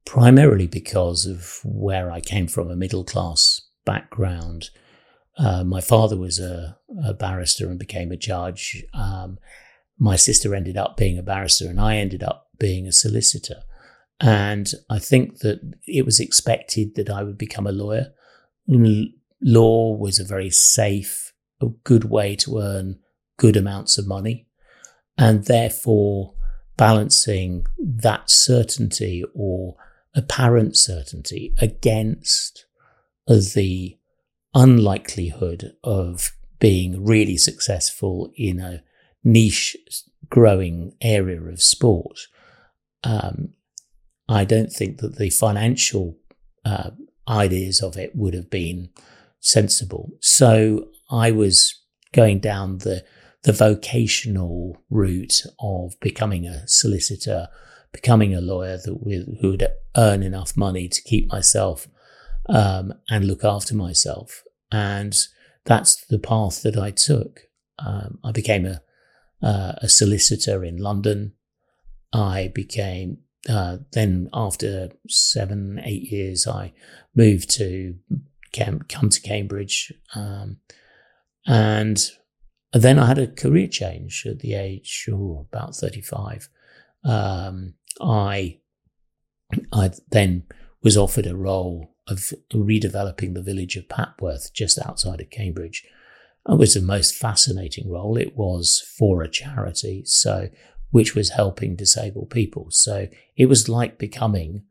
primarily 0.06 0.66
because 0.66 1.26
of 1.26 1.60
where 1.64 2.12
I 2.12 2.20
came 2.20 2.48
from 2.48 2.72
a 2.72 2.76
middle 2.76 3.04
class 3.04 3.62
background. 3.86 4.72
Uh, 5.38 5.64
my 5.64 5.82
father 5.82 6.18
was 6.18 6.40
a, 6.40 6.78
a, 7.04 7.14
barrister 7.14 7.70
and 7.70 7.78
became 7.78 8.12
a 8.12 8.18
judge. 8.18 8.84
Um, 8.94 9.38
my 10.00 10.16
sister 10.16 10.56
ended 10.56 10.78
up 10.78 10.98
being 10.98 11.20
a 11.20 11.24
barrister, 11.24 11.70
and 11.70 11.80
I 11.80 11.98
ended 11.98 12.24
up 12.24 12.50
being 12.58 12.88
a 12.88 12.92
solicitor. 12.92 13.62
And 14.20 14.72
I 14.90 14.98
think 14.98 15.40
that 15.40 15.60
it 15.86 16.06
was 16.06 16.20
expected 16.20 16.96
that 16.96 17.10
I 17.10 17.22
would 17.24 17.38
become 17.38 17.68
a 17.68 17.72
lawyer. 17.72 18.14
Law 18.68 19.96
was 19.96 20.20
a 20.20 20.26
very 20.26 20.50
safe, 20.50 21.34
a 21.62 21.68
good 21.84 22.06
way 22.06 22.36
to 22.38 22.60
earn 22.60 23.00
good 23.38 23.56
amounts 23.56 23.98
of 23.98 24.08
money. 24.08 24.48
And 25.18 25.46
therefore, 25.46 26.34
balancing 26.78 27.66
that 27.78 28.30
certainty 28.30 29.24
or 29.34 29.76
apparent 30.14 30.78
certainty 30.78 31.54
against 31.60 32.66
the 33.28 33.98
unlikelihood 34.54 35.76
of 35.84 36.32
being 36.60 37.04
really 37.04 37.38
successful 37.38 38.32
in 38.36 38.60
a 38.60 38.84
niche 39.24 39.76
growing 40.30 40.94
area 41.02 41.42
of 41.42 41.62
sport, 41.62 42.28
um, 43.04 43.50
I 44.28 44.46
don't 44.46 44.72
think 44.72 45.00
that 45.00 45.18
the 45.18 45.30
financial 45.30 46.18
uh, 46.64 46.92
ideas 47.28 47.82
of 47.82 47.98
it 47.98 48.16
would 48.16 48.34
have 48.34 48.50
been 48.50 48.90
sensible. 49.40 50.12
So 50.20 50.90
I 51.10 51.32
was 51.32 51.82
going 52.14 52.40
down 52.40 52.80
the 52.80 53.04
the 53.46 53.54
vocational 53.54 54.76
route 54.90 55.44
of 55.60 55.94
becoming 56.00 56.48
a 56.48 56.68
solicitor, 56.68 57.48
becoming 57.92 58.34
a 58.34 58.42
lawyer 58.42 58.78
that 58.84 58.96
would, 59.06 59.38
who 59.40 59.52
would 59.52 59.68
earn 59.96 60.24
enough 60.24 60.58
money 60.58 60.88
to 60.88 61.02
keep 61.04 61.32
myself 61.32 61.88
um, 62.50 62.92
and 63.08 63.26
look 63.26 63.44
after 63.44 63.76
myself. 63.76 64.44
And 64.72 65.16
that's 65.64 66.04
the 66.08 66.18
path 66.18 66.64
that 66.64 66.76
I 66.76 66.90
took. 66.90 67.42
Um, 67.78 68.18
I 68.24 68.32
became 68.32 68.66
a, 68.66 68.82
uh, 69.46 69.74
a 69.78 69.90
solicitor 69.90 70.64
in 70.64 70.78
London. 70.78 71.34
I 72.12 72.52
became 72.54 73.20
uh, 73.48 73.78
then 73.92 74.30
after 74.34 74.90
seven, 75.08 75.80
eight 75.84 76.12
years, 76.12 76.48
I 76.48 76.74
moved 77.14 77.50
to 77.52 77.96
come 78.54 79.10
to 79.10 79.22
Cambridge, 79.22 79.94
um, 80.16 80.58
and 81.46 82.12
then 82.74 83.00
I 83.00 83.06
had 83.06 83.20
a 83.20 83.28
career 83.28 83.68
change 83.68 84.26
at 84.26 84.40
the 84.40 84.54
age 84.54 85.08
oh, 85.12 85.48
about 85.52 85.76
thirty-five. 85.76 86.50
Um, 87.04 87.76
I 88.02 88.60
I 89.72 89.92
then 90.12 90.44
was 90.84 90.98
offered 90.98 91.28
a 91.28 91.36
role 91.36 91.96
of 92.08 92.34
redeveloping 92.54 93.34
the 93.34 93.42
village 93.42 93.76
of 93.76 93.88
Papworth 93.88 94.54
just 94.54 94.80
outside 94.86 95.22
of 95.22 95.30
Cambridge. 95.30 95.84
It 96.48 96.60
was 96.60 96.76
the 96.76 96.82
most 96.82 97.16
fascinating 97.16 97.90
role. 97.90 98.18
It 98.18 98.36
was 98.38 98.80
for 98.98 99.24
a 99.24 99.30
charity, 99.30 100.04
so 100.06 100.50
which 100.96 101.14
was 101.14 101.32
helping 101.32 101.76
disabled 101.76 102.30
people. 102.30 102.68
So 102.70 103.10
it 103.36 103.48
was 103.48 103.68
like 103.68 103.98
becoming 103.98 104.64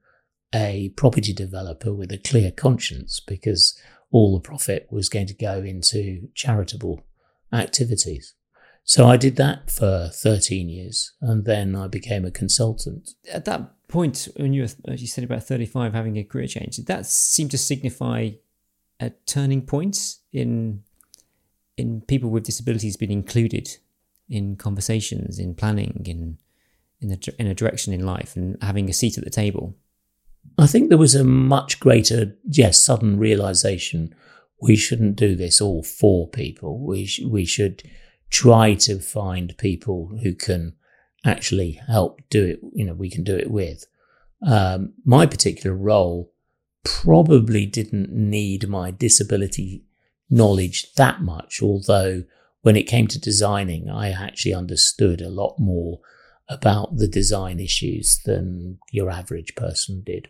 a 0.54 0.88
property 0.96 1.34
developer 1.34 1.92
with 1.92 2.10
a 2.12 2.16
clear 2.16 2.50
conscience 2.50 3.20
because 3.20 3.78
all 4.10 4.32
the 4.32 4.40
profit 4.40 4.88
was 4.90 5.10
going 5.10 5.26
to 5.26 5.34
go 5.34 5.58
into 5.58 6.30
charitable 6.34 7.04
activities. 7.52 8.32
So 8.84 9.06
I 9.06 9.18
did 9.18 9.36
that 9.36 9.70
for 9.70 10.08
13 10.14 10.70
years 10.70 11.12
and 11.20 11.44
then 11.44 11.76
I 11.76 11.88
became 11.88 12.24
a 12.24 12.30
consultant. 12.30 13.10
At 13.30 13.44
that 13.44 13.86
point, 13.88 14.26
when 14.36 14.54
you 14.54 14.62
were, 14.62 14.94
you 14.94 15.06
said 15.06 15.24
about 15.24 15.44
35 15.44 15.92
having 15.92 16.16
a 16.16 16.24
career 16.24 16.46
change, 16.46 16.76
did 16.76 16.86
that 16.86 17.04
seem 17.04 17.50
to 17.50 17.58
signify 17.58 18.30
a 18.98 19.10
turning 19.26 19.60
point 19.60 20.16
in 20.32 20.84
in 21.76 22.00
people 22.02 22.30
with 22.30 22.44
disabilities 22.44 22.96
being 22.96 23.12
included 23.12 23.68
in 24.28 24.56
conversations, 24.56 25.38
in 25.38 25.54
planning, 25.54 26.02
in 26.06 26.38
in 27.00 27.12
a, 27.12 27.18
in 27.38 27.46
a 27.46 27.54
direction 27.54 27.92
in 27.92 28.06
life, 28.06 28.36
and 28.36 28.56
having 28.62 28.88
a 28.88 28.92
seat 28.92 29.18
at 29.18 29.24
the 29.24 29.30
table? 29.30 29.76
I 30.58 30.66
think 30.66 30.88
there 30.88 30.98
was 30.98 31.14
a 31.14 31.24
much 31.24 31.80
greater, 31.80 32.36
yes, 32.44 32.78
sudden 32.78 33.18
realization 33.18 34.14
we 34.60 34.76
shouldn't 34.76 35.16
do 35.16 35.34
this 35.34 35.60
all 35.60 35.82
for 35.82 36.28
people. 36.28 36.78
We 36.78 37.06
sh- 37.06 37.24
we 37.26 37.44
should 37.44 37.82
try 38.30 38.74
to 38.74 38.98
find 38.98 39.56
people 39.58 40.18
who 40.22 40.34
can 40.34 40.74
actually 41.24 41.72
help 41.86 42.20
do 42.30 42.44
it. 42.44 42.60
You 42.72 42.86
know, 42.86 42.94
we 42.94 43.10
can 43.10 43.24
do 43.24 43.36
it 43.36 43.50
with. 43.50 43.84
Um, 44.46 44.94
my 45.04 45.26
particular 45.26 45.76
role 45.76 46.32
probably 46.84 47.66
didn't 47.66 48.10
need 48.10 48.68
my 48.68 48.90
disability 48.90 49.84
knowledge 50.30 50.92
that 50.94 51.20
much, 51.20 51.62
although 51.62 52.24
when 52.64 52.76
it 52.76 52.84
came 52.84 53.06
to 53.06 53.20
designing, 53.20 53.90
I 53.90 54.10
actually 54.10 54.54
understood 54.54 55.20
a 55.20 55.28
lot 55.28 55.58
more 55.58 56.00
about 56.48 56.96
the 56.96 57.06
design 57.06 57.60
issues 57.60 58.18
than 58.24 58.78
your 58.90 59.10
average 59.10 59.54
person 59.54 60.02
did. 60.04 60.28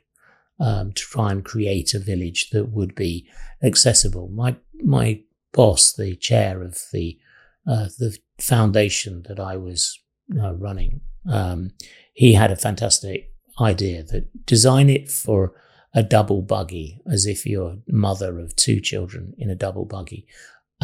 Um, 0.60 0.92
to 0.92 1.02
try 1.02 1.32
and 1.32 1.44
create 1.44 1.94
a 1.94 1.98
village 1.98 2.50
that 2.50 2.70
would 2.70 2.94
be 2.94 3.28
accessible. 3.62 4.28
My 4.28 4.56
my 4.82 5.20
boss, 5.52 5.92
the 5.92 6.14
chair 6.14 6.62
of 6.62 6.78
the 6.92 7.18
uh, 7.66 7.88
the 7.98 8.16
foundation 8.38 9.24
that 9.28 9.40
I 9.40 9.56
was 9.56 10.00
uh, 10.40 10.54
running, 10.54 11.00
um, 11.28 11.72
he 12.12 12.34
had 12.34 12.52
a 12.52 12.56
fantastic 12.56 13.32
idea 13.60 14.04
that 14.04 14.46
design 14.46 14.88
it 14.90 15.10
for 15.10 15.54
a 15.94 16.02
double 16.02 16.42
buggy, 16.42 17.00
as 17.10 17.26
if 17.26 17.46
you're 17.46 17.78
mother 17.88 18.40
of 18.40 18.54
two 18.56 18.80
children 18.80 19.34
in 19.38 19.50
a 19.50 19.54
double 19.54 19.84
buggy, 19.84 20.26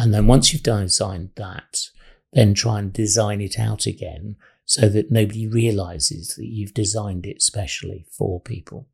and 0.01 0.11
then 0.11 0.25
once 0.25 0.51
you've 0.51 0.63
designed 0.63 1.29
that, 1.35 1.89
then 2.33 2.55
try 2.55 2.79
and 2.79 2.91
design 2.91 3.39
it 3.39 3.59
out 3.59 3.85
again 3.85 4.35
so 4.65 4.89
that 4.89 5.11
nobody 5.11 5.45
realizes 5.45 6.33
that 6.37 6.47
you've 6.47 6.73
designed 6.73 7.27
it 7.27 7.39
specially 7.43 8.07
for 8.09 8.41
people. 8.41 8.87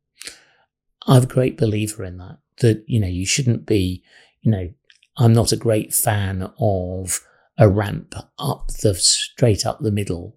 I'm 1.06 1.22
a 1.22 1.26
great 1.26 1.56
believer 1.56 2.04
in 2.04 2.18
that, 2.18 2.40
that, 2.60 2.84
you 2.86 3.00
know, 3.00 3.06
you 3.06 3.24
shouldn't 3.24 3.64
be, 3.64 4.04
you 4.42 4.50
know, 4.50 4.68
I'm 5.16 5.32
not 5.32 5.50
a 5.50 5.56
great 5.56 5.94
fan 5.94 6.52
of 6.60 7.20
a 7.56 7.70
ramp 7.70 8.14
up 8.38 8.68
the 8.82 8.94
straight 8.94 9.64
up 9.64 9.80
the 9.80 9.90
middle. 9.90 10.36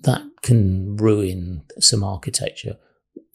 That 0.00 0.22
can 0.42 0.96
ruin 0.96 1.62
some 1.78 2.02
architecture. 2.02 2.76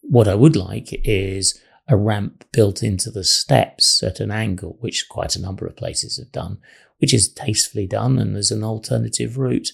What 0.02 0.28
I 0.28 0.36
would 0.36 0.58
like 0.58 0.90
is 1.06 1.62
a 1.88 1.96
ramp 1.96 2.46
built 2.52 2.84
into 2.84 3.10
the 3.10 3.24
steps 3.24 4.04
at 4.04 4.20
an 4.20 4.32
angle, 4.32 4.78
which 4.80 5.08
quite 5.10 5.36
a 5.36 5.42
number 5.42 5.66
of 5.66 5.78
places 5.78 6.18
have 6.18 6.32
done, 6.32 6.58
which 7.00 7.14
is 7.14 7.32
tastefully 7.32 7.88
done 7.88 8.20
and 8.20 8.36
there's 8.36 8.52
an 8.52 8.64
alternative 8.64 9.38
route, 9.38 9.72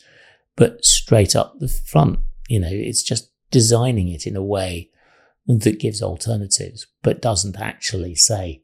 but 0.55 0.85
straight 0.85 1.35
up 1.35 1.59
the 1.59 1.67
front. 1.67 2.19
You 2.47 2.59
know, 2.59 2.69
it's 2.71 3.03
just 3.03 3.31
designing 3.49 4.09
it 4.09 4.27
in 4.27 4.35
a 4.35 4.43
way 4.43 4.91
that 5.47 5.79
gives 5.79 6.01
alternatives, 6.01 6.87
but 7.01 7.21
doesn't 7.21 7.59
actually 7.59 8.15
say 8.15 8.63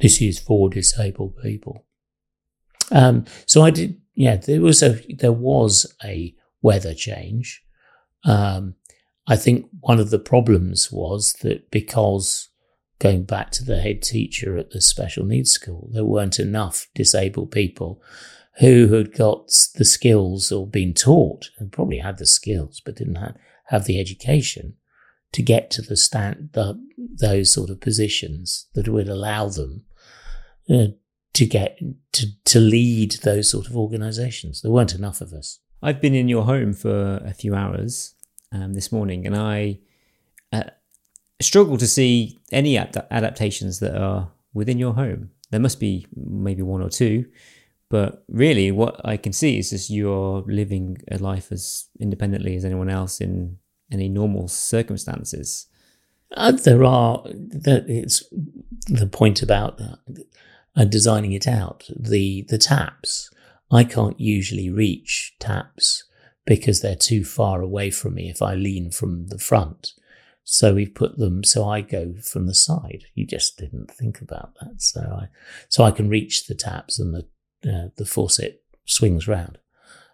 this 0.00 0.20
is 0.20 0.38
for 0.38 0.68
disabled 0.68 1.36
people. 1.42 1.84
Um, 2.90 3.26
so 3.46 3.62
I 3.62 3.70
did, 3.70 4.00
yeah, 4.14 4.36
there 4.36 4.60
was 4.60 4.82
a, 4.82 5.00
there 5.08 5.32
was 5.32 5.92
a 6.04 6.34
weather 6.62 6.94
change. 6.94 7.62
Um, 8.24 8.74
I 9.26 9.36
think 9.36 9.66
one 9.80 10.00
of 10.00 10.10
the 10.10 10.18
problems 10.18 10.90
was 10.90 11.34
that 11.42 11.70
because 11.70 12.47
going 12.98 13.24
back 13.24 13.50
to 13.52 13.64
the 13.64 13.80
head 13.80 14.02
teacher 14.02 14.56
at 14.56 14.70
the 14.70 14.80
special 14.80 15.24
needs 15.24 15.50
school, 15.50 15.88
there 15.92 16.04
weren't 16.04 16.38
enough 16.38 16.88
disabled 16.94 17.50
people 17.50 18.02
who 18.58 18.88
had 18.88 19.14
got 19.14 19.46
the 19.76 19.84
skills 19.84 20.50
or 20.50 20.66
been 20.66 20.92
taught 20.92 21.50
and 21.58 21.70
probably 21.70 21.98
had 21.98 22.18
the 22.18 22.26
skills 22.26 22.82
but 22.84 22.96
didn't 22.96 23.14
have, 23.14 23.36
have 23.66 23.84
the 23.84 24.00
education 24.00 24.74
to 25.32 25.42
get 25.42 25.70
to 25.70 25.82
the 25.82 25.96
stand 25.96 26.50
the, 26.54 26.74
those 26.96 27.52
sort 27.52 27.70
of 27.70 27.80
positions 27.80 28.66
that 28.74 28.88
would 28.88 29.08
allow 29.08 29.48
them 29.48 29.84
uh, 30.70 30.86
to 31.34 31.46
get 31.46 31.78
to 32.12 32.26
to 32.44 32.58
lead 32.58 33.12
those 33.22 33.48
sort 33.48 33.68
of 33.68 33.76
organizations. 33.76 34.62
There 34.62 34.72
weren't 34.72 34.94
enough 34.94 35.20
of 35.20 35.32
us. 35.32 35.60
I've 35.82 36.00
been 36.00 36.14
in 36.14 36.28
your 36.28 36.44
home 36.44 36.72
for 36.72 37.18
a 37.24 37.32
few 37.32 37.54
hours 37.54 38.14
um, 38.50 38.72
this 38.72 38.90
morning 38.90 39.26
and 39.26 39.36
i 39.36 39.78
struggle 41.40 41.76
to 41.78 41.86
see 41.86 42.40
any 42.52 42.76
ad- 42.76 43.06
adaptations 43.10 43.80
that 43.80 43.96
are 43.96 44.30
within 44.52 44.78
your 44.78 44.94
home. 44.94 45.30
There 45.50 45.60
must 45.60 45.80
be 45.80 46.06
maybe 46.14 46.62
one 46.62 46.82
or 46.82 46.90
two, 46.90 47.26
but 47.90 48.24
really, 48.28 48.70
what 48.70 49.00
I 49.04 49.16
can 49.16 49.32
see 49.32 49.58
is 49.58 49.70
just 49.70 49.90
you're 49.90 50.42
living 50.46 50.98
a 51.10 51.18
life 51.18 51.50
as 51.50 51.88
independently 51.98 52.54
as 52.54 52.64
anyone 52.64 52.90
else 52.90 53.20
in 53.20 53.58
any 53.90 54.08
normal 54.08 54.48
circumstances. 54.48 55.66
Uh, 56.36 56.52
there 56.52 56.84
are 56.84 57.22
that 57.24 57.86
it's 57.88 58.22
the 58.88 59.06
point 59.06 59.40
about 59.40 59.80
uh, 60.76 60.84
designing 60.84 61.32
it 61.32 61.48
out. 61.48 61.88
The 61.98 62.44
the 62.48 62.58
taps 62.58 63.30
I 63.70 63.84
can't 63.84 64.18
usually 64.18 64.70
reach 64.70 65.34
taps 65.38 66.04
because 66.46 66.80
they're 66.80 66.96
too 66.96 67.24
far 67.24 67.60
away 67.60 67.90
from 67.90 68.14
me 68.14 68.30
if 68.30 68.40
I 68.40 68.54
lean 68.54 68.90
from 68.90 69.28
the 69.28 69.38
front. 69.38 69.94
So 70.50 70.72
we've 70.72 70.94
put 70.94 71.18
them 71.18 71.44
so 71.44 71.68
I 71.68 71.82
go 71.82 72.14
from 72.22 72.46
the 72.46 72.54
side. 72.54 73.04
You 73.14 73.26
just 73.26 73.58
didn't 73.58 73.90
think 73.90 74.22
about 74.22 74.54
that. 74.58 74.80
So 74.80 75.02
I 75.02 75.28
so 75.68 75.84
I 75.84 75.90
can 75.90 76.08
reach 76.08 76.46
the 76.46 76.54
taps 76.54 76.98
and 76.98 77.14
the 77.14 77.70
uh, 77.70 77.88
the 77.96 78.06
faucet 78.06 78.62
swings 78.86 79.28
round. 79.28 79.58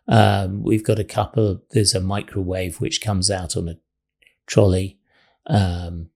Um, 0.08 0.64
we've 0.64 0.82
got 0.82 0.98
a 0.98 1.04
couple. 1.04 1.62
There's 1.70 1.94
a 1.94 2.00
microwave 2.00 2.80
which 2.80 3.00
comes 3.00 3.30
out 3.30 3.56
on 3.56 3.68
a 3.68 3.78
trolley. 4.48 4.98
Um, 5.46 6.10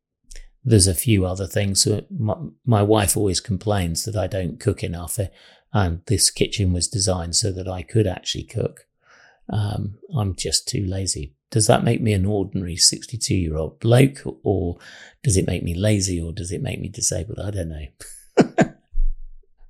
there's 0.64 0.89
a 0.89 0.95
few 0.95 1.25
other 1.25 1.47
things. 1.47 1.83
So 1.83 2.05
my, 2.11 2.35
my, 2.66 2.83
wife 2.83 3.16
always 3.16 3.41
complains 3.41 4.05
that 4.05 4.16
I 4.16 4.27
don't 4.27 4.59
cook 4.59 4.83
enough, 4.83 5.21
eh, 5.21 5.29
and 5.73 6.01
this 6.07 6.29
kitchen 6.29 6.73
was 6.73 6.89
designed 6.89 7.37
so 7.37 7.53
that 7.53 7.69
I 7.69 7.83
could 7.83 8.09
actually 8.09 8.45
cook. 8.45 8.89
Um, 9.49 9.99
I'm 10.12 10.35
just 10.35 10.66
too 10.66 10.85
lazy 10.85 11.37
does 11.51 11.67
that 11.67 11.85
make 11.85 12.01
me 12.01 12.13
an 12.13 12.27
ordinary 12.27 12.77
62 12.77 13.35
year 13.35 13.57
old 13.57 13.81
bloke 13.81 14.23
or 14.43 14.79
does 15.23 15.37
it 15.37 15.47
make 15.47 15.63
me 15.63 15.75
lazy 15.75 16.21
or 16.21 16.33
does 16.33 16.53
it 16.53 16.63
make 16.63 16.81
me 16.81 16.89
disabled? 16.89 17.39
I 17.39 17.51
don't 17.51 17.71
know. 17.71 17.87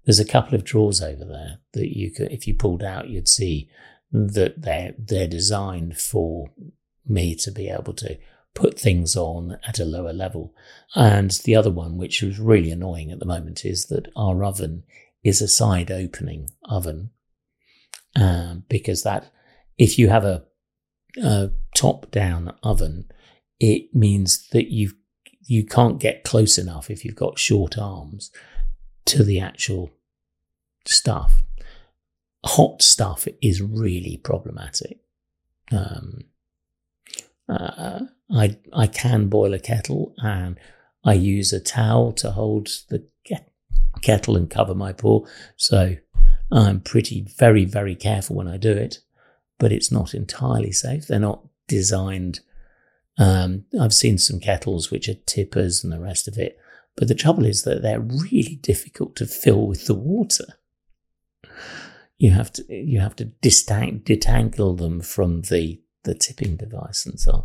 There's 0.05 0.19
a 0.19 0.25
couple 0.25 0.55
of 0.55 0.65
drawers 0.65 1.03
over 1.03 1.25
there 1.25 1.59
that 1.75 1.97
you 1.97 2.11
could, 2.11 2.33
if 2.33 2.47
you 2.47 2.55
pulled 2.55 2.83
out, 2.83 3.09
you'd 3.09 3.29
see 3.29 3.69
that 4.11 4.63
they're 4.63 4.95
they're 4.99 5.29
designed 5.29 5.99
for 5.99 6.51
me 7.07 7.35
to 7.35 7.51
be 7.51 7.69
able 7.69 7.93
to 7.95 8.19
put 8.55 8.79
things 8.79 9.17
on 9.17 9.59
at 9.67 9.79
a 9.79 9.85
lower 9.85 10.13
level. 10.13 10.55
And 10.95 11.31
the 11.45 11.55
other 11.55 11.71
one, 11.71 11.97
which 11.97 12.23
is 12.23 12.39
really 12.39 12.71
annoying 12.71 13.11
at 13.13 13.19
the 13.19 13.27
moment, 13.27 13.65
is 13.65 13.87
that 13.87 14.09
our 14.17 14.43
oven 14.45 14.85
is 15.23 15.41
a 15.41 15.49
side 15.49 15.91
opening 15.91 16.51
oven. 16.65 17.11
Um, 18.17 18.65
because 18.69 19.03
that, 19.03 19.31
if 19.77 19.99
you 19.99 20.09
have 20.09 20.25
a, 20.25 20.45
a 21.19 21.51
top 21.75 22.11
down 22.11 22.55
oven, 22.63 23.11
it 23.61 23.95
means 23.95 24.49
that 24.49 24.73
you 24.73 24.93
you 25.47 25.65
can't 25.65 25.99
get 25.99 26.25
close 26.25 26.59
enough 26.59 26.91
if 26.91 27.05
you've 27.05 27.17
got 27.17 27.39
short 27.39 27.79
arms 27.79 28.31
to 29.07 29.25
the 29.25 29.41
actual 29.41 29.91
stuff. 30.87 31.43
Hot 32.45 32.83
stuff 32.83 33.27
is 33.41 33.63
really 33.63 34.19
problematic. 34.19 34.99
Um, 35.73 36.21
uh, 37.49 38.01
I 38.31 38.57
I 38.73 38.87
can 38.87 39.29
boil 39.29 39.55
a 39.55 39.59
kettle 39.59 40.15
and 40.19 40.59
I 41.05 41.15
use 41.15 41.53
a 41.53 41.61
towel 41.61 42.13
to 42.13 42.31
hold 42.33 42.69
the 42.91 43.07
kettle 44.03 44.37
and 44.37 44.51
cover 44.51 44.75
my 44.75 44.93
paw. 44.93 45.25
So 45.57 45.97
I'm 46.53 46.81
pretty 46.81 47.27
very 47.39 47.65
very 47.65 47.95
careful 47.95 48.37
when 48.37 48.49
I 48.49 48.57
do 48.57 48.73
it, 48.73 49.01
but 49.59 49.73
it's 49.73 49.93
not 49.93 50.15
entirely 50.15 50.73
safe. 50.73 51.07
They're 51.07 51.19
not 51.19 51.45
designed. 51.67 52.41
Um, 53.19 53.65
I've 53.81 53.95
seen 53.95 54.19
some 54.19 54.41
kettles 54.41 54.91
which 54.91 55.09
are 55.09 55.15
tippers 55.27 55.83
and 55.83 55.93
the 55.93 56.01
rest 56.01 56.29
of 56.29 56.39
it, 56.39 56.59
but 56.97 57.09
the 57.09 57.15
trouble 57.15 57.45
is 57.45 57.63
that 57.63 57.83
they're 57.83 58.01
really 58.01 58.59
difficult 58.63 59.17
to 59.17 59.27
fill 59.27 59.67
with 59.67 59.87
the 59.87 59.95
water. 59.95 60.47
You 62.19 62.33
have 62.33 62.53
to 62.55 62.65
you 62.69 63.01
have 63.01 63.15
to 63.17 63.27
distang- 63.43 64.03
detangle 64.03 64.77
them 64.77 65.01
from 65.01 65.43
the 65.43 65.81
the 66.05 66.15
tipping 66.15 66.57
device 66.57 67.07
and 67.07 67.19
so 67.21 67.33
on. 67.33 67.45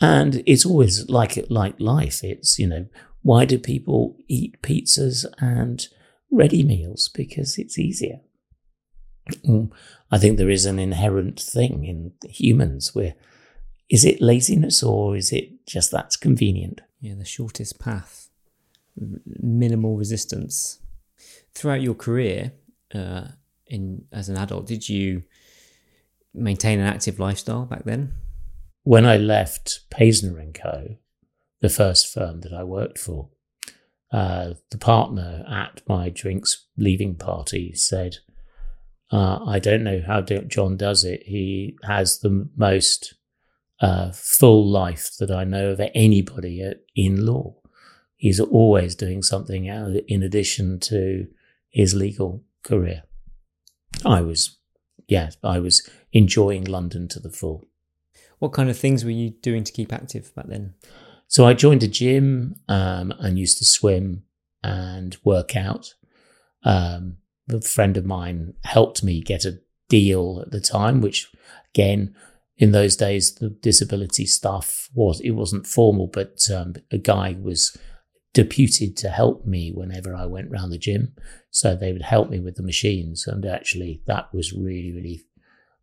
And 0.00 0.42
it's 0.46 0.64
always 0.64 1.08
like 1.08 1.38
like 1.50 1.78
life. 1.78 2.22
It's 2.22 2.58
you 2.58 2.66
know 2.66 2.86
why 3.22 3.44
do 3.44 3.58
people 3.58 4.16
eat 4.28 4.62
pizzas 4.62 5.26
and 5.38 5.86
ready 6.30 6.62
meals 6.62 7.08
because 7.08 7.58
it's 7.58 7.78
easier. 7.78 8.20
Mm, 9.46 9.70
I 10.10 10.18
think 10.18 10.38
there 10.38 10.50
is 10.50 10.66
an 10.66 10.78
inherent 10.78 11.40
thing 11.40 11.84
in 11.84 12.12
humans 12.28 12.94
where 12.94 13.14
is 13.88 14.04
it 14.04 14.20
laziness 14.20 14.82
or 14.82 15.16
is 15.16 15.32
it 15.32 15.66
just 15.66 15.90
that's 15.90 16.16
convenient? 16.16 16.80
Yeah, 17.00 17.14
the 17.14 17.24
shortest 17.24 17.78
path, 17.78 18.28
minimal 18.96 19.96
resistance. 19.96 20.80
Throughout 21.54 21.82
your 21.82 21.94
career, 21.94 22.52
uh, 22.94 23.28
in 23.66 24.04
as 24.12 24.28
an 24.28 24.36
adult, 24.36 24.66
did 24.66 24.88
you 24.88 25.24
maintain 26.34 26.80
an 26.80 26.86
active 26.86 27.18
lifestyle 27.18 27.64
back 27.64 27.84
then? 27.84 28.14
When 28.82 29.04
I 29.04 29.16
left 29.16 29.90
Paisner 29.90 30.40
and 30.40 30.54
Co., 30.54 30.96
the 31.60 31.68
first 31.68 32.12
firm 32.12 32.40
that 32.42 32.52
I 32.52 32.62
worked 32.62 32.98
for, 32.98 33.28
uh, 34.12 34.54
the 34.70 34.78
partner 34.78 35.44
at 35.48 35.82
my 35.86 36.08
drinks 36.08 36.66
leaving 36.76 37.16
party 37.16 37.74
said, 37.74 38.18
uh, 39.10 39.44
I 39.46 39.58
don't 39.58 39.84
know 39.84 40.02
how 40.06 40.20
John 40.20 40.76
does 40.76 41.04
it. 41.04 41.22
He 41.24 41.78
has 41.84 42.18
the 42.18 42.48
most 42.56 43.14
uh, 43.80 44.12
full 44.12 44.66
life 44.66 45.12
that 45.18 45.30
I 45.30 45.44
know 45.44 45.70
of 45.70 45.80
anybody 45.94 46.62
at, 46.62 46.80
in 46.94 47.24
law. 47.24 47.54
He's 48.16 48.40
always 48.40 48.94
doing 48.94 49.22
something 49.22 49.66
in 49.66 50.22
addition 50.22 50.80
to 50.80 51.28
his 51.68 51.94
legal 51.94 52.42
career. 52.64 53.04
I 54.04 54.22
was, 54.22 54.58
yeah, 55.06 55.30
I 55.42 55.60
was 55.60 55.88
enjoying 56.12 56.64
London 56.64 57.08
to 57.08 57.20
the 57.20 57.30
full. 57.30 57.64
What 58.40 58.52
kind 58.52 58.70
of 58.70 58.78
things 58.78 59.04
were 59.04 59.10
you 59.10 59.30
doing 59.30 59.64
to 59.64 59.72
keep 59.72 59.92
active 59.92 60.34
back 60.34 60.46
then? 60.48 60.74
So 61.28 61.46
I 61.46 61.54
joined 61.54 61.82
a 61.82 61.88
gym 61.88 62.56
um, 62.68 63.12
and 63.20 63.38
used 63.38 63.58
to 63.58 63.64
swim 63.64 64.24
and 64.62 65.16
work 65.24 65.56
out. 65.56 65.94
Um, 66.64 67.18
a 67.48 67.60
friend 67.60 67.96
of 67.96 68.04
mine 68.04 68.54
helped 68.64 69.02
me 69.02 69.20
get 69.20 69.44
a 69.44 69.58
deal 69.88 70.40
at 70.42 70.50
the 70.50 70.60
time, 70.60 71.00
which 71.00 71.30
again, 71.74 72.14
in 72.56 72.72
those 72.72 72.96
days, 72.96 73.36
the 73.36 73.50
disability 73.50 74.26
stuff 74.26 74.88
was, 74.92 75.20
it 75.20 75.30
wasn't 75.30 75.66
formal, 75.66 76.08
but 76.08 76.50
um, 76.50 76.74
a 76.90 76.98
guy 76.98 77.36
was 77.40 77.76
deputed 78.34 78.96
to 78.96 79.08
help 79.08 79.46
me 79.46 79.70
whenever 79.70 80.14
I 80.14 80.26
went 80.26 80.50
round 80.50 80.72
the 80.72 80.78
gym. 80.78 81.14
So 81.50 81.74
they 81.74 81.92
would 81.92 82.02
help 82.02 82.30
me 82.30 82.40
with 82.40 82.56
the 82.56 82.62
machines. 82.62 83.26
And 83.26 83.46
actually, 83.46 84.02
that 84.06 84.32
was 84.34 84.52
really, 84.52 84.92
really 84.92 85.22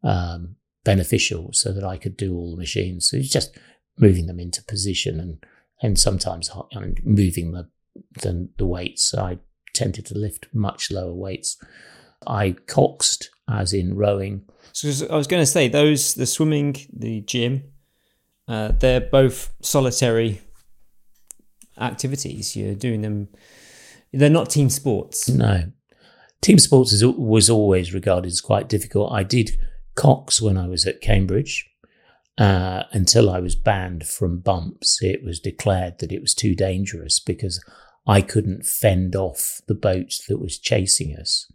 um, 0.03 0.57
beneficial 0.83 1.51
so 1.53 1.71
that 1.71 1.83
I 1.83 1.97
could 1.97 2.17
do 2.17 2.35
all 2.35 2.51
the 2.51 2.57
machines. 2.57 3.09
So 3.09 3.17
it's 3.17 3.29
just 3.29 3.57
moving 3.97 4.27
them 4.27 4.39
into 4.39 4.63
position 4.63 5.19
and, 5.19 5.43
and 5.81 5.97
sometimes 5.97 6.51
moving 7.03 7.53
the, 7.53 7.69
the, 8.21 8.49
the 8.57 8.65
weights. 8.65 9.13
I 9.15 9.39
tended 9.75 10.05
to 10.07 10.17
lift 10.17 10.47
much 10.53 10.89
lower 10.89 11.13
weights. 11.13 11.57
I 12.25 12.55
coxed, 12.67 13.29
as 13.49 13.73
in 13.73 13.95
rowing. 13.95 14.43
So 14.71 15.07
I 15.09 15.15
was 15.15 15.27
going 15.27 15.41
to 15.41 15.45
say 15.45 15.67
those 15.67 16.15
the 16.15 16.25
swimming, 16.25 16.75
the 16.91 17.21
gym, 17.21 17.63
uh, 18.47 18.71
they're 18.79 19.01
both 19.01 19.53
solitary 19.61 20.41
activities. 21.79 22.55
You're 22.55 22.75
doing 22.75 23.01
them. 23.01 23.29
They're 24.11 24.29
not 24.29 24.49
team 24.49 24.69
sports. 24.69 25.29
No, 25.29 25.71
team 26.41 26.59
sports 26.59 26.93
is, 26.93 27.05
was 27.05 27.49
always 27.49 27.93
regarded 27.93 28.27
as 28.27 28.41
quite 28.41 28.69
difficult. 28.69 29.11
I 29.11 29.23
did 29.23 29.57
cox 29.95 30.41
when 30.41 30.57
I 30.57 30.67
was 30.67 30.85
at 30.85 31.01
Cambridge. 31.01 31.69
Uh, 32.37 32.83
until 32.91 33.29
I 33.29 33.39
was 33.39 33.55
banned 33.55 34.05
from 34.05 34.39
bumps, 34.39 35.01
it 35.01 35.23
was 35.23 35.39
declared 35.39 35.99
that 35.99 36.11
it 36.11 36.19
was 36.19 36.33
too 36.33 36.53
dangerous 36.53 37.17
because 37.17 37.63
I 38.07 38.21
couldn't 38.21 38.65
fend 38.65 39.15
off 39.15 39.61
the 39.67 39.73
boat 39.73 40.13
that 40.27 40.39
was 40.39 40.59
chasing 40.59 41.15
us. 41.15 41.51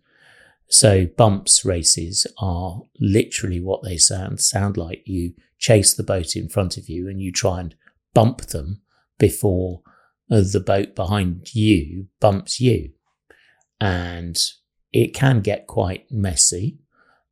So 0.68 1.06
bumps 1.06 1.64
races 1.64 2.26
are 2.38 2.82
literally 3.00 3.60
what 3.60 3.82
they 3.82 3.96
sound 3.96 4.40
sound 4.40 4.76
like. 4.76 5.02
You 5.04 5.34
chase 5.58 5.94
the 5.94 6.02
boat 6.02 6.36
in 6.36 6.48
front 6.48 6.76
of 6.76 6.88
you 6.88 7.08
and 7.08 7.20
you 7.20 7.32
try 7.32 7.60
and 7.60 7.74
bump 8.14 8.42
them 8.46 8.82
before 9.18 9.82
the 10.28 10.62
boat 10.64 10.94
behind 10.94 11.54
you 11.54 12.06
bumps 12.20 12.60
you. 12.60 12.92
And 13.80 14.40
it 14.92 15.14
can 15.14 15.40
get 15.40 15.66
quite 15.66 16.10
messy. 16.10 16.78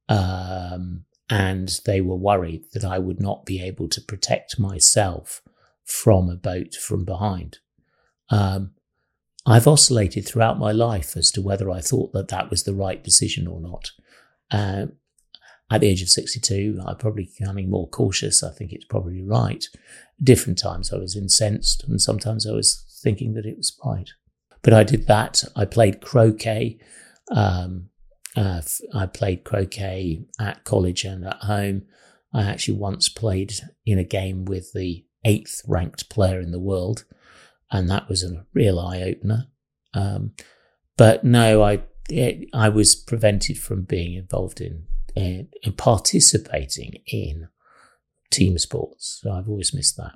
Um, 0.08 1.04
and 1.30 1.80
they 1.84 2.00
were 2.00 2.16
worried 2.16 2.64
that 2.72 2.84
I 2.84 2.98
would 2.98 3.20
not 3.20 3.44
be 3.44 3.62
able 3.62 3.88
to 3.88 4.00
protect 4.00 4.58
myself 4.58 5.42
from 5.84 6.28
a 6.28 6.36
boat 6.36 6.74
from 6.74 7.04
behind. 7.04 7.58
Um, 8.30 8.72
I've 9.46 9.66
oscillated 9.66 10.26
throughout 10.26 10.58
my 10.58 10.72
life 10.72 11.16
as 11.16 11.30
to 11.32 11.42
whether 11.42 11.70
I 11.70 11.80
thought 11.80 12.12
that 12.12 12.28
that 12.28 12.50
was 12.50 12.64
the 12.64 12.74
right 12.74 13.02
decision 13.02 13.46
or 13.46 13.60
not. 13.60 13.92
Uh, 14.50 14.86
at 15.70 15.82
the 15.82 15.88
age 15.88 16.02
of 16.02 16.08
62, 16.08 16.80
I'm 16.84 16.96
probably 16.96 17.30
becoming 17.38 17.70
more 17.70 17.88
cautious. 17.88 18.42
I 18.42 18.50
think 18.50 18.72
it's 18.72 18.86
probably 18.86 19.22
right. 19.22 19.64
Different 20.22 20.58
times 20.58 20.92
I 20.92 20.96
was 20.96 21.14
incensed, 21.14 21.84
and 21.84 22.00
sometimes 22.00 22.46
I 22.46 22.52
was 22.52 22.84
thinking 23.02 23.34
that 23.34 23.46
it 23.46 23.56
was 23.56 23.78
right. 23.84 24.08
But 24.62 24.72
I 24.72 24.82
did 24.82 25.06
that. 25.06 25.44
I 25.54 25.64
played 25.66 26.00
croquet. 26.00 26.78
Um, 27.30 27.90
uh, 28.36 28.62
I 28.94 29.06
played 29.06 29.44
croquet 29.44 30.24
at 30.40 30.64
college 30.64 31.04
and 31.04 31.26
at 31.26 31.42
home. 31.42 31.82
I 32.32 32.44
actually 32.44 32.78
once 32.78 33.08
played 33.08 33.54
in 33.86 33.98
a 33.98 34.04
game 34.04 34.44
with 34.44 34.72
the 34.72 35.04
eighth 35.24 35.62
ranked 35.66 36.08
player 36.08 36.40
in 36.40 36.50
the 36.50 36.58
world 36.58 37.04
and 37.70 37.88
that 37.90 38.08
was 38.08 38.22
a 38.22 38.44
real 38.54 38.78
eye 38.78 39.02
opener. 39.02 39.48
Um, 39.94 40.32
but 40.96 41.24
no, 41.24 41.62
I 41.62 41.82
it, 42.08 42.48
I 42.52 42.68
was 42.68 42.94
prevented 42.94 43.58
from 43.58 43.82
being 43.82 44.14
involved 44.14 44.60
in, 44.60 44.84
in, 45.14 45.48
in 45.62 45.72
participating 45.72 47.02
in 47.06 47.48
team 48.30 48.58
sports. 48.58 49.20
So 49.22 49.32
I've 49.32 49.48
always 49.48 49.74
missed 49.74 49.96
that. 49.96 50.14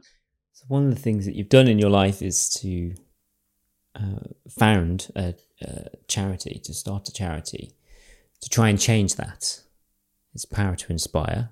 So 0.53 0.64
one 0.68 0.84
of 0.88 0.94
the 0.94 1.00
things 1.00 1.26
that 1.26 1.34
you've 1.34 1.48
done 1.48 1.68
in 1.68 1.78
your 1.78 1.90
life 1.90 2.22
is 2.22 2.48
to 2.61 2.94
uh, 3.94 4.24
found 4.59 5.11
a, 5.14 5.34
a, 5.62 5.88
charity, 6.09 6.61
to 6.64 6.72
start 6.72 7.09
a 7.09 7.12
charity, 7.12 7.74
to 8.40 8.48
try 8.48 8.68
and 8.68 8.80
change 8.80 9.16
that. 9.16 9.61
It's 10.34 10.46
Power2Inspire. 10.46 11.50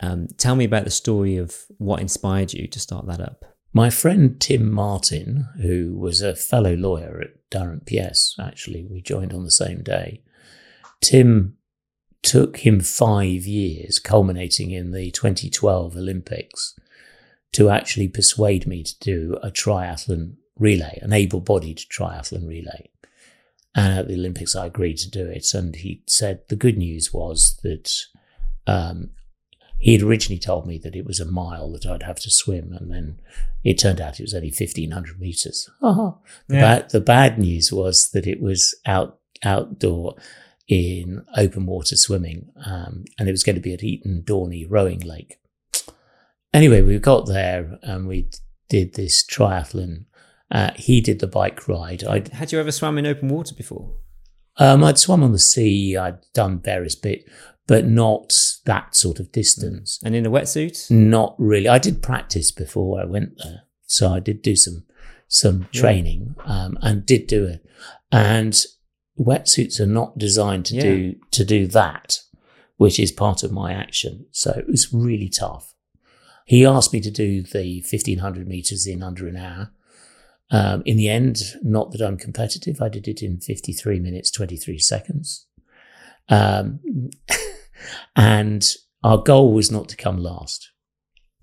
Um, 0.00 0.28
tell 0.36 0.56
me 0.56 0.64
about 0.64 0.84
the 0.84 0.90
story 0.90 1.36
of 1.36 1.56
what 1.78 2.00
inspired 2.00 2.52
you 2.52 2.66
to 2.68 2.80
start 2.80 3.06
that 3.06 3.20
up. 3.20 3.44
My 3.72 3.90
friend 3.90 4.40
Tim 4.40 4.72
Martin, 4.72 5.48
who 5.60 5.94
was 5.96 6.22
a 6.22 6.34
fellow 6.34 6.74
lawyer 6.74 7.20
at 7.20 7.50
Durham 7.50 7.82
PS, 7.86 8.34
actually, 8.40 8.84
we 8.84 9.02
joined 9.02 9.34
on 9.34 9.44
the 9.44 9.50
same 9.50 9.82
day. 9.82 10.22
Tim 11.00 11.56
took 12.22 12.58
him 12.58 12.80
five 12.80 13.46
years, 13.46 13.98
culminating 13.98 14.70
in 14.70 14.92
the 14.92 15.10
2012 15.10 15.96
Olympics, 15.96 16.78
to 17.52 17.68
actually 17.70 18.08
persuade 18.08 18.66
me 18.66 18.82
to 18.82 18.98
do 19.00 19.38
a 19.42 19.50
triathlon 19.50 20.34
relay, 20.58 20.98
an 21.02 21.12
able 21.12 21.40
bodied 21.40 21.78
triathlon 21.78 22.48
relay. 22.48 22.90
And 23.74 23.98
at 23.98 24.08
the 24.08 24.14
Olympics, 24.14 24.56
I 24.56 24.66
agreed 24.66 24.96
to 24.98 25.10
do 25.10 25.26
it. 25.26 25.54
And 25.54 25.76
he 25.76 26.02
said 26.06 26.40
the 26.48 26.56
good 26.56 26.76
news 26.76 27.12
was 27.12 27.58
that 27.62 27.92
um, 28.66 29.10
he 29.78 29.92
had 29.92 30.02
originally 30.02 30.38
told 30.40 30.66
me 30.66 30.78
that 30.78 30.96
it 30.96 31.04
was 31.06 31.20
a 31.20 31.24
mile 31.30 31.70
that 31.72 31.86
I'd 31.86 32.02
have 32.02 32.20
to 32.20 32.30
swim, 32.30 32.72
and 32.72 32.90
then 32.90 33.20
it 33.64 33.78
turned 33.78 34.00
out 34.00 34.18
it 34.18 34.24
was 34.24 34.34
only 34.34 34.50
fifteen 34.50 34.90
hundred 34.92 35.20
meters. 35.20 35.70
Uh-huh. 35.82 36.12
The, 36.48 36.54
Yeah. 36.56 36.60
bad, 36.60 36.90
the 36.90 37.00
bad 37.00 37.38
news 37.38 37.72
was 37.72 38.10
that 38.10 38.26
it 38.26 38.40
was 38.40 38.74
out 38.86 39.18
outdoor 39.44 40.16
in 40.66 41.24
open 41.36 41.64
water 41.66 41.96
swimming, 41.96 42.50
um, 42.66 43.04
and 43.18 43.28
it 43.28 43.32
was 43.32 43.42
going 43.44 43.56
to 43.56 43.62
be 43.62 43.72
at 43.72 43.82
Eton 43.84 44.22
Dorney 44.26 44.66
Rowing 44.68 45.00
Lake. 45.00 45.38
Anyway, 46.52 46.82
we 46.82 46.98
got 46.98 47.26
there 47.26 47.78
and 47.82 48.06
we 48.08 48.28
did 48.68 48.94
this 48.94 49.22
triathlon. 49.24 50.04
Uh, 50.50 50.70
he 50.76 51.00
did 51.00 51.18
the 51.20 51.26
bike 51.26 51.68
ride. 51.68 52.02
I 52.04 52.22
Had 52.32 52.52
you 52.52 52.58
ever 52.60 52.72
swam 52.72 52.98
in 52.98 53.06
open 53.06 53.28
water 53.28 53.54
before? 53.54 53.94
um, 54.56 54.82
I'd 54.82 54.98
swum 54.98 55.22
on 55.22 55.32
the 55.32 55.38
sea. 55.38 55.96
I'd 55.96 56.18
done 56.34 56.58
various 56.58 56.94
bits, 56.96 57.24
but 57.68 57.86
not 57.86 58.36
that 58.64 58.96
sort 58.96 59.20
of 59.20 59.30
distance. 59.30 60.00
And 60.04 60.16
in 60.16 60.26
a 60.26 60.30
wetsuit? 60.30 60.90
Not 60.90 61.36
really. 61.38 61.68
I 61.68 61.78
did 61.78 62.02
practice 62.02 62.50
before 62.50 63.00
I 63.00 63.04
went 63.04 63.38
there, 63.44 63.62
so 63.86 64.12
I 64.12 64.18
did 64.18 64.42
do 64.42 64.56
some 64.56 64.84
some 65.30 65.68
Yeah. 65.72 65.80
training 65.80 66.34
um, 66.46 66.76
and 66.82 67.04
did 67.06 67.26
do 67.28 67.44
it. 67.44 67.62
And 68.10 68.54
wetsuits 69.20 69.78
are 69.78 69.86
not 69.86 70.16
designed 70.18 70.64
to 70.66 70.74
Yeah. 70.76 70.82
do 70.82 71.14
to 71.32 71.44
do 71.44 71.66
that, 71.68 72.20
which 72.78 72.98
is 72.98 73.12
part 73.12 73.42
of 73.44 73.52
my 73.52 73.72
action. 73.72 74.24
So 74.32 74.50
it 74.52 74.66
was 74.66 74.92
really 74.92 75.28
tough. 75.28 75.74
He 76.46 76.64
asked 76.64 76.94
me 76.94 77.00
to 77.02 77.10
do 77.10 77.42
the 77.42 77.82
fifteen 77.82 78.18
hundred 78.20 78.48
meters 78.48 78.86
in 78.86 79.02
under 79.02 79.28
an 79.28 79.36
hour. 79.36 79.70
Um, 80.50 80.82
in 80.86 80.96
the 80.96 81.10
end, 81.10 81.42
not 81.62 81.92
that 81.92 82.00
I'm 82.00 82.16
competitive, 82.16 82.80
I 82.80 82.88
did 82.88 83.06
it 83.06 83.22
in 83.22 83.38
53 83.38 84.00
minutes, 84.00 84.30
23 84.30 84.78
seconds. 84.78 85.44
Um, 86.30 86.80
and 88.16 88.66
our 89.02 89.18
goal 89.18 89.52
was 89.52 89.70
not 89.70 89.88
to 89.90 89.96
come 89.96 90.18
last. 90.18 90.70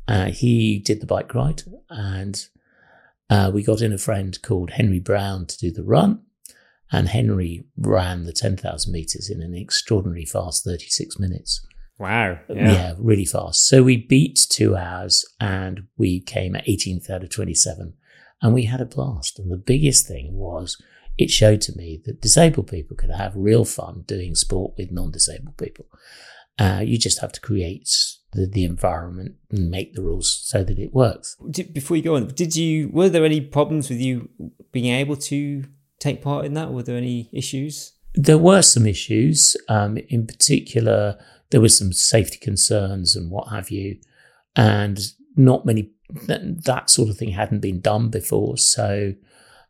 Uh, 0.08 0.26
he 0.26 0.80
did 0.80 1.02
the 1.02 1.08
bike 1.08 1.34
ride, 1.34 1.64
and 1.90 2.48
uh, 3.30 3.52
we 3.54 3.64
got 3.64 3.82
in 3.82 3.94
a 3.94 3.98
friend 3.98 4.40
called 4.42 4.72
Henry 4.72 5.00
Brown 5.00 5.46
to 5.48 5.58
do 5.58 5.72
the 5.72 5.84
run. 5.84 6.22
And 6.92 7.10
Henry 7.10 7.66
ran 7.78 8.26
the 8.26 8.32
10,000 8.32 8.92
meters 8.92 9.30
in 9.30 9.42
an 9.42 9.56
extraordinary 9.56 10.26
fast 10.26 10.64
36 10.64 11.20
minutes. 11.20 11.66
Wow. 11.98 12.40
Yeah. 12.50 12.94
really 13.00 13.26
fast. 13.26 13.68
So 13.68 13.82
we 13.82 13.98
beat 13.98 14.46
two 14.50 14.76
hours 14.76 15.26
and 15.40 15.88
we 15.98 16.20
came 16.20 16.56
at 16.56 16.66
18th 16.66 17.10
out 17.10 17.24
of 17.24 17.30
27 17.30 17.94
and 18.42 18.54
we 18.54 18.64
had 18.64 18.82
a 18.82 18.86
blast. 18.86 19.40
And 19.40 19.52
the 19.52 19.58
biggest 19.58 20.08
thing 20.08 20.34
was 20.34 20.80
it 21.18 21.30
showed 21.30 21.62
to 21.62 21.78
me 21.78 22.02
that 22.06 22.22
disabled 22.22 22.68
people 22.68 22.98
could 22.98 23.12
have 23.12 23.36
real 23.36 23.66
fun 23.66 24.04
doing 24.06 24.36
sport 24.36 24.74
with 24.78 24.92
non 24.92 25.12
disabled 25.12 25.58
people. 25.58 25.86
Uh, 26.58 26.82
you 26.84 26.98
just 26.98 27.20
have 27.20 27.32
to 27.34 27.42
create 27.42 27.90
the, 28.32 28.46
the 28.46 28.64
environment 28.64 29.36
and 29.52 29.70
make 29.70 29.94
the 29.94 30.02
rules 30.02 30.42
so 30.44 30.64
that 30.64 30.80
it 30.80 30.94
works. 30.94 31.36
Did, 31.50 31.74
before 31.74 31.98
you 31.98 32.04
go 32.04 32.16
on, 32.16 32.28
did 32.28 32.56
you 32.56 32.90
were 32.90 33.10
there 33.10 33.26
any 33.26 33.42
problems 33.42 33.90
with 33.90 34.00
you 34.00 34.30
being 34.72 34.94
able 34.94 35.16
to 35.18 35.66
take 36.00 36.22
part 36.22 36.46
in 36.46 36.54
that? 36.54 36.72
Were 36.72 36.84
there 36.84 36.98
any 36.98 37.30
issues? 37.32 37.94
There 38.14 38.38
were 38.38 38.62
some 38.62 38.86
issues. 38.86 39.58
Um, 39.68 39.98
in 40.10 40.26
particular, 40.28 41.18
there 41.50 41.62
were 41.62 41.70
some 41.70 41.92
safety 41.94 42.38
concerns 42.38 43.16
and 43.16 43.32
what 43.32 43.50
have 43.50 43.70
you. 43.70 44.00
And 44.56 45.00
not 45.36 45.66
many, 45.66 45.92
that, 46.28 46.64
that 46.64 46.90
sort 46.90 47.10
of 47.10 47.18
thing 47.18 47.32
hadn't 47.32 47.60
been 47.60 47.82
done 47.82 48.10
before. 48.10 48.58
So, 48.58 49.14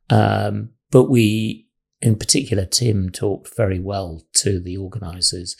um, 0.09 0.69
but 0.95 1.09
we, 1.09 1.67
in 2.01 2.15
particular, 2.15 2.65
Tim 2.65 3.09
talked 3.09 3.53
very 3.53 3.81
well 3.81 4.21
to 4.35 4.61
the 4.61 4.77
organisers. 4.77 5.57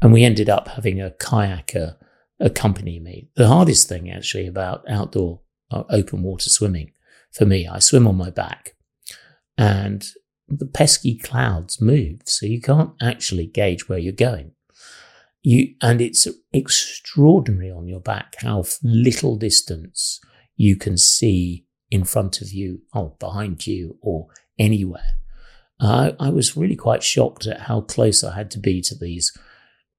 And 0.00 0.12
we 0.12 0.24
ended 0.24 0.50
up 0.50 0.66
having 0.66 1.00
a 1.00 1.12
kayaker 1.20 1.94
accompany 2.40 2.98
me. 2.98 3.28
The 3.36 3.46
hardest 3.46 3.88
thing 3.88 4.10
actually 4.10 4.48
about 4.48 4.82
outdoor 4.90 5.42
uh, 5.70 5.84
open 5.88 6.24
water 6.24 6.50
swimming 6.50 6.90
for 7.30 7.46
me, 7.46 7.68
I 7.68 7.78
swim 7.78 8.08
on 8.08 8.16
my 8.16 8.30
back 8.30 8.74
and 9.56 10.04
the 10.48 10.66
pesky 10.66 11.16
clouds 11.16 11.80
move, 11.80 12.22
so 12.24 12.46
you 12.46 12.60
can't 12.60 12.90
actually 13.00 13.46
gauge 13.46 13.88
where 13.88 14.00
you're 14.00 14.12
going. 14.12 14.50
You 15.44 15.76
and 15.80 16.00
it's 16.00 16.26
extraordinary 16.52 17.70
on 17.70 17.86
your 17.86 18.00
back 18.00 18.34
how 18.38 18.64
little 18.82 19.36
distance 19.36 20.18
you 20.56 20.74
can 20.74 20.98
see 20.98 21.66
in 21.88 22.02
front 22.02 22.40
of 22.40 22.50
you, 22.50 22.80
or 22.92 23.14
behind 23.20 23.64
you, 23.66 23.98
or 24.00 24.26
anywhere. 24.62 25.18
I 25.80 26.14
I 26.18 26.30
was 26.30 26.56
really 26.56 26.76
quite 26.76 27.02
shocked 27.02 27.46
at 27.46 27.62
how 27.62 27.80
close 27.82 28.22
I 28.24 28.34
had 28.34 28.50
to 28.52 28.58
be 28.58 28.80
to 28.82 28.94
these 28.94 29.36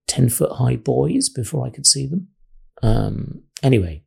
ten 0.08 0.30
foot 0.30 0.54
high 0.54 0.76
buoys 0.76 1.30
before 1.30 1.66
I 1.66 1.70
could 1.70 1.86
see 1.86 2.08
them. 2.08 2.30
Um, 2.82 3.44
anyway, 3.62 4.04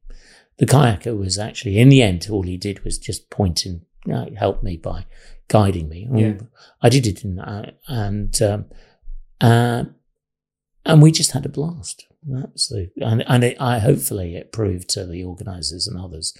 the 0.59 0.67
kayaker 0.67 1.17
was 1.17 1.39
actually 1.39 1.79
in 1.79 1.89
the 1.89 2.03
end 2.03 2.29
all 2.31 2.43
he 2.43 2.57
did 2.57 2.85
was 2.85 2.99
just 2.99 3.31
point 3.31 3.67
and 3.67 3.83
uh, 4.13 4.27
help 4.37 4.63
me 4.63 4.77
by 4.77 5.07
guiding 5.49 5.89
me. 5.89 6.09
Yeah. 6.13 6.35
I 6.83 6.89
did 6.89 7.07
it 7.07 7.25
in 7.25 7.39
uh, 7.39 7.73
and 7.89 8.41
um, 8.43 8.67
uh, 9.41 9.85
and 10.85 11.03
we 11.03 11.13
just 11.13 11.33
had 11.33 11.47
a 11.47 11.51
blast. 11.51 12.07
The 12.27 12.91
and 13.01 13.23
and 13.29 13.45
it, 13.45 13.57
I 13.61 13.79
hopefully 13.79 14.35
it 14.35 14.53
proved 14.53 14.89
to 14.91 15.07
the 15.07 15.23
organisers 15.23 15.87
and 15.87 15.99
others 15.99 16.37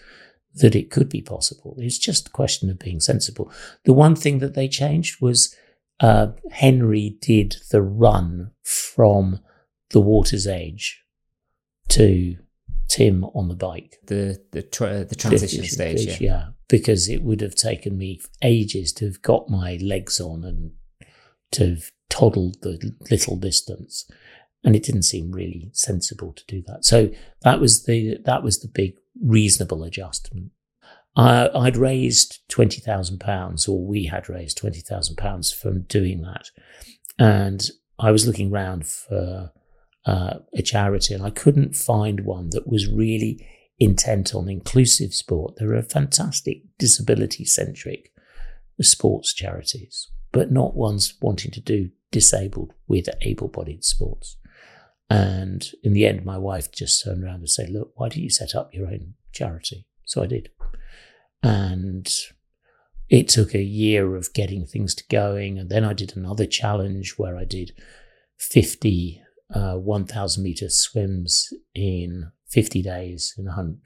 that 0.57 0.74
it 0.74 0.90
could 0.90 1.09
be 1.09 1.22
possible. 1.22 1.76
It's 1.78 1.98
just 1.98 2.28
a 2.28 2.30
question 2.30 2.70
of 2.70 2.78
being 2.78 3.00
sensible. 3.00 3.50
The 3.84 3.92
one 3.92 4.16
thing 4.16 4.38
that 4.38 4.54
they 4.54 4.68
changed 4.68 5.20
was 5.20 5.54
uh, 6.00 6.28
Henry 6.50 7.16
did 7.20 7.57
the 7.70 7.82
run 7.82 8.52
from 8.62 9.40
the 9.90 10.00
water's 10.00 10.46
edge 10.46 11.02
to 11.88 12.36
Tim 12.88 13.24
on 13.24 13.48
the 13.48 13.54
bike. 13.54 13.96
The 14.07 14.42
the 14.52 14.62
tra- 14.62 15.04
the 15.04 15.14
transition 15.14 15.64
stage. 15.64 16.07
Yeah. 16.07 16.16
yeah, 16.20 16.46
because 16.68 17.09
it 17.09 17.22
would 17.22 17.40
have 17.40 17.54
taken 17.54 17.98
me 17.98 18.20
ages 18.42 18.92
to 18.94 19.07
have 19.07 19.22
got 19.22 19.48
my 19.48 19.78
legs 19.82 20.20
on 20.20 20.44
and 20.44 20.72
to 21.52 21.70
have 21.70 21.90
toddled 22.09 22.62
the 22.62 22.94
little 23.11 23.36
distance, 23.36 24.09
and 24.64 24.76
it 24.76 24.82
didn't 24.82 25.02
seem 25.02 25.32
really 25.32 25.70
sensible 25.72 26.32
to 26.32 26.44
do 26.46 26.62
that. 26.66 26.84
So 26.84 27.11
that 27.42 27.61
was 27.61 27.84
the 27.84 28.18
that 28.24 28.42
was 28.42 28.61
the 28.61 28.68
big 28.68 28.94
reasonable 29.23 29.85
adjustment. 29.85 30.51
I, 31.17 31.49
I'd 31.55 31.77
raised 31.77 32.41
twenty 32.49 32.81
thousand 32.81 33.21
pounds, 33.21 33.69
or 33.69 33.85
we 33.85 34.05
had 34.07 34.29
raised 34.29 34.59
twenty 34.59 34.81
thousand 34.81 35.17
pounds 35.17 35.53
from 35.53 35.83
doing 35.83 36.23
that, 36.23 36.51
and 37.19 37.69
I 37.99 38.11
was 38.11 38.27
looking 38.27 38.51
round 38.51 38.87
for 38.87 39.53
uh, 40.05 40.35
a 40.55 40.62
charity, 40.62 41.14
and 41.14 41.25
I 41.25 41.31
couldn't 41.31 41.75
find 41.75 42.21
one 42.21 42.51
that 42.51 42.69
was 42.69 42.87
really 42.87 43.47
intent 43.79 44.35
on 44.35 44.49
inclusive 44.49 45.12
sport. 45.14 45.57
There 45.57 45.75
are 45.75 45.83
fantastic 45.83 46.62
disability 46.79 47.45
centric 47.45 48.12
sports 48.81 49.33
charities, 49.33 50.09
but 50.33 50.53
not 50.53 50.77
ones 50.77 51.14
wanting 51.21 51.51
to 51.53 51.61
do 51.61 51.91
disabled 52.11 52.73
with 52.87 53.09
able 53.23 53.49
bodied 53.49 53.85
sports. 53.85 54.37
And 55.09 55.70
in 55.82 55.92
the 55.92 56.07
end, 56.07 56.24
my 56.24 56.38
wife 56.38 56.72
just 56.72 57.04
turned 57.04 57.22
around 57.22 57.36
and 57.36 57.50
said, 57.50 57.70
Look, 57.70 57.92
why 57.94 58.09
don't 58.09 58.22
you 58.22 58.30
set 58.30 58.54
up 58.54 58.74
your 58.74 58.88
own 58.88 59.14
charity? 59.32 59.86
So 60.04 60.22
I 60.22 60.26
did. 60.26 60.50
And 61.42 62.12
it 63.09 63.28
took 63.28 63.54
a 63.54 63.62
year 63.62 64.16
of 64.16 64.32
getting 64.34 64.66
things 64.66 64.94
to 64.96 65.04
going. 65.09 65.59
And 65.59 65.70
then 65.70 65.84
I 65.84 65.92
did 65.92 66.16
another 66.16 66.46
challenge 66.46 67.14
where 67.18 67.36
I 67.36 67.44
did 67.44 67.72
50 68.38 69.22
uh, 69.54 69.74
1,000 69.74 70.42
meter 70.42 70.68
swims 70.68 71.52
in 71.72 72.32
50 72.48 72.82
days, 72.82 73.34
in 73.38 73.44
100, 73.44 73.78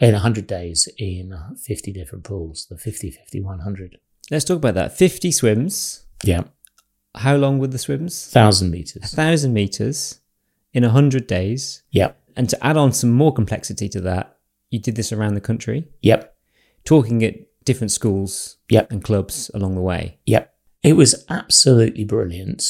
in 0.00 0.12
100 0.12 0.46
days 0.46 0.88
in 0.98 1.34
50 1.64 1.92
different 1.92 2.24
pools, 2.24 2.66
the 2.68 2.76
50, 2.76 3.10
50, 3.10 3.40
100. 3.40 3.98
Let's 4.30 4.44
talk 4.44 4.58
about 4.58 4.74
that. 4.74 4.96
Fifty 4.96 5.32
swims. 5.32 6.04
Yeah. 6.22 6.44
How 7.14 7.36
long 7.36 7.58
were 7.58 7.68
the 7.68 7.78
swims? 7.78 8.30
1,000 8.32 8.70
meters. 8.70 9.14
thousand 9.14 9.54
meters 9.54 10.20
in 10.72 10.84
a 10.84 10.90
hundred 10.90 11.26
days. 11.26 11.82
Yep. 11.90 12.20
And 12.36 12.48
to 12.50 12.64
add 12.66 12.76
on 12.76 12.92
some 12.92 13.10
more 13.10 13.32
complexity 13.32 13.88
to 13.90 14.00
that, 14.02 14.36
you 14.70 14.78
did 14.80 14.96
this 14.96 15.12
around 15.12 15.34
the 15.34 15.40
country, 15.40 15.88
Yep. 16.02 16.34
talking 16.84 17.24
at 17.24 17.34
different 17.64 17.90
schools 17.90 18.56
Yep. 18.70 18.92
and 18.92 19.02
clubs 19.02 19.50
along 19.54 19.74
the 19.74 19.80
way. 19.80 20.18
Yep. 20.26 20.54
It 20.82 20.92
was 20.92 21.24
absolutely 21.28 22.04
brilliant. 22.04 22.62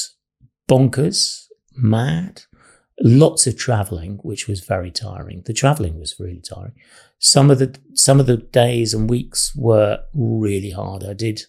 Bonkers, 0.67 1.45
mad, 1.75 2.43
lots 3.01 3.47
of 3.47 3.57
traveling, 3.57 4.19
which 4.23 4.47
was 4.47 4.61
very 4.61 4.91
tiring. 4.91 5.43
The 5.45 5.53
traveling 5.53 5.99
was 5.99 6.19
really 6.19 6.41
tiring. 6.41 6.73
Some 7.19 7.51
of 7.51 7.59
the 7.59 7.77
some 7.93 8.19
of 8.19 8.25
the 8.27 8.37
days 8.37 8.93
and 8.93 9.09
weeks 9.09 9.53
were 9.55 9.99
really 10.13 10.71
hard. 10.71 11.03
I 11.03 11.13
did 11.13 11.41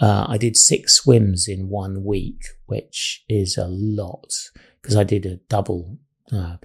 uh, 0.00 0.26
I 0.28 0.38
did 0.38 0.56
six 0.56 0.94
swims 0.94 1.46
in 1.46 1.68
one 1.68 2.04
week, 2.04 2.42
which 2.66 3.24
is 3.28 3.56
a 3.56 3.66
lot 3.68 4.32
because 4.84 4.96
I 4.96 5.04
did 5.04 5.24
a 5.24 5.36
double. 5.48 5.96
Uh, 6.30 6.58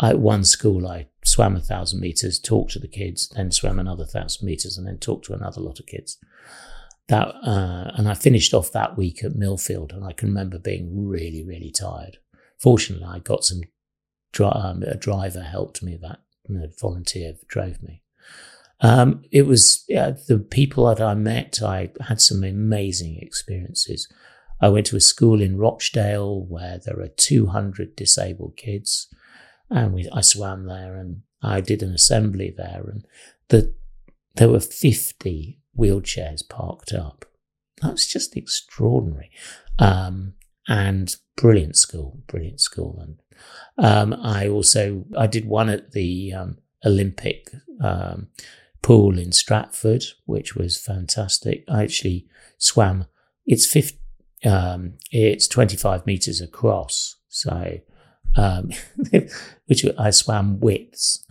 at 0.00 0.20
one 0.20 0.44
school, 0.44 0.86
I 0.86 1.08
swam 1.24 1.56
a 1.56 1.60
thousand 1.60 2.00
meters, 2.00 2.38
talked 2.38 2.72
to 2.72 2.78
the 2.78 2.86
kids, 2.88 3.28
then 3.30 3.50
swam 3.50 3.80
another 3.80 4.04
thousand 4.04 4.46
meters, 4.46 4.78
and 4.78 4.86
then 4.86 4.98
talked 4.98 5.24
to 5.26 5.34
another 5.34 5.60
lot 5.60 5.80
of 5.80 5.86
kids. 5.86 6.18
that, 7.08 7.28
uh, 7.28 7.90
and 7.96 8.08
I 8.08 8.14
finished 8.14 8.54
off 8.54 8.70
that 8.72 8.96
week 8.96 9.24
at 9.24 9.32
Millfield, 9.32 9.92
and 9.92 10.04
I 10.04 10.12
can 10.12 10.28
remember 10.28 10.58
being 10.60 11.08
really, 11.08 11.42
really 11.44 11.72
tired. 11.72 12.18
Fortunately, 12.60 13.06
I 13.06 13.18
got 13.18 13.44
some. 13.44 13.62
Um, 14.40 14.82
a 14.82 14.96
driver 14.96 15.42
helped 15.42 15.82
me. 15.82 15.96
That 16.00 16.20
a 16.48 16.68
volunteer 16.80 17.34
drove 17.48 17.82
me. 17.82 18.02
Um, 18.80 19.24
it 19.30 19.42
was 19.42 19.84
yeah, 19.88 20.10
the 20.10 20.38
people 20.38 20.86
that 20.86 21.00
I 21.00 21.14
met. 21.14 21.60
I 21.62 21.90
had 22.00 22.20
some 22.20 22.44
amazing 22.44 23.18
experiences. 23.20 24.08
I 24.60 24.68
went 24.68 24.86
to 24.86 24.96
a 24.96 25.00
school 25.00 25.40
in 25.40 25.58
Rochdale 25.58 26.44
where 26.44 26.78
there 26.78 27.00
are 27.00 27.08
200 27.08 27.96
disabled 27.96 28.56
kids, 28.56 29.08
and 29.70 29.94
we, 29.94 30.08
I 30.12 30.20
swam 30.20 30.66
there 30.66 30.96
and 30.96 31.22
I 31.42 31.60
did 31.60 31.82
an 31.82 31.92
assembly 31.92 32.54
there, 32.56 32.84
and 32.88 33.06
the, 33.48 33.74
there 34.36 34.48
were 34.48 34.60
50 34.60 35.60
wheelchairs 35.78 36.48
parked 36.48 36.92
up. 36.92 37.24
That's 37.82 38.06
just 38.06 38.36
extraordinary. 38.36 39.30
Um, 39.78 40.34
and 40.68 41.14
brilliant 41.36 41.76
school, 41.76 42.22
brilliant 42.26 42.60
school. 42.60 42.98
And 43.00 43.22
um, 43.78 44.18
I 44.22 44.48
also 44.48 45.04
I 45.16 45.26
did 45.26 45.46
one 45.46 45.68
at 45.68 45.92
the 45.92 46.32
um, 46.32 46.58
Olympic 46.84 47.50
um, 47.82 48.28
pool 48.82 49.18
in 49.18 49.32
Stratford, 49.32 50.04
which 50.24 50.54
was 50.54 50.78
fantastic. 50.78 51.64
I 51.68 51.82
actually 51.82 52.26
swam. 52.58 53.06
It's 53.46 53.66
50, 53.66 53.98
um, 54.44 54.94
it's 55.10 55.48
25 55.48 56.06
meters 56.06 56.40
across. 56.40 57.16
So, 57.28 57.80
um, 58.36 58.70
which 59.66 59.84
I 59.98 60.10
swam 60.10 60.60
widths, 60.60 61.26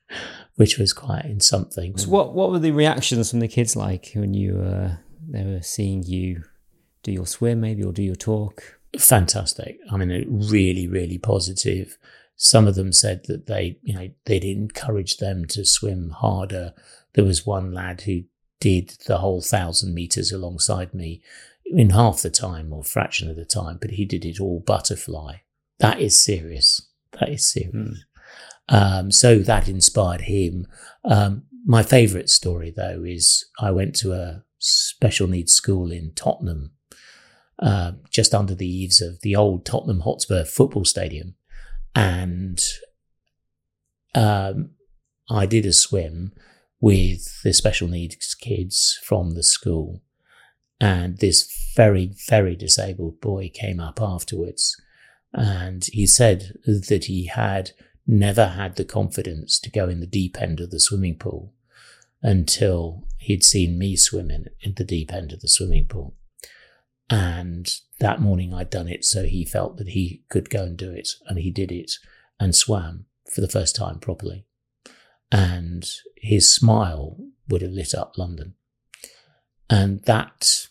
which 0.56 0.78
was 0.78 0.92
quite 0.92 1.24
in 1.24 1.40
something. 1.40 1.96
So 1.96 2.08
what, 2.08 2.34
what 2.34 2.50
were 2.50 2.58
the 2.58 2.72
reactions 2.72 3.30
from 3.30 3.40
the 3.40 3.48
kids 3.48 3.76
like 3.76 4.12
when 4.14 4.34
you, 4.34 4.60
uh, 4.60 4.96
they 5.28 5.44
were 5.44 5.62
seeing 5.62 6.02
you 6.02 6.42
do 7.02 7.12
your 7.12 7.26
swim 7.26 7.60
maybe 7.60 7.82
or 7.82 7.92
do 7.92 8.02
your 8.02 8.16
talk? 8.16 8.78
Fantastic. 8.98 9.78
I 9.90 9.96
mean, 9.96 10.26
really, 10.50 10.86
really 10.86 11.18
positive. 11.18 11.98
Some 12.36 12.66
of 12.66 12.74
them 12.74 12.92
said 12.92 13.24
that 13.26 13.46
they, 13.46 13.78
you 13.82 13.94
know, 13.94 14.08
they'd 14.24 14.44
encourage 14.44 15.18
them 15.18 15.44
to 15.46 15.64
swim 15.64 16.10
harder. 16.10 16.72
There 17.14 17.24
was 17.24 17.46
one 17.46 17.72
lad 17.72 18.02
who 18.02 18.22
did 18.60 18.96
the 19.06 19.18
whole 19.18 19.40
thousand 19.40 19.94
meters 19.94 20.32
alongside 20.32 20.94
me 20.94 21.22
in 21.66 21.90
half 21.90 22.22
the 22.22 22.30
time 22.30 22.72
or 22.72 22.84
fraction 22.84 23.30
of 23.30 23.36
the 23.36 23.44
time, 23.44 23.78
but 23.80 23.92
he 23.92 24.04
did 24.04 24.24
it 24.24 24.40
all 24.40 24.60
butterfly. 24.60 25.36
That 25.78 26.00
is 26.00 26.16
serious. 26.16 26.88
That 27.18 27.30
is 27.30 27.46
serious. 27.46 27.74
Mm. 27.74 27.94
Um, 28.68 29.10
so 29.10 29.38
that 29.38 29.68
inspired 29.68 30.22
him. 30.22 30.66
Um, 31.04 31.44
my 31.66 31.82
favourite 31.82 32.30
story, 32.30 32.72
though, 32.74 33.02
is 33.04 33.46
I 33.58 33.70
went 33.70 33.94
to 33.96 34.12
a 34.12 34.44
special 34.58 35.26
needs 35.26 35.52
school 35.52 35.90
in 35.90 36.12
Tottenham, 36.14 36.72
uh, 37.58 37.92
just 38.10 38.34
under 38.34 38.54
the 38.54 38.68
eaves 38.68 39.00
of 39.00 39.20
the 39.20 39.36
old 39.36 39.64
Tottenham 39.64 40.00
Hotspur 40.00 40.44
football 40.44 40.84
stadium. 40.84 41.34
And 41.94 42.62
um, 44.14 44.70
I 45.30 45.46
did 45.46 45.66
a 45.66 45.72
swim 45.72 46.32
with 46.80 47.42
the 47.42 47.52
special 47.52 47.88
needs 47.88 48.34
kids 48.34 48.98
from 49.04 49.34
the 49.34 49.42
school. 49.42 50.02
And 50.80 51.18
this 51.18 51.72
very, 51.76 52.12
very 52.28 52.56
disabled 52.56 53.20
boy 53.20 53.50
came 53.52 53.80
up 53.80 54.00
afterwards 54.00 54.76
and 55.34 55.84
he 55.92 56.06
said 56.06 56.52
that 56.64 57.06
he 57.06 57.26
had 57.26 57.72
never 58.06 58.48
had 58.48 58.76
the 58.76 58.84
confidence 58.84 59.58
to 59.58 59.70
go 59.70 59.88
in 59.88 60.00
the 60.00 60.06
deep 60.06 60.40
end 60.40 60.60
of 60.60 60.70
the 60.70 60.78
swimming 60.78 61.16
pool 61.16 61.52
until 62.22 63.04
he'd 63.18 63.44
seen 63.44 63.78
me 63.78 63.96
swimming 63.96 64.46
in 64.60 64.74
the 64.74 64.84
deep 64.84 65.12
end 65.12 65.32
of 65.32 65.40
the 65.40 65.48
swimming 65.48 65.86
pool. 65.86 66.14
And 67.10 67.68
that 67.98 68.20
morning 68.20 68.54
I'd 68.54 68.70
done 68.70 68.88
it, 68.88 69.04
so 69.04 69.24
he 69.24 69.44
felt 69.44 69.76
that 69.78 69.88
he 69.88 70.22
could 70.28 70.48
go 70.48 70.62
and 70.62 70.76
do 70.76 70.90
it. 70.90 71.08
And 71.26 71.38
he 71.38 71.50
did 71.50 71.72
it 71.72 71.92
and 72.38 72.54
swam 72.54 73.06
for 73.30 73.40
the 73.40 73.48
first 73.48 73.76
time 73.76 73.98
properly. 73.98 74.46
And 75.30 75.86
his 76.16 76.50
smile 76.50 77.18
would 77.48 77.60
have 77.60 77.72
lit 77.72 77.92
up 77.92 78.16
London. 78.16 78.54
And 79.70 80.00
that 80.02 80.68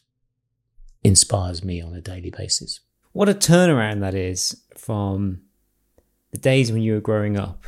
inspires 1.03 1.63
me 1.63 1.81
on 1.81 1.93
a 1.93 2.01
daily 2.01 2.29
basis. 2.29 2.79
What 3.11 3.29
a 3.29 3.33
turnaround 3.33 3.99
that 4.01 4.15
is 4.15 4.63
from 4.75 5.41
the 6.31 6.37
days 6.37 6.71
when 6.71 6.81
you 6.81 6.93
were 6.93 7.01
growing 7.01 7.37
up 7.37 7.63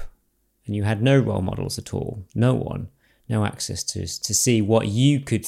and 0.66 0.76
you 0.76 0.84
had 0.84 1.02
no 1.02 1.20
role 1.20 1.42
models 1.42 1.78
at 1.78 1.94
all, 1.94 2.26
no 2.34 2.54
one, 2.54 2.90
no 3.30 3.46
access 3.46 3.84
to 3.84 4.00
to 4.02 4.34
see 4.34 4.62
what 4.62 4.88
you 4.88 5.20
could 5.20 5.48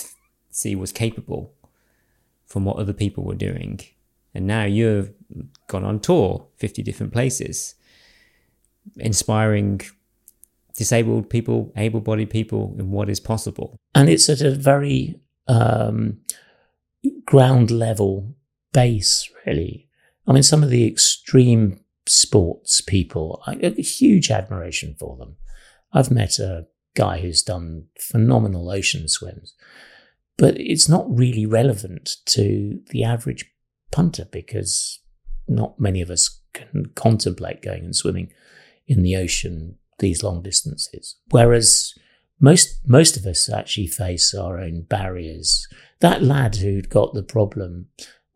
see 0.52 0.76
was 0.76 0.92
capable 0.92 1.54
from 2.46 2.66
what 2.66 2.78
other 2.78 2.94
people 2.94 3.24
were 3.24 3.36
doing. 3.36 3.80
And 4.34 4.46
now 4.46 4.64
you've 4.66 5.12
gone 5.68 5.84
on 5.84 6.00
tour, 6.00 6.48
50 6.58 6.84
different 6.84 7.14
places, 7.14 7.76
inspiring 8.98 9.82
disabled 10.76 11.30
people, 11.30 11.72
able 11.76 12.02
bodied 12.02 12.30
people 12.30 12.76
in 12.78 12.92
what 12.92 13.10
is 13.10 13.20
possible. 13.20 13.78
And 13.96 14.10
it's 14.10 14.30
at 14.30 14.42
a 14.42 14.52
very 14.52 15.20
um, 15.48 16.20
ground 17.26 17.72
level 17.72 18.36
base, 18.74 19.30
really. 19.46 19.88
I 20.28 20.34
mean, 20.34 20.44
some 20.44 20.64
of 20.64 20.70
the 20.70 20.86
extreme 20.86 21.80
sports 22.06 22.82
people, 22.82 23.42
a 23.48 23.82
huge 23.82 24.32
admiration 24.32 24.96
for 25.00 25.18
them. 25.18 25.36
I've 25.94 26.12
met 26.12 26.40
a 26.40 26.68
guy 26.96 27.20
who's 27.20 27.42
done 27.44 27.86
phenomenal 28.00 28.70
ocean 28.70 29.08
swims, 29.08 29.54
but 30.38 30.60
it's 30.60 30.90
not 30.90 31.06
really 31.10 31.46
relevant 31.46 32.18
to 32.26 32.80
the 32.90 33.04
average 33.04 33.46
punter 33.92 34.26
because 34.32 35.00
not 35.48 35.80
many 35.80 36.02
of 36.02 36.10
us 36.10 36.42
can 36.54 36.88
contemplate 36.96 37.62
going 37.62 37.86
and 37.86 37.96
swimming 37.96 38.32
in 38.88 39.04
the 39.04 39.16
ocean 39.16 39.78
these 40.00 40.24
long 40.24 40.42
distances. 40.42 41.16
Whereas 41.30 41.94
most 42.40 42.80
most 42.86 43.18
of 43.18 43.26
us 43.26 43.50
actually 43.50 43.88
face 43.88 44.34
our 44.34 44.60
own 44.60 44.84
barriers. 44.84 45.68
That 46.00 46.24
lad 46.24 46.58
who'd 46.58 46.90
got 46.90 47.14
the 47.14 47.24
problem, 47.24 47.88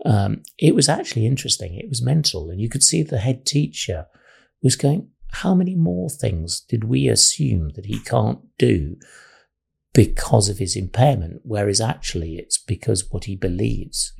um, 0.06 0.43
it 0.58 0.74
was 0.74 0.89
actually 0.89 1.26
interesting. 1.28 1.76
It 1.76 1.89
was 1.89 2.02
mental, 2.02 2.49
and 2.49 2.60
you 2.60 2.70
could 2.70 2.84
see 2.84 3.04
the 3.04 3.20
head 3.20 3.45
teacher 3.45 4.08
was 4.64 4.76
going, 4.76 5.10
"How 5.32 5.54
many 5.54 5.76
more 5.76 6.10
things 6.10 6.62
did 6.62 6.86
we 6.86 7.08
assume 7.08 7.70
that 7.76 7.86
he 7.86 7.99
can't 7.99 8.39
do 8.58 8.97
because 9.93 10.49
of 10.49 10.58
his 10.58 10.76
impairment? 10.76 11.41
Whereas 11.43 11.80
actually, 11.80 12.38
it's 12.38 12.58
because 12.58 13.12
what 13.12 13.26
he 13.26 13.36
believes." 13.36 14.14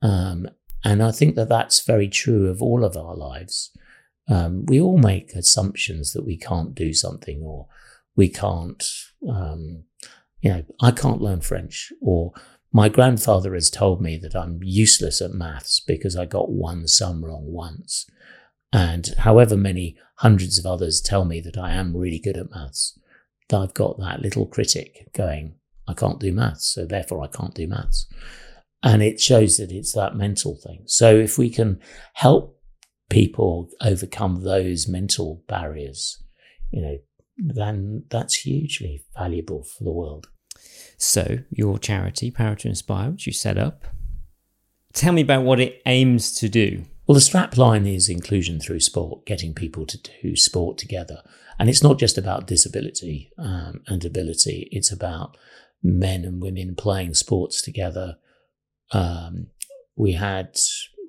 Um, 0.00 0.48
and 0.84 1.02
I 1.02 1.10
think 1.10 1.34
that 1.34 1.48
that's 1.48 1.84
very 1.84 2.08
true 2.08 2.48
of 2.48 2.62
all 2.62 2.84
of 2.84 2.96
our 2.96 3.16
lives. 3.16 3.72
Um, 4.28 4.64
we 4.66 4.80
all 4.80 4.98
make 4.98 5.32
assumptions 5.34 6.12
that 6.12 6.24
we 6.24 6.36
can't 6.36 6.74
do 6.74 6.92
something 6.92 7.42
or 7.42 7.66
we 8.18 8.28
can't, 8.28 8.84
um, 9.30 9.84
you 10.40 10.50
know, 10.50 10.64
I 10.82 10.90
can't 10.90 11.22
learn 11.22 11.40
French 11.40 11.92
or 12.02 12.32
my 12.72 12.88
grandfather 12.88 13.54
has 13.54 13.70
told 13.70 14.02
me 14.02 14.18
that 14.18 14.34
I'm 14.34 14.58
useless 14.60 15.22
at 15.22 15.30
maths 15.30 15.78
because 15.78 16.16
I 16.16 16.26
got 16.26 16.50
one 16.50 16.88
sum 16.88 17.24
wrong 17.24 17.44
once. 17.44 18.10
And 18.72 19.06
however 19.18 19.56
many 19.56 19.96
hundreds 20.16 20.58
of 20.58 20.66
others 20.66 21.00
tell 21.00 21.24
me 21.24 21.40
that 21.42 21.56
I 21.56 21.70
am 21.70 21.96
really 21.96 22.18
good 22.18 22.36
at 22.36 22.50
maths, 22.50 22.98
I've 23.54 23.72
got 23.72 24.00
that 24.00 24.20
little 24.20 24.46
critic 24.46 25.08
going, 25.14 25.54
I 25.86 25.94
can't 25.94 26.18
do 26.18 26.32
maths, 26.32 26.66
so 26.66 26.84
therefore 26.84 27.22
I 27.22 27.28
can't 27.28 27.54
do 27.54 27.68
maths. 27.68 28.06
And 28.82 29.00
it 29.00 29.20
shows 29.20 29.58
that 29.58 29.70
it's 29.70 29.92
that 29.92 30.16
mental 30.16 30.56
thing. 30.56 30.82
So 30.86 31.14
if 31.14 31.38
we 31.38 31.50
can 31.50 31.80
help 32.14 32.60
people 33.08 33.70
overcome 33.80 34.42
those 34.42 34.88
mental 34.88 35.44
barriers, 35.46 36.20
you 36.72 36.82
know, 36.82 36.98
then 37.38 38.04
that's 38.10 38.34
hugely 38.34 39.02
valuable 39.16 39.62
for 39.62 39.84
the 39.84 39.92
world. 39.92 40.28
So, 40.96 41.38
your 41.50 41.78
charity, 41.78 42.30
Power2Inspire, 42.30 43.12
which 43.12 43.26
you 43.26 43.32
set 43.32 43.56
up, 43.56 43.84
tell 44.92 45.12
me 45.12 45.22
about 45.22 45.44
what 45.44 45.60
it 45.60 45.80
aims 45.86 46.32
to 46.36 46.48
do. 46.48 46.84
Well, 47.06 47.14
the 47.14 47.20
strap 47.20 47.56
line 47.56 47.86
is 47.86 48.08
inclusion 48.08 48.60
through 48.60 48.80
sport, 48.80 49.24
getting 49.24 49.54
people 49.54 49.86
to 49.86 49.98
do 50.22 50.36
sport 50.36 50.76
together. 50.76 51.22
And 51.58 51.68
it's 51.68 51.82
not 51.82 51.98
just 51.98 52.18
about 52.18 52.46
disability 52.46 53.30
um, 53.38 53.80
and 53.86 54.04
ability, 54.04 54.68
it's 54.72 54.92
about 54.92 55.36
men 55.82 56.24
and 56.24 56.42
women 56.42 56.74
playing 56.74 57.14
sports 57.14 57.62
together. 57.62 58.16
Um, 58.92 59.48
we 59.96 60.12
had 60.12 60.58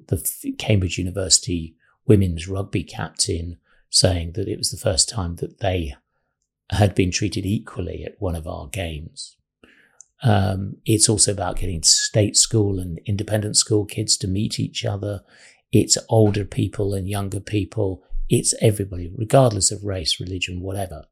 the 0.08 0.56
Cambridge 0.58 0.98
University 0.98 1.76
women's 2.06 2.48
rugby 2.48 2.84
captain 2.84 3.58
saying 3.90 4.34
that 4.34 4.48
it 4.48 4.58
was 4.58 4.72
the 4.72 4.78
first 4.78 5.10
time 5.10 5.36
that 5.38 5.60
they 5.60 5.96
had 6.72 6.96
been 6.96 7.12
treated 7.12 7.46
equally 7.46 8.04
at 8.04 8.16
one 8.20 8.36
of 8.36 8.48
our 8.48 8.68
games. 8.68 9.36
Um, 10.22 10.78
it's 10.86 11.08
also 11.08 11.32
about 11.32 11.58
getting 11.58 11.82
state 11.84 12.36
school 12.36 12.80
and 12.80 13.00
independent 13.06 13.58
school 13.58 13.86
kids 13.86 14.18
to 14.18 14.28
meet 14.28 14.60
each 14.60 14.86
other. 14.86 15.22
It's 15.72 15.98
older 16.10 16.46
people 16.46 16.94
and 16.94 17.08
younger 17.08 17.40
people. 17.40 18.04
It's 18.28 18.54
everybody, 18.62 19.12
regardless 19.16 19.72
of 19.72 19.84
race, 19.84 20.20
religion, 20.20 20.62
whatever. 20.62 21.06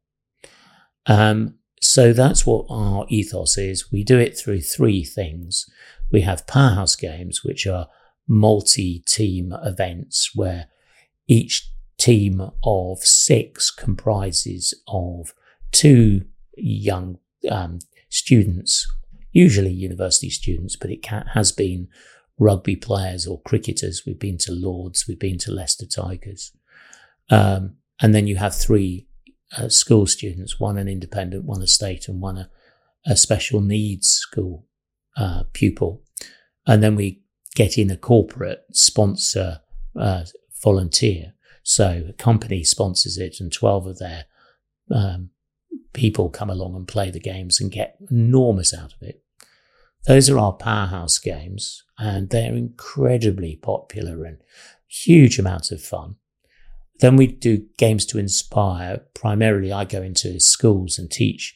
Um, 1.05 1.55
so 1.81 2.11
that's 2.11 2.45
what 2.45 2.65
our 2.69 3.05
ethos 3.09 3.57
is. 3.57 3.91
We 3.91 4.03
do 4.03 4.19
it 4.19 4.37
through 4.37 4.61
three 4.61 5.03
things. 5.03 5.65
We 6.11 6.21
have 6.21 6.47
powerhouse 6.47 6.95
games, 6.95 7.43
which 7.43 7.65
are 7.65 7.87
multi 8.27 9.03
team 9.07 9.53
events 9.63 10.31
where 10.35 10.67
each 11.27 11.71
team 11.97 12.51
of 12.63 12.99
six 12.99 13.71
comprises 13.71 14.73
of 14.87 15.33
two 15.71 16.25
young 16.55 17.17
um, 17.49 17.79
students, 18.09 18.87
usually 19.31 19.71
university 19.71 20.29
students, 20.29 20.75
but 20.75 20.89
it 20.89 21.01
can, 21.01 21.25
has 21.33 21.51
been 21.51 21.87
rugby 22.39 22.75
players 22.75 23.27
or 23.27 23.41
cricketers. 23.41 24.03
We've 24.05 24.19
been 24.19 24.37
to 24.39 24.51
Lords, 24.51 25.07
we've 25.07 25.19
been 25.19 25.37
to 25.39 25.51
Leicester 25.51 25.85
Tigers. 25.85 26.51
Um, 27.29 27.77
and 28.01 28.13
then 28.13 28.27
you 28.27 28.37
have 28.37 28.55
three 28.55 29.07
uh, 29.57 29.69
school 29.69 30.05
students, 30.07 30.59
one 30.59 30.77
an 30.77 30.87
independent, 30.87 31.45
one 31.45 31.61
a 31.61 31.67
state, 31.67 32.07
and 32.07 32.21
one 32.21 32.37
a, 32.37 32.49
a 33.05 33.15
special 33.15 33.61
needs 33.61 34.07
school 34.07 34.65
uh, 35.15 35.43
pupil. 35.53 36.03
And 36.65 36.83
then 36.83 36.95
we 36.95 37.21
get 37.55 37.77
in 37.77 37.89
a 37.89 37.97
corporate 37.97 38.65
sponsor 38.71 39.61
uh, 39.99 40.25
volunteer. 40.61 41.33
So 41.63 42.05
a 42.09 42.13
company 42.13 42.63
sponsors 42.63 43.17
it, 43.17 43.37
and 43.39 43.51
12 43.51 43.87
of 43.87 43.99
their 43.99 44.25
um, 44.91 45.31
people 45.97 46.29
come 46.29 46.49
along 46.49 46.75
and 46.75 46.87
play 46.87 47.09
the 47.09 47.19
games 47.19 47.59
and 47.59 47.71
get 47.71 47.97
enormous 48.09 48.73
out 48.73 48.93
of 48.93 49.01
it. 49.01 49.23
Those 50.05 50.29
are 50.29 50.39
our 50.39 50.53
powerhouse 50.53 51.19
games, 51.19 51.83
and 51.97 52.29
they're 52.29 52.55
incredibly 52.55 53.57
popular 53.57 54.23
and 54.23 54.37
huge 54.87 55.37
amounts 55.37 55.71
of 55.71 55.81
fun. 55.81 56.15
Then 56.99 57.15
we 57.17 57.27
do 57.27 57.65
games 57.77 58.05
to 58.07 58.19
inspire. 58.19 59.01
Primarily, 59.13 59.73
I 59.73 59.83
go 59.83 60.01
into 60.01 60.39
schools 60.39 60.97
and 60.97 61.11
teach 61.11 61.55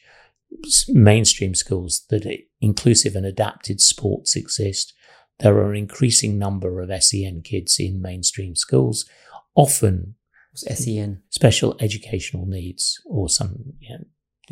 mainstream 0.88 1.54
schools 1.54 2.04
that 2.10 2.26
inclusive 2.60 3.16
and 3.16 3.24
adapted 3.24 3.80
sports 3.80 4.36
exist. 4.36 4.92
There 5.38 5.56
are 5.56 5.70
an 5.70 5.78
increasing 5.78 6.38
number 6.38 6.80
of 6.80 7.02
SEN 7.02 7.42
kids 7.42 7.78
in 7.78 8.02
mainstream 8.02 8.54
schools, 8.54 9.08
often 9.54 10.16
SEN 10.54 11.22
special 11.30 11.76
educational 11.80 12.46
needs 12.46 13.00
or 13.06 13.28
some 13.28 13.72
yeah, 13.80 13.98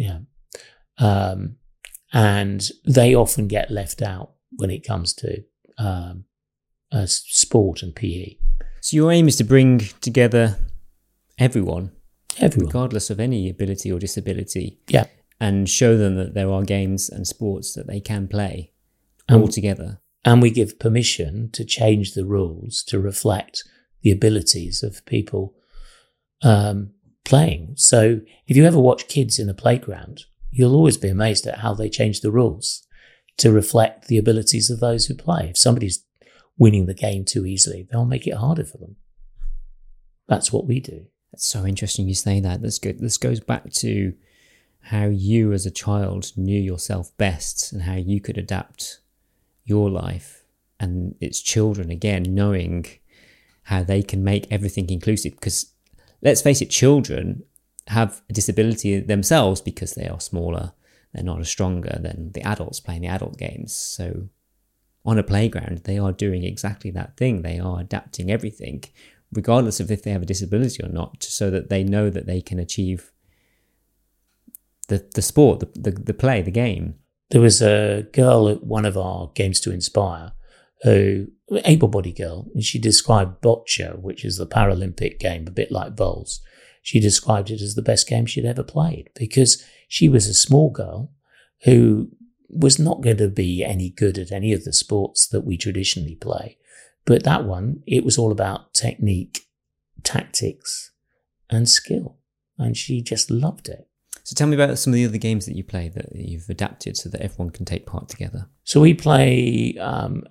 yeah. 0.01 0.19
Um, 0.99 1.57
and 2.13 2.69
they 2.85 3.15
often 3.15 3.47
get 3.47 3.71
left 3.71 4.03
out 4.03 4.33
when 4.57 4.71
it 4.71 4.87
comes 4.87 5.13
to 5.15 5.45
um, 5.79 6.25
uh, 6.91 7.07
sport 7.07 7.83
and 7.83 7.95
PE. 7.95 8.37
So 8.81 8.97
your 8.97 9.13
aim 9.13 9.29
is 9.29 9.37
to 9.37 9.45
bring 9.45 9.79
together 10.01 10.59
everyone, 11.39 11.93
everyone, 12.39 12.67
regardless 12.67 13.11
of 13.11 13.21
any 13.21 13.49
ability 13.49 13.93
or 13.93 13.99
disability. 13.99 14.81
Yeah. 14.89 15.07
And 15.39 15.69
show 15.69 15.97
them 15.97 16.17
that 16.17 16.35
there 16.35 16.51
are 16.51 16.63
games 16.63 17.09
and 17.09 17.27
sports 17.27 17.75
that 17.75 17.87
they 17.87 18.01
can 18.01 18.27
play 18.29 18.73
all 19.31 19.49
together. 19.49 20.01
And 20.25 20.43
we 20.43 20.51
give 20.51 20.79
permission 20.79 21.51
to 21.53 21.65
change 21.65 22.13
the 22.13 22.27
rules 22.27 22.83
to 22.85 22.99
reflect 22.99 23.65
the 24.03 24.11
abilities 24.11 24.83
of 24.83 25.05
people 25.07 25.55
um, 26.43 26.91
playing. 27.25 27.75
So 27.77 28.21
if 28.47 28.57
you 28.57 28.65
ever 28.65 28.79
watch 28.79 29.09
kids 29.09 29.39
in 29.39 29.49
a 29.49 29.55
playground, 29.55 30.25
you'll 30.51 30.75
always 30.75 30.97
be 30.97 31.09
amazed 31.09 31.47
at 31.47 31.59
how 31.59 31.75
they 31.75 31.89
change 31.89 32.21
the 32.21 32.31
rules 32.31 32.87
to 33.39 33.53
reflect 33.53 34.09
the 34.09 34.19
abilities 34.19 34.71
of 34.71 34.81
those 34.81 35.07
who 35.07 35.15
play. 35.15 35.49
If 35.51 35.59
somebody's 35.59 36.05
winning 36.59 36.87
the 36.87 36.95
game 36.95 37.25
too 37.25 37.47
easily, 37.47 37.87
they'll 37.91 38.05
make 38.05 38.27
it 38.27 38.35
harder 38.35 38.65
for 38.65 38.79
them. 38.79 38.97
That's 40.29 40.53
what 40.53 40.67
we 40.67 40.81
do. 40.81 41.07
That's 41.33 41.47
so 41.47 41.65
interesting 41.65 42.09
you 42.09 42.15
say 42.15 42.41
that. 42.41 42.63
This, 42.63 42.79
good. 42.79 43.01
this 43.01 43.17
goes 43.17 43.41
back 43.41 43.73
to 43.75 44.15
how 44.83 45.07
you 45.07 45.53
as 45.53 45.67
a 45.67 45.71
child 45.71 46.33
knew 46.37 46.61
yourself 46.61 47.17
best 47.17 47.73
and 47.73 47.83
how 47.83 47.95
you 47.95 48.21
could 48.21 48.39
adapt 48.39 49.01
your 49.65 49.91
life 49.91 50.45
and 50.79 51.15
its 51.21 51.41
children 51.41 51.91
again 51.91 52.25
knowing 52.29 52.87
how 53.65 53.83
they 53.83 54.03
can 54.03 54.25
make 54.25 54.51
everything 54.51 54.89
inclusive 54.91 55.33
because 55.33 55.73
let's 56.23 56.43
face 56.43 56.61
it 56.61 56.71
children 56.71 57.43
have 57.87 58.23
a 58.29 58.33
disability 58.33 59.01
themselves 59.01 59.61
because 59.61 59.95
they 59.95 60.07
are 60.07 60.21
smaller 60.21 60.73
they're 61.13 61.25
not 61.25 61.41
as 61.41 61.49
stronger 61.49 61.99
than 62.01 62.31
the 62.33 62.43
adults 62.43 62.81
playing 62.81 63.03
the 63.03 63.09
adult 63.09 63.37
games 63.37 63.75
so 63.75 64.29
on 65.05 65.19
a 65.19 65.23
playground 65.23 65.79
they 65.85 65.99
are 65.99 66.13
doing 66.13 66.45
exactly 66.45 66.91
that 66.91 67.17
thing 67.17 67.43
they 67.43 67.59
are 67.59 67.81
adapting 67.81 68.31
everything 68.31 68.83
regardless 69.33 69.81
of 69.81 69.91
if 69.91 70.03
they 70.03 70.11
have 70.11 70.23
a 70.23 70.27
disability 70.27 70.83
or 70.83 70.89
not, 70.89 71.23
so 71.23 71.51
that 71.51 71.69
they 71.69 71.85
know 71.85 72.11
that 72.11 72.27
they 72.27 72.41
can 72.41 72.59
achieve 72.59 73.13
the, 74.89 75.07
the 75.15 75.23
sport, 75.23 75.61
the, 75.61 75.71
the, 75.75 75.91
the 75.91 76.15
play, 76.15 76.43
the 76.43 76.51
game. 76.51 76.97
There 77.31 77.41
was 77.41 77.63
a 77.63 78.09
girl 78.13 78.49
at 78.49 78.65
one 78.65 78.85
of 78.85 78.97
our 78.97 79.31
games 79.35 79.61
to 79.61 79.73
inspire 79.73 80.33
who, 80.83 81.29
able 81.65 81.89
bodied 81.89 82.17
girl, 82.17 82.49
and 82.55 82.65
she 82.65 82.79
described 82.79 83.43
boccia, 83.43 83.99
which 83.99 84.25
is 84.25 84.37
the 84.37 84.47
Paralympic 84.47 85.19
game, 85.19 85.47
a 85.47 85.51
bit 85.51 85.73
like 85.73 85.97
bowls. 85.97 86.41
She 86.83 87.01
described 87.01 87.51
it 87.51 87.61
as 87.61 87.75
the 87.75 87.83
best 87.83 88.09
game 88.09 88.27
she'd 88.27 88.45
ever 88.45 88.63
played 88.63 89.11
because 89.15 89.65
she 89.89 90.09
was 90.09 90.27
a 90.27 90.35
small 90.35 90.71
girl 90.71 91.13
who 91.65 92.11
was 92.49 92.79
not 92.79 93.03
going 93.03 93.19
to 93.19 93.29
be 93.29 93.63
any 93.65 93.91
good 93.91 94.19
at 94.19 94.33
any 94.33 94.53
of 94.53 94.65
the 94.65 94.73
sports 94.73 95.27
that 95.29 95.43
we 95.43 95.57
traditionally 95.57 96.17
play. 96.17 96.57
But 97.05 97.25
that 97.25 97.45
one, 97.45 97.83
it 97.87 98.05
was 98.05 98.19
all 98.19 98.33
about 98.33 98.73
technique, 98.75 99.47
tactics, 100.03 100.93
and 101.49 101.69
skill. 101.69 102.19
And 102.59 102.77
she 102.77 103.03
just 103.03 103.31
loved 103.31 103.69
it. 103.69 103.87
So 104.25 104.35
tell 104.35 104.47
me 104.47 104.55
about 104.55 104.79
some 104.79 104.93
of 104.93 104.97
the 104.97 105.07
other 105.07 105.19
games 105.19 105.47
that 105.47 105.57
you 105.57 105.65
play 105.65 105.89
that 105.89 106.15
you've 106.15 106.49
adapted 106.49 106.97
so 106.97 107.09
that 107.09 107.21
everyone 107.21 107.51
can 107.51 107.65
take 107.65 107.87
part 107.87 108.09
together. 108.09 108.49
So 108.65 108.81
we 108.81 108.95
play 108.95 109.77
um, 109.81 110.25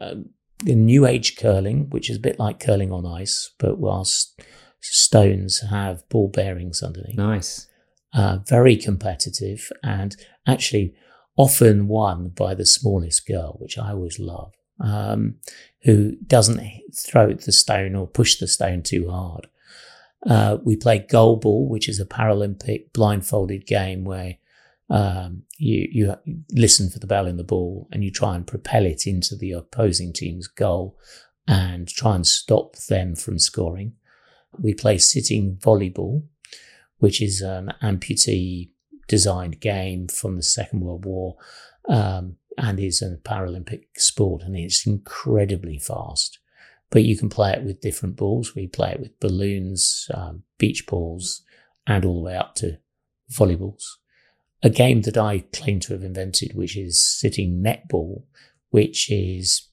uh, 0.68 0.74
new 0.74 1.05
age 1.05 1.38
curling, 1.38 1.89
which 1.89 2.10
is 2.10 2.18
a 2.18 2.22
bit 2.22 2.39
like 2.39 2.60
curling 2.60 2.91
on 2.91 3.05
ice, 3.05 3.51
but 3.60 3.80
whilst 3.80 4.41
stones 4.82 5.62
have 5.70 6.07
ball 6.10 6.30
bearings 6.30 6.82
underneath. 6.82 7.18
Nice. 7.18 7.68
Uh, 8.14 8.39
very 8.47 8.76
competitive 8.76 9.70
and 9.84 10.16
actually 10.47 10.95
often 11.38 11.88
won 11.88 12.30
by 12.30 12.55
the 12.55 12.66
smallest 12.66 13.28
girl, 13.28 13.57
which 13.60 13.78
I 13.78 13.91
always 13.91 14.20
love 14.20 14.51
um, 14.80 15.36
who 15.84 16.16
doesn't 16.26 16.62
throw 16.95 17.34
the 17.34 17.51
stone 17.51 17.95
or 17.95 18.07
push 18.07 18.38
the 18.38 18.47
stone 18.47 18.84
too 18.84 19.10
hard. 19.10 19.47
Uh, 20.26 20.57
we 20.64 20.76
play 20.76 20.99
goal 20.99 21.38
ball, 21.38 21.68
which 21.68 21.88
is 21.88 21.99
a 21.99 22.05
Paralympic 22.05 22.91
blindfolded 22.93 23.66
game 23.66 24.03
where 24.03 24.38
um, 24.90 25.44
you 25.58 25.88
you 25.92 26.16
listen 26.52 26.90
for 26.90 27.00
the 27.00 27.08
bell 27.08 27.28
in 27.28 27.38
the 27.38 27.44
ball 27.44 27.88
and 27.92 28.04
you 28.04 28.12
try 28.12 28.36
and 28.36 28.48
propel 28.48 28.86
it 28.86 29.06
into 29.06 29.36
the 29.36 29.52
opposing 29.52 30.14
team's 30.14 30.48
goal 30.48 30.98
and 31.48 31.88
try 31.88 32.16
and 32.16 32.26
stop 32.26 32.76
them 32.90 33.16
from 33.16 33.40
scoring. 33.40 33.94
We 34.60 34.74
play 34.74 34.98
sitting 34.98 35.58
volleyball, 35.58 36.24
which 36.98 37.22
is 37.22 37.42
an 37.42 37.74
amputee 37.82 38.72
designed 39.08 39.60
game 39.60 40.08
from 40.08 40.36
the 40.36 40.44
Second 40.44 40.82
World 40.82 41.06
War. 41.06 41.36
Um, 41.88 42.38
and 42.60 42.80
is 42.80 43.02
a 43.02 43.18
Paralympic 43.24 43.86
sport 43.96 44.44
and 44.44 44.56
it's 44.56 44.86
incredibly 44.86 45.80
fast. 45.80 46.40
But 46.92 47.04
you 47.04 47.18
can 47.18 47.30
play 47.30 47.52
it 47.52 47.64
with 47.64 47.82
different 47.82 48.16
balls. 48.16 48.56
We 48.56 48.68
play 48.68 48.92
it 48.92 49.00
with 49.00 49.20
balloons, 49.20 50.10
um, 50.14 50.44
beach 50.58 50.88
balls, 50.88 51.44
and 51.86 52.04
all 52.04 52.16
the 52.16 52.26
way 52.26 52.36
up 52.36 52.56
to 52.56 52.80
volleyballs. 53.32 53.84
A 54.62 54.70
game 54.70 55.01
that 55.03 55.18
I 55.18 55.45
claim 55.53 55.80
to 55.82 55.93
have 55.93 56.03
invented, 56.03 56.53
which 56.53 56.76
is 56.76 57.01
sitting 57.01 57.64
netball, 57.64 58.24
which 58.72 59.10
is 59.10 59.68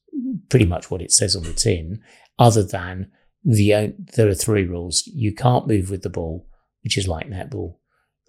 pretty 0.48 0.66
much 0.66 0.90
what 0.90 1.02
it 1.02 1.12
says 1.12 1.34
on 1.34 1.42
the 1.42 1.52
tin, 1.52 2.00
other 2.38 2.62
than 2.62 3.10
the 3.44 3.94
there 4.14 4.28
are 4.28 4.34
three 4.34 4.64
rules. 4.64 5.06
You 5.06 5.34
can't 5.34 5.66
move 5.66 5.90
with 5.90 6.02
the 6.02 6.10
ball, 6.10 6.48
which 6.82 6.96
is 6.96 7.08
like 7.08 7.28
netball. 7.28 7.76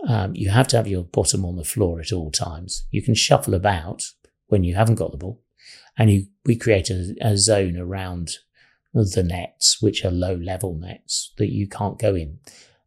Um, 0.07 0.35
you 0.35 0.49
have 0.49 0.67
to 0.69 0.77
have 0.77 0.87
your 0.87 1.03
bottom 1.03 1.45
on 1.45 1.55
the 1.55 1.63
floor 1.63 1.99
at 1.99 2.11
all 2.11 2.31
times. 2.31 2.85
You 2.91 3.01
can 3.01 3.15
shuffle 3.15 3.55
about, 3.55 4.03
when 4.47 4.63
you 4.63 4.75
haven't 4.75 4.95
got 4.95 5.11
the 5.11 5.17
ball. 5.17 5.41
And 5.97 6.11
you, 6.11 6.27
we 6.45 6.55
create 6.55 6.89
a, 6.89 7.15
a 7.21 7.37
zone 7.37 7.77
around 7.77 8.37
the 8.93 9.23
nets, 9.23 9.81
which 9.81 10.05
are 10.05 10.11
low 10.11 10.35
level 10.35 10.75
nets 10.75 11.33
that 11.37 11.51
you 11.51 11.67
can't 11.67 11.99
go 11.99 12.15
in. 12.15 12.39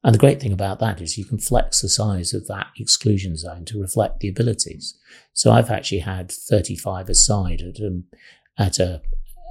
And 0.03 0.15
the 0.15 0.19
great 0.19 0.41
thing 0.41 0.53
about 0.53 0.79
that 0.81 1.01
is 1.01 1.19
you 1.19 1.27
can 1.27 1.39
flex 1.39 1.83
the 1.83 1.89
size 1.89 2.33
of 2.33 2.47
that 2.47 2.69
exclusion 2.79 3.37
zone 3.37 3.65
to 3.67 3.81
reflect 3.81 4.21
the 4.21 4.29
abilities. 4.29 4.99
So 5.35 5.51
I've 5.51 5.71
actually 5.71 5.99
had 5.99 6.33
35 6.33 7.11
aside 7.11 7.61
at, 7.61 7.85
um, 7.85 8.05
at 8.57 8.79
a, 8.79 9.03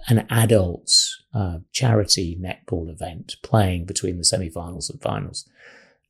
an 0.07 0.25
adults 0.29 1.23
uh, 1.33 1.59
charity 1.71 2.39
netball 2.41 2.89
event 2.89 3.35
playing 3.43 3.85
between 3.85 4.17
the 4.17 4.23
semi-finals 4.23 4.89
and 4.89 4.99
finals. 5.01 5.47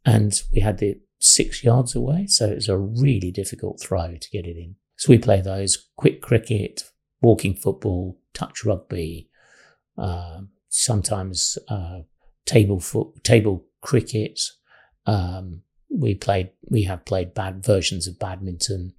And 0.05 0.41
we 0.53 0.61
had 0.61 0.77
the 0.77 0.99
six 1.19 1.63
yards 1.63 1.93
away. 1.93 2.27
So 2.27 2.47
it 2.47 2.55
was 2.55 2.69
a 2.69 2.77
really 2.77 3.31
difficult 3.31 3.81
throw 3.81 4.15
to 4.15 4.29
get 4.29 4.45
it 4.45 4.55
in. 4.55 4.75
So 4.95 5.09
we 5.09 5.17
play 5.17 5.41
those 5.41 5.89
quick 5.97 6.21
cricket, 6.21 6.83
walking 7.21 7.55
football, 7.55 8.17
touch 8.33 8.63
rugby, 8.63 9.29
uh, 9.97 10.41
sometimes 10.69 11.57
uh, 11.67 11.99
table 12.45 12.79
foot, 12.79 13.21
table 13.23 13.65
cricket. 13.81 14.39
Um, 15.05 15.63
we 15.89 16.15
played, 16.15 16.51
we 16.69 16.83
have 16.83 17.05
played 17.05 17.33
bad 17.33 17.63
versions 17.63 18.07
of 18.07 18.19
badminton, 18.19 18.93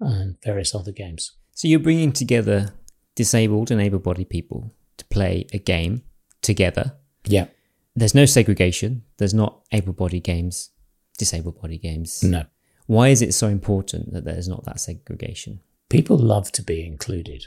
and 0.00 0.36
various 0.42 0.74
other 0.74 0.92
games. 0.92 1.32
So 1.52 1.68
you're 1.68 1.78
bringing 1.78 2.12
together 2.12 2.72
disabled 3.14 3.70
and 3.70 3.80
able-bodied 3.80 4.30
people 4.30 4.74
to 4.96 5.04
play 5.06 5.46
a 5.52 5.58
game 5.58 6.02
together. 6.40 6.96
Yeah. 7.24 7.46
There's 7.94 8.14
no 8.14 8.24
segregation. 8.24 9.04
There's 9.18 9.34
not 9.34 9.60
able-bodied 9.70 10.24
games, 10.24 10.70
disabled-bodied 11.18 11.82
games. 11.82 12.22
No. 12.22 12.46
Why 12.86 13.08
is 13.08 13.22
it 13.22 13.32
so 13.32 13.48
important 13.48 14.12
that 14.12 14.24
there's 14.24 14.48
not 14.48 14.64
that 14.64 14.80
segregation? 14.80 15.60
People 15.88 16.18
love 16.18 16.50
to 16.52 16.62
be 16.62 16.84
included. 16.84 17.46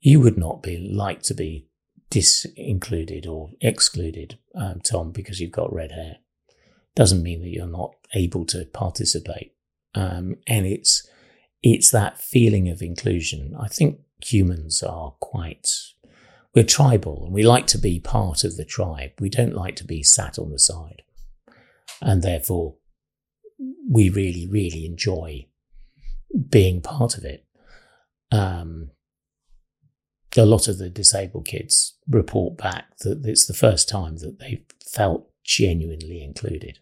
You 0.00 0.20
would 0.20 0.36
not 0.36 0.62
be 0.62 0.78
like 0.78 1.22
to 1.22 1.34
be 1.34 1.68
disincluded 2.10 3.26
or 3.26 3.50
excluded, 3.60 4.38
um, 4.54 4.80
Tom, 4.80 5.10
because 5.10 5.40
you've 5.40 5.52
got 5.52 5.72
red 5.72 5.92
hair. 5.92 6.16
Doesn't 6.94 7.22
mean 7.22 7.40
that 7.42 7.48
you're 7.48 7.66
not 7.66 7.94
able 8.14 8.44
to 8.46 8.64
participate. 8.66 9.52
Um, 9.94 10.36
and 10.46 10.66
it's 10.66 11.08
it's 11.62 11.90
that 11.90 12.20
feeling 12.20 12.68
of 12.68 12.82
inclusion. 12.82 13.56
I 13.58 13.68
think 13.68 14.00
humans 14.22 14.82
are 14.82 15.12
quite 15.20 15.70
we're 16.54 16.64
tribal 16.64 17.24
and 17.24 17.34
we 17.34 17.42
like 17.42 17.66
to 17.68 17.78
be 17.78 17.98
part 17.98 18.44
of 18.44 18.56
the 18.56 18.64
tribe. 18.64 19.10
We 19.18 19.28
don't 19.28 19.54
like 19.54 19.74
to 19.76 19.84
be 19.84 20.02
sat 20.02 20.38
on 20.38 20.50
the 20.50 20.58
side. 20.58 21.02
And 22.00 22.22
therefore 22.22 22.76
we 23.90 24.08
really, 24.08 24.46
really 24.46 24.86
enjoy 24.86 25.46
being 26.48 26.80
part 26.80 27.16
of 27.18 27.24
it. 27.24 27.44
Um, 28.30 28.90
a 30.36 30.44
lot 30.44 30.68
of 30.68 30.78
the 30.78 30.90
disabled 30.90 31.46
kids 31.46 31.93
report 32.08 32.56
back 32.56 32.96
that 32.98 33.24
it's 33.24 33.46
the 33.46 33.54
first 33.54 33.88
time 33.88 34.16
that 34.18 34.38
they 34.38 34.64
felt 34.84 35.28
genuinely 35.42 36.22
included. 36.22 36.78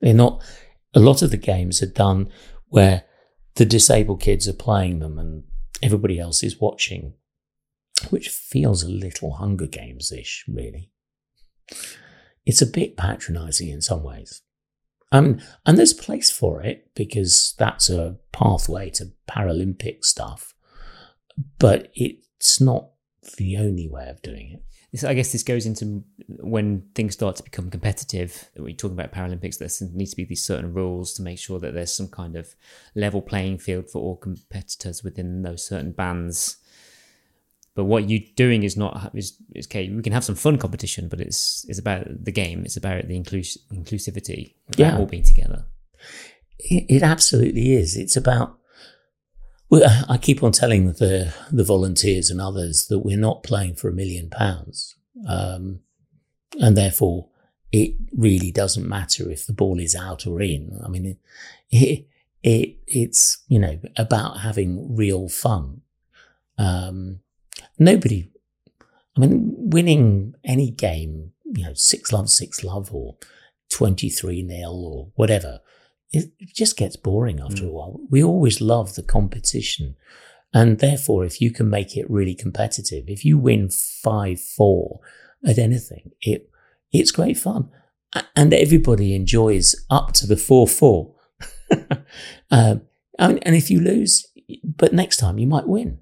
They're 0.00 0.14
not, 0.14 0.42
a 0.94 1.00
lot 1.00 1.22
of 1.22 1.30
the 1.30 1.36
games 1.36 1.82
are 1.82 1.86
done 1.86 2.28
where 2.68 3.04
the 3.54 3.64
disabled 3.64 4.20
kids 4.20 4.48
are 4.48 4.52
playing 4.52 4.98
them 4.98 5.18
and 5.18 5.44
everybody 5.82 6.18
else 6.18 6.42
is 6.42 6.60
watching, 6.60 7.14
which 8.10 8.28
feels 8.28 8.82
a 8.82 8.88
little 8.88 9.34
Hunger 9.34 9.66
Games 9.66 10.12
ish, 10.12 10.44
really. 10.48 10.90
It's 12.44 12.62
a 12.62 12.66
bit 12.66 12.96
patronizing 12.96 13.68
in 13.68 13.80
some 13.80 14.02
ways. 14.02 14.42
Um, 15.12 15.40
and 15.64 15.78
there's 15.78 15.92
place 15.92 16.30
for 16.30 16.62
it 16.62 16.90
because 16.94 17.54
that's 17.58 17.88
a 17.88 18.16
pathway 18.32 18.90
to 18.90 19.12
Paralympic 19.28 20.04
stuff, 20.04 20.54
but 21.58 21.90
it's 21.94 22.60
not 22.60 22.88
the 23.36 23.56
only 23.56 23.88
way 23.88 24.08
of 24.08 24.22
doing 24.22 24.52
it. 24.52 24.62
I 25.02 25.14
guess 25.14 25.32
this 25.32 25.42
goes 25.42 25.66
into 25.66 26.04
when 26.28 26.82
things 26.94 27.14
start 27.14 27.34
to 27.36 27.42
become 27.42 27.68
competitive. 27.68 28.48
When 28.54 28.68
you're 28.68 28.76
talking 28.76 28.96
about 28.96 29.12
Paralympics, 29.12 29.58
there 29.58 29.88
needs 29.92 30.10
to 30.10 30.16
be 30.16 30.24
these 30.24 30.44
certain 30.44 30.72
rules 30.72 31.14
to 31.14 31.22
make 31.22 31.38
sure 31.38 31.58
that 31.58 31.74
there's 31.74 31.92
some 31.92 32.06
kind 32.06 32.36
of 32.36 32.54
level 32.94 33.20
playing 33.20 33.58
field 33.58 33.90
for 33.90 34.00
all 34.00 34.16
competitors 34.16 35.02
within 35.02 35.42
those 35.42 35.66
certain 35.66 35.90
bands. 35.90 36.58
But 37.74 37.84
what 37.84 38.08
you're 38.08 38.22
doing 38.36 38.62
is 38.62 38.76
not 38.76 39.10
is, 39.14 39.36
is 39.52 39.66
okay. 39.66 39.90
We 39.90 40.02
can 40.02 40.12
have 40.12 40.22
some 40.22 40.36
fun 40.36 40.58
competition, 40.58 41.08
but 41.08 41.20
it's 41.20 41.66
it's 41.68 41.80
about 41.80 42.06
the 42.24 42.30
game. 42.30 42.62
It's 42.64 42.76
about 42.76 43.08
the 43.08 43.20
inclus- 43.20 43.58
inclusivity. 43.72 44.54
About 44.68 44.78
yeah, 44.78 44.96
all 44.96 45.06
being 45.06 45.24
together. 45.24 45.64
It, 46.60 46.86
it 46.88 47.02
absolutely 47.02 47.72
is. 47.74 47.96
It's 47.96 48.16
about 48.16 48.58
well, 49.70 50.04
I 50.08 50.18
keep 50.18 50.42
on 50.42 50.52
telling 50.52 50.92
the 50.92 51.34
the 51.50 51.64
volunteers 51.64 52.30
and 52.30 52.40
others 52.40 52.86
that 52.88 53.00
we're 53.00 53.16
not 53.16 53.42
playing 53.42 53.74
for 53.74 53.88
a 53.88 53.92
million 53.92 54.30
pounds, 54.30 54.96
um, 55.28 55.80
and 56.60 56.76
therefore 56.76 57.28
it 57.72 57.96
really 58.16 58.52
doesn't 58.52 58.88
matter 58.88 59.30
if 59.30 59.46
the 59.46 59.52
ball 59.52 59.80
is 59.80 59.96
out 59.96 60.26
or 60.26 60.40
in. 60.40 60.80
I 60.84 60.88
mean, 60.88 61.18
it, 61.70 62.06
it 62.42 62.76
it's 62.86 63.42
you 63.48 63.58
know 63.58 63.80
about 63.96 64.40
having 64.40 64.94
real 64.94 65.28
fun. 65.28 65.80
Um, 66.56 67.20
nobody, 67.78 68.30
I 69.16 69.20
mean, 69.20 69.54
winning 69.56 70.34
any 70.44 70.70
game, 70.70 71.32
you 71.44 71.64
know, 71.64 71.74
six 71.74 72.12
love, 72.12 72.30
six 72.30 72.62
love, 72.62 72.94
or 72.94 73.16
twenty 73.70 74.10
three 74.10 74.42
nil 74.42 74.84
or 74.84 75.08
whatever 75.16 75.60
it 76.14 76.54
just 76.54 76.76
gets 76.76 76.96
boring 76.96 77.40
after 77.40 77.62
mm. 77.62 77.68
a 77.68 77.70
while. 77.70 78.00
We 78.10 78.22
always 78.22 78.60
love 78.60 78.94
the 78.94 79.02
competition. 79.02 79.96
And 80.52 80.78
therefore, 80.78 81.24
if 81.24 81.40
you 81.40 81.50
can 81.50 81.68
make 81.68 81.96
it 81.96 82.08
really 82.08 82.34
competitive, 82.34 83.04
if 83.08 83.24
you 83.24 83.38
win 83.38 83.70
5 83.70 84.40
4 84.40 85.00
at 85.46 85.58
anything, 85.58 86.12
it, 86.20 86.48
it's 86.92 87.10
great 87.10 87.36
fun. 87.36 87.68
And 88.36 88.54
everybody 88.54 89.14
enjoys 89.14 89.74
up 89.90 90.12
to 90.12 90.26
the 90.26 90.36
4 90.36 90.68
4. 90.68 91.14
um, 92.50 92.82
and, 93.18 93.46
and 93.46 93.56
if 93.56 93.70
you 93.70 93.80
lose, 93.80 94.26
but 94.62 94.92
next 94.92 95.16
time 95.16 95.38
you 95.38 95.46
might 95.46 95.66
win. 95.66 95.98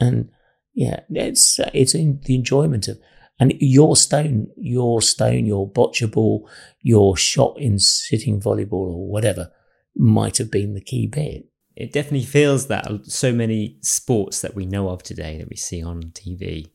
And 0.00 0.30
yeah, 0.74 1.00
it's, 1.10 1.60
it's 1.72 1.94
in 1.94 2.20
the 2.24 2.34
enjoyment 2.34 2.88
of, 2.88 2.98
and 3.40 3.54
your 3.58 3.96
stone, 3.96 4.48
your 4.56 5.00
stone, 5.00 5.46
your 5.46 5.68
boccia 5.68 6.10
ball, 6.10 6.48
your 6.82 7.16
shot 7.16 7.58
in 7.58 7.78
sitting 7.78 8.38
volleyball 8.38 8.92
or 8.94 9.08
whatever 9.08 9.50
might 9.96 10.36
have 10.36 10.50
been 10.50 10.74
the 10.74 10.80
key 10.80 11.06
bit. 11.06 11.46
It 11.74 11.92
definitely 11.92 12.26
feels 12.26 12.66
that 12.66 12.86
so 13.04 13.32
many 13.32 13.78
sports 13.80 14.42
that 14.42 14.54
we 14.54 14.66
know 14.66 14.90
of 14.90 15.02
today 15.02 15.38
that 15.38 15.48
we 15.48 15.56
see 15.56 15.82
on 15.82 16.02
TV, 16.02 16.70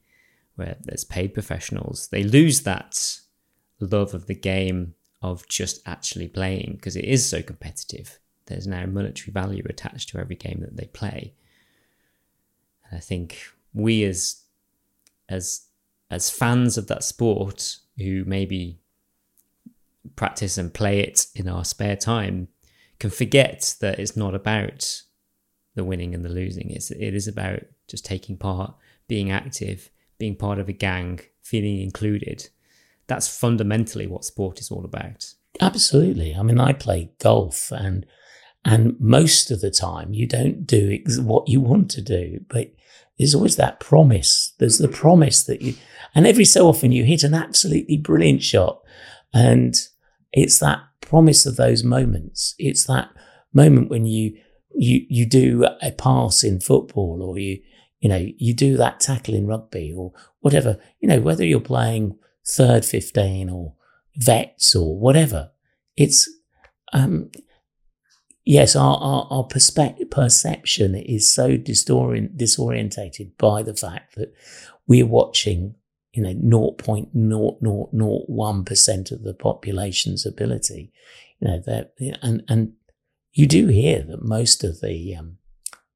where 0.55 0.77
there's 0.81 1.03
paid 1.03 1.35
professionals, 1.35 2.07
they 2.07 2.23
lose 2.23 2.61
that 2.61 3.19
love 3.79 4.15
of 4.15 4.25
the 4.25 4.35
game 4.35 4.95
of 5.21 5.47
just 5.47 5.81
actually 5.85 6.27
playing 6.27 6.73
because 6.75 6.95
it 6.95 7.05
is 7.05 7.23
so 7.23 7.43
competitive. 7.43 8.19
There's 8.47 8.65
now 8.65 8.87
monetary 8.87 9.31
value 9.31 9.63
attached 9.69 10.09
to 10.09 10.19
every 10.19 10.35
game 10.35 10.61
that 10.61 10.77
they 10.77 10.85
play. 10.85 11.35
And 12.89 12.97
I 12.97 13.01
think 13.01 13.37
we 13.73 14.03
as 14.03 14.41
as 15.29 15.67
as 16.09 16.29
fans 16.29 16.77
of 16.77 16.87
that 16.87 17.03
sport 17.03 17.77
who 17.97 18.23
maybe 18.25 18.79
practice 20.15 20.57
and 20.57 20.73
play 20.73 20.99
it 20.99 21.27
in 21.35 21.47
our 21.47 21.65
spare 21.65 21.95
time 21.95 22.47
can 22.99 23.09
forget 23.09 23.75
that 23.81 23.99
it's 23.99 24.15
not 24.15 24.35
about 24.35 25.01
the 25.75 25.83
winning 25.83 26.15
and 26.15 26.23
the 26.23 26.29
losing. 26.29 26.69
It's 26.69 26.91
it 26.91 27.13
is 27.13 27.27
about 27.27 27.61
just 27.87 28.05
taking 28.05 28.37
part, 28.37 28.73
being 29.07 29.31
active, 29.31 29.89
being 30.17 30.35
part 30.35 30.59
of 30.59 30.69
a 30.69 30.73
gang, 30.73 31.19
feeling 31.41 31.81
included. 31.81 32.49
That's 33.07 33.27
fundamentally 33.27 34.07
what 34.07 34.25
sport 34.25 34.59
is 34.59 34.71
all 34.71 34.85
about. 34.85 35.33
Absolutely. 35.61 36.35
I 36.35 36.41
mean, 36.43 36.59
I 36.59 36.73
play 36.73 37.11
golf 37.19 37.71
and 37.71 38.05
and 38.63 38.99
most 38.99 39.51
of 39.51 39.61
the 39.61 39.69
time 39.69 40.13
you 40.13 40.25
don't 40.25 40.65
do 40.65 40.99
what 41.19 41.47
you 41.47 41.61
want 41.61 41.91
to 41.91 42.01
do, 42.01 42.39
but 42.49 42.71
there's 43.17 43.35
always 43.35 43.55
that 43.57 43.79
promise. 43.79 44.53
There's 44.57 44.79
the 44.79 44.87
promise 44.87 45.43
that 45.43 45.61
you, 45.61 45.75
and 46.15 46.25
every 46.25 46.45
so 46.45 46.67
often 46.67 46.93
you 46.93 47.03
hit 47.03 47.23
an 47.23 47.33
absolutely 47.33 47.97
brilliant 47.97 48.41
shot. 48.41 48.81
And 49.33 49.75
it's 50.31 50.59
that 50.59 50.79
promise 51.01 51.45
of 51.45 51.57
those 51.57 51.83
moments. 51.83 52.55
It's 52.57 52.85
that 52.85 53.09
moment 53.53 53.89
when 53.89 54.05
you, 54.05 54.37
you, 54.73 55.05
you 55.09 55.25
do 55.25 55.65
a 55.81 55.91
pass 55.91 56.43
in 56.43 56.61
football 56.61 57.21
or 57.21 57.37
you, 57.37 57.61
you 57.99 58.09
know, 58.09 58.25
you 58.37 58.53
do 58.53 58.77
that 58.77 59.01
tackle 59.01 59.35
in 59.35 59.45
rugby 59.45 59.93
or 59.95 60.13
whatever, 60.39 60.79
you 60.99 61.09
know, 61.09 61.19
whether 61.19 61.45
you're 61.45 61.59
playing 61.59 62.17
third 62.47 62.85
15 62.85 63.49
or 63.49 63.73
vets 64.15 64.73
or 64.73 64.97
whatever. 64.97 65.51
It's, 65.97 66.29
um, 66.93 67.29
yes, 68.45 68.75
our, 68.75 68.97
our, 68.97 69.27
our 69.29 69.43
perception 69.43 70.95
is 70.95 71.29
so 71.29 71.57
disorient, 71.57 72.37
disorientated 72.37 73.31
by 73.37 73.63
the 73.63 73.75
fact 73.75 74.15
that 74.15 74.33
we're 74.87 75.05
watching, 75.05 75.75
you 76.15 76.23
know, 76.23 76.33
0.0001% 76.33 79.11
of 79.11 79.23
the 79.23 79.33
population's 79.33 80.25
ability. 80.25 80.93
You 81.39 81.49
know, 81.49 81.61
that, 81.65 81.93
and, 82.21 82.43
and 82.47 82.71
you 83.33 83.47
do 83.47 83.67
hear 83.67 84.01
that 84.03 84.23
most 84.23 84.63
of 84.63 84.79
the, 84.81 85.13
um, 85.15 85.39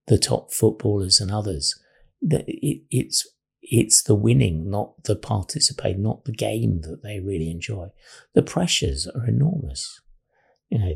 the 0.07 0.17
top 0.17 0.51
footballers 0.51 1.21
and 1.21 1.31
others, 1.31 1.79
that 2.21 2.43
it, 2.47 2.81
it's, 2.91 3.25
it's 3.61 4.01
the 4.03 4.15
winning, 4.15 4.69
not 4.69 5.05
the 5.05 5.15
participating, 5.15 6.03
not 6.03 6.25
the 6.25 6.33
game 6.33 6.81
that 6.81 7.01
they 7.01 7.21
really 7.21 7.49
enjoy. 7.49 7.87
The 8.33 8.41
pressures 8.41 9.07
are 9.07 9.25
enormous. 9.25 10.01
You 10.69 10.79
know, 10.79 10.95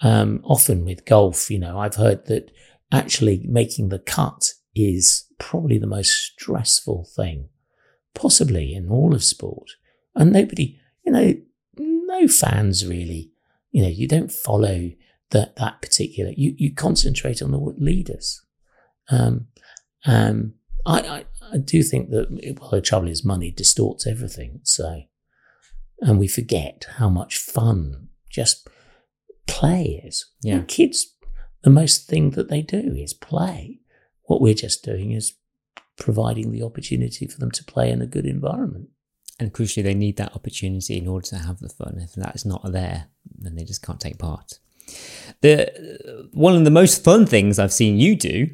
um, 0.00 0.40
often 0.44 0.86
with 0.86 1.04
golf, 1.04 1.50
you 1.50 1.58
know, 1.58 1.78
I've 1.78 1.96
heard 1.96 2.24
that 2.26 2.50
actually 2.92 3.44
making 3.46 3.90
the 3.90 3.98
cut 3.98 4.54
is 4.74 5.26
probably 5.38 5.76
the 5.78 5.86
most 5.86 6.10
stressful 6.10 7.06
thing, 7.14 7.50
possibly 8.18 8.74
in 8.74 8.90
all 8.90 9.14
of 9.14 9.22
sport. 9.22 9.70
And 10.14 10.32
nobody, 10.32 10.78
you 11.06 11.12
know, 11.12 11.34
no 11.78 12.26
fans 12.26 12.84
really, 12.84 13.30
you 13.70 13.82
know, 13.82 13.88
you 13.88 14.08
don't 14.08 14.32
follow 14.32 14.90
that 15.30 15.56
that 15.56 15.80
particular. 15.80 16.32
You 16.36 16.54
you 16.58 16.74
concentrate 16.74 17.40
on 17.40 17.52
the 17.52 17.58
leaders. 17.58 18.42
Um, 19.08 19.46
um, 20.04 20.54
I, 20.84 21.00
I 21.00 21.24
I 21.52 21.58
do 21.58 21.82
think 21.82 22.10
that 22.10 22.56
well, 22.60 22.70
the 22.70 22.80
trouble 22.80 23.08
is 23.08 23.24
money 23.24 23.50
distorts 23.50 24.06
everything. 24.06 24.60
So, 24.64 25.02
and 26.00 26.18
we 26.18 26.26
forget 26.26 26.86
how 26.96 27.08
much 27.08 27.38
fun 27.38 28.08
just 28.28 28.68
play 29.46 30.02
is. 30.04 30.26
Yeah. 30.42 30.56
And 30.56 30.68
kids, 30.68 31.14
the 31.62 31.70
most 31.70 32.08
thing 32.08 32.30
that 32.30 32.48
they 32.48 32.62
do 32.62 32.94
is 32.96 33.14
play. 33.14 33.78
What 34.24 34.40
we're 34.40 34.54
just 34.54 34.84
doing 34.84 35.12
is 35.12 35.34
providing 35.98 36.50
the 36.50 36.62
opportunity 36.62 37.26
for 37.26 37.38
them 37.38 37.50
to 37.50 37.64
play 37.64 37.90
in 37.90 38.00
a 38.00 38.06
good 38.06 38.26
environment. 38.26 38.88
And 39.40 39.52
crucially, 39.52 39.82
they 39.82 39.94
need 39.94 40.16
that 40.16 40.34
opportunity 40.34 40.98
in 40.98 41.06
order 41.06 41.26
to 41.28 41.38
have 41.38 41.60
the 41.60 41.68
fun. 41.68 41.98
If 42.02 42.14
that 42.14 42.34
is 42.34 42.44
not 42.44 42.72
there, 42.72 43.06
then 43.36 43.54
they 43.54 43.64
just 43.64 43.82
can't 43.82 44.00
take 44.00 44.18
part. 44.18 44.58
The 45.42 46.28
one 46.32 46.56
of 46.56 46.64
the 46.64 46.70
most 46.70 47.04
fun 47.04 47.26
things 47.26 47.58
I've 47.58 47.72
seen 47.72 47.98
you 47.98 48.16
do 48.16 48.48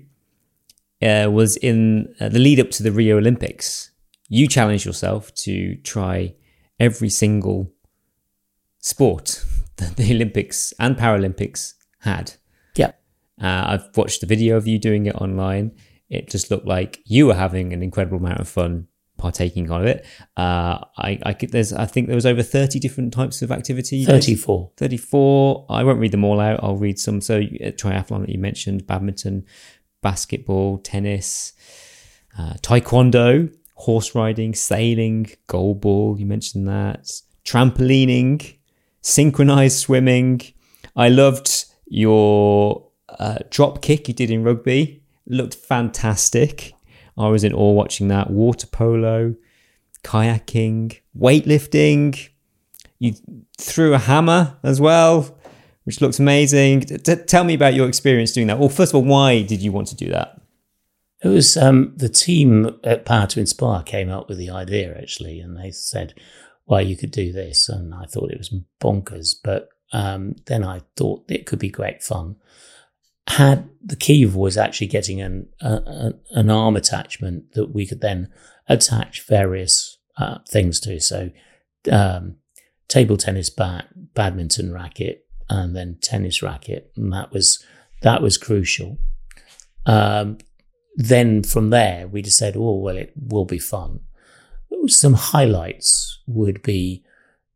uh, 1.00 1.30
was 1.30 1.56
in 1.56 2.14
uh, 2.20 2.28
the 2.28 2.38
lead 2.38 2.60
up 2.60 2.70
to 2.72 2.82
the 2.82 2.92
Rio 2.92 3.16
Olympics. 3.18 3.92
You 4.28 4.48
challenged 4.48 4.84
yourself 4.84 5.34
to 5.36 5.76
try 5.76 6.34
every 6.80 7.08
single 7.08 7.72
sport 8.80 9.44
that 9.76 9.96
the 9.96 10.12
Olympics 10.12 10.74
and 10.78 10.96
Paralympics 10.96 11.74
had. 12.00 12.34
Yeah. 12.74 12.92
Uh, 13.40 13.78
I've 13.78 13.96
watched 13.96 14.20
the 14.20 14.26
video 14.26 14.56
of 14.56 14.66
you 14.66 14.78
doing 14.78 15.06
it 15.06 15.14
online. 15.14 15.72
It 16.14 16.30
just 16.30 16.50
looked 16.50 16.66
like 16.66 17.00
you 17.04 17.26
were 17.26 17.34
having 17.34 17.72
an 17.72 17.82
incredible 17.82 18.18
amount 18.18 18.40
of 18.40 18.48
fun 18.48 18.88
partaking 19.16 19.70
of 19.70 19.84
it. 19.84 20.04
Uh, 20.36 20.78
I, 20.98 21.18
I 21.24 21.32
could, 21.32 21.52
there's, 21.52 21.72
I 21.72 21.86
think 21.86 22.08
there 22.08 22.16
was 22.16 22.26
over 22.26 22.42
30 22.42 22.78
different 22.78 23.12
types 23.12 23.42
of 23.42 23.50
activity. 23.50 24.04
34. 24.04 24.72
34. 24.76 25.66
I 25.68 25.84
won't 25.84 26.00
read 26.00 26.12
them 26.12 26.24
all 26.24 26.40
out. 26.40 26.60
I'll 26.62 26.76
read 26.76 26.98
some. 26.98 27.20
So 27.20 27.38
uh, 27.38 27.70
triathlon 27.72 28.20
that 28.20 28.30
you 28.30 28.38
mentioned, 28.38 28.86
badminton, 28.86 29.46
basketball, 30.02 30.78
tennis, 30.78 31.52
uh, 32.38 32.54
taekwondo, 32.62 33.54
horse 33.74 34.14
riding, 34.14 34.54
sailing, 34.54 35.30
goalball. 35.48 36.18
You 36.18 36.26
mentioned 36.26 36.68
that. 36.68 37.10
Trampolining, 37.44 38.56
synchronized 39.00 39.78
swimming. 39.78 40.40
I 40.96 41.08
loved 41.08 41.66
your 41.86 42.88
uh, 43.08 43.38
drop 43.50 43.82
kick 43.82 44.08
you 44.08 44.14
did 44.14 44.30
in 44.30 44.42
rugby. 44.42 45.03
Looked 45.26 45.54
fantastic. 45.54 46.74
I 47.16 47.28
was 47.28 47.44
in 47.44 47.52
awe 47.52 47.72
watching 47.72 48.08
that. 48.08 48.30
Water 48.30 48.66
polo, 48.66 49.34
kayaking, 50.02 50.98
weightlifting. 51.18 52.28
You 52.98 53.14
threw 53.58 53.94
a 53.94 53.98
hammer 53.98 54.56
as 54.62 54.80
well, 54.80 55.36
which 55.84 56.00
looks 56.00 56.18
amazing. 56.18 56.80
T- 56.82 57.16
tell 57.16 57.44
me 57.44 57.54
about 57.54 57.74
your 57.74 57.88
experience 57.88 58.32
doing 58.32 58.46
that. 58.48 58.58
Well, 58.58 58.68
first 58.68 58.92
of 58.92 58.96
all, 58.96 59.04
why 59.04 59.42
did 59.42 59.62
you 59.62 59.72
want 59.72 59.88
to 59.88 59.96
do 59.96 60.10
that? 60.10 60.40
It 61.22 61.28
was 61.28 61.56
um, 61.56 61.94
the 61.96 62.10
team 62.10 62.78
at 62.84 63.06
Power2Inspire 63.06 63.86
came 63.86 64.10
up 64.10 64.28
with 64.28 64.36
the 64.36 64.50
idea 64.50 64.94
actually, 64.96 65.40
and 65.40 65.56
they 65.56 65.70
said, 65.70 66.12
"Well, 66.66 66.82
you 66.82 66.98
could 66.98 67.12
do 67.12 67.32
this," 67.32 67.68
and 67.68 67.94
I 67.94 68.04
thought 68.04 68.30
it 68.30 68.38
was 68.38 68.54
bonkers, 68.78 69.34
but 69.42 69.70
um, 69.92 70.36
then 70.46 70.62
I 70.64 70.82
thought 70.96 71.24
it 71.28 71.46
could 71.46 71.58
be 71.58 71.70
great 71.70 72.02
fun. 72.02 72.36
Had 73.28 73.68
the 73.82 73.96
key 73.96 74.24
was 74.26 74.56
actually 74.56 74.86
getting 74.86 75.20
an 75.20 75.48
a, 75.60 76.12
an 76.30 76.50
arm 76.50 76.76
attachment 76.76 77.52
that 77.52 77.74
we 77.74 77.86
could 77.86 78.00
then 78.00 78.30
attach 78.68 79.26
various 79.26 79.98
uh, 80.16 80.38
things 80.48 80.80
to. 80.80 81.00
So, 81.00 81.30
um, 81.90 82.36
table 82.88 83.16
tennis 83.16 83.50
bat, 83.50 83.88
badminton 84.14 84.72
racket, 84.72 85.26
and 85.48 85.74
then 85.74 85.98
tennis 86.00 86.42
racket, 86.42 86.92
and 86.96 87.12
that 87.12 87.32
was 87.32 87.64
that 88.02 88.22
was 88.22 88.38
crucial. 88.38 88.98
Um, 89.86 90.38
then 90.96 91.42
from 91.42 91.70
there, 91.70 92.06
we 92.06 92.22
just 92.22 92.38
said, 92.38 92.56
"Oh 92.56 92.78
well, 92.78 92.96
it 92.96 93.12
will 93.16 93.44
be 93.44 93.58
fun." 93.58 94.00
Some 94.86 95.14
highlights 95.14 96.20
would 96.26 96.62
be 96.62 97.04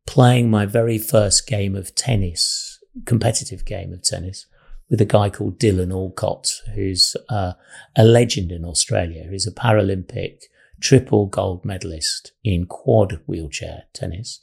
playing 0.06 0.50
my 0.50 0.64
very 0.64 0.98
first 0.98 1.46
game 1.46 1.76
of 1.76 1.94
tennis, 1.94 2.82
competitive 3.04 3.64
game 3.64 3.92
of 3.92 4.02
tennis, 4.02 4.46
with 4.90 5.00
a 5.00 5.04
guy 5.04 5.28
called 5.30 5.58
Dylan 5.58 5.92
Alcott, 5.92 6.50
who's 6.74 7.16
uh, 7.28 7.52
a 7.96 8.04
legend 8.04 8.50
in 8.52 8.64
Australia. 8.64 9.26
He's 9.30 9.46
a 9.46 9.52
Paralympic 9.52 10.42
triple 10.80 11.26
gold 11.26 11.64
medalist 11.64 12.32
in 12.44 12.64
quad 12.66 13.20
wheelchair 13.26 13.84
tennis. 13.92 14.40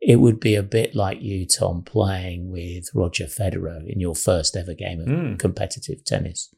It 0.00 0.16
would 0.16 0.40
be 0.40 0.54
a 0.54 0.62
bit 0.62 0.94
like 0.94 1.20
you, 1.22 1.46
Tom, 1.46 1.82
playing 1.82 2.50
with 2.50 2.88
Roger 2.94 3.26
Federer 3.26 3.86
in 3.88 4.00
your 4.00 4.14
first 4.14 4.56
ever 4.56 4.74
game 4.74 5.00
of 5.00 5.06
Mm. 5.08 5.38
competitive 5.38 6.04
tennis. 6.04 6.52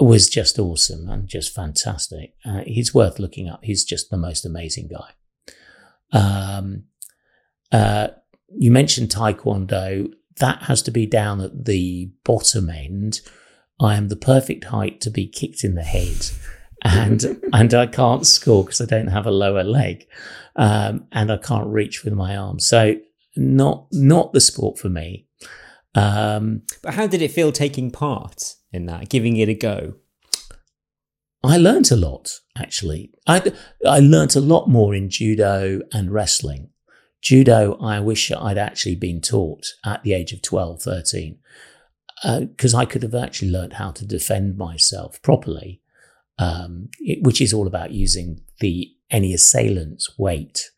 It 0.00 0.04
was 0.04 0.28
just 0.28 0.58
awesome 0.58 1.08
and 1.10 1.28
just 1.28 1.54
fantastic. 1.54 2.34
Uh, 2.44 2.62
he's 2.66 2.94
worth 2.94 3.18
looking 3.18 3.48
up. 3.48 3.60
He's 3.62 3.84
just 3.84 4.08
the 4.10 4.16
most 4.16 4.46
amazing 4.46 4.88
guy. 4.88 5.10
Um, 6.12 6.84
uh, 7.72 8.08
you 8.56 8.70
mentioned 8.70 9.10
Taekwondo. 9.10 10.10
That 10.36 10.64
has 10.64 10.82
to 10.82 10.90
be 10.90 11.06
down 11.06 11.40
at 11.40 11.64
the 11.64 12.10
bottom 12.24 12.70
end. 12.70 13.20
I 13.80 13.96
am 13.96 14.08
the 14.08 14.16
perfect 14.16 14.64
height 14.66 15.00
to 15.02 15.10
be 15.10 15.26
kicked 15.26 15.64
in 15.64 15.74
the 15.74 15.82
head, 15.82 16.30
and 16.82 17.40
and 17.52 17.74
I 17.74 17.86
can't 17.86 18.26
score 18.26 18.64
because 18.64 18.80
I 18.80 18.86
don't 18.86 19.08
have 19.08 19.26
a 19.26 19.30
lower 19.30 19.64
leg, 19.64 20.06
um, 20.56 21.06
and 21.12 21.30
I 21.30 21.36
can't 21.36 21.66
reach 21.66 22.04
with 22.04 22.14
my 22.14 22.36
arms. 22.36 22.66
So 22.66 22.96
not 23.36 23.86
not 23.92 24.32
the 24.32 24.40
sport 24.40 24.78
for 24.78 24.88
me. 24.88 25.26
Um, 25.94 26.62
But 26.82 26.94
how 26.94 27.06
did 27.06 27.22
it 27.22 27.32
feel 27.32 27.52
taking 27.52 27.90
part 27.90 28.54
in 28.72 28.86
that, 28.86 29.08
giving 29.08 29.36
it 29.36 29.48
a 29.48 29.54
go? 29.54 29.94
I 31.42 31.56
learnt 31.56 31.90
a 31.90 31.96
lot, 31.96 32.40
actually. 32.56 33.12
I, 33.26 33.52
I 33.86 33.98
learnt 34.00 34.36
a 34.36 34.40
lot 34.40 34.68
more 34.68 34.94
in 34.94 35.08
judo 35.08 35.80
and 35.92 36.12
wrestling. 36.12 36.69
Judo, 37.20 37.76
I 37.80 38.00
wish 38.00 38.32
I'd 38.32 38.58
actually 38.58 38.96
been 38.96 39.20
taught 39.20 39.74
at 39.84 40.02
the 40.02 40.12
age 40.12 40.32
of 40.32 40.42
12, 40.42 40.82
13, 40.82 41.38
because 42.40 42.74
I 42.74 42.84
could 42.84 43.02
have 43.02 43.14
actually 43.14 43.50
learnt 43.50 43.74
how 43.74 43.90
to 43.92 44.06
defend 44.06 44.56
myself 44.56 45.20
properly, 45.22 45.80
um, 46.38 46.88
it, 46.98 47.22
which 47.22 47.40
is 47.40 47.52
all 47.52 47.66
about 47.66 47.92
using 47.92 48.40
the 48.60 48.90
any 49.10 49.34
assailant's 49.34 50.18
weight, 50.18 50.70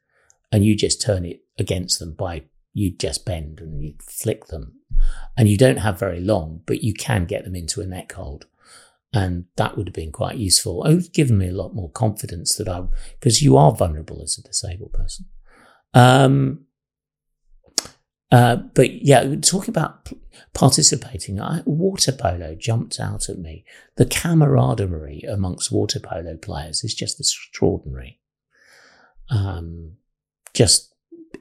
and 0.51 0.65
you 0.65 0.75
just 0.75 1.01
turn 1.01 1.25
it 1.25 1.43
against 1.59 1.99
them 1.99 2.15
by 2.15 2.45
you 2.73 2.91
just 2.91 3.25
bend 3.25 3.61
and 3.61 3.83
you 3.83 3.95
flick 4.01 4.47
them, 4.47 4.81
and 5.37 5.49
you 5.49 5.57
don't 5.57 5.79
have 5.79 5.99
very 5.99 6.21
long, 6.21 6.63
but 6.67 6.83
you 6.83 6.95
can 6.95 7.25
get 7.25 7.45
them 7.45 7.55
into 7.55 7.81
a 7.81 7.87
neck 7.87 8.13
hold 8.13 8.47
and 9.15 9.45
that 9.57 9.77
would 9.77 9.89
have 9.89 9.95
been 9.95 10.13
quite 10.13 10.37
useful. 10.37 10.85
It 10.85 10.89
would 10.89 11.03
have 11.03 11.13
given 11.13 11.39
me 11.39 11.49
a 11.49 11.53
lot 11.53 11.75
more 11.75 11.91
confidence 11.91 12.55
that 12.57 12.69
I, 12.69 12.83
because 13.19 13.43
you 13.43 13.57
are 13.57 13.73
vulnerable 13.73 14.23
as 14.23 14.39
a 14.39 14.43
disabled 14.43 14.93
person. 14.93 15.27
Um, 15.95 16.67
uh, 18.31 18.57
but 18.57 19.03
yeah, 19.03 19.37
talking 19.37 19.71
about 19.71 20.11
participating, 20.55 21.41
I, 21.41 21.63
water 21.67 22.13
polo 22.13 22.55
jumped 22.55 22.99
out 22.99 23.29
at 23.29 23.39
me. 23.39 23.65
The 23.97 24.07
camaraderie 24.07 25.23
amongst 25.29 25.71
water 25.71 26.01
polo 26.01 26.37
players 26.37 26.83
is 26.83 26.95
just 26.95 27.21
extraordinary. 27.21 28.21
Um, 29.31 29.97
just, 30.55 30.95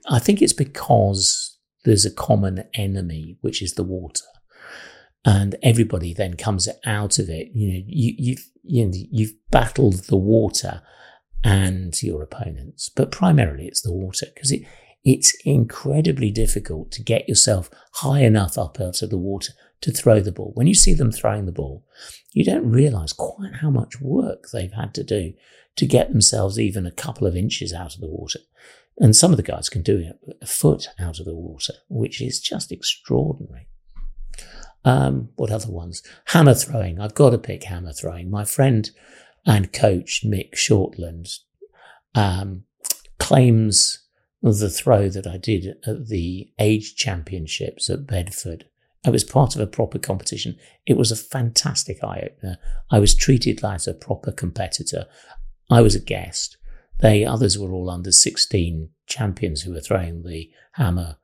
I 0.09 0.19
think 0.19 0.41
it's 0.41 0.53
because 0.53 1.57
there's 1.85 2.05
a 2.05 2.13
common 2.13 2.65
enemy, 2.73 3.37
which 3.41 3.61
is 3.61 3.73
the 3.73 3.83
water 3.83 4.25
and 5.25 5.55
everybody 5.61 6.13
then 6.13 6.35
comes 6.35 6.67
out 6.85 7.19
of 7.19 7.29
it. 7.29 7.49
You 7.53 7.73
know, 7.73 7.83
you, 7.87 8.13
you've 8.17 8.49
you 8.63 8.85
know, 8.85 8.91
you've 8.93 9.33
battled 9.49 10.05
the 10.05 10.17
water 10.17 10.81
and 11.43 12.01
your 12.01 12.21
opponents, 12.21 12.89
but 12.89 13.11
primarily 13.11 13.67
it's 13.67 13.81
the 13.81 13.93
water 13.93 14.27
because 14.33 14.51
it 14.51 14.63
it's 15.03 15.35
incredibly 15.45 16.29
difficult 16.29 16.91
to 16.91 17.03
get 17.03 17.27
yourself 17.27 17.69
high 17.93 18.19
enough 18.19 18.57
up 18.57 18.79
out 18.79 19.01
of 19.01 19.09
the 19.09 19.17
water 19.17 19.53
to 19.81 19.91
throw 19.91 20.19
the 20.19 20.31
ball. 20.31 20.51
When 20.53 20.67
you 20.67 20.75
see 20.75 20.93
them 20.93 21.11
throwing 21.11 21.45
the 21.45 21.51
ball, 21.51 21.83
you 22.33 22.45
don't 22.45 22.69
realise 22.69 23.13
quite 23.13 23.55
how 23.61 23.71
much 23.71 23.99
work 23.99 24.49
they've 24.53 24.71
had 24.71 24.93
to 24.95 25.03
do 25.03 25.33
to 25.77 25.85
get 25.87 26.11
themselves 26.11 26.59
even 26.59 26.85
a 26.85 26.91
couple 26.91 27.25
of 27.25 27.35
inches 27.35 27.73
out 27.73 27.95
of 27.95 28.01
the 28.01 28.07
water. 28.07 28.39
And 28.99 29.15
some 29.15 29.31
of 29.31 29.37
the 29.37 29.43
guys 29.43 29.69
can 29.69 29.81
do 29.81 29.97
it 29.97 30.19
a 30.41 30.45
foot 30.45 30.89
out 30.99 31.19
of 31.19 31.25
the 31.25 31.35
water, 31.35 31.73
which 31.89 32.21
is 32.21 32.39
just 32.39 32.71
extraordinary. 32.71 33.67
Um, 34.83 35.29
what 35.35 35.51
other 35.51 35.71
ones? 35.71 36.03
Hammer 36.25 36.53
throwing. 36.53 36.99
I've 36.99 37.15
got 37.15 37.31
to 37.31 37.37
pick 37.37 37.63
hammer 37.63 37.93
throwing. 37.93 38.29
My 38.29 38.45
friend 38.45 38.89
and 39.45 39.73
coach, 39.73 40.23
Mick 40.25 40.53
Shortland, 40.53 41.39
um, 42.15 42.63
claims 43.19 44.07
the 44.41 44.69
throw 44.69 45.07
that 45.09 45.27
I 45.27 45.37
did 45.37 45.77
at 45.85 46.07
the 46.07 46.51
age 46.59 46.95
championships 46.95 47.89
at 47.89 48.07
Bedford. 48.07 48.65
It 49.05 49.11
was 49.11 49.23
part 49.23 49.55
of 49.55 49.61
a 49.61 49.67
proper 49.67 49.99
competition. 49.99 50.57
It 50.85 50.97
was 50.97 51.11
a 51.11 51.15
fantastic 51.15 52.03
eye 52.03 52.29
opener. 52.31 52.57
I 52.91 52.99
was 52.99 53.15
treated 53.15 53.63
like 53.63 53.87
a 53.87 53.93
proper 53.93 54.31
competitor. 54.31 55.05
I 55.69 55.81
was 55.81 55.95
a 55.95 55.99
guest. 55.99 56.57
They 56.99 57.25
others 57.25 57.57
were 57.57 57.71
all 57.71 57.89
under 57.89 58.11
16 58.11 58.89
champions 59.07 59.61
who 59.61 59.73
were 59.73 59.81
throwing 59.81 60.23
the 60.23 60.51
hammer 60.73 61.17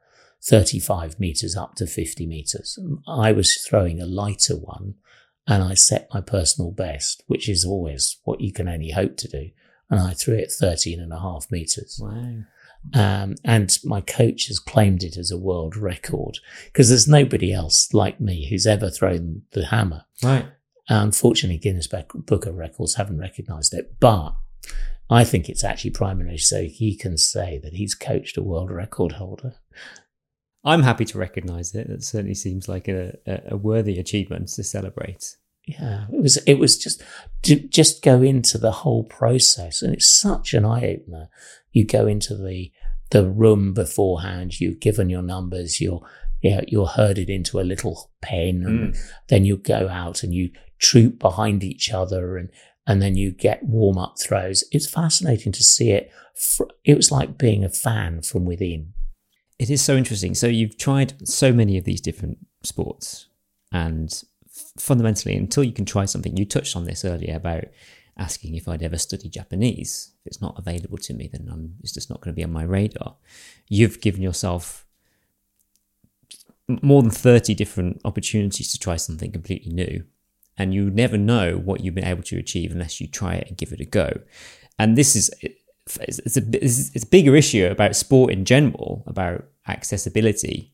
35 0.44 1.20
meters 1.20 1.56
up 1.56 1.76
to 1.76 1.86
50 1.86 2.26
meters. 2.26 2.80
I 3.08 3.32
was 3.32 3.58
throwing 3.58 4.02
a 4.02 4.06
lighter 4.06 4.56
one 4.56 4.96
and 5.48 5.64
I 5.64 5.74
set 5.74 6.10
my 6.14 6.22
personal 6.22 6.72
best, 6.72 7.24
which 7.28 7.48
is 7.48 7.64
always 7.66 8.18
what 8.24 8.42
you 8.42 8.52
can 8.52 8.68
only 8.68 8.92
hope 8.92 9.18
to 9.18 9.28
do. 9.28 9.50
And 9.90 10.00
I 10.00 10.14
threw 10.14 10.36
it 10.36 10.52
13 10.52 11.00
and 11.00 11.14
a 11.14 11.20
half 11.20 11.50
meters. 11.50 12.00
Wow. 12.02 12.44
Um, 12.94 13.36
and 13.44 13.78
my 13.84 14.02
coach 14.02 14.48
has 14.48 14.60
claimed 14.60 15.04
it 15.04 15.18
as 15.18 15.32
a 15.32 15.38
world 15.38 15.76
record 15.76 16.40
because 16.66 16.90
there's 16.90 17.08
nobody 17.08 17.54
else 17.54 17.94
like 17.94 18.20
me 18.20 18.48
who's 18.50 18.68
ever 18.68 18.90
thrown 18.90 19.44
the 19.52 19.66
hammer. 19.68 20.06
Right. 20.22 20.46
Unfortunately, 20.90 21.58
Guinness 21.58 21.88
Book 21.88 22.46
of 22.46 22.56
Records 22.56 22.96
haven't 22.96 23.20
recognized 23.20 23.74
it, 23.74 24.00
but 24.00 24.36
I 25.10 25.24
think 25.24 25.50
it's 25.50 25.64
actually 25.64 25.92
primary, 25.92 26.38
so 26.38 26.64
he 26.64 26.96
can 26.96 27.18
say 27.18 27.60
that 27.64 27.74
he's 27.74 27.94
coached 27.94 28.38
a 28.38 28.44
world 28.44 28.72
record 28.72 29.14
holder. 29.14 29.56
I'm 30.68 30.84
happy 30.84 31.06
to 31.06 31.18
recognise 31.18 31.74
it. 31.74 31.88
It 31.88 32.04
certainly 32.04 32.36
seems 32.36 32.68
like 32.68 32.90
a, 32.90 33.18
a 33.26 33.56
worthy 33.56 34.00
achievement 34.00 34.50
to 34.50 34.64
celebrate. 34.64 35.38
Yeah, 35.66 36.08
it 36.12 36.22
was. 36.22 36.38
It 36.46 36.56
was 36.56 36.78
just 36.78 37.02
to 37.44 37.56
just 37.56 38.04
go 38.04 38.22
into 38.22 38.58
the 38.58 38.72
whole 38.72 39.06
process, 39.06 39.82
and 39.82 39.94
it's 39.94 40.08
such 40.08 40.54
an 40.54 40.66
eye 40.66 40.96
opener. 40.96 41.30
You 41.72 41.86
go 41.86 42.06
into 42.06 42.36
the 42.36 42.72
the 43.12 43.30
room 43.30 43.74
beforehand. 43.74 44.60
You've 44.60 44.82
given 44.82 45.10
your 45.10 45.22
numbers. 45.22 45.80
You're 45.80 46.02
yeah, 46.42 46.62
you're 46.68 46.88
herded 46.88 47.30
into 47.30 47.60
a 47.60 47.62
little 47.62 48.12
pen, 48.22 48.64
and 48.66 48.94
mm. 48.94 49.12
then 49.30 49.46
you 49.46 49.58
go 49.58 49.88
out 49.90 50.22
and 50.22 50.34
you 50.34 50.52
troop 50.80 51.18
behind 51.18 51.64
each 51.64 51.92
other, 51.94 52.38
and 52.38 52.50
and 52.86 53.02
then 53.02 53.16
you 53.16 53.32
get 53.32 53.64
warm 53.64 53.98
up 53.98 54.20
throws. 54.20 54.64
It's 54.72 54.90
fascinating 54.90 55.52
to 55.54 55.64
see 55.64 55.92
it. 55.92 56.12
It 56.84 56.96
was 56.96 57.12
like 57.12 57.38
being 57.38 57.64
a 57.64 57.70
fan 57.70 58.22
from 58.22 58.46
within. 58.46 58.94
It 59.60 59.70
is 59.70 59.82
so 59.82 59.96
interesting. 59.96 60.36
So 60.36 60.48
you've 60.48 60.78
tried 60.78 61.28
so 61.28 61.52
many 61.52 61.78
of 61.78 61.84
these 61.84 62.02
different 62.02 62.38
sports, 62.64 63.28
and 63.72 64.24
fundamentally, 64.78 65.36
until 65.36 65.64
you 65.64 65.74
can 65.74 65.86
try 65.86 66.06
something, 66.06 66.38
you 66.38 66.46
touched 66.46 66.76
on 66.76 66.86
this 66.86 67.04
earlier 67.04 67.36
about 67.36 67.66
asking 68.18 68.56
if 68.56 68.68
I'd 68.68 68.84
ever 68.84 68.98
study 68.98 69.30
Japanese. 69.30 70.14
If 70.22 70.28
it's 70.28 70.42
not 70.42 70.58
available 70.58 70.98
to 71.00 71.14
me, 71.14 71.30
then 71.32 71.48
I'm, 71.52 71.76
it's 71.82 71.94
just 71.94 72.10
not 72.10 72.22
going 72.22 72.34
to 72.34 72.36
be 72.36 72.44
on 72.44 72.52
my 72.52 72.64
radar. 72.64 73.16
You've 73.68 74.02
given 74.02 74.22
yourself 74.22 74.86
more 76.82 77.02
than 77.02 77.12
30 77.12 77.54
different 77.54 78.02
opportunities 78.04 78.72
to 78.72 78.80
try 78.80 78.98
something 78.98 79.32
completely 79.32 79.72
new. 79.72 80.04
And 80.58 80.74
you 80.74 80.90
never 80.90 81.18
know 81.18 81.56
what 81.58 81.82
you've 81.82 81.96
been 81.96 82.04
able 82.04 82.24
to 82.24 82.38
achieve 82.38 82.72
unless 82.72 83.00
you 83.00 83.08
try 83.08 83.36
it 83.36 83.48
and 83.48 83.58
give 83.58 83.72
it 83.72 83.80
a 83.80 83.86
go. 83.86 84.22
And 84.80 84.98
this 84.98 85.16
is 85.16 85.32
it's 86.02 86.38
a 86.38 86.42
it's 86.54 87.04
a 87.04 87.08
bigger 87.08 87.36
issue 87.36 87.66
about 87.66 87.96
sport 87.96 88.32
in 88.32 88.46
general, 88.46 89.04
about 89.08 89.46
accessibility 89.68 90.74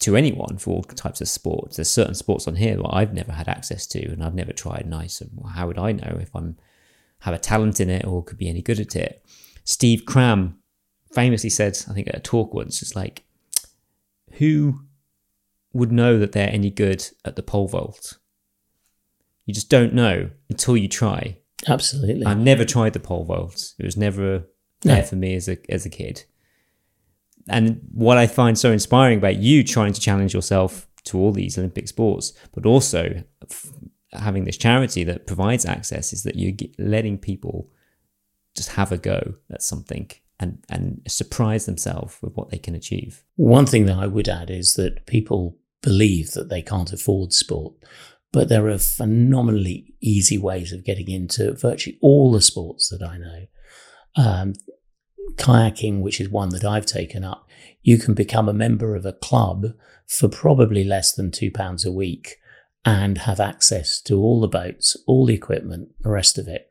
to 0.00 0.16
anyone 0.16 0.58
for 0.58 0.70
all 0.70 0.82
types 0.82 1.20
of 1.20 1.28
sports. 1.28 1.76
There's 1.76 1.90
certain 1.90 2.14
sports 2.14 2.48
on 2.48 2.56
here 2.56 2.76
that 2.76 2.90
I've 2.90 3.14
never 3.14 3.32
had 3.32 3.48
access 3.48 3.86
to 3.88 4.04
and 4.10 4.22
I've 4.22 4.34
never 4.34 4.52
tried. 4.52 4.86
Nice. 4.86 5.22
how 5.54 5.66
would 5.66 5.78
I 5.78 5.92
know 5.92 6.18
if 6.20 6.34
I'm 6.34 6.56
have 7.20 7.34
a 7.34 7.38
talent 7.38 7.80
in 7.80 7.88
it 7.88 8.04
or 8.04 8.22
could 8.22 8.38
be 8.38 8.48
any 8.48 8.60
good 8.60 8.80
at 8.80 8.96
it? 8.96 9.24
Steve 9.64 10.04
Cram 10.04 10.58
famously 11.12 11.48
said, 11.48 11.78
I 11.88 11.94
think 11.94 12.08
at 12.08 12.16
a 12.16 12.20
talk 12.20 12.52
once, 12.52 12.82
it's 12.82 12.94
like, 12.94 13.24
who 14.32 14.80
would 15.72 15.92
know 15.92 16.18
that 16.18 16.32
they're 16.32 16.50
any 16.50 16.70
good 16.70 17.08
at 17.24 17.36
the 17.36 17.42
pole 17.42 17.68
vault? 17.68 18.18
You 19.46 19.54
just 19.54 19.70
don't 19.70 19.94
know 19.94 20.30
until 20.50 20.76
you 20.76 20.88
try. 20.88 21.38
Absolutely. 21.66 22.26
I've 22.26 22.38
never 22.38 22.64
tried 22.64 22.92
the 22.92 23.00
pole 23.00 23.24
vault. 23.24 23.74
It 23.78 23.84
was 23.84 23.96
never 23.96 24.44
there 24.82 24.98
no. 24.98 25.02
for 25.02 25.16
me 25.16 25.34
as 25.34 25.48
a 25.48 25.58
as 25.70 25.86
a 25.86 25.90
kid. 25.90 26.24
And 27.48 27.80
what 27.92 28.18
I 28.18 28.26
find 28.26 28.58
so 28.58 28.72
inspiring 28.72 29.18
about 29.18 29.36
you 29.36 29.64
trying 29.64 29.92
to 29.92 30.00
challenge 30.00 30.32
yourself 30.32 30.88
to 31.04 31.18
all 31.18 31.32
these 31.32 31.58
Olympic 31.58 31.88
sports, 31.88 32.32
but 32.54 32.64
also 32.64 33.22
f- 33.42 33.70
having 34.12 34.44
this 34.44 34.56
charity 34.56 35.04
that 35.04 35.26
provides 35.26 35.66
access, 35.66 36.12
is 36.12 36.22
that 36.22 36.36
you're 36.36 36.54
letting 36.78 37.18
people 37.18 37.70
just 38.56 38.70
have 38.70 38.92
a 38.92 38.98
go 38.98 39.34
at 39.50 39.62
something 39.62 40.10
and 40.40 40.64
and 40.68 41.02
surprise 41.06 41.66
themselves 41.66 42.16
with 42.22 42.34
what 42.34 42.50
they 42.50 42.58
can 42.58 42.74
achieve. 42.74 43.24
One 43.36 43.66
thing 43.66 43.86
that 43.86 43.98
I 43.98 44.06
would 44.06 44.28
add 44.28 44.50
is 44.50 44.74
that 44.74 45.06
people 45.06 45.58
believe 45.82 46.32
that 46.32 46.48
they 46.48 46.62
can't 46.62 46.92
afford 46.92 47.32
sport. 47.32 47.74
But 48.34 48.48
there 48.48 48.66
are 48.66 48.78
phenomenally 48.78 49.94
easy 50.00 50.38
ways 50.38 50.72
of 50.72 50.84
getting 50.84 51.08
into 51.08 51.52
virtually 51.52 51.98
all 52.02 52.32
the 52.32 52.40
sports 52.40 52.88
that 52.88 53.00
I 53.00 53.16
know. 53.16 53.46
Um, 54.16 54.54
kayaking, 55.36 56.00
which 56.00 56.20
is 56.20 56.28
one 56.28 56.48
that 56.48 56.64
I've 56.64 56.84
taken 56.84 57.22
up, 57.22 57.48
you 57.82 57.96
can 57.96 58.12
become 58.12 58.48
a 58.48 58.52
member 58.52 58.96
of 58.96 59.06
a 59.06 59.12
club 59.12 59.66
for 60.08 60.28
probably 60.28 60.82
less 60.82 61.14
than 61.14 61.30
two 61.30 61.52
pounds 61.52 61.86
a 61.86 61.92
week 61.92 62.38
and 62.84 63.18
have 63.18 63.38
access 63.38 64.00
to 64.02 64.18
all 64.18 64.40
the 64.40 64.48
boats, 64.48 64.96
all 65.06 65.26
the 65.26 65.34
equipment, 65.34 65.90
the 66.00 66.10
rest 66.10 66.36
of 66.36 66.48
it, 66.48 66.66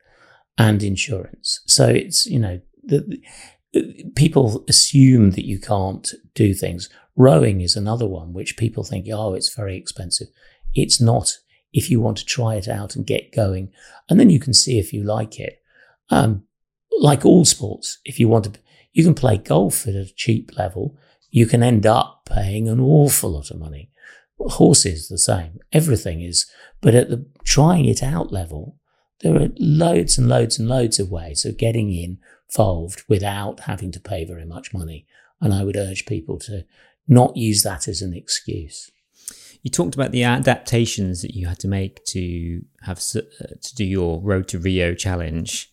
and 0.58 0.82
insurance. 0.82 1.62
So 1.66 1.88
it's, 1.88 2.26
you 2.26 2.40
know, 2.40 2.60
the, 2.82 3.22
people 4.16 4.66
assume 4.68 5.30
that 5.30 5.46
you 5.46 5.58
can't 5.58 6.12
do 6.34 6.52
things. 6.52 6.90
Rowing 7.16 7.62
is 7.62 7.74
another 7.74 8.06
one 8.06 8.34
which 8.34 8.58
people 8.58 8.84
think, 8.84 9.06
oh, 9.10 9.32
it's 9.32 9.54
very 9.54 9.78
expensive. 9.78 10.28
It's 10.74 11.00
not 11.00 11.38
if 11.74 11.90
you 11.90 12.00
want 12.00 12.16
to 12.16 12.24
try 12.24 12.54
it 12.54 12.68
out 12.68 12.94
and 12.96 13.04
get 13.04 13.34
going. 13.34 13.70
And 14.08 14.18
then 14.18 14.30
you 14.30 14.38
can 14.38 14.54
see 14.54 14.78
if 14.78 14.92
you 14.92 15.02
like 15.02 15.38
it. 15.38 15.60
Um, 16.08 16.44
like 17.00 17.26
all 17.26 17.44
sports, 17.44 17.98
if 18.04 18.20
you 18.20 18.28
want 18.28 18.44
to, 18.44 18.60
you 18.92 19.02
can 19.02 19.14
play 19.14 19.36
golf 19.36 19.86
at 19.86 19.94
a 19.94 20.10
cheap 20.14 20.56
level. 20.56 20.96
You 21.30 21.46
can 21.46 21.64
end 21.64 21.84
up 21.84 22.22
paying 22.32 22.68
an 22.68 22.80
awful 22.80 23.30
lot 23.30 23.50
of 23.50 23.58
money. 23.58 23.90
Horses, 24.38 25.08
the 25.08 25.18
same. 25.18 25.58
Everything 25.72 26.22
is, 26.22 26.46
but 26.80 26.94
at 26.94 27.10
the 27.10 27.26
trying 27.44 27.86
it 27.86 28.02
out 28.02 28.32
level, 28.32 28.76
there 29.20 29.34
are 29.34 29.48
loads 29.58 30.16
and 30.16 30.28
loads 30.28 30.58
and 30.58 30.68
loads 30.68 31.00
of 31.00 31.10
ways 31.10 31.44
of 31.44 31.56
getting 31.56 31.92
involved 31.92 33.02
without 33.08 33.60
having 33.60 33.90
to 33.92 34.00
pay 34.00 34.24
very 34.24 34.44
much 34.44 34.72
money. 34.72 35.06
And 35.40 35.52
I 35.52 35.64
would 35.64 35.76
urge 35.76 36.06
people 36.06 36.38
to 36.40 36.64
not 37.08 37.36
use 37.36 37.62
that 37.64 37.88
as 37.88 38.00
an 38.00 38.14
excuse. 38.14 38.90
You 39.64 39.70
talked 39.70 39.94
about 39.94 40.12
the 40.12 40.24
adaptations 40.24 41.22
that 41.22 41.34
you 41.34 41.46
had 41.46 41.58
to 41.60 41.68
make 41.68 42.04
to 42.06 42.62
have 42.82 42.98
uh, 43.16 43.46
to 43.60 43.74
do 43.74 43.84
your 43.84 44.20
Road 44.20 44.46
to 44.48 44.58
Rio 44.58 44.94
challenge. 44.94 45.72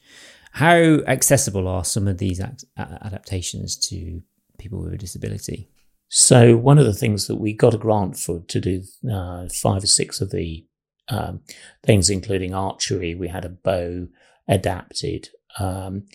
How 0.53 1.01
accessible 1.07 1.67
are 1.67 1.83
some 1.83 2.07
of 2.07 2.17
these 2.17 2.41
adaptations 2.77 3.75
to 3.89 4.21
people 4.57 4.81
with 4.81 4.93
a 4.93 4.97
disability? 4.97 5.69
So 6.07 6.55
one 6.55 6.77
of 6.77 6.85
the 6.85 6.93
things 6.93 7.27
that 7.27 7.35
we 7.35 7.53
got 7.53 7.73
a 7.73 7.77
grant 7.77 8.17
for 8.17 8.39
to 8.39 8.59
do 8.61 8.83
uh, 9.11 9.49
five 9.49 9.83
or 9.83 9.87
six 9.87 10.21
of 10.21 10.31
the 10.31 10.65
um, 11.09 11.41
things, 11.83 12.09
including 12.09 12.53
archery. 12.53 13.13
We 13.13 13.27
had 13.27 13.43
a 13.43 13.49
bow 13.49 14.07
adapted, 14.47 15.29
um, 15.59 16.05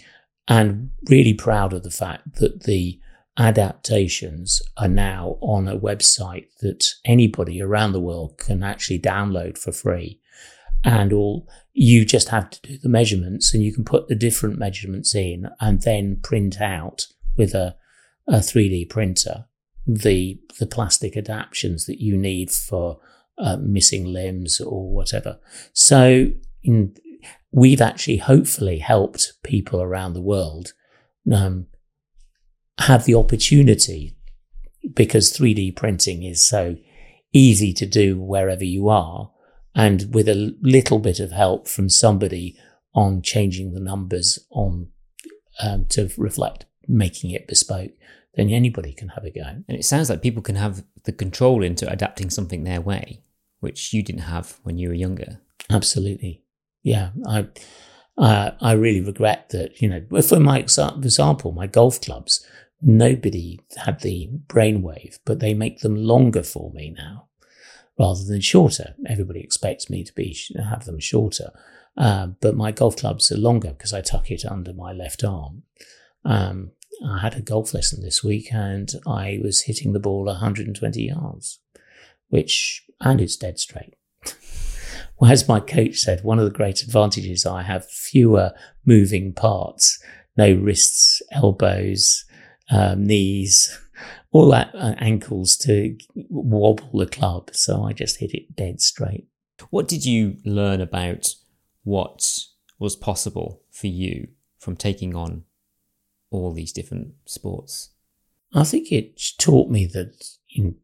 and 0.49 0.91
really 1.11 1.35
proud 1.35 1.73
of 1.73 1.83
the 1.83 1.91
fact 1.91 2.37
that 2.37 2.63
the 2.63 2.99
adaptations 3.39 4.63
are 4.77 4.89
now 4.89 5.37
on 5.41 5.69
a 5.69 5.79
website 5.79 6.47
that 6.61 6.95
anybody 7.05 7.61
around 7.61 7.93
the 7.93 8.01
world 8.01 8.39
can 8.39 8.63
actually 8.63 8.99
download 8.99 9.59
for 9.59 9.73
free. 9.73 10.21
And 10.85 11.13
all 11.13 11.49
you 11.73 12.05
just 12.05 12.29
have 12.29 12.51
to 12.51 12.61
do 12.63 12.79
the 12.79 12.89
measurements 12.89 13.53
and 13.53 13.63
you 13.63 13.73
can 13.73 13.85
put 13.85 14.09
the 14.09 14.15
different 14.15 14.59
measurements 14.59 15.15
in 15.15 15.49
and 15.61 15.83
then 15.83 16.17
print 16.23 16.61
out 16.61 17.07
with 17.37 17.55
a, 17.55 17.77
a 18.29 18.37
3D 18.37 18.89
printer 18.89 19.47
the 19.87 20.41
the 20.59 20.67
plastic 20.67 21.17
adaptations 21.17 21.87
that 21.87 22.03
you 22.03 22.17
need 22.17 22.51
for 22.51 22.99
uh, 23.39 23.57
missing 23.59 24.05
limbs 24.05 24.61
or 24.61 24.91
whatever. 24.91 25.39
So 25.73 26.31
in, 26.63 26.97
we've 27.53 27.81
actually 27.81 28.17
hopefully 28.17 28.79
helped 28.79 29.35
people 29.43 29.81
around 29.81 30.15
the 30.15 30.23
world 30.23 30.73
um, 31.33 31.67
have 32.79 33.05
the 33.05 33.15
opportunity 33.15 34.17
because 34.95 35.33
3D 35.33 35.75
printing 35.75 36.23
is 36.23 36.43
so 36.43 36.77
easy 37.33 37.73
to 37.73 37.87
do 37.87 38.21
wherever 38.21 38.65
you 38.65 38.89
are. 38.89 39.31
And 39.75 40.15
with 40.15 40.29
a 40.29 40.57
little 40.63 40.99
bit 40.99 41.21
of 41.21 41.33
help 41.33 41.69
from 41.69 41.89
somebody 41.89 42.57
on 42.95 43.21
changing 43.21 43.73
the 43.73 43.81
numbers 43.81 44.39
on 44.51 44.89
um, 45.63 45.85
to 45.91 46.11
reflect 46.17 46.67
making 46.89 47.31
it 47.31 47.49
bespoke, 47.49 47.93
then 48.37 48.51
anybody 48.51 48.93
can 48.93 49.09
have 49.09 49.25
a 49.25 49.31
go. 49.31 49.43
And 49.43 49.65
it 49.77 49.85
sounds 49.85 50.09
like 50.09 50.23
people 50.23 50.43
can 50.43 50.57
have 50.57 50.85
the 51.05 51.13
control 51.13 51.63
into 51.63 51.91
adapting 51.91 52.31
something 52.31 52.65
their 52.65 52.81
way, 52.81 53.23
which 53.61 53.93
you 53.93 54.03
didn't 54.03 54.23
have 54.23 54.59
when 54.63 54.79
you 54.79 54.89
were 54.89 54.95
younger. 54.95 55.41
Absolutely. 55.71 56.43
Yeah. 56.83 57.11
I, 57.27 57.49
uh, 58.17 58.53
I 58.61 58.73
really 58.73 59.01
regret 59.01 59.51
that, 59.51 59.81
you 59.83 59.89
know, 59.89 60.23
for 60.23 60.41
my 60.41 60.59
example, 60.59 61.53
my 61.53 61.67
golf 61.67 62.01
clubs, 62.01 62.47
nobody 62.87 63.59
had 63.77 64.01
the 64.01 64.31
brainwave, 64.47 65.19
but 65.25 65.41
they 65.41 65.53
make 65.53 65.81
them 65.81 65.97
longer 65.97 66.45
for 66.45 66.71
me 66.71 66.95
now 66.97 67.27
rather 67.99 68.23
than 68.25 68.41
shorter. 68.41 68.95
Everybody 69.07 69.41
expects 69.41 69.91
me 69.91 70.05
to 70.05 70.15
be 70.15 70.39
have 70.57 70.85
them 70.85 71.01
shorter, 71.01 71.51
uh, 71.97 72.29
but 72.41 72.55
my 72.55 72.71
golf 72.71 72.97
clubs 72.97 73.33
are 73.33 73.37
longer 73.37 73.71
because 73.71 73.93
I 73.93 74.03
tuck 74.03 74.31
it 74.31 74.45
under 74.45 74.73
my 74.73 74.93
left 74.93 75.25
arm. 75.25 75.65
Um, 76.25 76.71
I 77.05 77.19
had 77.19 77.35
a 77.35 77.43
golf 77.43 77.75
lesson 77.75 78.03
this 78.03 78.23
week 78.23 78.53
and 78.53 78.91
I 79.07 79.41
was 79.43 79.63
hitting 79.63 79.93
the 79.93 79.99
ball 79.99 80.27
120 80.27 81.03
yards, 81.03 81.59
which 82.29 82.85
and 83.01 83.21
it's 83.21 83.37
dead 83.37 83.59
straight. 83.59 83.95
well, 85.19 85.33
as 85.33 85.49
my 85.49 85.59
coach 85.59 85.99
said, 85.99 86.23
one 86.23 86.39
of 86.39 86.45
the 86.45 86.57
great 86.57 86.83
advantages 86.83 87.45
I 87.45 87.63
have 87.63 87.89
fewer 87.89 88.53
moving 88.85 89.33
parts, 89.33 90.01
no 90.37 90.55
wrists, 90.55 91.21
elbows, 91.33 92.26
um, 92.71 93.07
knees, 93.07 93.79
all 94.33 94.51
that 94.51 94.75
uh, 94.75 94.95
ankles 94.99 95.57
to 95.59 95.97
wobble 96.15 96.91
the 96.99 97.07
club. 97.07 97.51
So 97.53 97.85
I 97.85 97.93
just 97.93 98.19
hit 98.19 98.35
it 98.35 98.55
dead 98.55 98.81
straight. 98.81 99.27
What 99.71 99.89
did 99.89 100.05
you 100.05 100.37
learn 100.45 100.81
about 100.81 101.35
what 101.85 102.45
was 102.79 102.97
possible 102.97 103.63
for 103.71 103.87
you 103.87 104.29
from 104.59 104.77
taking 104.77 105.15
on 105.15 105.45
all 106.31 106.53
these 106.53 106.73
different 106.73 107.15
sports? 107.25 107.91
I 108.55 108.65
think 108.65 108.93
it 108.93 109.21
taught 109.39 109.71
me 109.71 109.87
that 109.87 110.25
in 110.55 110.77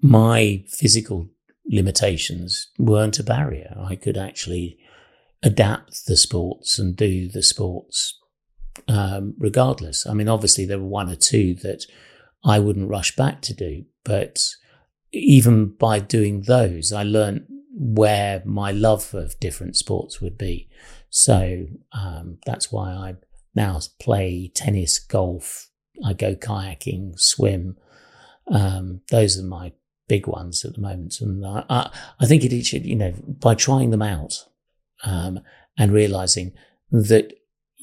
my 0.00 0.64
physical 0.68 1.28
limitations 1.66 2.68
weren't 2.78 3.18
a 3.18 3.22
barrier. 3.22 3.76
I 3.78 3.96
could 3.96 4.16
actually 4.16 4.78
adapt 5.42 6.06
the 6.06 6.16
sports 6.16 6.78
and 6.78 6.96
do 6.96 7.28
the 7.28 7.42
sports 7.42 8.18
um, 8.88 9.34
regardless. 9.38 10.06
I 10.06 10.14
mean, 10.14 10.28
obviously, 10.28 10.64
there 10.64 10.78
were 10.78 10.86
one 10.86 11.10
or 11.10 11.16
two 11.16 11.54
that 11.56 11.86
I 12.44 12.58
wouldn't 12.58 12.90
rush 12.90 13.16
back 13.16 13.40
to 13.42 13.54
do, 13.54 13.84
but 14.04 14.46
even 15.12 15.68
by 15.68 15.98
doing 16.00 16.42
those, 16.42 16.92
I 16.92 17.02
learned 17.02 17.46
where 17.76 18.42
my 18.44 18.70
love 18.70 19.14
of 19.14 19.38
different 19.40 19.76
sports 19.76 20.20
would 20.20 20.38
be. 20.38 20.68
So 21.10 21.66
um, 21.92 22.38
that's 22.46 22.70
why 22.70 22.90
I 22.90 23.14
now 23.54 23.80
play 24.00 24.50
tennis, 24.54 24.98
golf, 24.98 25.70
I 26.04 26.12
go 26.12 26.34
kayaking, 26.34 27.18
swim. 27.18 27.76
Um, 28.48 29.00
those 29.10 29.38
are 29.38 29.44
my 29.44 29.72
big 30.08 30.26
ones 30.26 30.64
at 30.64 30.74
the 30.74 30.80
moment. 30.80 31.20
And 31.20 31.46
I, 31.46 31.90
I, 32.20 32.26
think 32.26 32.44
it 32.44 32.52
you 32.72 32.96
know, 32.96 33.14
by 33.26 33.54
trying 33.54 33.90
them 33.90 34.02
out 34.02 34.44
um, 35.04 35.40
and 35.78 35.92
realizing 35.92 36.52
that, 36.90 37.32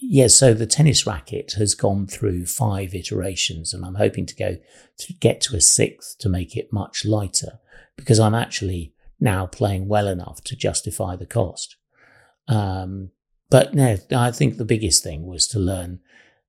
yes, 0.02 0.36
so 0.36 0.54
the 0.54 0.66
tennis 0.66 1.06
racket 1.06 1.54
has 1.54 1.76
gone 1.76 2.08
through 2.08 2.46
five 2.46 2.94
iterations, 2.94 3.74
and 3.74 3.86
I'm 3.86 3.96
hoping 3.96 4.26
to 4.26 4.36
go 4.36 4.58
to 4.98 5.14
get 5.14 5.42
to 5.42 5.56
a 5.56 5.62
sixth 5.62 6.18
to 6.20 6.30
make 6.30 6.58
it 6.58 6.74
much 6.74 7.06
lighter 7.06 7.60
because 7.96 8.20
I'm 8.20 8.36
actually 8.36 8.94
now 9.20 9.46
playing 9.46 9.88
well 9.88 10.08
enough 10.08 10.44
to 10.46 10.56
justify 10.56 11.16
the 11.16 11.26
cost. 11.26 11.78
Um, 12.48 13.12
but 13.50 13.74
no, 13.74 13.98
I 14.12 14.32
think 14.32 14.58
the 14.58 14.66
biggest 14.66 15.04
thing 15.04 15.26
was 15.26 15.48
to 15.50 15.60
learn 15.60 16.00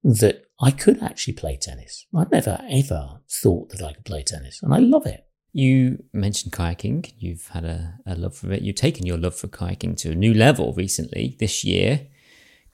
that 0.02 0.46
I 0.60 0.70
could 0.70 1.02
actually 1.02 1.34
play 1.34 1.56
tennis. 1.56 2.06
I'd 2.16 2.30
never 2.30 2.64
ever 2.68 3.20
thought 3.30 3.70
that 3.70 3.82
I 3.82 3.92
could 3.92 4.04
play 4.04 4.22
tennis, 4.22 4.62
and 4.62 4.74
I 4.74 4.78
love 4.78 5.06
it. 5.06 5.26
You 5.52 6.04
mentioned 6.14 6.52
kayaking. 6.52 7.12
You've 7.18 7.48
had 7.48 7.64
a, 7.64 7.98
a 8.06 8.14
love 8.14 8.34
for 8.34 8.50
it. 8.52 8.62
You've 8.62 8.76
taken 8.76 9.04
your 9.04 9.18
love 9.18 9.34
for 9.34 9.48
kayaking 9.48 9.98
to 9.98 10.12
a 10.12 10.14
new 10.14 10.32
level 10.32 10.72
recently, 10.72 11.36
this 11.38 11.62
year, 11.62 12.06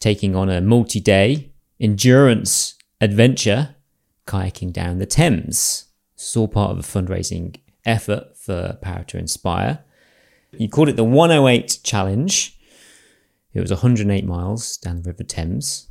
taking 0.01 0.35
on 0.35 0.49
a 0.49 0.61
multi 0.61 1.01
day 1.01 1.53
endurance 1.81 2.75
adventure 3.01 3.77
kayaking 4.27 4.73
down 4.73 4.99
the 4.99 5.07
Thames. 5.07 5.87
It's 6.15 6.37
all 6.37 6.49
part 6.49 6.73
of 6.73 6.79
a 6.79 6.83
fundraising 6.83 7.57
effort 7.85 8.37
for 8.37 8.79
Power2Inspire. 8.83 9.81
You 10.53 10.69
called 10.69 10.89
it 10.89 10.97
the 10.97 11.05
108 11.05 11.81
Challenge. 11.83 12.59
It 13.53 13.61
was 13.61 13.71
108 13.71 14.25
miles 14.25 14.77
down 14.77 15.03
the 15.03 15.11
River 15.11 15.25
Thames. 15.25 15.89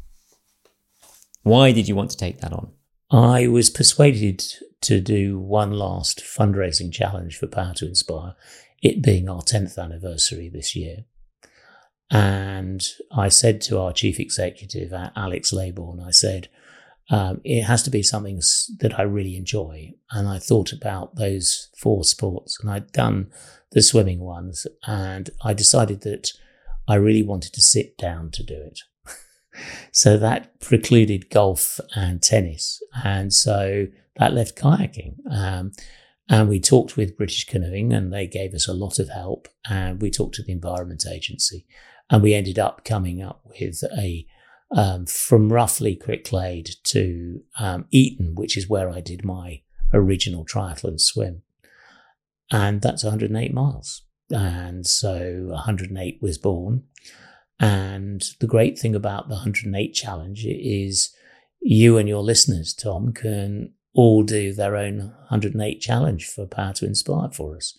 Why 1.44 1.72
did 1.72 1.88
you 1.88 1.96
want 1.96 2.12
to 2.12 2.18
take 2.18 2.40
that 2.42 2.54
on? 2.54 2.72
I 3.10 3.48
was 3.48 3.70
persuaded 3.70 4.44
to 4.82 5.00
do 5.00 5.40
one 5.40 5.72
last 5.72 6.20
fundraising 6.20 6.92
challenge 6.92 7.38
for 7.38 7.48
Power2Inspire, 7.48 8.36
it 8.84 9.02
being 9.02 9.30
our 9.30 9.42
10th 9.42 9.78
anniversary 9.82 10.50
this 10.50 10.76
year. 10.76 11.06
And 12.10 12.88
I 13.12 13.30
said 13.30 13.62
to 13.62 13.80
our 13.80 13.92
chief 13.92 14.20
executive, 14.20 14.94
Alex 15.16 15.52
Laybourne, 15.52 16.06
I 16.06 16.12
said, 16.12 16.48
um, 17.10 17.42
it 17.44 17.64
has 17.64 17.84
to 17.84 17.90
be 17.90 18.04
something 18.04 18.42
that 18.80 18.98
I 18.98 19.04
really 19.04 19.36
enjoy. 19.36 19.94
And 20.12 20.28
I 20.28 20.40
thought 20.40 20.72
about 20.72 21.16
those 21.16 21.70
four 21.78 22.04
sports 22.04 22.60
and 22.60 22.70
I'd 22.70 22.92
done 22.92 23.32
the 23.72 23.82
swimming 23.82 24.20
ones 24.20 24.68
and 24.86 25.30
I 25.44 25.54
decided 25.54 26.02
that 26.02 26.32
I 26.88 26.96
really 26.96 27.24
wanted 27.24 27.54
to 27.54 27.62
sit 27.62 27.98
down 27.98 28.32
to 28.32 28.44
do 28.44 28.56
it. 28.56 28.80
so 29.92 30.18
that 30.18 30.60
precluded 30.60 31.30
golf 31.30 31.80
and 31.96 32.22
tennis. 32.22 32.82
And 33.04 33.34
so 33.34 33.88
that 34.18 34.34
left 34.34 34.58
kayaking. 34.58 35.16
Um, 35.30 35.74
and 36.30 36.50
we 36.50 36.60
talked 36.60 36.98
with 36.98 37.18
British 37.18 37.46
Canoeing 37.46 37.94
and 37.94 38.12
they 38.12 38.28
gave 38.28 38.54
us 38.54 38.68
a 38.68 38.74
lot 38.74 39.00
of 39.00 39.10
help. 39.10 39.48
And 39.70 40.02
we 40.02 40.12
talked 40.12 40.36
to 40.36 40.44
the 40.44 40.52
Environment 40.52 41.06
Agency 41.10 41.66
and 42.10 42.24
we 42.24 42.34
ended 42.34 42.58
up 42.58 42.86
coming 42.86 43.22
up 43.22 43.42
with 43.60 43.84
a, 43.98 44.26
um, 44.72 45.06
from 45.06 45.52
roughly 45.52 45.96
Cricklade 45.96 46.76
to 46.86 47.42
um, 47.60 47.86
Eton, 47.92 48.36
which 48.36 48.58
is 48.58 48.70
where 48.70 48.90
I 48.90 49.02
did 49.02 49.26
my 49.26 49.62
original 49.94 50.46
triathlon 50.46 51.00
swim. 51.00 51.44
And 52.52 52.82
that's 52.82 53.04
108 53.04 53.54
miles. 53.54 54.04
And 54.30 54.86
so 54.86 55.48
108 55.50 56.20
was 56.22 56.38
born. 56.38 56.84
And 57.60 58.24
the 58.40 58.48
great 58.48 58.78
thing 58.78 58.96
about 58.96 59.28
the 59.28 59.36
108 59.36 59.94
challenge 59.94 60.46
is 60.46 61.14
you 61.60 61.98
and 61.98 62.08
your 62.08 62.22
listeners, 62.22 62.74
Tom, 62.74 63.14
can 63.14 63.74
all 63.94 64.24
do 64.24 64.54
their 64.54 64.76
own 64.76 65.14
108 65.30 65.82
challenge 65.82 66.28
for 66.28 66.46
Power2Inspire 66.46 67.34
for 67.34 67.58
us. 67.58 67.78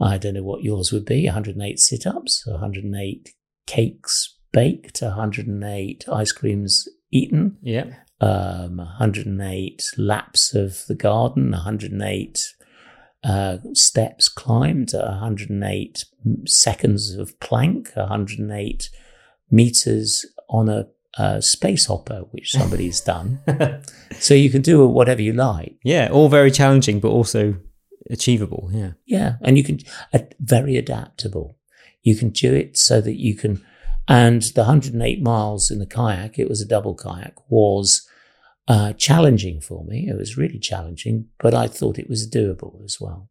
I 0.00 0.18
don't 0.18 0.34
know 0.34 0.42
what 0.42 0.64
yours 0.64 0.90
would 0.92 1.04
be 1.04 1.26
108 1.26 1.78
sit 1.78 2.06
ups, 2.06 2.44
108 2.46 3.34
cakes 3.66 4.36
baked, 4.52 5.02
108 5.02 6.04
ice 6.10 6.32
creams 6.32 6.88
eaten. 7.10 7.58
Yeah. 7.62 7.94
Um, 8.20 8.76
108 8.76 9.82
laps 9.96 10.54
of 10.54 10.86
the 10.86 10.94
garden, 10.94 11.50
108 11.50 12.54
uh, 13.24 13.58
steps 13.72 14.28
climbed, 14.28 14.92
108 14.92 16.04
seconds 16.46 17.14
of 17.14 17.38
plank, 17.40 17.90
108 17.94 18.90
meters 19.50 20.26
on 20.48 20.68
a 20.68 20.86
uh, 21.18 21.40
space 21.40 21.86
hopper, 21.86 22.24
which 22.30 22.52
somebody's 22.52 23.00
done. 23.12 23.40
so 24.18 24.34
you 24.34 24.50
can 24.50 24.62
do 24.62 24.86
whatever 24.86 25.22
you 25.22 25.32
like. 25.32 25.76
Yeah, 25.84 26.08
all 26.10 26.28
very 26.28 26.50
challenging, 26.50 27.00
but 27.00 27.08
also 27.08 27.56
achievable. 28.10 28.70
Yeah. 28.72 28.92
Yeah. 29.06 29.36
And 29.42 29.58
you 29.58 29.64
can, 29.64 29.80
uh, 30.12 30.20
very 30.40 30.76
adaptable. 30.76 31.56
You 32.02 32.16
can 32.16 32.30
do 32.30 32.52
it 32.54 32.76
so 32.76 33.00
that 33.00 33.18
you 33.18 33.34
can, 33.36 33.64
and 34.08 34.42
the 34.42 34.62
108 34.62 35.22
miles 35.22 35.70
in 35.70 35.78
the 35.78 35.86
kayak, 35.86 36.38
it 36.38 36.48
was 36.48 36.60
a 36.60 36.66
double 36.66 36.94
kayak, 36.94 37.34
was 37.48 38.08
uh, 38.68 38.92
challenging 38.94 39.60
for 39.60 39.84
me. 39.84 40.08
It 40.08 40.16
was 40.16 40.36
really 40.36 40.58
challenging, 40.58 41.26
but 41.38 41.54
I 41.54 41.66
thought 41.66 41.98
it 41.98 42.08
was 42.08 42.28
doable 42.28 42.84
as 42.84 43.00
well. 43.00 43.28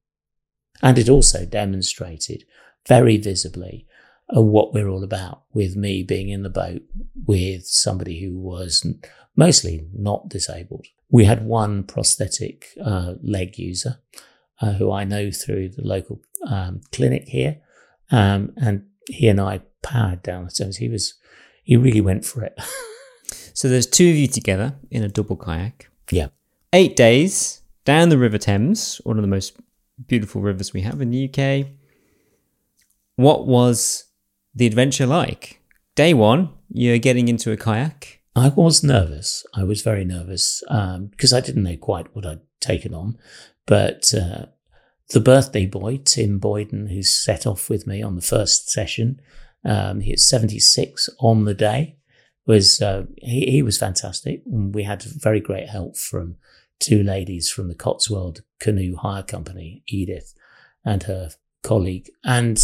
And 0.82 0.98
it 0.98 1.10
also 1.10 1.46
demonstrated 1.46 2.46
very 2.88 3.18
visibly 3.18 3.88
what 4.34 4.74
we're 4.74 4.88
all 4.88 5.04
about 5.04 5.44
with 5.54 5.76
me 5.76 6.04
being 6.04 6.30
in 6.30 6.44
the 6.44 6.50
boat 6.50 6.82
with 7.26 7.66
somebody 7.66 8.22
who 8.22 8.38
was 8.38 8.86
mostly 9.36 9.88
not 9.94 10.30
disabled. 10.30 10.86
We 11.10 11.26
had 11.26 11.46
one 11.46 11.84
prosthetic 11.84 12.68
uh, 12.84 13.16
leg 13.22 13.58
user 13.58 14.00
uh, 14.62 14.74
who 14.74 14.92
I 14.92 15.04
know 15.04 15.32
through 15.32 15.70
the 15.70 15.84
local 15.84 16.22
um, 16.48 16.82
clinic 16.92 17.28
here. 17.28 17.58
Um, 18.12 18.54
and 18.58 18.86
he 19.08 19.28
and 19.28 19.40
I 19.40 19.62
powered 19.82 20.24
down 20.24 20.46
the 20.46 20.52
Thames. 20.52 20.78
He 20.78 20.90
was, 20.90 21.16
he 21.64 21.76
really 21.76 22.02
went 22.02 22.26
for 22.26 22.44
it. 22.44 22.58
so 23.54 23.68
there's 23.68 23.88
two 23.88 24.10
of 24.10 24.16
you 24.16 24.28
together 24.28 24.76
in 24.90 25.04
a 25.04 25.10
double 25.10 25.38
kayak. 25.38 25.90
Yeah. 26.12 26.28
Eight 26.74 26.96
days 26.96 27.62
down 27.86 28.10
the 28.10 28.18
River 28.18 28.38
Thames, 28.38 29.02
one 29.04 29.18
of 29.18 29.22
the 29.22 29.28
most 29.28 29.58
beautiful 30.08 30.42
rivers 30.42 30.74
we 30.74 30.82
have 30.82 31.02
in 31.02 31.12
the 31.12 31.30
UK. 31.30 31.68
What 33.16 33.48
was 33.48 34.06
the 34.54 34.68
adventure 34.68 35.06
like? 35.06 35.62
Day 35.96 36.14
one, 36.14 36.50
you're 36.70 36.98
getting 36.98 37.28
into 37.28 37.52
a 37.52 37.58
kayak. 37.58 38.22
I 38.36 38.50
was 38.50 38.84
nervous. 38.84 39.46
I 39.54 39.64
was 39.64 39.82
very 39.82 40.06
nervous 40.06 40.64
because 40.68 41.34
um, 41.34 41.38
I 41.38 41.42
didn't 41.42 41.64
know 41.64 41.76
quite 41.76 42.16
what 42.16 42.26
I'd 42.26 42.40
taken 42.62 42.94
on. 42.94 43.18
But 43.66 44.14
uh, 44.14 44.46
the 45.12 45.20
birthday 45.20 45.66
boy, 45.66 45.98
Tim 46.04 46.40
Boyden, 46.40 46.88
who 46.88 47.04
set 47.04 47.46
off 47.46 47.70
with 47.70 47.86
me 47.86 48.02
on 48.02 48.16
the 48.16 48.22
first 48.22 48.70
session, 48.70 49.22
um, 49.64 50.00
he 50.00 50.12
was 50.12 50.24
76 50.24 51.10
on 51.20 51.46
the 51.46 51.54
day, 51.54 51.98
was 52.48 52.82
uh, 52.82 53.06
he, 53.18 53.52
he 53.52 53.62
was 53.62 53.78
fantastic. 53.78 54.42
And 54.46 54.74
we 54.74 54.84
had 54.84 55.04
very 55.04 55.40
great 55.40 55.70
help 55.70 55.98
from 55.98 56.38
two 56.80 57.04
ladies 57.04 57.50
from 57.50 57.68
the 57.68 57.76
Cotswold 57.76 58.42
Canoe 58.60 58.96
Hire 58.96 59.24
Company, 59.24 59.84
Edith 59.88 60.34
and 60.84 61.04
her 61.04 61.30
colleague. 61.64 62.10
And 62.24 62.62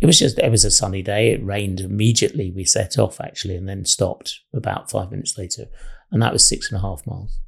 it 0.00 0.06
was 0.06 0.18
just, 0.18 0.38
it 0.38 0.50
was 0.50 0.64
a 0.64 0.70
sunny 0.70 1.02
day. 1.02 1.32
It 1.32 1.44
rained 1.44 1.80
immediately. 1.80 2.50
We 2.50 2.64
set 2.64 2.98
off 2.98 3.20
actually 3.20 3.56
and 3.56 3.68
then 3.68 3.84
stopped 3.84 4.40
about 4.52 4.90
five 4.90 5.10
minutes 5.10 5.38
later. 5.38 5.66
And 6.10 6.20
that 6.20 6.32
was 6.32 6.44
six 6.44 6.70
and 6.70 6.78
a 6.78 6.82
half 6.82 7.06
miles. 7.06 7.38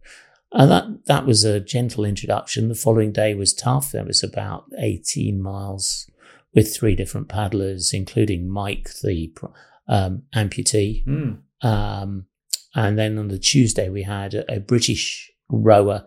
And 0.53 0.71
that, 0.71 1.07
that 1.07 1.27
was 1.27 1.45
a 1.45 1.61
gentle 1.61 2.05
introduction. 2.05 2.69
The 2.69 2.75
following 2.75 3.13
day 3.13 3.35
was 3.35 3.55
tough. 3.55 3.93
There 3.93 4.05
was 4.05 4.23
about 4.23 4.65
18 4.79 5.41
miles 5.41 6.11
with 6.55 6.75
three 6.75 6.95
different 6.95 7.29
paddlers, 7.29 7.93
including 7.93 8.49
Mike, 8.49 8.91
the 9.03 9.33
um, 9.89 10.23
amputee. 10.35 11.07
Mm. 11.07 11.39
Um, 11.63 12.27
and 12.75 12.99
then 12.99 13.19
on 13.19 13.29
the 13.29 13.39
Tuesday, 13.39 13.89
we 13.89 14.03
had 14.03 14.35
a, 14.35 14.57
a 14.57 14.61
British 14.61 15.31
rower, 15.49 16.07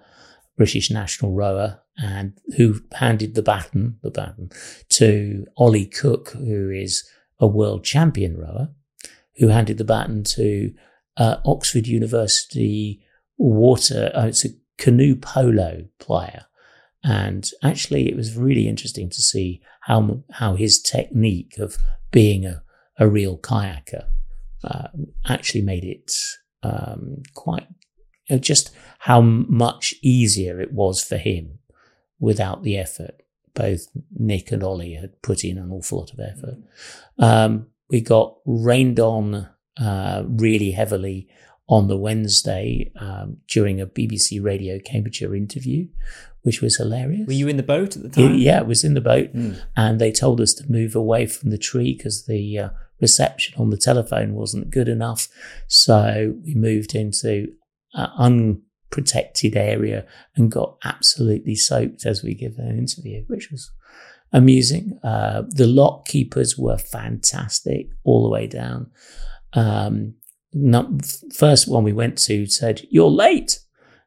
British 0.57 0.91
national 0.91 1.34
rower, 1.34 1.81
and 1.97 2.34
who 2.57 2.81
handed 2.93 3.35
the 3.35 3.41
baton, 3.41 3.97
the 4.03 4.11
baton 4.11 4.49
to 4.89 5.45
Ollie 5.57 5.85
Cook, 5.85 6.30
who 6.31 6.69
is 6.69 7.07
a 7.39 7.47
world 7.47 7.84
champion 7.84 8.38
rower, 8.38 8.69
who 9.38 9.47
handed 9.47 9.77
the 9.77 9.84
baton 9.84 10.23
to 10.23 10.73
uh, 11.17 11.38
Oxford 11.45 11.88
University 11.88 13.01
water. 13.38 14.12
Uh, 14.16 14.28
it's 14.28 14.45
a 14.45 14.49
canoe 14.78 15.16
polo 15.16 15.86
player, 15.99 16.45
and 17.03 17.49
actually, 17.64 18.10
it 18.10 18.16
was 18.16 18.38
really 18.38 18.68
interesting 18.68 19.10
to 19.10 19.22
see 19.22 19.62
how 19.82 20.24
how 20.32 20.56
his 20.56 20.82
technique 20.82 21.57
of 21.60 21.78
being 22.12 22.45
a, 22.45 22.64
a 22.98 23.07
real 23.07 23.38
kayaker 23.38 24.07
uh, 24.64 24.88
actually 25.28 25.62
made 25.62 25.84
it 25.84 26.12
um, 26.64 27.22
quite 27.34 27.68
you 28.28 28.36
know, 28.36 28.40
just 28.40 28.72
how 28.99 29.22
much 29.22 29.94
easier 30.02 30.60
it 30.60 30.74
was 30.74 31.03
for 31.03 31.18
him 31.18 31.60
without 32.20 32.64
the 32.64 32.78
effort. 32.78 33.22
Both 33.53 33.88
Nick 34.18 34.52
and 34.52 34.64
Ollie 34.64 34.95
had 34.95 35.22
put 35.22 35.44
in 35.44 35.57
an 35.57 35.72
awful 35.72 35.99
lot 35.99 36.12
of 36.12 36.20
effort. 36.20 36.57
Um, 37.20 37.68
we 37.90 38.02
got 38.02 38.38
rained 38.45 38.99
on 38.99 39.48
uh, 39.78 40.24
really 40.26 40.72
heavily 40.72 41.30
on 41.67 41.87
the 41.87 41.97
Wednesday 41.97 42.91
um, 42.99 43.37
during 43.47 43.81
a 43.81 43.87
BBC 43.87 44.43
Radio 44.43 44.79
Cambridgeshire 44.79 45.35
interview, 45.35 45.87
which 46.43 46.61
was 46.61 46.77
hilarious. 46.77 47.25
Were 47.25 47.33
you 47.33 47.47
in 47.47 47.57
the 47.57 47.63
boat 47.63 47.95
at 47.95 48.03
the 48.03 48.09
time? 48.09 48.35
Yeah, 48.35 48.59
it 48.59 48.67
was 48.67 48.83
in 48.83 48.93
the 48.93 49.01
boat, 49.01 49.33
mm. 49.33 49.59
and 49.75 49.99
they 49.99 50.11
told 50.11 50.39
us 50.39 50.53
to 50.55 50.71
move 50.71 50.95
away 50.95 51.25
from 51.25 51.49
the 51.49 51.57
tree 51.57 51.95
because 51.95 52.25
the 52.25 52.59
uh, 52.59 52.69
reception 53.01 53.59
on 53.59 53.71
the 53.71 53.77
telephone 53.77 54.33
wasn't 54.33 54.69
good 54.69 54.87
enough. 54.87 55.27
So 55.67 56.35
we 56.45 56.53
moved 56.53 56.93
into 56.93 57.53
an 57.93 58.09
unprotected 58.17 59.55
area 59.55 60.05
and 60.35 60.51
got 60.51 60.77
absolutely 60.83 61.55
soaked 61.55 62.05
as 62.05 62.23
we 62.23 62.35
give 62.35 62.57
an 62.57 62.77
interview, 62.77 63.23
which 63.27 63.49
was 63.51 63.71
amusing. 64.31 64.99
Uh, 65.03 65.43
the 65.47 65.67
lock 65.67 66.05
keepers 66.05 66.57
were 66.57 66.77
fantastic 66.77 67.87
all 68.03 68.23
the 68.23 68.29
way 68.29 68.47
down. 68.47 68.91
Um, 69.53 70.15
first 71.34 71.68
one 71.68 71.84
we 71.84 71.94
went 71.94 72.18
to 72.19 72.45
said, 72.45 72.88
You're 72.90 73.10
late. 73.10 73.60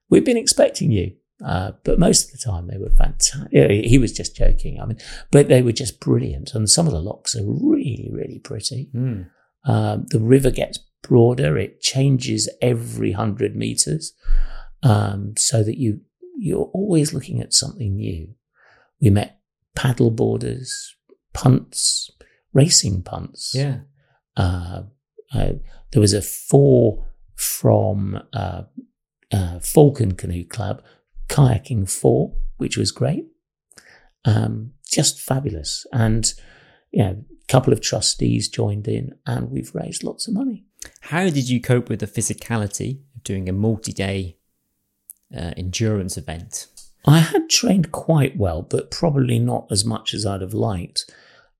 We've 0.08 0.24
been 0.24 0.36
expecting 0.36 0.90
you. 0.90 1.12
Uh, 1.44 1.72
but 1.84 2.00
most 2.00 2.26
of 2.26 2.32
the 2.32 2.38
time 2.38 2.66
they 2.66 2.78
were 2.78 2.90
fantastic. 2.90 3.52
He 3.52 3.98
was 3.98 4.12
just 4.12 4.34
joking. 4.34 4.80
I 4.80 4.86
mean, 4.86 4.98
but 5.30 5.48
they 5.48 5.62
were 5.62 5.72
just 5.72 6.00
brilliant. 6.00 6.52
And 6.54 6.68
some 6.68 6.86
of 6.86 6.92
the 6.92 7.00
locks 7.00 7.36
are 7.36 7.44
really, 7.44 8.10
really 8.12 8.40
pretty. 8.40 8.90
Mm. 8.94 9.28
Um, 9.64 10.06
the 10.08 10.18
river 10.18 10.50
gets 10.50 10.80
broader. 11.02 11.56
It 11.56 11.80
changes 11.80 12.48
every 12.60 13.12
hundred 13.12 13.54
meters, 13.54 14.14
um, 14.82 15.34
so 15.36 15.62
that 15.62 15.78
you 15.78 16.00
you're 16.36 16.70
always 16.72 17.12
looking 17.12 17.40
at 17.40 17.52
something 17.52 17.96
new. 17.96 18.34
We 19.00 19.10
met 19.10 19.38
paddle 19.76 20.10
boarders, 20.10 20.96
punts, 21.34 22.10
racing 22.52 23.02
punts. 23.02 23.54
Yeah. 23.54 23.80
Uh, 24.36 24.82
uh, 25.34 25.52
there 25.92 26.00
was 26.00 26.12
a 26.12 26.22
four 26.22 27.06
from 27.34 28.20
uh, 28.32 28.62
uh, 29.32 29.58
Falcon 29.60 30.12
Canoe 30.12 30.44
Club 30.44 30.82
kayaking 31.28 31.88
four, 31.88 32.34
which 32.56 32.76
was 32.76 32.90
great. 32.90 33.26
Um, 34.24 34.72
just 34.90 35.20
fabulous. 35.20 35.86
And, 35.92 36.32
you 36.90 37.02
know, 37.02 37.24
a 37.30 37.46
couple 37.52 37.72
of 37.72 37.80
trustees 37.80 38.48
joined 38.48 38.88
in 38.88 39.14
and 39.26 39.50
we've 39.50 39.74
raised 39.74 40.02
lots 40.02 40.26
of 40.26 40.34
money. 40.34 40.64
How 41.00 41.24
did 41.24 41.48
you 41.48 41.60
cope 41.60 41.88
with 41.88 42.00
the 42.00 42.06
physicality 42.06 43.00
of 43.14 43.22
doing 43.22 43.48
a 43.48 43.52
multi 43.52 43.92
day 43.92 44.38
uh, 45.34 45.52
endurance 45.56 46.16
event? 46.16 46.66
I 47.06 47.20
had 47.20 47.48
trained 47.48 47.92
quite 47.92 48.36
well, 48.36 48.62
but 48.62 48.90
probably 48.90 49.38
not 49.38 49.66
as 49.70 49.84
much 49.84 50.12
as 50.12 50.26
I'd 50.26 50.40
have 50.40 50.54
liked. 50.54 51.10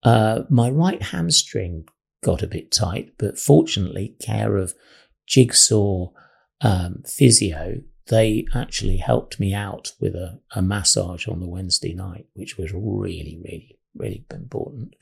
Uh, 0.02 0.42
my 0.48 0.70
right 0.70 1.00
hamstring 1.00 1.88
got 2.22 2.42
a 2.42 2.48
bit 2.48 2.70
tight, 2.70 3.12
but 3.18 3.38
fortunately, 3.38 4.16
care 4.20 4.56
of 4.56 4.74
Jigsaw 5.26 6.10
um, 6.60 7.02
physio 7.06 7.82
they 8.08 8.46
actually 8.54 8.96
helped 8.96 9.38
me 9.38 9.54
out 9.54 9.92
with 10.00 10.14
a, 10.14 10.40
a 10.54 10.62
massage 10.62 11.28
on 11.28 11.40
the 11.40 11.48
Wednesday 11.48 11.94
night, 11.94 12.26
which 12.34 12.58
was 12.58 12.72
really, 12.72 13.38
really, 13.42 13.78
really 13.94 14.24
important. 14.32 14.94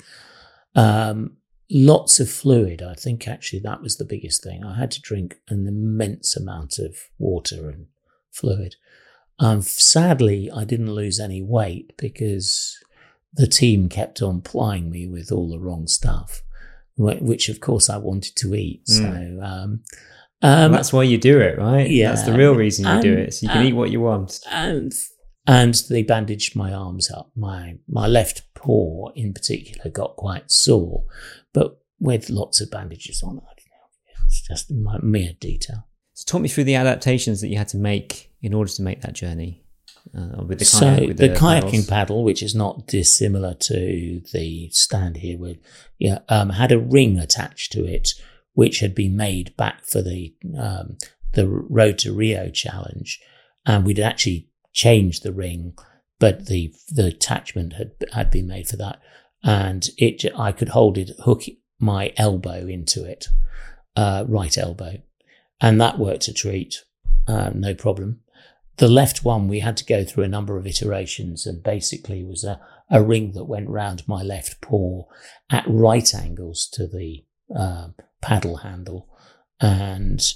Um, 0.75 1.37
lots 1.71 2.21
of 2.21 2.29
fluid. 2.29 2.83
I 2.83 2.95
think 2.95 3.27
actually 3.27 3.61
that 3.61 3.81
was 3.81 3.97
the 3.97 4.05
biggest 4.05 4.43
thing. 4.43 4.65
I 4.65 4.77
had 4.77 4.91
to 4.93 5.01
drink 5.01 5.37
an 5.49 5.67
immense 5.67 6.37
amount 6.37 6.79
of 6.79 6.97
water 7.19 7.71
and 7.71 7.87
fluid. 8.33 8.77
Um, 9.39 9.63
sadly, 9.63 10.51
I 10.51 10.65
didn't 10.65 10.95
lose 10.95 11.21
any 11.21 11.43
weight 11.43 11.97
because 11.97 12.79
the 13.33 13.47
team 13.47 13.89
kept 13.89 14.21
on 14.23 14.41
plying 14.41 14.91
me 14.91 15.07
with 15.07 15.31
all 15.31 15.49
the 15.49 15.61
wrong 15.61 15.87
stuff, 15.87 16.43
which 16.97 17.49
of 17.49 17.61
course 17.61 17.91
I 17.91 17.99
wanted 17.99 18.37
to 18.37 18.55
eat. 18.55 18.85
Mm. 18.87 18.97
So, 18.97 19.45
um, 19.45 19.81
um, 20.43 20.73
that's 20.73 20.93
why 20.93 21.03
you 21.03 21.19
do 21.19 21.41
it, 21.41 21.59
right? 21.59 21.89
Yeah, 21.89 22.11
that's 22.11 22.25
the 22.25 22.37
real 22.37 22.55
reason 22.55 22.85
you 22.85 22.91
and, 22.91 23.03
do 23.03 23.13
it, 23.13 23.35
so 23.35 23.45
you 23.45 23.49
can 23.49 23.59
and, 23.59 23.69
eat 23.69 23.73
what 23.73 23.91
you 23.91 24.01
want. 24.01 24.41
And 24.51 24.93
and 25.47 25.75
they 25.89 26.03
bandaged 26.03 26.57
my 26.57 26.73
arms 26.73 27.11
up. 27.11 27.31
My 27.37 27.79
my 27.89 28.07
left 28.07 28.43
paw, 28.55 29.11
in 29.15 29.33
particular, 29.33 29.91
got 29.91 30.17
quite 30.17 30.51
sore, 30.51 31.05
but 31.53 31.79
with 31.99 32.31
lots 32.31 32.61
of 32.61 32.71
bandages 32.71 33.23
on. 33.23 33.39
I 33.39 33.53
It's 34.27 34.43
just 34.43 34.71
my 34.71 34.99
mere 35.03 35.33
detail. 35.41 35.87
So, 36.13 36.25
talk 36.27 36.43
me 36.43 36.49
through 36.49 36.65
the 36.65 36.75
adaptations 36.75 37.41
that 37.41 37.49
you 37.49 37.59
had 37.59 37.69
to 37.69 37.79
make 37.79 38.33
in 38.43 38.55
order 38.55 38.71
to 38.71 38.83
make 38.83 39.03
that 39.03 39.15
journey. 39.15 39.66
Uh, 40.17 40.45
with 40.45 40.59
the 40.59 40.65
so 40.65 41.07
with 41.07 41.17
the, 41.17 41.29
the 41.29 41.35
kayaking 41.35 41.63
paddles. 41.63 41.87
paddle, 41.87 42.25
which 42.25 42.43
is 42.43 42.55
not 42.55 42.87
dissimilar 42.87 43.55
to 43.55 44.23
the 44.33 44.69
stand 44.71 45.19
here, 45.19 45.39
with 45.39 45.59
yeah, 45.99 46.21
um, 46.29 46.51
had 46.51 46.73
a 46.73 46.79
ring 46.79 47.19
attached 47.19 47.73
to 47.73 47.85
it 47.85 48.11
which 48.57 48.81
had 48.81 48.95
been 48.95 49.15
made 49.15 49.55
back 49.59 49.85
for 49.85 50.01
the 50.01 50.35
um, 50.59 50.97
the 51.35 51.47
Road 51.47 51.99
to 51.99 52.13
Rio 52.13 52.49
challenge, 52.49 53.21
and 53.67 53.85
we'd 53.85 54.01
actually 54.01 54.49
changed 54.73 55.23
the 55.23 55.33
ring, 55.33 55.75
but 56.19 56.47
the 56.47 56.75
the 56.89 57.07
attachment 57.07 57.75
had 57.75 57.93
had 58.13 58.31
been 58.31 58.49
made 58.49 58.67
for 58.67 58.79
that, 58.79 58.99
and 59.45 59.91
it 59.99 60.25
I 60.37 60.53
could 60.53 60.71
hold 60.71 60.97
it, 60.97 61.11
hook 61.25 61.45
my 61.79 62.15
elbow 62.17 62.67
into 62.67 63.05
it, 63.05 63.29
uh, 63.95 64.25
right 64.27 64.57
elbow, 64.57 65.03
and 65.61 65.79
that 65.79 65.99
worked 65.99 66.27
a 66.29 66.33
treat, 66.33 66.83
uh, 67.29 67.51
no 67.55 67.75
problem. 67.75 68.21
The 68.79 68.89
left 68.89 69.25
one 69.25 69.49
we 69.49 69.61
had 69.61 69.77
to 69.79 69.85
go 69.85 70.05
through 70.05 70.25
a 70.25 70.29
number 70.29 70.59
of 70.59 70.67
iterations, 70.67 71.47
and 71.47 71.63
basically 71.63 72.25
was 72.25 72.45
a, 72.45 72.61
a 72.91 73.03
ring 73.03 73.33
that 73.33 73.45
went 73.45 73.69
round 73.69 74.07
my 74.07 74.23
left 74.23 74.61
paw 74.61 75.05
at 75.51 75.65
right 75.67 76.15
angles 76.15 76.69
to 76.73 76.87
the 76.87 77.25
uh, 77.55 77.89
paddle 78.21 78.59
handle, 78.59 79.09
and 79.61 80.35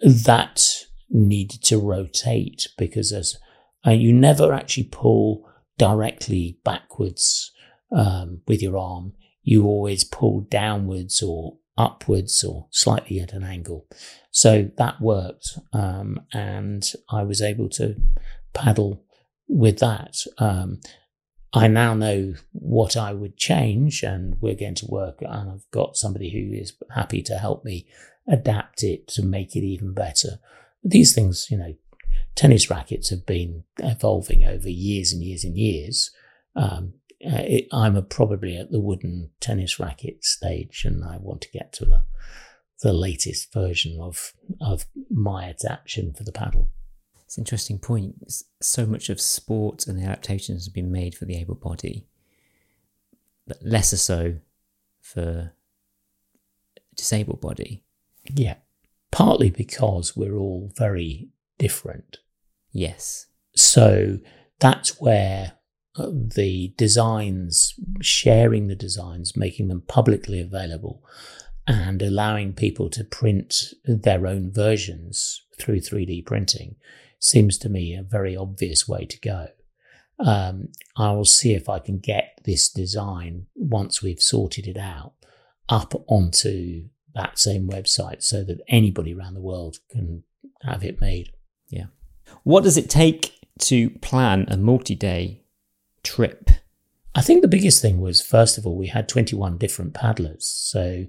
that 0.00 0.86
needed 1.10 1.62
to 1.62 1.78
rotate 1.78 2.68
because 2.78 3.12
as 3.12 3.36
uh, 3.86 3.90
you 3.90 4.12
never 4.12 4.52
actually 4.52 4.84
pull 4.84 5.48
directly 5.76 6.58
backwards 6.64 7.52
um, 7.90 8.40
with 8.46 8.62
your 8.62 8.78
arm. 8.78 9.12
You 9.42 9.64
always 9.66 10.04
pull 10.04 10.42
downwards 10.42 11.22
or 11.22 11.56
upwards 11.76 12.44
or 12.44 12.66
slightly 12.70 13.20
at 13.20 13.32
an 13.32 13.42
angle. 13.42 13.86
So 14.30 14.70
that 14.76 15.00
worked, 15.00 15.58
um, 15.72 16.20
and 16.32 16.90
I 17.10 17.22
was 17.24 17.42
able 17.42 17.68
to 17.70 17.96
paddle 18.52 19.04
with 19.48 19.78
that. 19.78 20.16
Um, 20.38 20.80
I 21.54 21.68
now 21.68 21.92
know 21.94 22.34
what 22.52 22.96
I 22.96 23.12
would 23.12 23.36
change, 23.36 24.02
and 24.02 24.36
we're 24.40 24.54
going 24.54 24.74
to 24.76 24.86
work. 24.86 25.20
And 25.20 25.50
I've 25.50 25.70
got 25.70 25.96
somebody 25.96 26.30
who 26.30 26.56
is 26.56 26.72
happy 26.94 27.22
to 27.22 27.38
help 27.38 27.64
me 27.64 27.86
adapt 28.28 28.82
it 28.82 29.08
to 29.08 29.22
make 29.22 29.54
it 29.54 29.64
even 29.64 29.92
better. 29.92 30.38
These 30.82 31.14
things, 31.14 31.48
you 31.50 31.58
know, 31.58 31.74
tennis 32.34 32.70
rackets 32.70 33.10
have 33.10 33.26
been 33.26 33.64
evolving 33.78 34.44
over 34.44 34.68
years 34.68 35.12
and 35.12 35.22
years 35.22 35.44
and 35.44 35.56
years. 35.56 36.10
Um, 36.56 36.94
it, 37.22 37.68
I'm 37.72 37.96
a, 37.96 38.02
probably 38.02 38.56
at 38.56 38.70
the 38.70 38.80
wooden 38.80 39.30
tennis 39.40 39.78
racket 39.78 40.24
stage, 40.24 40.84
and 40.84 41.04
I 41.04 41.18
want 41.18 41.40
to 41.42 41.50
get 41.50 41.72
to 41.74 41.84
the 41.84 42.04
the 42.82 42.92
latest 42.92 43.52
version 43.52 43.98
of 44.00 44.32
of 44.60 44.86
my 45.10 45.44
adaptation 45.44 46.12
for 46.12 46.24
the 46.24 46.32
paddle. 46.32 46.70
It's 47.24 47.38
an 47.38 47.42
interesting 47.42 47.78
point. 47.78 48.16
So 48.60 48.84
much 48.84 49.08
of 49.08 49.20
sport 49.20 49.86
and 49.86 49.98
the 49.98 50.04
adaptations 50.04 50.66
have 50.66 50.74
been 50.74 50.92
made 50.92 51.14
for 51.14 51.24
the 51.24 51.36
able 51.36 51.54
body, 51.54 52.06
but 53.46 53.62
lesser 53.62 53.96
so 53.96 54.36
for 55.00 55.52
disabled 56.94 57.40
body. 57.40 57.84
Yeah. 58.24 58.56
Partly 59.10 59.50
because 59.50 60.16
we're 60.16 60.36
all 60.36 60.70
very 60.76 61.28
different. 61.58 62.18
Yes. 62.70 63.26
So 63.54 64.18
that's 64.58 65.00
where 65.00 65.52
uh, 65.52 65.61
the 65.96 66.72
designs, 66.76 67.74
sharing 68.00 68.68
the 68.68 68.74
designs, 68.74 69.36
making 69.36 69.68
them 69.68 69.82
publicly 69.82 70.40
available, 70.40 71.02
and 71.66 72.02
allowing 72.02 72.52
people 72.54 72.88
to 72.90 73.04
print 73.04 73.72
their 73.84 74.26
own 74.26 74.50
versions 74.50 75.42
through 75.58 75.80
3D 75.80 76.24
printing 76.26 76.76
seems 77.18 77.56
to 77.58 77.68
me 77.68 77.94
a 77.94 78.02
very 78.02 78.36
obvious 78.36 78.88
way 78.88 79.04
to 79.04 79.20
go. 79.20 79.46
Um, 80.18 80.68
I 80.96 81.12
will 81.12 81.24
see 81.24 81.54
if 81.54 81.68
I 81.68 81.78
can 81.78 81.98
get 81.98 82.40
this 82.44 82.68
design 82.68 83.46
once 83.54 84.02
we've 84.02 84.20
sorted 84.20 84.66
it 84.66 84.76
out 84.76 85.12
up 85.68 85.94
onto 86.08 86.88
that 87.14 87.38
same 87.38 87.68
website 87.68 88.22
so 88.22 88.42
that 88.44 88.60
anybody 88.68 89.14
around 89.14 89.34
the 89.34 89.40
world 89.40 89.78
can 89.90 90.24
have 90.62 90.84
it 90.84 91.00
made. 91.00 91.32
Yeah. 91.68 91.86
What 92.42 92.64
does 92.64 92.76
it 92.76 92.90
take 92.90 93.38
to 93.60 93.90
plan 93.90 94.46
a 94.48 94.56
multi 94.56 94.94
day 94.94 95.41
trip? 96.04 96.50
I 97.14 97.20
think 97.20 97.42
the 97.42 97.48
biggest 97.48 97.82
thing 97.82 98.00
was, 98.00 98.22
first 98.22 98.56
of 98.56 98.66
all, 98.66 98.76
we 98.76 98.86
had 98.86 99.08
21 99.08 99.58
different 99.58 99.94
paddlers. 99.94 100.46
So 100.46 101.06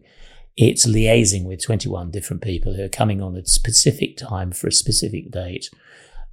it's 0.58 0.86
liaising 0.86 1.46
with 1.46 1.64
21 1.64 2.12
different 2.12 2.42
people 2.42 2.74
who 2.74 2.84
are 2.84 2.90
coming 2.90 3.22
on 3.22 3.36
a 3.36 3.46
specific 3.46 4.18
time 4.18 4.52
for 4.52 4.68
a 4.68 4.72
specific 4.72 5.32
date. 5.32 5.70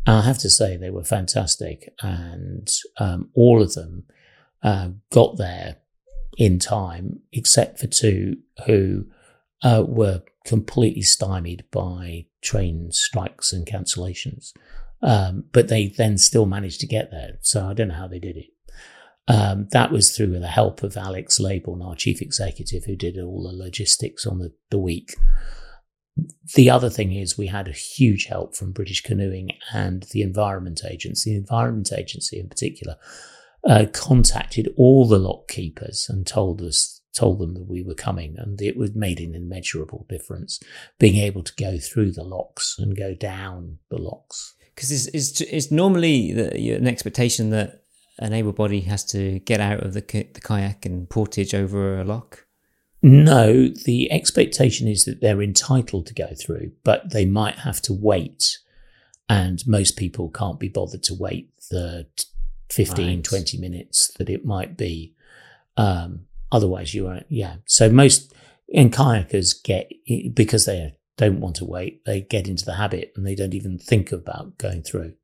I 0.06 0.22
have 0.22 0.38
to 0.38 0.50
say 0.50 0.76
they 0.76 0.90
were 0.90 1.04
fantastic, 1.04 1.94
and 2.00 2.70
um, 2.98 3.28
all 3.34 3.62
of 3.62 3.74
them 3.74 4.04
uh, 4.62 4.90
got 5.10 5.36
there 5.36 5.76
in 6.36 6.58
time, 6.58 7.20
except 7.32 7.78
for 7.78 7.86
two 7.86 8.38
who 8.66 9.06
uh, 9.62 9.84
were 9.86 10.22
completely 10.44 11.02
stymied 11.02 11.64
by 11.70 12.26
train 12.40 12.90
strikes 12.90 13.52
and 13.52 13.66
cancellations. 13.66 14.52
Um, 15.02 15.44
but 15.52 15.68
they 15.68 15.88
then 15.88 16.18
still 16.18 16.46
managed 16.46 16.80
to 16.80 16.86
get 16.86 17.10
there. 17.10 17.38
So 17.40 17.66
I 17.66 17.74
don't 17.74 17.88
know 17.88 17.94
how 17.94 18.08
they 18.08 18.18
did 18.18 18.36
it. 18.36 18.46
Um, 19.28 19.68
that 19.70 19.92
was 19.92 20.14
through 20.14 20.38
the 20.38 20.48
help 20.48 20.82
of 20.82 20.96
Alex 20.96 21.38
Laybourne, 21.38 21.86
our 21.86 21.94
chief 21.94 22.20
executive, 22.20 22.84
who 22.84 22.96
did 22.96 23.18
all 23.18 23.44
the 23.44 23.56
logistics 23.56 24.26
on 24.26 24.40
the, 24.40 24.52
the 24.70 24.78
week. 24.78 25.14
The 26.54 26.68
other 26.68 26.90
thing 26.90 27.12
is 27.12 27.38
we 27.38 27.46
had 27.46 27.68
a 27.68 27.72
huge 27.72 28.24
help 28.24 28.56
from 28.56 28.72
British 28.72 29.02
Canoeing 29.02 29.50
and 29.72 30.02
the 30.10 30.22
Environment 30.22 30.80
Agency. 30.84 31.30
The 31.30 31.38
Environment 31.38 31.90
Agency, 31.96 32.40
in 32.40 32.48
particular, 32.48 32.96
uh, 33.66 33.86
contacted 33.92 34.72
all 34.76 35.06
the 35.06 35.18
lock 35.18 35.48
keepers 35.48 36.06
and 36.08 36.26
told 36.26 36.60
us 36.60 37.00
told 37.12 37.40
them 37.40 37.54
that 37.54 37.68
we 37.68 37.82
were 37.82 37.94
coming, 37.94 38.36
and 38.38 38.62
it 38.62 38.76
was 38.76 38.94
made 38.94 39.18
an 39.20 39.34
immeasurable 39.34 40.06
difference 40.08 40.60
being 40.98 41.16
able 41.16 41.42
to 41.42 41.52
go 41.56 41.76
through 41.76 42.12
the 42.12 42.22
locks 42.22 42.76
and 42.78 42.96
go 42.96 43.14
down 43.14 43.78
the 43.90 43.98
locks. 43.98 44.54
Because 44.74 44.90
it's, 44.90 45.06
it's, 45.08 45.40
it's 45.40 45.70
normally 45.70 46.32
the, 46.32 46.72
an 46.72 46.86
expectation 46.86 47.50
that 47.50 47.80
an 48.20 48.32
able 48.32 48.52
body 48.52 48.80
has 48.80 49.04
to 49.04 49.40
get 49.40 49.60
out 49.60 49.80
of 49.80 49.94
the, 49.94 50.00
the 50.00 50.40
kayak 50.40 50.86
and 50.86 51.08
portage 51.08 51.54
over 51.54 51.98
a 51.98 52.04
lock? 52.04 52.46
No, 53.02 53.68
the 53.68 54.12
expectation 54.12 54.86
is 54.86 55.06
that 55.06 55.22
they're 55.22 55.40
entitled 55.40 56.06
to 56.06 56.14
go 56.14 56.28
through, 56.34 56.72
but 56.84 57.12
they 57.12 57.24
might 57.24 57.60
have 57.60 57.80
to 57.82 57.94
wait. 57.94 58.58
And 59.28 59.66
most 59.66 59.96
people 59.96 60.28
can't 60.28 60.60
be 60.60 60.68
bothered 60.68 61.02
to 61.04 61.14
wait 61.14 61.50
the 61.70 62.06
15, 62.68 63.06
right. 63.06 63.24
20 63.24 63.58
minutes 63.58 64.08
that 64.18 64.28
it 64.28 64.44
might 64.44 64.76
be. 64.76 65.14
Um, 65.78 66.26
otherwise, 66.52 66.92
you 66.92 67.06
are, 67.08 67.22
yeah. 67.30 67.56
So 67.64 67.88
most 67.88 68.34
and 68.72 68.92
kayakers 68.92 69.62
get, 69.62 69.90
because 70.34 70.66
they 70.66 70.94
don't 71.20 71.40
want 71.40 71.56
to 71.56 71.64
wait, 71.66 72.04
they 72.06 72.22
get 72.22 72.48
into 72.48 72.64
the 72.64 72.74
habit 72.74 73.12
and 73.14 73.26
they 73.26 73.34
don't 73.34 73.54
even 73.54 73.78
think 73.78 74.10
about 74.10 74.56
going 74.58 74.82
through. 74.82 75.14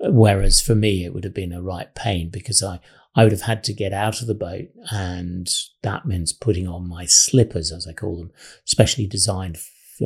Whereas 0.00 0.60
for 0.60 0.74
me, 0.74 1.04
it 1.04 1.12
would 1.12 1.24
have 1.24 1.34
been 1.34 1.52
a 1.52 1.62
right 1.62 1.94
pain 1.94 2.30
because 2.30 2.62
I, 2.62 2.80
I 3.14 3.22
would 3.22 3.32
have 3.32 3.42
had 3.42 3.62
to 3.64 3.72
get 3.72 3.92
out 3.92 4.20
of 4.20 4.26
the 4.26 4.34
boat, 4.34 4.68
and 4.90 5.48
that 5.82 6.04
means 6.04 6.32
putting 6.32 6.68
on 6.68 6.88
my 6.88 7.06
slippers, 7.06 7.72
as 7.72 7.86
I 7.86 7.92
call 7.92 8.18
them, 8.18 8.30
specially 8.64 9.06
designed 9.06 9.56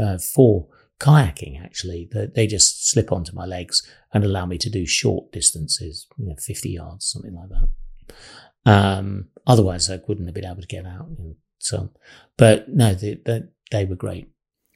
uh, 0.00 0.18
for 0.18 0.68
kayaking. 1.00 1.60
Actually, 1.62 2.08
they 2.12 2.46
just 2.46 2.88
slip 2.88 3.10
onto 3.10 3.34
my 3.34 3.46
legs 3.46 3.82
and 4.12 4.24
allow 4.24 4.46
me 4.46 4.58
to 4.58 4.70
do 4.70 4.86
short 4.86 5.32
distances, 5.32 6.06
you 6.18 6.26
know, 6.28 6.36
fifty 6.38 6.70
yards, 6.70 7.06
something 7.06 7.34
like 7.34 7.48
that. 7.48 8.70
Um, 8.70 9.28
otherwise, 9.44 9.90
I 9.90 10.00
wouldn't 10.06 10.28
have 10.28 10.34
been 10.34 10.46
able 10.46 10.62
to 10.62 10.68
get 10.68 10.86
out. 10.86 11.08
so, 11.58 11.90
but 12.36 12.68
no, 12.68 12.94
they, 12.94 13.20
they, 13.24 13.42
they 13.72 13.84
were 13.86 13.96
great. 13.96 14.28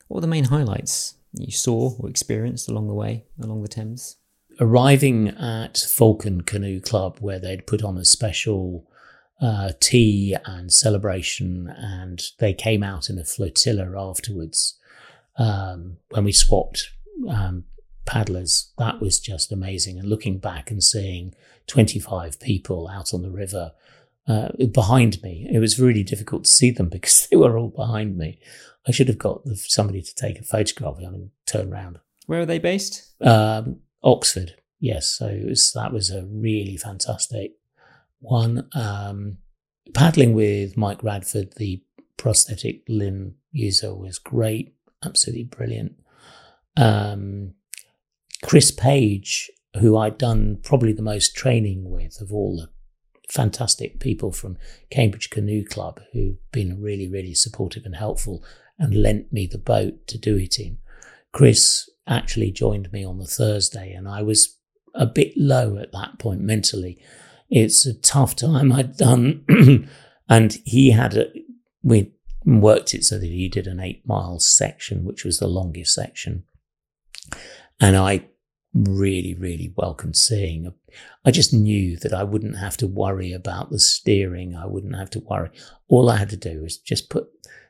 What 0.09 0.16
were 0.16 0.20
the 0.20 0.26
main 0.26 0.44
highlights 0.44 1.14
you 1.32 1.51
saw 1.51 1.94
or 1.98 2.09
experienced 2.09 2.68
along 2.68 2.89
the 2.89 2.94
way 2.94 3.24
along 3.40 3.62
the 3.62 3.68
Thames? 3.68 4.16
arriving 4.60 5.28
at 5.28 5.78
Falcon 5.78 6.43
Canoe 6.43 6.81
Club, 6.81 7.18
where 7.20 7.39
they'd 7.39 7.66
put 7.66 7.82
on 7.82 7.98
a 7.98 8.05
special 8.05 8.86
uh, 9.40 9.72
tea 9.81 10.36
and 10.44 10.72
celebration, 10.72 11.68
and 11.76 12.22
they 12.39 12.55
came 12.55 12.82
out 12.82 13.10
in 13.10 13.18
a 13.18 13.24
flotilla 13.24 13.93
afterwards 13.98 14.78
um, 15.39 15.98
when 16.10 16.24
we 16.24 16.32
swapped 16.32 16.90
um, 17.28 17.64
paddlers. 18.05 18.72
That 18.78 19.01
was 19.01 19.20
just 19.20 19.52
amazing. 19.52 19.98
And 19.98 20.09
looking 20.09 20.39
back 20.39 20.70
and 20.70 20.82
seeing 20.82 21.35
25 21.66 22.40
people 22.40 22.89
out 22.89 23.12
on 23.12 23.22
the 23.22 23.31
river 23.31 23.72
uh, 24.27 24.49
behind 24.73 25.23
me, 25.23 25.49
it 25.53 25.59
was 25.59 25.81
really 25.81 26.03
difficult 26.03 26.45
to 26.45 26.51
see 26.51 26.71
them 26.71 26.89
because 26.91 27.27
they 27.29 27.37
were 27.37 27.59
all 27.59 27.69
behind 27.69 28.17
me. 28.17 28.39
I 28.87 28.93
should 28.93 29.09
have 29.09 29.19
got 29.19 29.47
somebody 29.57 30.03
to 30.03 30.15
take 30.15 30.39
a 30.39 30.45
photograph 30.45 30.99
and 30.99 31.31
turn 31.47 31.73
around. 31.73 32.01
Where 32.27 32.41
are 32.41 32.47
they 32.47 32.59
based? 32.59 33.15
Um, 33.23 33.81
Oxford, 34.03 34.57
yes. 34.79 35.09
So 35.11 35.41
was, 35.47 35.73
that 35.73 35.93
was 35.93 36.11
a 36.11 36.25
really 36.27 36.77
fantastic 36.77 37.53
one. 38.21 38.69
Um, 38.75 39.39
paddling 39.95 40.35
with 40.35 40.77
Mike 40.77 41.03
Radford, 41.03 41.55
the 41.57 41.83
prosthetic 42.17 42.83
limb 42.89 43.37
user, 43.53 43.95
was 43.95 44.19
great, 44.19 44.75
absolutely 45.05 45.45
brilliant. 45.45 45.95
Um, 46.77 47.55
Chris 48.43 48.71
Page, 48.71 49.51
who 49.81 49.97
I'd 49.97 50.19
done 50.19 50.59
probably 50.63 50.93
the 50.93 51.03
most 51.03 51.35
training 51.35 51.91
with 51.91 52.21
of 52.21 52.33
all 52.33 52.57
the 52.57 52.69
fantastic 53.31 54.01
people 54.01 54.33
from 54.33 54.59
Cambridge 54.91 55.31
Canoe 55.31 55.65
Club 55.65 56.01
who've 56.13 56.37
been 56.53 56.81
really, 56.81 57.09
really 57.09 57.35
supportive 57.35 57.85
and 57.85 57.97
helpful 57.97 58.45
and 58.79 58.95
lent 58.95 59.33
me 59.33 59.47
the 59.47 59.59
boat 59.59 60.07
to 60.09 60.19
do 60.19 60.37
it 60.37 60.59
in. 60.59 60.79
Chris 61.33 61.89
actually 62.07 62.51
joined 62.51 62.93
me 62.93 63.05
on 63.05 63.19
the 63.19 63.27
Thursday, 63.27 63.93
and 63.93 64.09
I 64.09 64.23
was 64.23 64.57
a 64.95 65.07
bit 65.07 65.33
low 65.37 65.79
at 65.79 65.93
that 65.93 66.19
point 66.19 66.41
mentally. 66.41 66.99
It's 67.51 67.87
a 67.87 67.95
tough 67.95 68.37
time 68.37 68.73
I'd 68.73 68.97
done, 68.97 69.89
and 70.29 70.59
he 70.65 70.91
had 70.91 71.17
a, 71.17 71.27
we 71.83 72.13
worked 72.45 72.95
it 72.95 73.05
so 73.05 73.19
that 73.19 73.27
he 73.27 73.49
did 73.49 73.67
an 73.67 73.81
eight 73.81 74.07
mile 74.07 74.39
section, 74.39 75.05
which 75.05 75.25
was 75.25 75.39
the 75.39 75.49
longest 75.49 75.95
section, 75.95 76.45
and 77.81 77.97
I 77.97 78.27
really, 78.75 79.35
really 79.35 79.73
welcomed 79.77 80.17
seeing. 80.17 80.73
I 81.25 81.31
just 81.31 81.53
knew 81.53 81.97
that 81.99 82.13
I 82.13 82.25
wouldn't 82.25 82.59
have 82.59 82.77
to 82.79 82.87
worry 82.87 83.33
about 83.33 83.71
the 83.71 83.79
steering. 83.79 84.57
I 84.57 84.67
wouldn't 84.67 84.97
have 84.97 85.11
to 85.11 85.21
worry. 85.21 85.51
All 85.89 86.11
I 86.11 86.17
had 86.17 86.31
to 86.31 86.37
do 86.37 86.63
was 86.63 86.77
just 86.77 87.09
put 87.09 87.29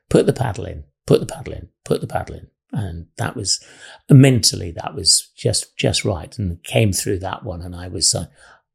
put 0.09 0.27
the 0.27 0.33
paddle 0.33 0.65
in, 0.65 0.85
put 1.07 1.21
the 1.21 1.27
paddle 1.27 1.53
in, 1.53 1.69
put 1.85 2.01
the 2.01 2.07
paddle 2.07 2.37
in, 2.37 2.49
and 2.75 3.07
that 3.17 3.37
was 3.37 3.65
mentally 4.11 4.71
that 4.73 4.95
was 4.95 5.29
just 5.37 5.77
just 5.77 6.05
right 6.05 6.39
and 6.39 6.63
came 6.65 6.93
through 6.93 7.19
that 7.19 7.45
one 7.45 7.63
and 7.63 7.75
i 7.75 7.89
was 7.89 8.15
uh, 8.15 8.27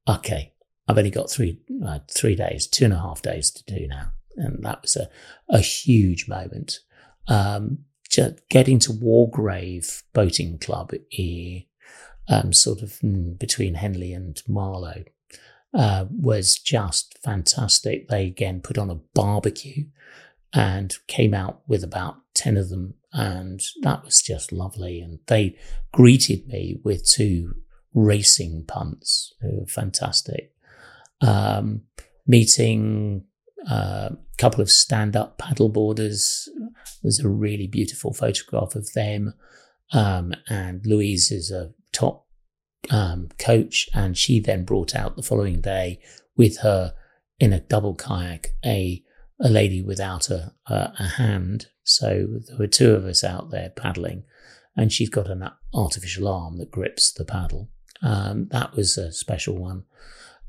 okay 0.08 0.54
i've 0.88 0.98
only 0.98 1.10
got 1.10 1.30
three 1.30 1.60
uh, 1.86 2.00
three 2.10 2.36
days 2.36 2.66
two 2.66 2.86
and 2.86 2.94
a 2.94 3.00
half 3.00 3.22
days 3.22 3.52
to 3.52 3.64
do 3.66 3.88
now 3.88 4.12
and 4.38 4.64
that 4.64 4.82
was 4.82 4.96
a, 4.96 5.10
a 5.50 5.60
huge 5.60 6.28
moment 6.28 6.80
um, 7.28 7.80
just 8.10 8.48
getting 8.50 8.80
to 8.80 8.92
wargrave 8.92 10.02
boating 10.14 10.58
club 10.58 10.94
here 11.10 11.64
um, 12.30 12.54
sort 12.54 12.82
of 12.82 13.00
between 13.38 13.76
henley 13.76 14.14
and 14.14 14.42
marlow 14.48 15.04
uh, 15.74 16.06
was 16.10 16.58
just 16.58 17.18
fantastic 17.24 18.08
they 18.08 18.26
again 18.26 18.62
put 18.62 18.78
on 18.78 18.90
a 18.90 19.00
barbecue 19.14 19.86
and 20.54 20.98
came 21.08 21.34
out 21.34 21.62
with 21.68 21.84
about 21.84 22.18
10 22.34 22.58
of 22.58 22.70
them 22.70 22.96
and 23.12 23.62
that 23.82 24.04
was 24.06 24.22
just 24.22 24.52
lovely. 24.52 25.02
And 25.02 25.20
they 25.28 25.58
greeted 25.92 26.48
me 26.48 26.80
with 26.84 27.08
two 27.08 27.56
racing 27.94 28.66
punts 28.68 29.34
who 29.42 29.60
were 29.60 29.66
fantastic. 29.66 30.54
Um, 31.22 31.82
meeting 32.28 33.24
uh, 33.70 34.10
a 34.12 34.18
couple 34.38 34.62
of 34.62 34.70
stand 34.70 35.16
up 35.16 35.40
paddleboarders. 35.40 36.48
There's 37.02 37.20
a 37.20 37.30
really 37.30 37.68
beautiful 37.68 38.14
photograph 38.14 38.76
of 38.76 38.94
them. 38.94 39.34
Um, 39.92 40.34
and 40.48 40.86
Louise 40.86 41.32
is 41.32 41.52
a 41.52 41.74
top 42.00 42.26
um, 42.90 43.30
coach, 43.48 43.90
and 43.94 44.18
she 44.18 44.40
then 44.40 44.66
brought 44.66 44.96
out 44.96 45.16
the 45.16 45.30
following 45.30 45.62
day 45.62 46.00
with 46.36 46.60
her 46.60 46.94
in 47.40 47.54
a 47.54 47.60
double 47.60 47.96
kayak 47.96 48.48
a 48.66 49.04
a 49.42 49.50
lady 49.50 49.82
without 49.82 50.30
a, 50.30 50.54
a, 50.68 50.92
a 51.00 51.08
hand. 51.18 51.68
So 51.84 52.28
there 52.46 52.58
were 52.58 52.68
two 52.68 52.94
of 52.94 53.06
us 53.06 53.24
out 53.24 53.52
there 53.52 53.72
paddling, 53.76 54.24
and 54.76 54.92
she's 54.92 55.10
got 55.10 55.30
an 55.30 55.44
artificial 55.74 56.28
arm 56.28 56.58
that 56.58 56.72
grips 56.72 57.14
the 57.14 57.26
paddle. 57.26 57.70
Um, 58.02 58.48
that 58.52 58.76
was 58.76 58.98
a 58.98 59.12
special 59.12 59.56
one. 59.58 59.84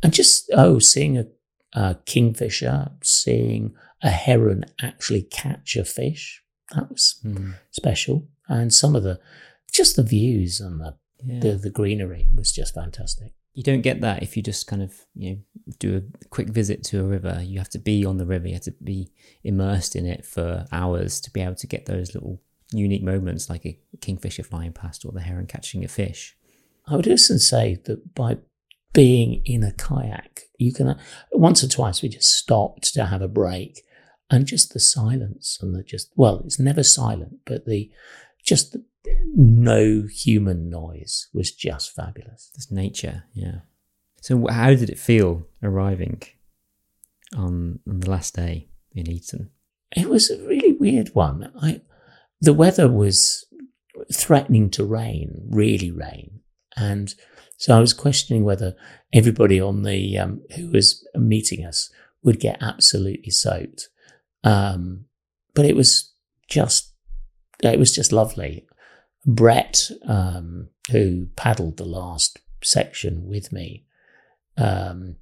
And 0.03 0.13
just, 0.13 0.51
oh, 0.53 0.81
seeing 0.81 1.19
a, 1.19 1.27
a 1.73 1.97
kingfisher, 2.05 2.91
seeing 3.03 3.75
a 4.03 4.11
heron 4.11 4.65
actually 4.83 5.23
catch 5.23 5.77
a 5.77 5.85
fish 5.85 6.43
that 6.75 6.91
was 6.91 7.25
special. 7.71 8.29
And 8.49 8.73
some 8.73 8.97
of 8.97 9.05
the, 9.05 9.21
just 9.73 9.97
the 9.97 10.03
views 10.03 10.61
and 10.61 10.81
the, 10.81 10.97
Yeah. 11.25 11.41
the, 11.41 11.53
the 11.53 11.71
greenery 11.71 12.29
was 12.35 12.53
just 12.53 12.75
fantastic. 12.75 13.33
You 13.55 13.63
don't 13.65 13.81
get 13.81 14.01
that 14.03 14.23
if 14.23 14.37
you 14.37 14.43
just 14.43 14.67
kind 14.67 14.83
of 14.83 14.95
you 15.15 15.31
know 15.31 15.39
do 15.79 15.97
a 15.97 16.29
quick 16.29 16.49
visit 16.49 16.85
to 16.85 17.01
a 17.01 17.05
river. 17.05 17.43
You 17.43 17.59
have 17.59 17.71
to 17.71 17.79
be 17.79 18.05
on 18.05 18.19
the 18.19 18.27
river. 18.27 18.47
You 18.47 18.55
have 18.55 18.63
to 18.65 18.75
be 18.83 19.11
immersed 19.43 19.97
in 19.97 20.07
it 20.07 20.25
for 20.25 20.67
hours 20.71 21.21
to 21.23 21.31
be 21.31 21.41
able 21.41 21.57
to 21.57 21.67
get 21.67 21.87
those 21.87 22.15
little 22.15 22.41
unique 22.73 23.03
moments, 23.03 23.51
like 23.51 23.67
a 23.67 23.79
kingfisher 24.01 24.43
flying 24.43 24.73
past 24.73 25.05
or 25.05 25.13
the 25.13 25.21
heron 25.21 25.47
catching 25.47 25.85
a 25.85 25.89
fish. 25.89 26.37
I 26.87 26.97
would 26.97 27.09
also 27.09 27.37
say 27.37 27.81
that 27.85 28.15
by 28.15 28.39
being 28.93 29.43
in 29.45 29.63
a 29.63 29.73
kayak, 29.73 30.43
you 30.59 30.73
can, 30.73 30.99
once 31.33 31.63
or 31.63 31.69
twice 31.69 32.03
we 32.03 32.09
just 32.09 32.37
stopped 32.37 32.93
to 32.95 33.07
have 33.07 33.23
a 33.23 33.29
break 33.29 33.83
and 34.31 34.47
just 34.47 34.73
the 34.73 34.81
silence 34.81 35.59
and 35.61 35.75
the 35.75 35.83
just, 35.83 36.13
well, 36.17 36.43
it's 36.45 36.59
never 36.59 36.83
silent, 36.83 37.39
but 37.45 37.67
the, 37.67 37.91
just 38.45 38.73
the, 38.73 38.85
no 39.35 40.07
human 40.11 40.69
noise 40.69 41.29
was 41.33 41.53
just 41.53 41.95
fabulous. 41.95 42.51
Just 42.55 42.73
nature, 42.73 43.25
yeah. 43.35 43.61
So, 44.21 44.47
how 44.49 44.71
did 44.71 44.91
it 44.91 44.99
feel 44.99 45.47
arriving 45.63 46.23
on, 47.37 47.81
on 47.89 48.01
the 48.01 48.11
last 48.11 48.35
day 48.35 48.69
in 48.93 49.11
Eton? 49.11 49.51
It 49.97 50.09
was 50.09 50.31
a 50.31 50.47
really 50.47 50.73
weird 50.73 51.15
one. 51.15 51.53
I, 51.61 51.81
the 52.41 52.53
weather 52.53 52.89
was 52.89 53.47
threatening 54.13 54.71
to 54.71 54.85
rain, 54.85 55.49
really 55.51 55.91
rain, 55.91 56.41
and 56.77 57.15
so 57.61 57.77
I 57.77 57.81
was 57.81 57.93
questioning 57.93 58.45
whether 58.45 58.75
everybody 59.13 59.61
on 59.61 59.83
the 59.83 60.17
um, 60.17 60.43
who 60.57 60.71
was 60.71 61.07
meeting 61.15 61.65
us 61.65 61.91
would 62.23 62.41
get 62.41 62.57
absolutely 62.63 63.31
soaked. 63.31 63.89
Um, 64.43 65.05
but 65.55 65.67
it 65.67 65.77
was 65.77 66.11
just, 66.49 66.95
it 67.63 67.79
was 67.79 67.95
just 67.95 68.13
lovely. 68.13 68.67
Brett, 69.27 69.91
um, 70.07 70.69
who 70.91 71.27
paddled 71.37 71.77
the 71.77 71.85
last 71.85 72.39
section 72.63 73.27
with 73.27 73.53
me, 73.53 73.85
um, 74.57 75.17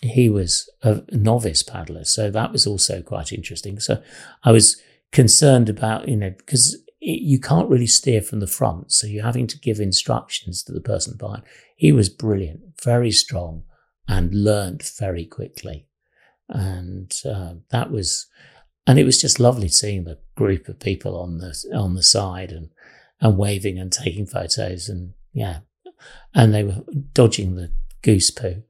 he 0.00 0.28
was 0.28 0.68
a 0.82 1.02
novice 1.12 1.62
paddler, 1.62 2.04
so 2.04 2.30
that 2.30 2.52
was 2.52 2.66
also 2.66 3.02
quite 3.02 3.32
interesting. 3.32 3.78
So 3.80 4.02
I 4.44 4.52
was 4.52 4.80
concerned 5.12 5.68
about, 5.68 6.08
you 6.08 6.16
know, 6.16 6.30
because 6.30 6.76
you 7.00 7.38
can't 7.40 7.68
really 7.68 7.86
steer 7.86 8.22
from 8.22 8.40
the 8.40 8.46
front, 8.46 8.92
so 8.92 9.06
you're 9.06 9.24
having 9.24 9.46
to 9.48 9.58
give 9.58 9.80
instructions 9.80 10.62
to 10.62 10.72
the 10.72 10.80
person 10.80 11.16
behind. 11.18 11.42
He 11.76 11.92
was 11.92 12.08
brilliant, 12.08 12.60
very 12.82 13.10
strong, 13.10 13.64
and 14.08 14.34
learnt 14.34 14.90
very 14.98 15.24
quickly, 15.24 15.86
and 16.48 17.12
uh, 17.24 17.54
that 17.70 17.90
was, 17.90 18.26
and 18.86 18.98
it 18.98 19.04
was 19.04 19.20
just 19.20 19.40
lovely 19.40 19.68
seeing 19.68 20.04
the 20.04 20.18
group 20.34 20.68
of 20.68 20.80
people 20.80 21.18
on 21.18 21.38
the 21.38 21.54
on 21.74 21.94
the 21.94 22.02
side 22.02 22.52
and 22.52 22.70
and 23.20 23.36
waving 23.36 23.78
and 23.78 23.92
taking 23.92 24.26
photos, 24.26 24.88
and 24.88 25.14
yeah, 25.32 25.60
and 26.34 26.54
they 26.54 26.64
were 26.64 26.82
dodging 27.12 27.54
the 27.54 27.72
goose 28.02 28.30
poo. 28.30 28.62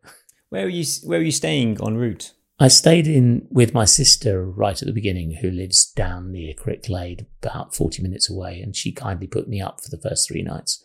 Where 0.49 0.65
were 0.65 0.69
you? 0.69 0.85
Where 1.05 1.19
were 1.19 1.25
you 1.25 1.33
staying 1.33 1.79
en 1.85 1.97
route? 1.97 2.33
I 2.63 2.69
stayed 2.69 3.07
in 3.07 3.49
with 3.51 3.73
my 3.73 3.87
sister 3.87 4.45
right 4.45 4.81
at 4.81 4.87
the 4.87 4.93
beginning, 4.93 5.37
who 5.37 5.51
lives 5.51 5.91
down 5.93 6.31
near 6.31 6.53
Cricklade, 6.53 7.25
about 7.43 7.75
40 7.75 8.03
minutes 8.03 8.29
away, 8.29 8.61
and 8.61 8.77
she 8.77 8.93
kindly 8.93 9.27
put 9.27 9.49
me 9.49 9.63
up 9.63 9.81
for 9.81 9.89
the 9.89 10.01
first 10.01 10.29
three 10.29 10.43
nights. 10.43 10.85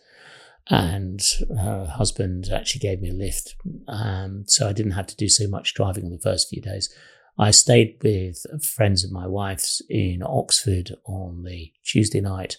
And 0.68 1.20
her 1.50 1.84
husband 1.84 2.48
actually 2.50 2.78
gave 2.78 3.02
me 3.02 3.10
a 3.10 3.14
lift, 3.14 3.56
um, 3.88 4.44
so 4.46 4.66
I 4.66 4.72
didn't 4.72 4.92
have 4.92 5.06
to 5.08 5.16
do 5.16 5.28
so 5.28 5.46
much 5.48 5.74
driving 5.74 6.06
on 6.06 6.12
the 6.12 6.18
first 6.18 6.48
few 6.48 6.62
days. 6.62 6.92
I 7.38 7.50
stayed 7.50 7.98
with 8.02 8.46
friends 8.64 9.04
of 9.04 9.12
my 9.12 9.26
wife's 9.26 9.82
in 9.90 10.22
Oxford 10.24 10.92
on 11.04 11.44
the 11.44 11.72
Tuesday 11.84 12.22
night. 12.22 12.56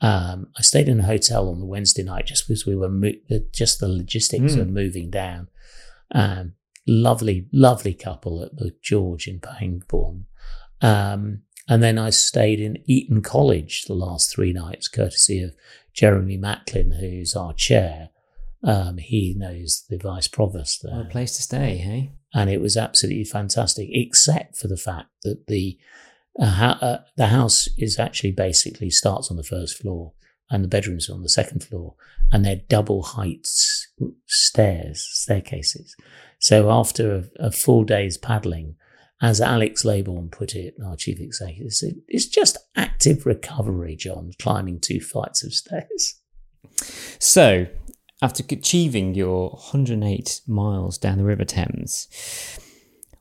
Um, 0.00 0.48
I 0.58 0.62
stayed 0.62 0.88
in 0.88 1.00
a 1.00 1.04
hotel 1.06 1.48
on 1.48 1.58
the 1.58 1.66
Wednesday 1.66 2.02
night 2.02 2.26
just 2.26 2.46
because 2.46 2.66
we 2.66 2.76
were 2.76 2.88
mo- 2.90 3.12
just 3.52 3.80
the 3.80 3.88
logistics 3.88 4.54
Mm. 4.54 4.60
of 4.60 4.68
moving 4.68 5.10
down. 5.10 5.48
Um, 6.12 6.52
lovely, 6.86 7.48
lovely 7.52 7.94
couple 7.94 8.42
at 8.42 8.56
the 8.56 8.74
George 8.82 9.26
in 9.26 9.40
Pangbourne. 9.40 10.26
Um, 10.82 11.42
and 11.68 11.82
then 11.82 11.98
I 11.98 12.10
stayed 12.10 12.60
in 12.60 12.78
Eton 12.86 13.22
College 13.22 13.84
the 13.86 13.94
last 13.94 14.30
three 14.30 14.52
nights, 14.52 14.86
courtesy 14.88 15.40
of 15.42 15.54
Jeremy 15.92 16.36
Macklin, 16.36 16.92
who's 16.92 17.34
our 17.34 17.52
chair. 17.54 18.10
Um, 18.62 18.98
he 18.98 19.34
knows 19.36 19.84
the 19.88 19.96
vice 19.98 20.28
provost 20.28 20.82
there 20.82 20.96
What 20.96 21.06
a 21.06 21.10
place 21.10 21.36
to 21.36 21.42
stay, 21.42 21.76
hey? 21.78 22.12
and 22.34 22.50
it 22.50 22.60
was 22.60 22.76
absolutely 22.76 23.24
fantastic, 23.24 23.88
except 23.92 24.56
for 24.56 24.68
the 24.68 24.76
fact 24.76 25.08
that 25.22 25.46
the 25.46 25.78
ha- 26.40 26.78
uh, 26.80 26.98
the 27.16 27.28
house 27.28 27.68
is 27.78 27.98
actually 27.98 28.32
basically 28.32 28.90
starts 28.90 29.30
on 29.30 29.36
the 29.36 29.42
first 29.42 29.78
floor, 29.80 30.12
and 30.50 30.62
the 30.62 30.68
bedrooms 30.68 31.08
are 31.08 31.14
on 31.14 31.22
the 31.22 31.28
second 31.28 31.62
floor, 31.62 31.94
and 32.30 32.44
they're 32.44 32.62
double 32.68 33.02
heights 33.02 33.88
stairs, 34.26 35.06
staircases. 35.10 35.96
So 36.38 36.70
after 36.70 37.14
a, 37.38 37.46
a 37.46 37.50
full 37.50 37.84
day's 37.84 38.18
paddling, 38.18 38.76
as 39.22 39.40
Alex 39.40 39.82
Laybourne 39.82 40.30
put 40.30 40.54
it, 40.54 40.74
our 40.84 40.96
chief 40.96 41.20
executive, 41.20 41.94
it's 42.06 42.26
just 42.26 42.58
active 42.76 43.24
recovery, 43.24 43.96
John, 43.96 44.32
climbing 44.38 44.80
two 44.80 45.00
flights 45.00 45.42
of 45.42 45.54
stairs. 45.54 46.20
So, 47.18 47.66
after 48.20 48.44
achieving 48.50 49.14
your 49.14 49.50
108 49.50 50.42
miles 50.46 50.98
down 50.98 51.18
the 51.18 51.24
River 51.24 51.44
Thames, 51.44 52.08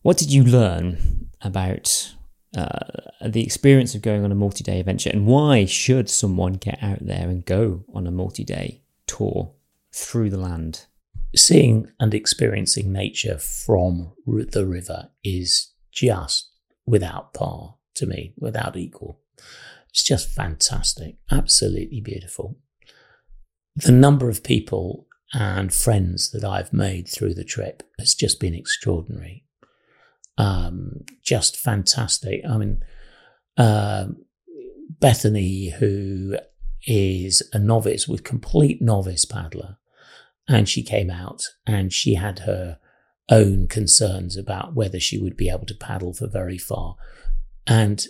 what 0.02 0.18
did 0.18 0.32
you 0.32 0.44
learn 0.44 1.30
about 1.42 2.15
uh, 2.56 3.28
the 3.28 3.44
experience 3.44 3.96
of 3.96 4.02
going 4.02 4.24
on 4.24 4.32
a 4.32 4.36
multi 4.36 4.64
day 4.64 4.80
adventure 4.80 5.10
and 5.10 5.28
why 5.28 5.66
should 5.66 6.10
someone 6.10 6.54
get 6.54 6.82
out 6.82 7.00
there 7.02 7.30
and 7.30 7.46
go 7.46 7.84
on 7.94 8.08
a 8.08 8.12
multi 8.12 8.44
day 8.44 8.82
tour 9.08 9.52
through 9.92 10.30
the 10.30 10.38
land? 10.38 10.86
seeing 11.36 11.92
and 12.00 12.14
experiencing 12.14 12.92
nature 12.92 13.38
from 13.38 14.14
the 14.26 14.66
river 14.66 15.10
is 15.24 15.74
just 15.92 16.50
without 16.86 17.34
par 17.34 17.76
to 17.96 18.06
me, 18.06 18.34
without 18.38 18.76
equal. 18.76 19.20
It's 19.90 20.04
just 20.04 20.30
fantastic, 20.30 21.16
absolutely 21.32 22.02
beautiful. 22.02 22.58
The 23.76 23.92
number 23.92 24.30
of 24.30 24.44
people 24.44 25.08
and 25.34 25.74
friends 25.74 26.32
that 26.32 26.44
I've 26.44 26.74
made 26.74 27.08
through 27.08 27.34
the 27.34 27.44
trip 27.44 27.84
has 28.00 28.14
just 28.14 28.40
been 28.40 28.54
extraordinary. 28.54 29.45
Um, 30.38 31.06
just 31.24 31.58
fantastic. 31.58 32.42
I 32.48 32.58
mean, 32.58 32.84
um 33.58 34.18
Bethany, 35.00 35.70
who 35.70 36.38
is 36.86 37.42
a 37.54 37.60
novice 37.60 38.08
with 38.08 38.24
complete 38.24 38.82
novice 38.82 39.26
paddler, 39.26 39.78
and 40.48 40.70
she 40.70 40.84
came 40.84 41.10
out 41.10 41.44
and 41.66 41.92
she 41.92 42.16
had 42.16 42.40
her 42.40 42.78
own 43.30 43.68
concerns 43.68 44.38
about 44.38 44.76
whether 44.76 45.00
she 45.00 45.18
would 45.18 45.36
be 45.36 45.50
able 45.50 45.66
to 45.66 45.74
paddle 45.74 46.14
for 46.14 46.28
very 46.28 46.58
far. 46.58 46.96
And 47.66 48.06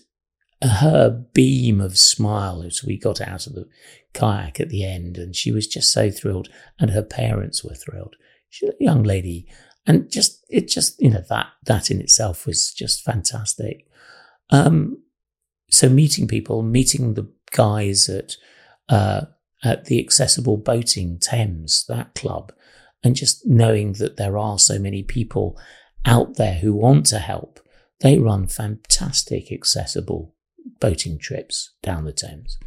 her 0.61 1.09
beam 1.33 1.79
of 1.79 1.97
smile 1.97 2.63
as 2.63 2.83
we 2.83 2.97
got 2.97 3.21
out 3.21 3.47
of 3.47 3.53
the 3.53 3.67
kayak 4.13 4.59
at 4.59 4.69
the 4.69 4.83
end, 4.83 5.17
and 5.17 5.35
she 5.35 5.51
was 5.51 5.67
just 5.67 5.91
so 5.91 6.11
thrilled, 6.11 6.49
and 6.79 6.91
her 6.91 7.03
parents 7.03 7.63
were 7.63 7.75
thrilled. 7.75 8.15
She's 8.49 8.69
a 8.69 8.73
young 8.79 9.03
lady, 9.03 9.47
and 9.85 10.09
just 10.09 10.45
it 10.49 10.67
just 10.67 11.01
you 11.01 11.09
know 11.09 11.23
that 11.29 11.47
that 11.65 11.91
in 11.91 11.99
itself 11.99 12.45
was 12.45 12.71
just 12.71 13.03
fantastic. 13.03 13.87
Um, 14.49 15.01
so 15.69 15.89
meeting 15.89 16.27
people, 16.27 16.61
meeting 16.61 17.13
the 17.13 17.31
guys 17.51 18.09
at 18.09 18.35
uh, 18.89 19.25
at 19.63 19.85
the 19.85 19.99
accessible 19.99 20.57
boating 20.57 21.19
Thames, 21.19 21.85
that 21.87 22.13
club, 22.15 22.53
and 23.03 23.15
just 23.15 23.45
knowing 23.45 23.93
that 23.93 24.17
there 24.17 24.37
are 24.37 24.59
so 24.59 24.79
many 24.79 25.03
people 25.03 25.59
out 26.05 26.35
there 26.35 26.55
who 26.55 26.73
want 26.73 27.05
to 27.07 27.19
help. 27.19 27.59
They 28.01 28.17
run 28.17 28.47
fantastic 28.47 29.51
accessible 29.51 30.35
boating 30.79 31.17
trips 31.17 31.73
down 31.81 32.05
the 32.05 32.11
Thames, 32.11 32.57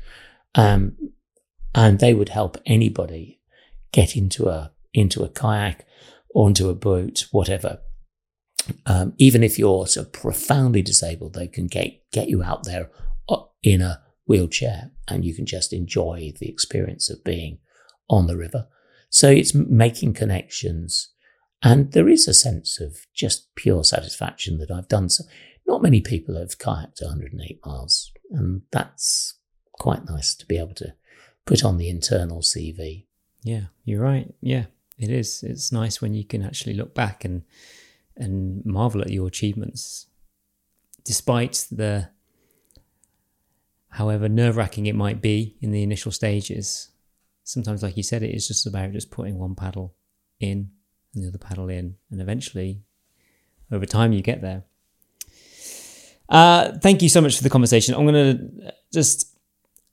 um, 0.54 0.96
and 1.74 1.98
they 1.98 2.14
would 2.14 2.30
help 2.30 2.58
anybody 2.66 3.40
get 3.92 4.16
into 4.16 4.48
a 4.48 4.72
into 4.92 5.22
a 5.22 5.28
kayak 5.28 5.86
or 6.39 6.47
into 6.47 6.69
a 6.69 6.74
boat, 6.74 7.27
whatever. 7.32 7.81
Um, 8.86 9.12
even 9.19 9.43
if 9.43 9.59
you're 9.59 9.89
so 9.89 10.05
profoundly 10.05 10.82
disabled, 10.82 11.35
they 11.35 11.48
can 11.48 11.66
get 11.66 12.01
get 12.12 12.28
you 12.28 12.44
out 12.44 12.62
there 12.62 12.90
uh, 13.28 13.43
in 13.65 13.82
a 13.82 14.01
wheelchair 14.24 14.93
and 15.09 15.24
you 15.24 15.35
can 15.35 15.47
just 15.47 15.73
enjoy 15.73 16.32
the 16.39 16.48
experience 16.48 17.10
of 17.10 17.24
being 17.24 17.59
on 18.09 18.28
the 18.28 18.36
river. 18.36 18.69
So 19.10 19.28
it's 19.28 19.52
making 19.52 20.12
connections. 20.15 21.10
And 21.60 21.90
there 21.90 22.09
is 22.09 22.28
a 22.28 22.35
sense 22.35 22.81
of 22.81 22.98
just 23.12 23.52
pure 23.56 23.82
satisfaction 23.82 24.59
that 24.59 24.70
I've 24.70 24.86
done. 24.86 25.09
So 25.09 25.24
not 25.66 25.82
many 25.82 26.01
people 26.01 26.36
have 26.36 26.56
kayaked 26.56 27.02
108 27.02 27.59
miles. 27.66 28.12
And 28.31 28.62
that's 28.70 29.35
quite 29.73 30.05
nice 30.05 30.36
to 30.36 30.47
be 30.47 30.56
able 30.56 30.74
to 30.74 30.94
put 31.47 31.65
on 31.65 31.78
the 31.78 31.89
internal 31.89 32.43
CV. 32.43 33.06
Yeah, 33.43 33.66
you're 33.85 34.02
right. 34.02 34.32
Yeah, 34.40 34.66
it 34.98 35.10
is. 35.10 35.42
It's 35.42 35.72
nice 35.72 36.02
when 36.02 36.14
you 36.14 36.24
can 36.24 36.42
actually 36.42 36.74
look 36.74 36.94
back 36.94 37.24
and 37.24 37.42
and 38.16 38.64
marvel 38.66 39.00
at 39.00 39.10
your 39.10 39.28
achievements, 39.28 40.06
despite 41.04 41.66
the 41.70 42.08
however 43.90 44.28
nerve 44.28 44.56
wracking 44.56 44.86
it 44.86 44.94
might 44.94 45.22
be 45.22 45.56
in 45.60 45.70
the 45.70 45.82
initial 45.82 46.12
stages, 46.12 46.90
sometimes, 47.44 47.82
like 47.82 47.96
you 47.96 48.02
said, 48.02 48.22
it 48.22 48.34
is 48.34 48.46
just 48.46 48.66
about 48.66 48.92
just 48.92 49.10
putting 49.10 49.38
one 49.38 49.54
paddle 49.54 49.94
in 50.40 50.70
and 51.14 51.24
the 51.24 51.28
other 51.28 51.38
paddle 51.38 51.68
in, 51.68 51.96
and 52.10 52.20
eventually, 52.20 52.82
over 53.72 53.86
time, 53.86 54.12
you 54.12 54.20
get 54.20 54.42
there. 54.42 54.64
Uh, 56.28 56.72
thank 56.82 57.00
you 57.02 57.08
so 57.08 57.20
much 57.20 57.36
for 57.36 57.42
the 57.42 57.50
conversation. 57.50 57.94
I'm 57.94 58.06
going 58.06 58.36
to 58.36 58.72
just 58.92 59.38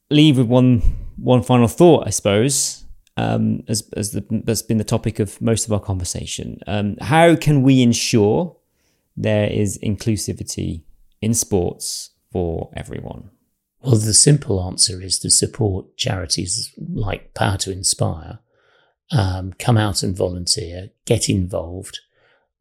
leave 0.09 0.37
with 0.37 0.47
one 0.47 0.81
one 1.17 1.43
final 1.43 1.67
thought, 1.67 2.05
I 2.05 2.09
suppose, 2.09 2.84
um, 3.17 3.63
as 3.67 3.89
as 3.95 4.11
the, 4.11 4.25
that's 4.43 4.61
been 4.61 4.77
the 4.77 4.83
topic 4.83 5.19
of 5.19 5.41
most 5.41 5.65
of 5.65 5.73
our 5.73 5.79
conversation. 5.79 6.59
Um, 6.67 6.97
how 7.01 7.35
can 7.35 7.63
we 7.63 7.81
ensure 7.81 8.55
there 9.15 9.47
is 9.47 9.79
inclusivity 9.79 10.83
in 11.21 11.33
sports 11.33 12.11
for 12.31 12.69
everyone? 12.75 13.29
Well, 13.81 13.95
the 13.95 14.13
simple 14.13 14.63
answer 14.63 15.01
is 15.01 15.19
to 15.19 15.29
support 15.29 15.95
charities 15.95 16.73
like 16.77 17.33
Power2Inspire. 17.33 18.39
Um, 19.11 19.53
come 19.53 19.77
out 19.77 20.01
and 20.01 20.17
volunteer, 20.17 20.89
get 21.05 21.29
involved. 21.29 21.99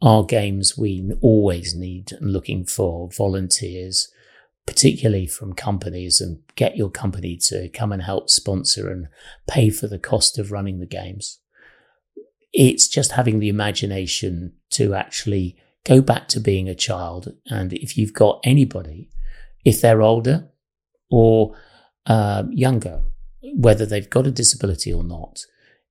Our 0.02 0.22
games, 0.24 0.76
we 0.76 1.12
always 1.22 1.74
need 1.74 2.12
and 2.12 2.31
looking 2.31 2.66
for 2.66 3.09
volunteers, 3.09 4.12
particularly 4.66 5.26
from 5.26 5.52
companies, 5.52 6.20
and 6.20 6.40
get 6.56 6.76
your 6.76 6.90
company 6.90 7.36
to 7.36 7.68
come 7.68 7.92
and 7.92 8.02
help 8.02 8.30
sponsor 8.30 8.90
and 8.90 9.08
pay 9.46 9.70
for 9.70 9.86
the 9.86 9.98
cost 9.98 10.38
of 10.38 10.52
running 10.52 10.80
the 10.80 10.86
games. 10.86 11.40
It's 12.52 12.88
just 12.88 13.12
having 13.12 13.40
the 13.40 13.48
imagination 13.48 14.52
to 14.70 14.94
actually 14.94 15.56
go 15.84 16.00
back 16.00 16.28
to 16.28 16.40
being 16.40 16.68
a 16.68 16.74
child. 16.74 17.34
And 17.46 17.72
if 17.72 17.98
you've 17.98 18.14
got 18.14 18.40
anybody, 18.44 19.10
if 19.64 19.80
they're 19.80 20.02
older 20.02 20.48
or 21.10 21.56
uh, 22.06 22.44
younger, 22.50 23.02
whether 23.54 23.84
they've 23.84 24.08
got 24.08 24.26
a 24.26 24.30
disability 24.30 24.92
or 24.92 25.04
not, 25.04 25.44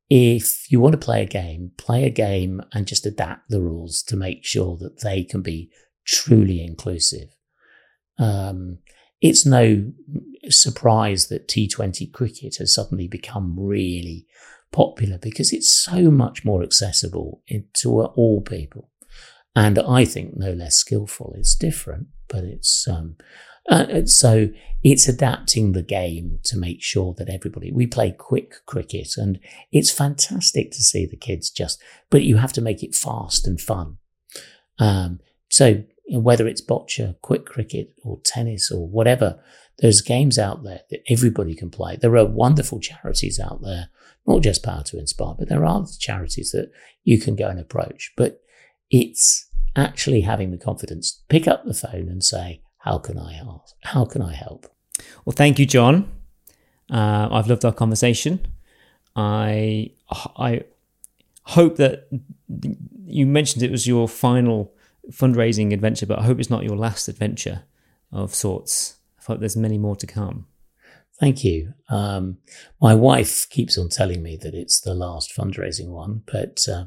if 0.09 0.71
you 0.71 0.79
want 0.79 0.93
to 0.93 1.05
play 1.05 1.21
a 1.21 1.27
game, 1.27 1.71
play 1.77 2.05
a 2.05 2.09
game 2.09 2.61
and 2.73 2.87
just 2.87 3.05
adapt 3.05 3.49
the 3.49 3.61
rules 3.61 4.03
to 4.03 4.15
make 4.15 4.43
sure 4.43 4.77
that 4.77 5.01
they 5.01 5.23
can 5.23 5.41
be 5.41 5.71
truly 6.05 6.63
inclusive. 6.63 7.35
Um, 8.18 8.80
it's 9.22 9.45
no 9.45 9.91
surprise 10.49 11.27
that 11.27 11.48
T20 11.48 12.11
cricket 12.11 12.57
has 12.57 12.73
suddenly 12.73 13.07
become 13.07 13.56
really 13.57 14.27
popular 14.72 15.18
because 15.18 15.53
it's 15.53 15.69
so 15.69 16.11
much 16.11 16.44
more 16.44 16.61
accessible 16.61 17.41
to 17.76 18.02
all 18.02 18.41
people 18.41 18.90
and 19.56 19.80
I 19.80 20.06
think 20.06 20.35
no 20.35 20.52
less 20.52 20.76
skillful. 20.76 21.34
It's 21.38 21.56
different, 21.56 22.07
but 22.27 22.44
it's 22.44 22.88
um, 22.88 23.18
uh, 23.69 24.06
so 24.06 24.49
it's 24.84 25.07
adapting 25.07 25.72
the 25.72 25.84
game 25.84 26.40
to 26.44 26.57
make 26.57 26.81
sure 26.81 27.14
that 27.18 27.30
everybody 27.30 27.72
we 27.72 27.88
play 27.88 28.11
quick 28.11 28.56
cricket, 28.65 29.15
and 29.18 29.40
it's 29.72 29.91
fantastic 29.91 30.72
to 30.72 30.84
see 30.84 31.06
the 31.06 31.18
kids 31.18 31.49
just. 31.49 31.81
But 32.10 32.23
you 32.23 32.38
have 32.38 32.53
to 32.53 32.61
make 32.61 32.84
it 32.84 32.95
fast 32.95 33.48
and 33.48 33.61
fun. 33.61 33.98
Um, 34.80 35.19
so 35.49 35.84
whether 36.09 36.47
it's 36.47 36.61
boccia, 36.61 37.15
quick 37.21 37.45
cricket, 37.45 37.93
or 38.03 38.19
tennis, 38.23 38.71
or 38.71 38.88
whatever, 38.88 39.39
there's 39.80 40.01
games 40.01 40.38
out 40.38 40.63
there 40.63 40.81
that 40.89 41.01
everybody 41.09 41.55
can 41.55 41.69
play. 41.69 41.95
There 41.95 42.15
are 42.17 42.25
wonderful 42.25 42.80
charities 42.80 43.39
out 43.39 43.61
there, 43.61 43.89
not 44.27 44.41
just 44.41 44.63
Power2Inspire, 44.63 45.38
but 45.38 45.49
there 45.49 45.65
are 45.65 45.85
charities 45.99 46.51
that 46.51 46.71
you 47.03 47.19
can 47.19 47.35
go 47.35 47.47
and 47.47 47.59
approach. 47.59 48.13
But 48.15 48.41
it's 48.91 49.49
actually 49.75 50.21
having 50.21 50.51
the 50.51 50.57
confidence 50.57 51.23
pick 51.30 51.47
up 51.47 51.65
the 51.65 51.73
phone 51.73 52.07
and 52.09 52.23
say, 52.23 52.61
"How 52.80 52.97
can 52.99 53.17
I 53.17 53.34
help? 53.34 53.63
How 53.81 54.05
can 54.05 54.21
I 54.21 54.34
help?" 54.34 54.67
Well, 55.25 55.34
thank 55.35 55.57
you, 55.57 55.65
John. 55.65 56.11
Uh, 56.89 57.27
I've 57.31 57.47
loved 57.47 57.65
our 57.65 57.73
conversation. 57.73 58.45
I 59.15 59.91
I 60.38 60.63
hope 61.43 61.77
that 61.77 62.07
you 63.05 63.25
mentioned 63.25 63.63
it 63.63 63.71
was 63.71 63.88
your 63.88 64.07
final 64.07 64.73
fundraising 65.11 65.73
adventure, 65.73 66.05
but 66.05 66.19
I 66.19 66.23
hope 66.23 66.39
it's 66.39 66.49
not 66.49 66.63
your 66.63 66.77
last 66.77 67.07
adventure 67.07 67.63
of 68.11 68.34
sorts. 68.34 68.97
I 69.19 69.23
hope 69.31 69.39
there's 69.39 69.57
many 69.57 69.77
more 69.77 69.95
to 69.97 70.07
come. 70.07 70.47
Thank 71.19 71.43
you. 71.43 71.73
Um, 71.89 72.38
my 72.81 72.95
wife 72.95 73.47
keeps 73.49 73.77
on 73.77 73.89
telling 73.89 74.23
me 74.23 74.38
that 74.38 74.53
it's 74.53 74.81
the 74.81 74.95
last 74.95 75.31
fundraising 75.38 75.89
one, 75.89 76.23
but 76.25 76.65
uh, 76.67 76.85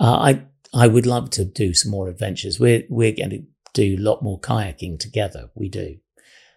uh, 0.00 0.18
I 0.18 0.42
I 0.74 0.88
would 0.88 1.06
love 1.06 1.30
to 1.30 1.44
do 1.44 1.74
some 1.74 1.90
more 1.90 2.08
adventures. 2.08 2.58
We're 2.58 2.84
we're 2.88 3.12
going 3.12 3.30
to 3.30 3.44
do 3.72 3.96
a 3.96 4.02
lot 4.02 4.22
more 4.22 4.40
kayaking 4.40 4.98
together. 4.98 5.50
We 5.54 5.68
do. 5.68 5.98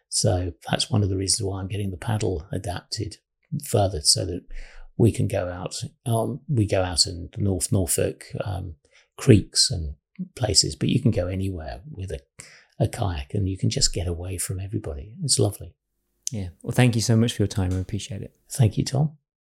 So 0.09 0.53
that's 0.69 0.89
one 0.89 1.03
of 1.03 1.09
the 1.09 1.17
reasons 1.17 1.45
why 1.45 1.59
I'm 1.59 1.67
getting 1.67 1.91
the 1.91 1.97
paddle 1.97 2.47
adapted 2.51 3.17
further 3.65 4.01
so 4.01 4.25
that 4.25 4.45
we 4.97 5.11
can 5.11 5.27
go 5.27 5.49
out. 5.49 5.75
Um, 6.05 6.41
we 6.47 6.65
go 6.65 6.83
out 6.83 7.05
in 7.05 7.29
the 7.33 7.41
North 7.41 7.71
Norfolk 7.71 8.25
um, 8.43 8.75
creeks 9.17 9.69
and 9.69 9.95
places, 10.35 10.75
but 10.75 10.89
you 10.89 11.01
can 11.01 11.11
go 11.11 11.27
anywhere 11.27 11.81
with 11.89 12.11
a, 12.11 12.19
a 12.79 12.87
kayak 12.87 13.33
and 13.33 13.49
you 13.49 13.57
can 13.57 13.69
just 13.69 13.93
get 13.93 14.07
away 14.07 14.37
from 14.37 14.59
everybody. 14.59 15.13
It's 15.23 15.39
lovely. 15.39 15.73
Yeah. 16.31 16.49
Well, 16.63 16.71
thank 16.71 16.95
you 16.95 17.01
so 17.01 17.15
much 17.15 17.33
for 17.33 17.43
your 17.43 17.47
time. 17.47 17.73
I 17.73 17.77
appreciate 17.77 18.21
it. 18.21 18.35
Thank 18.49 18.77
you, 18.77 18.83
Tom. 18.83 19.17